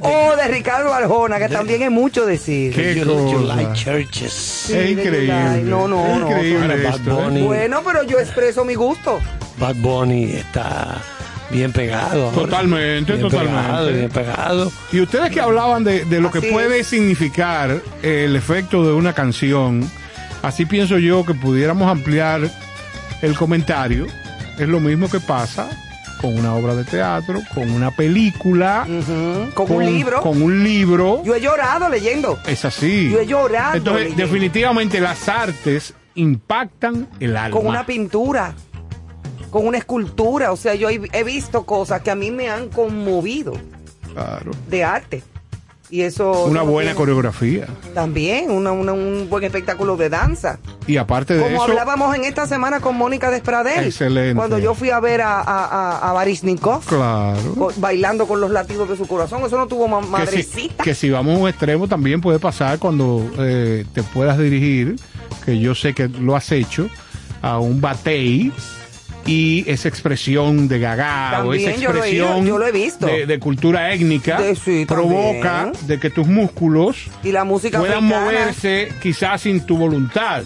o 0.00 0.36
de 0.36 0.48
Ricardo 0.48 0.92
Arjona, 0.92 1.38
que 1.38 1.48
también 1.48 1.82
es 1.82 1.90
mucho 1.90 2.26
decir. 2.26 2.74
Qué 2.74 2.94
You- 2.94 3.04
you 3.04 3.40
cosa. 3.42 3.56
like 3.56 3.72
churches. 3.74 4.32
Sí, 4.32 4.94
de 4.94 5.04
July. 5.04 5.62
No, 5.64 5.86
no, 5.88 6.06
Es 6.06 6.18
no. 6.18 6.26
increíble 6.30 6.82
Bad 6.84 6.94
esto, 6.96 7.10
¿eh? 7.10 7.24
Bunny. 7.24 7.42
Bueno, 7.42 7.82
pero 7.84 8.02
yo 8.04 8.18
expreso 8.18 8.64
mi 8.64 8.74
gusto. 8.74 9.20
Bad 9.58 9.76
Bunny 9.76 10.24
está 10.32 10.96
bien 11.50 11.72
pegado. 11.72 12.28
Totalmente, 12.30 13.12
Bien 13.14 13.28
totalmente. 13.28 13.62
pegado, 13.62 13.88
bien 13.92 14.10
pegado. 14.10 14.72
Y 14.92 15.00
ustedes 15.00 15.30
que 15.30 15.40
hablaban 15.40 15.82
de, 15.84 16.04
de 16.04 16.20
lo 16.20 16.30
que 16.30 16.42
puede 16.42 16.84
significar 16.84 17.80
el 18.02 18.36
efecto 18.36 18.84
de 18.86 18.92
una 18.92 19.12
canción, 19.14 19.90
así 20.42 20.66
pienso 20.66 20.98
yo 20.98 21.24
que 21.24 21.34
pudiéramos 21.34 21.90
ampliar 21.90 22.48
el 23.22 23.34
comentario. 23.34 24.06
Es 24.58 24.68
lo 24.68 24.80
mismo 24.80 25.08
que 25.10 25.20
pasa 25.20 25.68
con 26.20 26.36
una 26.38 26.54
obra 26.54 26.74
de 26.74 26.84
teatro, 26.84 27.40
con 27.54 27.70
una 27.70 27.90
película, 27.90 28.86
Con 29.54 29.70
un 29.72 29.84
libro. 29.86 30.20
Con 30.20 30.42
un 30.42 30.62
libro. 30.64 31.22
Yo 31.24 31.34
he 31.34 31.40
llorado 31.40 31.88
leyendo. 31.88 32.38
Es 32.46 32.64
así. 32.64 33.10
Yo 33.10 33.20
he 33.20 33.26
llorado 33.26 33.76
Entonces, 33.76 34.02
leyendo. 34.04 34.22
definitivamente 34.24 35.00
las 35.00 35.28
artes 35.28 35.94
impactan 36.14 37.08
el 37.20 37.36
alma. 37.36 37.56
Con 37.56 37.66
una 37.66 37.86
pintura. 37.86 38.54
Con 39.50 39.66
una 39.66 39.78
escultura. 39.78 40.52
O 40.52 40.56
sea, 40.56 40.74
yo 40.74 40.88
he 40.90 41.00
he 41.12 41.24
visto 41.24 41.64
cosas 41.64 42.02
que 42.02 42.10
a 42.10 42.14
mí 42.14 42.30
me 42.30 42.50
han 42.50 42.68
conmovido 42.68 43.52
Claro. 44.12 44.50
de 44.68 44.84
arte. 44.84 45.22
Y 45.90 46.02
eso. 46.02 46.44
Una 46.44 46.60
buena 46.62 46.90
tiene- 46.90 46.94
coreografía. 46.96 47.66
También, 47.94 48.50
una- 48.50 48.72
una- 48.72 48.92
un 48.92 49.26
buen 49.30 49.42
espectáculo 49.44 49.96
de 49.96 50.10
danza. 50.10 50.58
Y 50.86 50.98
aparte 50.98 51.34
de 51.34 51.42
Como 51.42 51.54
eso, 51.54 51.62
hablábamos 51.64 52.14
en 52.14 52.24
esta 52.24 52.46
semana 52.46 52.80
con 52.80 52.96
Mónica 52.96 53.30
Despradel. 53.30 53.84
Excelente. 53.86 54.34
Cuando 54.36 54.58
yo 54.58 54.74
fui 54.74 54.90
a 54.90 55.00
ver 55.00 55.22
a, 55.22 55.40
a, 55.40 56.10
a, 56.10 56.12
Baryshnikov 56.12 56.84
claro. 56.84 57.54
co- 57.56 57.72
bailando 57.76 58.26
con 58.26 58.40
los 58.40 58.50
latidos 58.50 58.88
de 58.88 58.96
su 58.96 59.06
corazón. 59.06 59.42
Eso 59.46 59.56
no 59.56 59.66
tuvo 59.66 59.88
ma- 59.88 60.00
que 60.00 60.06
si, 60.06 60.10
madrecita. 60.12 60.84
que 60.84 60.94
si 60.94 61.08
vamos 61.10 61.36
a 61.36 61.38
un 61.38 61.48
extremo 61.48 61.88
también 61.88 62.20
puede 62.20 62.38
pasar 62.38 62.78
cuando 62.78 63.24
eh, 63.38 63.84
te 63.94 64.02
puedas 64.02 64.36
dirigir, 64.38 64.96
que 65.46 65.58
yo 65.58 65.74
sé 65.74 65.94
que 65.94 66.08
lo 66.08 66.36
has 66.36 66.52
hecho, 66.52 66.88
a 67.40 67.58
un 67.58 67.80
batey 67.80 68.52
y 69.28 69.64
esa 69.70 69.88
expresión 69.88 70.66
de 70.68 70.78
gaga 70.78 71.44
o 71.44 71.52
esa 71.54 71.70
También 71.70 71.80
yo 71.80 71.92
lo 71.92 72.02
he 72.04 72.08
expresión 72.08 72.46
yo 72.46 72.58
lo 72.58 72.66
he 72.66 72.72
visto. 72.72 73.06
De, 73.06 73.26
de 73.26 73.38
cultura 73.38 73.92
étnica 73.92 74.40
De- 74.40 74.56
sí, 74.56 74.84
provoca 74.86 75.70
de 75.86 75.98
que 76.00 76.10
tus 76.10 76.26
músculos 76.26 76.96
Y 77.22 77.32
la 77.32 77.44
música 77.44 77.78
puedan 77.78 77.98
africana. 78.04 78.24
moverse 78.24 78.88
quizás 79.02 79.42
sin 79.42 79.60
tu 79.66 79.76
voluntad. 79.76 80.42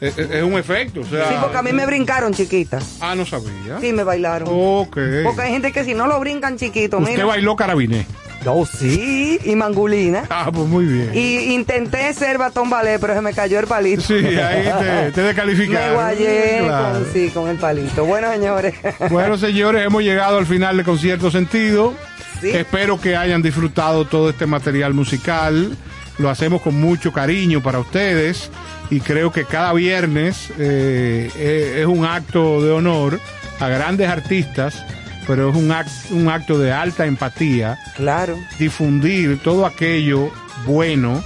Es, 0.00 0.16
es- 0.16 0.30
es 0.30 0.42
un 0.44 0.52
efecto. 0.54 1.00
O 1.00 1.04
sea, 1.04 1.28
Sí, 1.28 1.34
porque 1.40 1.56
a 1.56 1.62
mí 1.62 1.72
me 1.72 1.84
brincaron 1.84 2.32
chiquita. 2.32 2.78
Ah, 3.00 3.14
no 3.16 3.26
sabía. 3.26 3.80
Sí, 3.80 3.92
me 3.92 4.04
bailaron. 4.04 4.48
Ok. 4.52 4.96
Porque 5.24 5.40
hay 5.42 5.50
gente 5.52 5.72
que 5.72 5.82
si 5.84 5.94
no 5.94 6.06
lo 6.06 6.20
brincan 6.20 6.56
chiquito, 6.56 6.98
Usted 6.98 7.12
mira. 7.12 7.24
bailó 7.24 7.56
carabiné. 7.56 8.06
Yo 8.44 8.64
sí, 8.66 9.38
y 9.44 9.56
mangulina. 9.56 10.24
Ah, 10.30 10.50
pues 10.52 10.66
muy 10.68 10.84
bien. 10.84 11.10
Y 11.12 11.52
intenté 11.54 12.12
ser 12.14 12.38
batón 12.38 12.70
ballet, 12.70 12.98
pero 13.00 13.14
se 13.14 13.20
me 13.20 13.32
cayó 13.34 13.58
el 13.58 13.66
palito. 13.66 14.00
Sí, 14.02 14.14
ahí 14.14 14.68
te, 14.80 15.12
te 15.12 15.22
descalificaron. 15.22 15.88
Me 15.88 15.94
guayé 15.94 16.58
Claro. 16.64 16.98
con, 17.00 17.12
sí, 17.12 17.30
con 17.30 17.48
el 17.48 17.56
palito. 17.56 18.04
Bueno, 18.04 18.30
señores. 18.32 18.74
Bueno, 19.10 19.36
señores, 19.38 19.84
hemos 19.84 20.02
llegado 20.02 20.38
al 20.38 20.46
final 20.46 20.76
de 20.76 20.84
Concierto 20.84 21.30
Sentido. 21.30 21.94
Sí. 22.40 22.50
Espero 22.50 23.00
que 23.00 23.16
hayan 23.16 23.42
disfrutado 23.42 24.04
todo 24.04 24.30
este 24.30 24.46
material 24.46 24.94
musical. 24.94 25.76
lo 26.18 26.30
hacemos 26.30 26.62
con 26.62 26.80
mucho 26.80 27.12
cariño 27.12 27.60
para 27.62 27.80
ustedes 27.80 28.50
y 28.90 29.00
creo 29.00 29.30
que 29.32 29.44
cada 29.44 29.72
viernes 29.72 30.50
eh, 30.58 31.30
eh, 31.36 31.78
es 31.80 31.86
un 31.86 32.04
acto 32.04 32.62
de 32.62 32.70
honor 32.72 33.18
a 33.60 33.68
grandes 33.68 34.08
artistas, 34.08 34.84
pero 35.28 35.50
es 35.50 35.54
un, 35.56 35.68
act- 35.70 36.10
un 36.10 36.28
acto 36.28 36.58
de 36.58 36.72
alta 36.72 37.06
empatía. 37.06 37.78
Claro. 37.94 38.36
Difundir 38.58 39.38
todo 39.40 39.64
aquello 39.66 40.30
bueno 40.66 41.22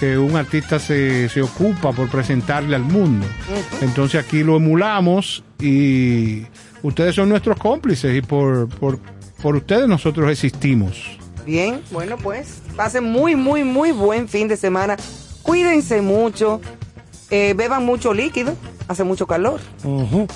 que 0.00 0.18
un 0.18 0.34
artista 0.34 0.80
se, 0.80 1.28
se 1.28 1.40
ocupa 1.42 1.92
por 1.92 2.08
presentarle 2.08 2.74
al 2.74 2.82
mundo. 2.82 3.24
Entonces 3.80 4.24
aquí 4.24 4.42
lo 4.42 4.56
emulamos 4.56 5.44
y 5.60 6.42
ustedes 6.82 7.14
son 7.14 7.28
nuestros 7.28 7.56
cómplices 7.58 8.16
y 8.16 8.20
por, 8.20 8.68
por, 8.68 8.98
por 9.40 9.54
ustedes 9.54 9.86
nosotros 9.86 10.28
existimos. 10.32 11.18
Bien, 11.46 11.80
bueno 11.92 12.16
pues, 12.16 12.60
pasen 12.74 13.04
muy, 13.04 13.36
muy, 13.36 13.62
muy 13.62 13.92
buen 13.92 14.26
fin 14.28 14.48
de 14.48 14.56
semana. 14.56 14.96
Cuídense 15.42 16.00
mucho, 16.00 16.60
eh, 17.30 17.54
beban 17.56 17.84
mucho 17.84 18.14
líquido, 18.14 18.56
hace 18.88 19.04
mucho 19.04 19.26
calor. 19.26 19.60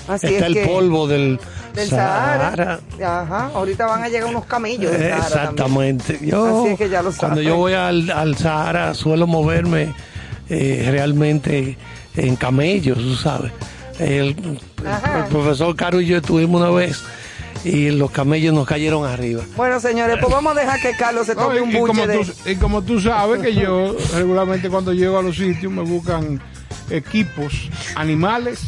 Así 0.07 0.27
Está 0.27 0.37
es 0.37 0.41
el 0.43 0.53
que- 0.53 0.65
polvo 0.65 1.07
del, 1.07 1.39
Del 1.73 1.89
Sahara. 1.89 2.79
Sahara. 2.97 3.21
Ajá, 3.21 3.51
ahorita 3.53 3.85
van 3.85 4.03
a 4.03 4.09
llegar 4.09 4.29
unos 4.29 4.45
camellos 4.45 4.91
del 4.91 5.01
Sahara. 5.11 5.25
Exactamente. 5.27 6.19
Yo, 6.21 6.61
Así 6.63 6.73
es 6.73 6.77
que 6.77 6.89
ya 6.89 7.01
lo 7.01 7.11
cuando 7.11 7.37
saben. 7.37 7.43
yo 7.47 7.55
voy 7.57 7.73
al, 7.73 8.09
al 8.11 8.35
Sahara 8.37 8.93
suelo 8.93 9.27
moverme 9.27 9.93
eh, 10.49 10.87
realmente 10.89 11.77
en 12.15 12.35
camellos, 12.35 12.97
tú 12.97 13.15
sabes. 13.15 13.51
El, 13.99 14.35
profesor 15.29 15.75
Caro 15.75 15.99
y 16.01 16.05
yo 16.07 16.17
estuvimos 16.17 16.61
una 16.61 16.71
vez 16.71 17.03
y 17.65 17.89
los 17.89 18.09
camellos 18.11 18.53
nos 18.53 18.65
cayeron 18.65 19.05
arriba. 19.05 19.43
Bueno, 19.57 19.79
señores, 19.81 20.17
pues 20.21 20.33
vamos 20.33 20.55
a 20.55 20.59
dejar 20.61 20.79
que 20.81 20.95
Carlos 20.97 21.25
se 21.27 21.35
No, 21.35 21.41
tome 21.43 21.57
y, 21.57 21.59
un 21.59 21.69
y 21.71 21.73
como 21.73 21.87
buche 21.93 22.07
de... 22.07 22.17
tú, 22.25 22.31
y 22.49 22.55
como 22.55 22.81
tú 22.81 23.01
sabes 23.01 23.41
que 23.41 23.53
yo 23.53 23.95
regularmente 24.15 24.69
cuando 24.69 24.93
llego 24.93 25.17
a 25.19 25.21
los 25.21 25.35
sitios 25.35 25.69
me 25.71 25.81
buscan 25.83 26.41
equipos, 26.89 27.69
animales 27.95 28.61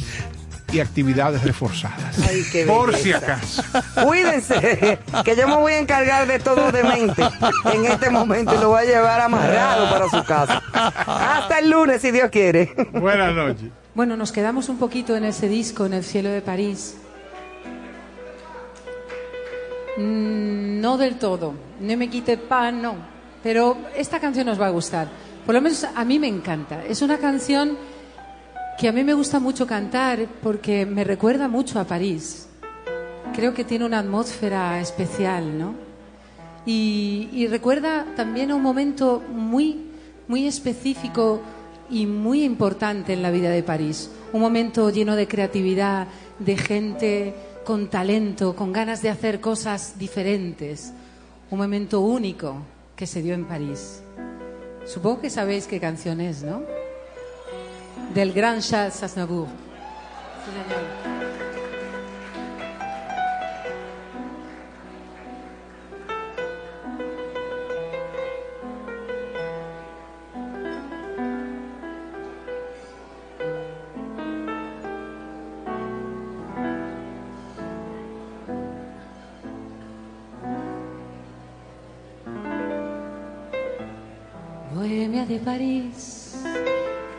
y 0.71 0.79
actividades 0.79 1.43
reforzadas. 1.43 2.17
Ay, 2.29 2.43
qué 2.51 2.65
Por 2.65 2.95
si 2.95 3.11
acaso. 3.11 3.63
Cuídense, 4.05 4.99
que 5.25 5.35
yo 5.35 5.47
me 5.47 5.55
voy 5.57 5.73
a 5.73 5.79
encargar 5.79 6.27
de 6.27 6.39
todo 6.39 6.71
de 6.71 6.83
mente 6.83 7.23
en 7.73 7.85
este 7.85 8.09
momento 8.09 8.55
y 8.55 8.57
lo 8.59 8.69
voy 8.69 8.83
a 8.83 8.85
llevar 8.85 9.21
amarrado 9.21 9.89
para 9.89 10.07
su 10.09 10.23
casa. 10.23 10.61
Hasta 10.73 11.59
el 11.59 11.69
lunes, 11.69 12.01
si 12.01 12.11
Dios 12.11 12.29
quiere. 12.29 12.73
Buenas 12.93 13.33
noches. 13.33 13.69
Bueno, 13.93 14.15
nos 14.15 14.31
quedamos 14.31 14.69
un 14.69 14.77
poquito 14.77 15.15
en 15.17 15.25
ese 15.25 15.49
disco, 15.49 15.85
en 15.85 15.93
el 15.93 16.03
cielo 16.05 16.29
de 16.29 16.41
París. 16.41 16.95
Mm, 19.97 20.79
No 20.79 20.97
del 20.97 21.17
todo, 21.19 21.53
no 21.79 21.97
me 21.97 22.09
quite 22.09 22.37
pan, 22.37 22.81
no. 22.81 22.95
Pero 23.43 23.77
esta 23.95 24.19
canción 24.19 24.45
nos 24.45 24.59
va 24.59 24.67
a 24.67 24.69
gustar. 24.69 25.09
Por 25.45 25.55
lo 25.55 25.61
menos 25.61 25.83
a 25.83 26.05
mí 26.05 26.19
me 26.19 26.27
encanta. 26.27 26.83
Es 26.85 27.01
una 27.01 27.17
canción 27.17 27.77
que 28.77 28.87
a 28.87 28.91
mí 28.91 29.03
me 29.03 29.13
gusta 29.13 29.39
mucho 29.39 29.67
cantar 29.67 30.27
porque 30.41 30.85
me 30.85 31.03
recuerda 31.03 31.47
mucho 31.47 31.79
a 31.79 31.85
París. 31.85 32.47
Creo 33.33 33.53
que 33.53 33.63
tiene 33.63 33.85
una 33.85 33.99
atmósfera 33.99 34.79
especial, 34.79 35.57
¿no? 35.57 35.75
Y, 36.65 37.47
recuerda 37.49 38.05
también 38.15 38.51
un 38.51 38.61
momento 38.61 39.23
muy, 39.33 39.85
muy 40.27 40.45
específico 40.47 41.41
y 41.89 42.05
muy 42.05 42.43
importante 42.43 43.13
en 43.13 43.21
la 43.21 43.31
vida 43.31 43.49
de 43.49 43.63
París. 43.63 44.11
Un 44.31 44.41
momento 44.41 44.89
lleno 44.89 45.15
de 45.15 45.27
creatividad, 45.27 46.07
de 46.39 46.57
gente 46.57 47.33
con 47.65 47.89
talento, 47.89 48.55
con 48.55 48.71
ganas 48.71 49.01
de 49.01 49.09
hacer 49.09 49.41
cosas 49.41 49.97
diferentes. 49.97 50.93
Un 51.49 51.57
momento 51.57 52.01
único 52.01 52.57
que 52.95 53.07
se 53.07 53.21
dio 53.21 53.33
en 53.33 53.45
París. 53.45 54.01
Supongo 54.85 55.21
que 55.21 55.29
sabéis 55.29 55.67
qué 55.67 55.79
canción 55.79 56.21
es, 56.21 56.43
¿no? 56.43 56.61
Del 58.13 58.33
gran 58.33 58.59
Charles 58.59 59.01
Aznavour. 59.03 59.47
Sí, 59.47 60.51
señor. 60.51 61.11
Bohemia 84.73 85.25
de 85.25 85.39
París, 85.39 86.20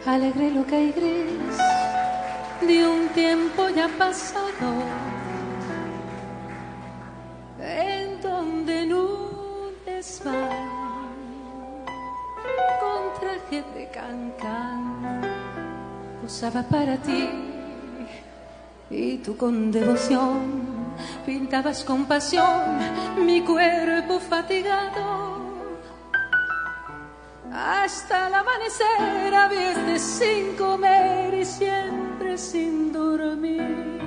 alegre 0.07 0.51
loca 0.51 0.79
y 0.79 0.93
gris, 0.93 1.57
de 2.61 2.87
un 2.87 3.09
tiempo 3.09 3.69
ya 3.69 3.89
pasado, 3.99 4.73
en 7.61 8.21
donde 8.21 8.83
en 8.83 8.95
un 8.95 9.73
desván, 9.87 10.35
con 12.81 13.21
traje 13.21 13.63
de 13.75 13.91
cancán, 13.91 15.21
posaba 16.21 16.63
para 16.63 16.97
ti, 16.97 17.31
y 18.91 19.19
tú 19.19 19.37
con 19.37 19.71
devoción. 19.71 20.83
Pintabas 21.25 21.83
con 21.85 22.05
pasión 22.05 22.79
mi 23.25 23.41
cuerpo 23.41 24.21
fatigado 24.21 25.42
hasta 27.53 28.29
el 28.29 28.35
amanecer 28.35 29.35
a 29.35 29.49
veces 29.49 30.03
sin 30.03 30.55
comer 30.57 31.35
y 31.35 31.45
siempre 31.45 32.39
sin 32.39 32.93
dormir. 32.93 34.01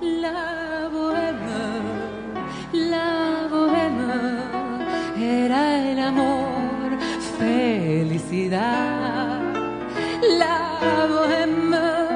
La 0.00 0.88
bohema, 0.92 1.80
la 2.72 3.46
bohema 3.48 4.40
era 5.16 5.90
el 5.90 5.98
amor, 6.00 6.98
felicidad. 7.38 9.40
La 10.38 11.06
bohema, 11.08 12.08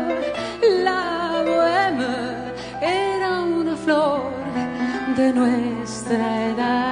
la 0.84 1.42
bohema 1.46 2.52
era 2.80 3.42
una 3.42 3.76
flor 3.76 4.32
de 5.16 5.32
nuestra 5.32 6.46
edad. 6.46 6.87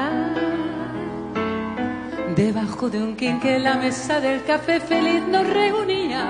Debajo 2.76 2.90
de 2.90 3.02
un 3.02 3.16
quinque 3.16 3.56
en 3.56 3.64
la 3.64 3.76
mesa 3.76 4.20
del 4.20 4.44
café 4.44 4.80
feliz 4.80 5.22
nos 5.28 5.48
reunía, 5.48 6.26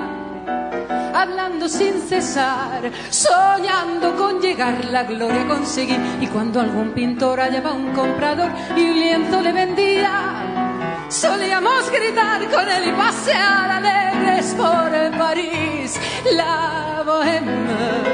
hablando 1.12 1.68
sin 1.68 2.01
cesar, 2.01 2.89
soñando 3.10 4.14
con 4.14 4.40
llegar 4.40 4.85
la 4.85 5.02
gloria 5.02 5.43
a 5.43 5.48
conseguir. 5.48 5.98
Y 6.20 6.28
cuando 6.28 6.60
algún 6.60 6.93
pintor 6.93 7.40
hallaba 7.40 7.73
un 7.73 7.93
comprador 7.93 8.52
y 8.77 8.81
un 8.81 8.94
lienzo 8.94 9.40
le 9.40 9.52
vendía, 9.52 11.05
solíamos 11.09 11.90
gritar 11.90 12.48
con 12.48 12.68
él 12.68 12.90
y 12.90 12.93
pasear 12.93 13.68
alegres 13.68 14.55
por 14.55 15.18
París. 15.18 15.98
La 16.36 17.02
bohema, 17.05 18.05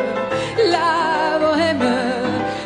la 0.71 1.39
bohema 1.39 1.97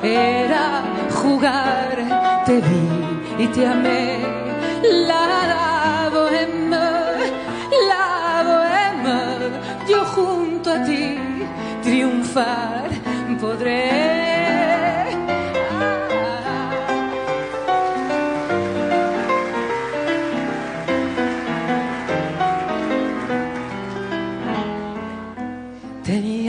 era 0.00 0.82
jugar, 1.10 2.44
te 2.46 2.60
vi 2.60 3.42
y 3.42 3.48
te 3.48 3.66
amé. 3.66 4.45
La, 4.88 5.26
la 5.26 6.10
bohema, 6.12 7.12
la 7.88 8.42
bohema, 8.48 9.18
yo 9.88 10.04
junto 10.04 10.70
a 10.70 10.84
ti 10.84 11.18
triunfar 11.82 12.88
podré. 13.40 14.05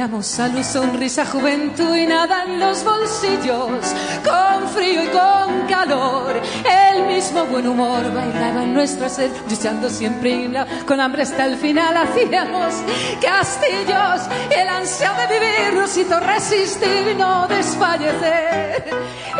Teníamos 0.07 0.27
salud, 0.27 0.63
sonrisa, 0.63 1.25
juventud 1.25 1.93
y 1.93 2.07
nada 2.07 2.45
en 2.45 2.61
los 2.61 2.81
bolsillos, 2.81 3.93
con 4.23 4.69
frío 4.69 5.03
y 5.03 5.07
con 5.07 5.67
calor. 5.67 6.41
El 6.63 7.07
mismo 7.07 7.43
buen 7.47 7.67
humor 7.67 8.13
bailaba 8.13 8.63
en 8.63 8.73
nuestra 8.73 9.09
sed, 9.09 9.29
luchando 9.49 9.89
siempre 9.89 10.49
con 10.85 11.01
hambre 11.01 11.23
hasta 11.23 11.45
el 11.45 11.57
final. 11.57 11.97
Hacíamos 11.97 12.75
castillos 13.21 14.21
y 14.49 14.53
el 14.53 14.69
ansia 14.69 15.11
de 15.11 15.27
vivir 15.27 15.73
nos 15.73 15.97
hizo 15.97 16.17
resistir 16.21 17.09
y 17.11 17.15
no 17.15 17.45
desfallecer. 17.49 18.85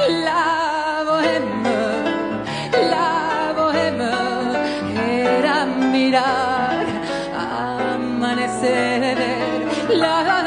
La 0.09 1.01
bohema, 1.05 2.03
la 2.91 3.53
bohema 3.55 4.51
era 4.99 5.65
mirar 5.65 6.85
amanecer. 7.37 9.17
La, 9.89 10.21
la 10.21 10.46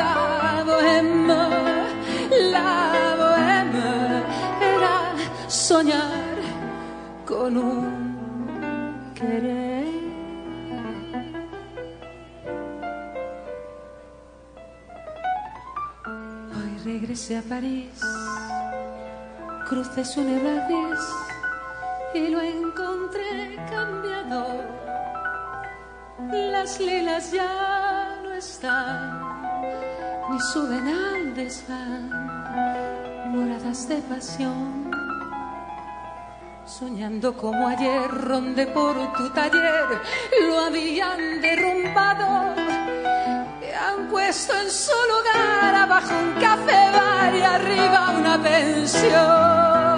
con 7.41 7.57
un 7.57 9.15
querer. 9.15 9.87
Hoy 16.55 16.73
regresé 16.85 17.39
a 17.39 17.43
París, 17.43 17.99
crucé 19.71 20.05
su 20.05 20.21
niebla 20.21 20.69
y 22.13 22.29
lo 22.29 22.43
encontré 22.43 23.57
cambiado. 23.71 24.43
Las 26.53 26.79
lilas 26.79 27.33
ya 27.33 28.19
no 28.23 28.33
están, 28.35 29.19
ni 30.31 30.39
suben 30.53 30.87
al 30.89 31.35
desván, 31.35 32.11
moradas 33.33 33.89
de 33.89 33.97
pasión 34.13 35.00
Soñando 36.67 37.37
como 37.37 37.67
ayer, 37.67 38.09
ronde 38.11 38.67
por 38.67 38.95
tu 39.15 39.29
taller, 39.31 40.01
lo 40.47 40.61
habían 40.61 41.41
derrumbado. 41.41 42.55
Y 43.61 43.73
han 43.73 44.09
puesto 44.09 44.53
en 44.55 44.71
su 44.71 44.93
lugar 44.93 45.75
abajo 45.75 46.15
un 46.15 46.41
café 46.41 46.91
bar 46.93 47.35
y 47.35 47.43
arriba 47.43 48.15
una 48.19 48.43
pensión. 48.43 49.90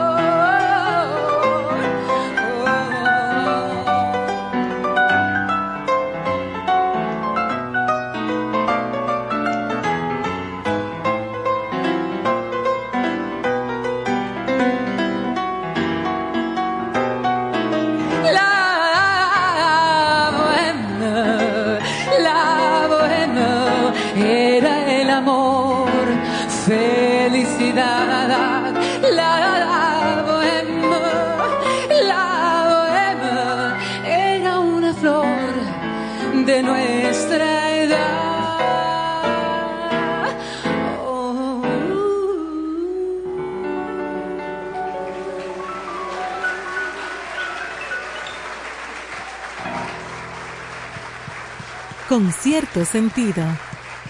Con 52.12 52.30
cierto 52.30 52.84
sentido. 52.84 53.43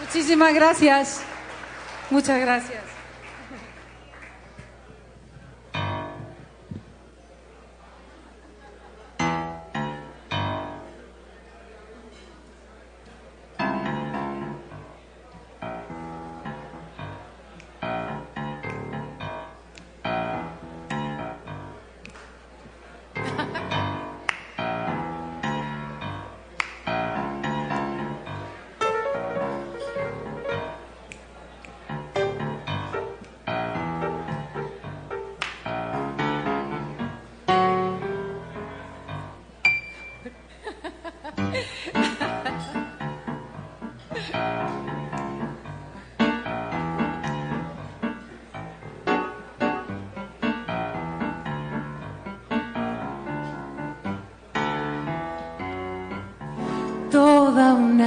Muchísimas 0.01 0.53
gracias. 0.53 1.21
Muchas 2.11 2.41
gracias. 2.41 2.82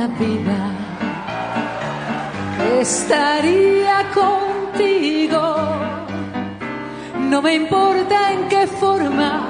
Vida 0.07 0.69
estaría 2.80 4.03
contigo. 4.14 5.56
No 7.30 7.41
me 7.41 7.56
importa 7.56 8.34
en 8.34 8.48
qué 8.48 8.68
forma, 8.68 9.48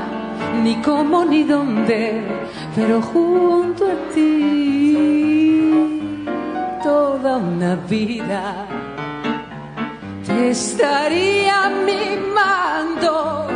ni 0.63 0.75
cómo, 0.77 1.25
ni 1.25 1.43
dónde, 1.43 2.23
pero 2.73 3.01
junto 3.01 3.85
a 3.85 4.13
ti. 4.13 4.95
Toda 6.81 7.35
una 7.37 7.75
vida 7.75 8.65
te 10.25 10.51
estaría 10.51 11.69
mimando, 11.85 13.47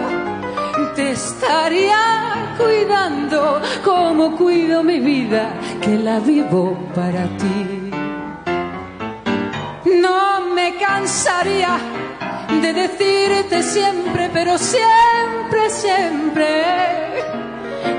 te 0.95 1.11
estaría 1.11 2.55
cuidando 2.57 3.61
como 3.85 4.35
cuido 4.35 4.83
mi 4.83 4.99
vida, 4.99 5.53
que 5.81 5.97
la 5.97 6.19
vivo 6.19 6.77
para 6.95 7.25
ti. 7.37 7.91
No 9.85 10.41
me 10.53 10.75
cansaría 10.75 11.77
de 12.61 12.73
decirte 12.73 13.63
siempre, 13.63 14.29
pero 14.33 14.57
siempre, 14.57 15.69
siempre, 15.69 16.49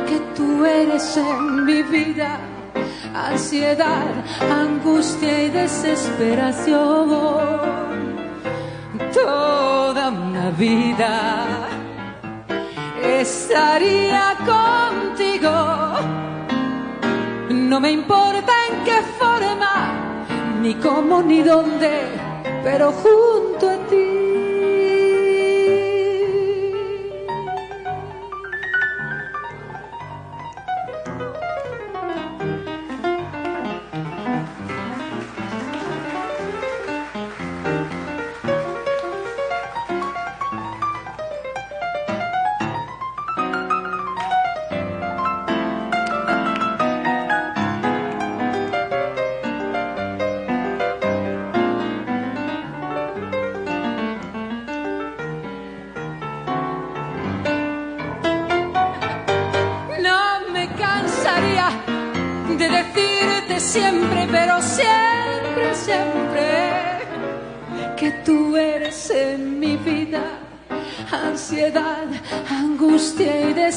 que 0.08 0.18
tú 0.36 0.64
eres 0.64 1.16
en 1.16 1.64
mi 1.64 1.82
vida 1.82 2.38
ansiedad, 3.14 4.12
angustia 4.50 5.44
y 5.44 5.50
desesperación. 5.50 6.80
Toda 9.12 10.08
una 10.10 10.50
vida 10.50 11.68
estaría 13.02 14.36
contigo. 14.38 14.89
No 17.70 17.78
me 17.78 17.92
importa 17.92 18.52
en 18.68 18.84
qué 18.84 19.00
forma, 19.16 19.94
ni 20.60 20.74
cómo, 20.74 21.22
ni 21.22 21.40
dónde, 21.40 22.02
pero 22.64 22.90
junto 22.90 23.39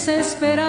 angustia 0.07 0.62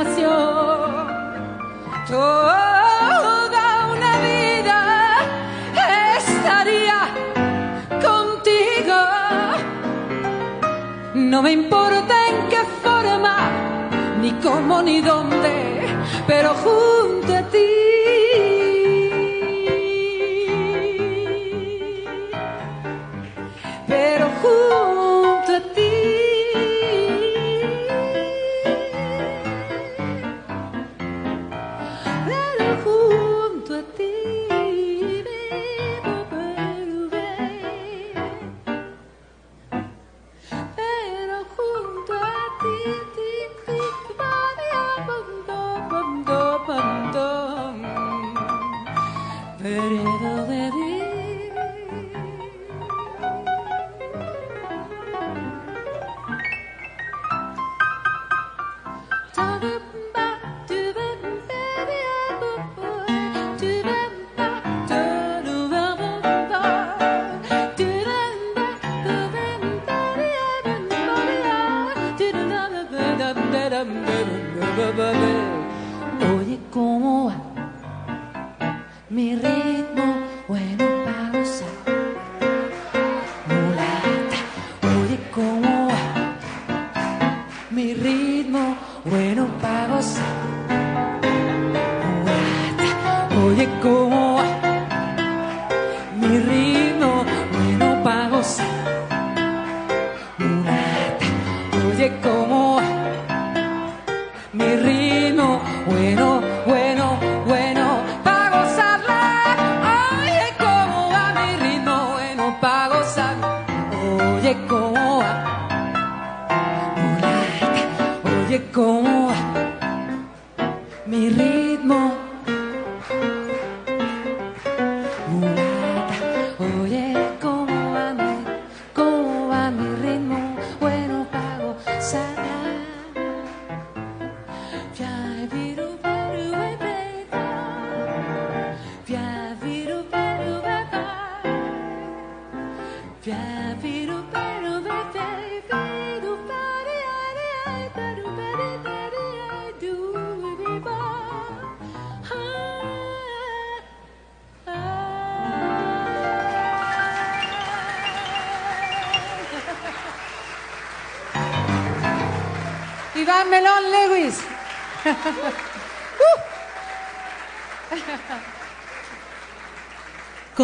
Mi 79.11 79.37
ritmo, 79.37 80.14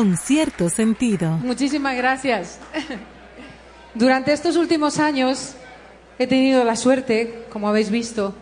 Con 0.01 0.16
cierto 0.16 0.70
sentido. 0.70 1.32
Muchísimas 1.32 1.94
gracias. 1.94 2.59
Durante 3.94 4.32
estos 4.32 4.56
últimos 4.56 4.98
años 4.98 5.52
he 6.18 6.27
tenido 6.27 6.64
la 6.64 6.74
suerte, 6.74 7.44
como 7.52 7.68
habéis 7.68 7.90
visto, 7.90 8.35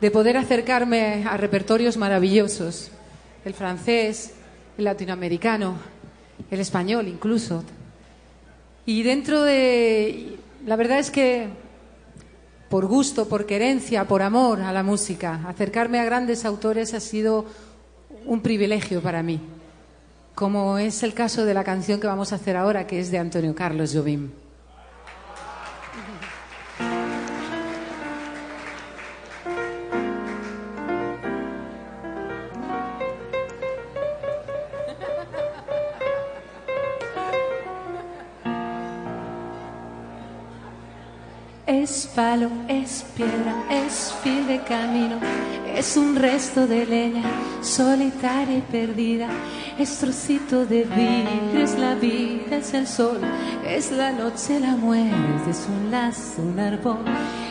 de 0.00 0.10
poder 0.10 0.36
acercarme 0.36 1.24
a 1.24 1.36
repertorios 1.36 1.96
maravillosos. 1.96 2.90
El 3.44 3.54
francés, 3.54 4.32
el 4.76 4.86
latinoamericano, 4.86 5.76
el 6.50 6.58
español 6.58 7.06
incluso. 7.06 7.62
Y 8.84 9.04
dentro 9.04 9.44
de... 9.44 10.36
La 10.66 10.74
verdad 10.74 10.98
es 10.98 11.12
que 11.12 11.46
por 12.68 12.86
gusto, 12.86 13.28
por 13.28 13.46
querencia, 13.46 14.08
por 14.08 14.20
amor 14.20 14.62
a 14.62 14.72
la 14.72 14.82
música, 14.82 15.42
acercarme 15.46 16.00
a 16.00 16.04
grandes 16.04 16.44
autores 16.44 16.92
ha 16.92 16.98
sido 16.98 17.44
un 18.26 18.40
privilegio 18.40 19.00
para 19.00 19.22
mí, 19.22 19.40
como 20.38 20.78
es 20.78 21.02
el 21.02 21.14
caso 21.14 21.44
de 21.44 21.52
la 21.52 21.64
canción 21.64 21.98
que 21.98 22.06
vamos 22.06 22.32
a 22.32 22.36
hacer 22.36 22.56
ahora, 22.56 22.86
que 22.86 23.00
es 23.00 23.10
de 23.10 23.18
Antonio 23.18 23.56
Carlos 23.56 23.92
Jobim. 23.92 24.30
Es 41.66 42.08
palo, 42.14 42.48
es 42.68 43.04
piedra, 43.16 43.64
es 43.70 44.14
fil 44.22 44.46
de 44.46 44.62
camino, 44.62 45.18
es 45.76 45.96
un 45.96 46.16
resto 46.16 46.66
de 46.66 46.86
leña 46.86 47.22
solitaria 47.60 48.58
y 48.58 48.60
perdida, 48.60 49.28
es 49.78 49.98
trocito 49.98 50.64
de 50.66 50.84
vidrio, 50.84 51.62
es 51.62 51.78
la 51.78 51.94
vida, 51.94 52.56
es 52.56 52.74
el 52.74 52.86
sol, 52.86 53.20
es 53.66 53.90
la 53.92 54.12
noche, 54.12 54.60
la 54.60 54.76
muerte, 54.76 55.50
es 55.50 55.66
un 55.68 55.90
lazo, 55.90 56.42
un 56.42 56.58
árbol, 56.58 57.04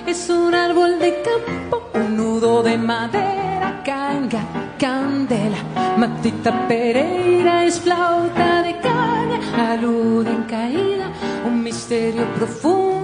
es 0.06 0.30
un 0.30 0.54
árbol 0.54 1.00
de 1.00 1.22
campo, 1.22 1.90
un 1.94 2.18
nudo 2.18 2.64
de 2.64 2.78
madera, 2.78 3.82
canga, 3.86 4.42
candela, 4.78 5.58
matita 5.98 6.68
pereira, 6.68 7.66
es 7.66 7.80
flauta 7.80 8.64
de 8.64 8.78
caña, 8.80 9.72
alude 9.72 10.32
en 10.32 10.44
caída, 10.44 11.12
un 11.46 11.64
misterio 11.64 12.26
profundo, 12.36 12.97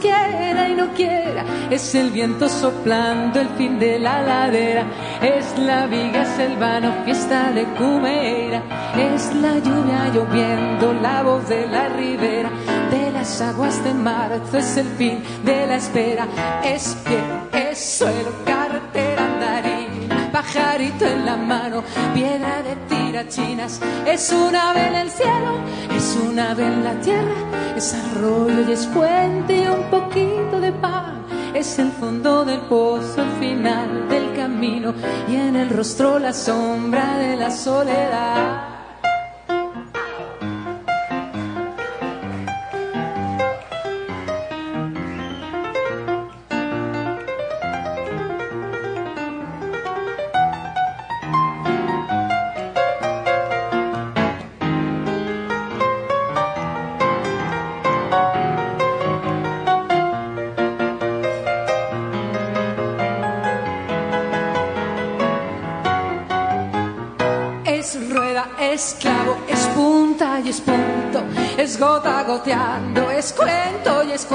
quiera 0.00 0.68
y 0.68 0.74
no 0.74 0.92
quiera, 0.92 1.44
es 1.70 1.94
el 1.94 2.10
viento 2.10 2.48
soplando 2.48 3.40
el 3.40 3.48
fin 3.50 3.78
de 3.78 3.98
la 3.98 4.20
ladera, 4.20 4.84
es 5.22 5.56
la 5.56 5.86
viga, 5.86 6.22
es 6.22 6.38
el 6.40 6.56
vano, 6.56 6.92
fiesta 7.04 7.52
de 7.52 7.64
cumeira, 7.78 8.62
es 8.96 9.32
la 9.36 9.58
lluvia 9.58 10.08
lloviendo, 10.12 10.92
la 10.94 11.22
voz 11.22 11.48
de 11.48 11.68
la 11.68 11.88
ribera, 11.90 12.50
de 12.90 13.12
las 13.12 13.40
aguas 13.40 13.82
de 13.84 13.94
marzo, 13.94 14.58
es 14.58 14.76
el 14.76 14.88
fin 14.98 15.22
de 15.44 15.66
la 15.66 15.76
espera, 15.76 16.26
es 16.64 16.96
pie, 17.04 17.70
es 17.70 17.78
suelo, 17.78 18.32
carretera, 18.44 19.11
pajarito 20.42 21.06
en 21.06 21.24
la 21.24 21.36
mano, 21.36 21.82
piedra 22.14 22.62
de 22.62 22.76
tirachinas, 22.88 23.80
es 24.06 24.32
un 24.32 24.54
ave 24.54 24.88
en 24.88 24.94
el 24.94 25.10
cielo, 25.10 25.52
es 25.96 26.18
un 26.28 26.38
ave 26.38 26.66
en 26.66 26.84
la 26.84 26.94
tierra, 27.00 27.34
es 27.76 27.94
arroyo 27.94 28.68
y 28.68 28.72
es 28.72 28.86
puente 28.86 29.62
y 29.62 29.66
un 29.66 29.84
poquito 29.90 30.60
de 30.60 30.72
pan, 30.72 31.24
es 31.54 31.78
el 31.78 31.90
fondo 31.92 32.44
del 32.44 32.60
pozo, 32.62 33.22
el 33.22 33.30
final 33.38 34.08
del 34.08 34.34
camino 34.34 34.94
y 35.28 35.36
en 35.36 35.56
el 35.56 35.70
rostro 35.70 36.18
la 36.18 36.32
sombra 36.32 37.18
de 37.18 37.36
la 37.36 37.50
soledad. 37.50 38.71
Es 68.72 68.96
clavo, 68.98 69.36
es 69.48 69.66
punta 69.74 70.40
y 70.40 70.48
es 70.48 70.60
punto, 70.62 71.22
es 71.58 71.78
gota 71.78 72.22
goteando, 72.22 73.10
es 73.10 73.34
cuento 73.34 74.02
y 74.02 74.12
es 74.12 74.26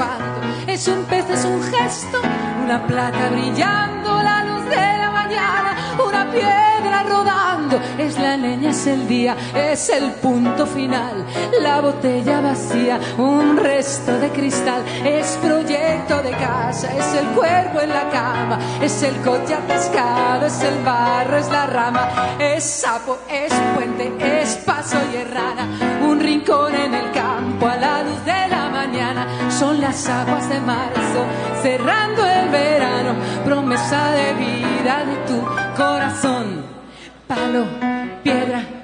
es 0.68 0.86
un 0.86 1.02
pez, 1.04 1.28
es 1.28 1.44
un 1.44 1.60
gesto, 1.60 2.18
una 2.64 2.86
plata 2.86 3.30
brillando, 3.30 4.22
la 4.22 4.44
luz 4.44 4.64
de 4.66 4.76
la 4.76 5.10
mañana, 5.10 5.76
una 6.06 6.30
piedra 6.30 7.02
rodando, 7.02 7.80
es 7.98 8.16
la 8.18 8.36
leña, 8.36 8.70
es 8.70 8.86
el 8.86 9.08
día, 9.08 9.36
es 9.56 9.88
el 9.88 10.12
punto 10.12 10.66
final, 10.66 11.24
la 11.60 11.80
botella 11.80 12.40
vacía, 12.40 13.00
un 13.16 13.56
resto 13.56 14.18
de 14.20 14.28
cristal, 14.30 14.84
es 15.04 15.36
proyecto 15.42 16.22
de 16.22 16.30
casa, 16.32 16.88
es 16.96 17.14
el 17.14 17.26
cuerpo 17.28 17.80
en 17.80 17.88
la 17.88 18.08
cama, 18.10 18.58
es 18.80 19.02
el 19.02 19.16
coche 19.22 19.54
atascado, 19.54 20.46
es 20.46 20.60
el 20.62 20.84
barro, 20.84 21.38
es 21.38 21.48
la 21.48 21.66
rama, 21.66 22.36
es 22.38 22.62
sapo, 22.62 23.18
es 23.28 23.52
puente, 23.74 24.12
es 24.20 24.27
soy 24.88 25.16
errada, 25.16 25.66
un 26.02 26.18
rincón 26.18 26.74
en 26.74 26.94
el 26.94 27.12
campo 27.12 27.66
a 27.66 27.76
la 27.76 28.02
luz 28.02 28.24
de 28.24 28.48
la 28.48 28.70
mañana. 28.70 29.50
Son 29.50 29.80
las 29.80 30.08
aguas 30.08 30.48
de 30.48 30.60
marzo, 30.60 31.20
cerrando 31.62 32.24
el 32.24 32.48
verano, 32.48 33.14
promesa 33.44 34.12
de 34.12 34.32
vida 34.34 35.04
de 35.04 35.16
tu 35.28 35.38
corazón. 35.76 36.64
Palo, 37.26 37.66
piedra 38.22 38.77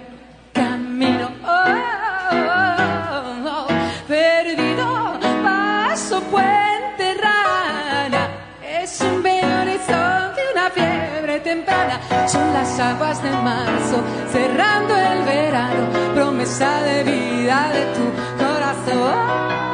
aguas 12.80 13.22
de 13.22 13.30
marzo, 13.30 14.02
cerrando 14.32 14.96
el 14.96 15.22
verano, 15.24 16.14
promesa 16.14 16.82
de 16.82 17.04
vida 17.04 17.70
de 17.72 17.84
tu 17.94 18.42
corazón. 18.42 19.73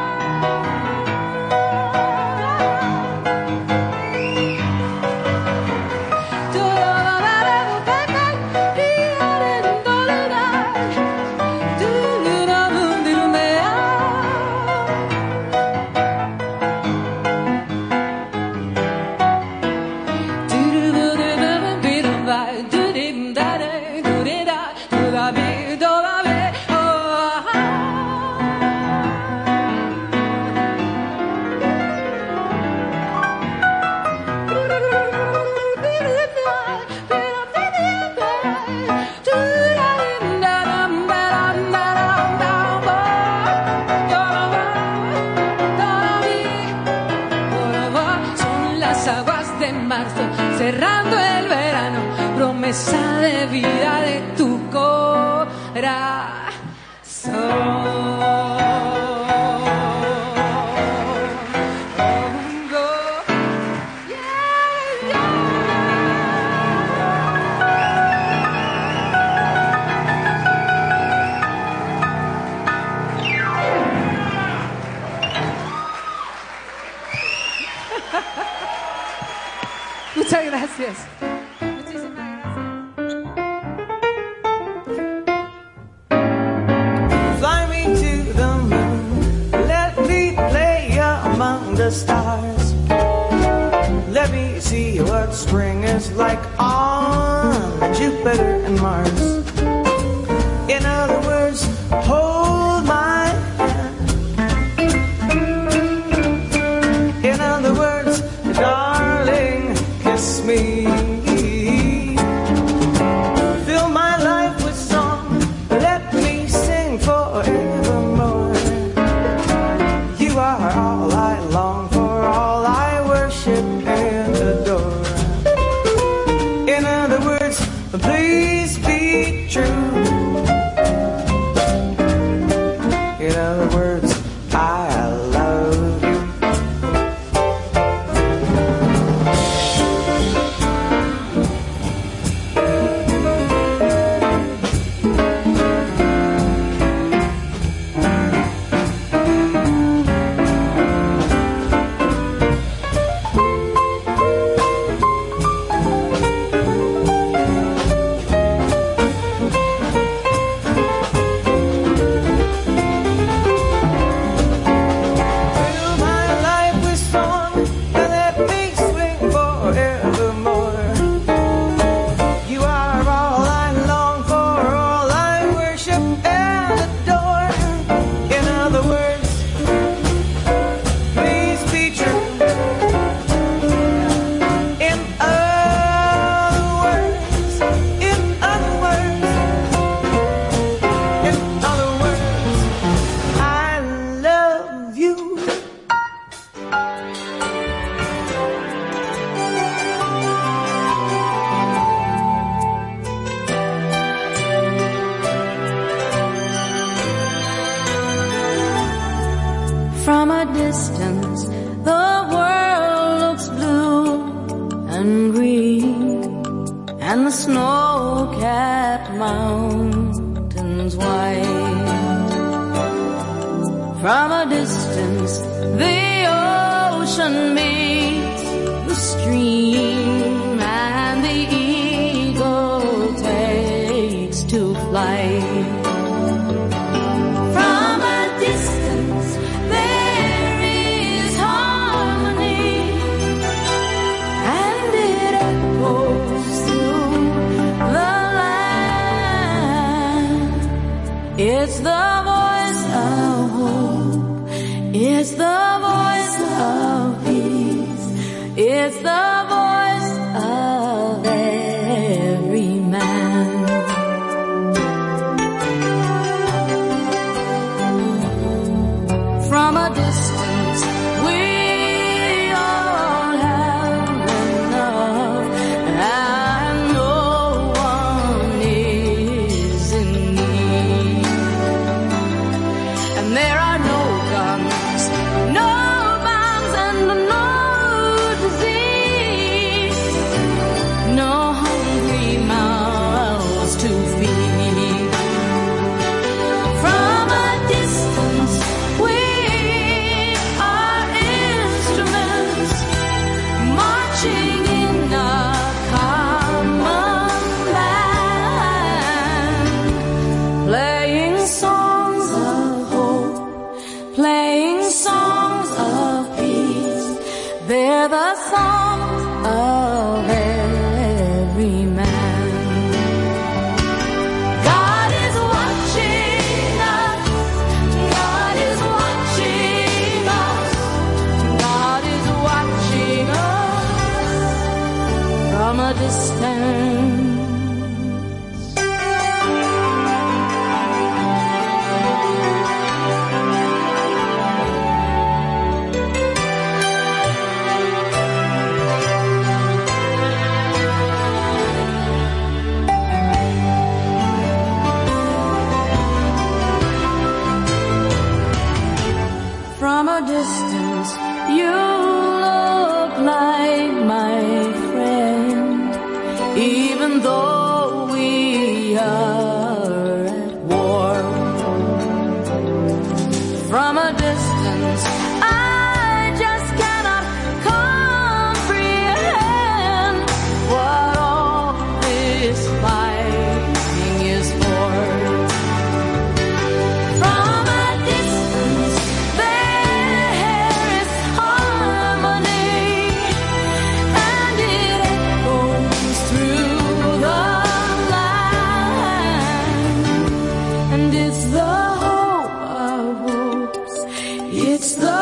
It's 404.53 404.95
the 404.97 405.20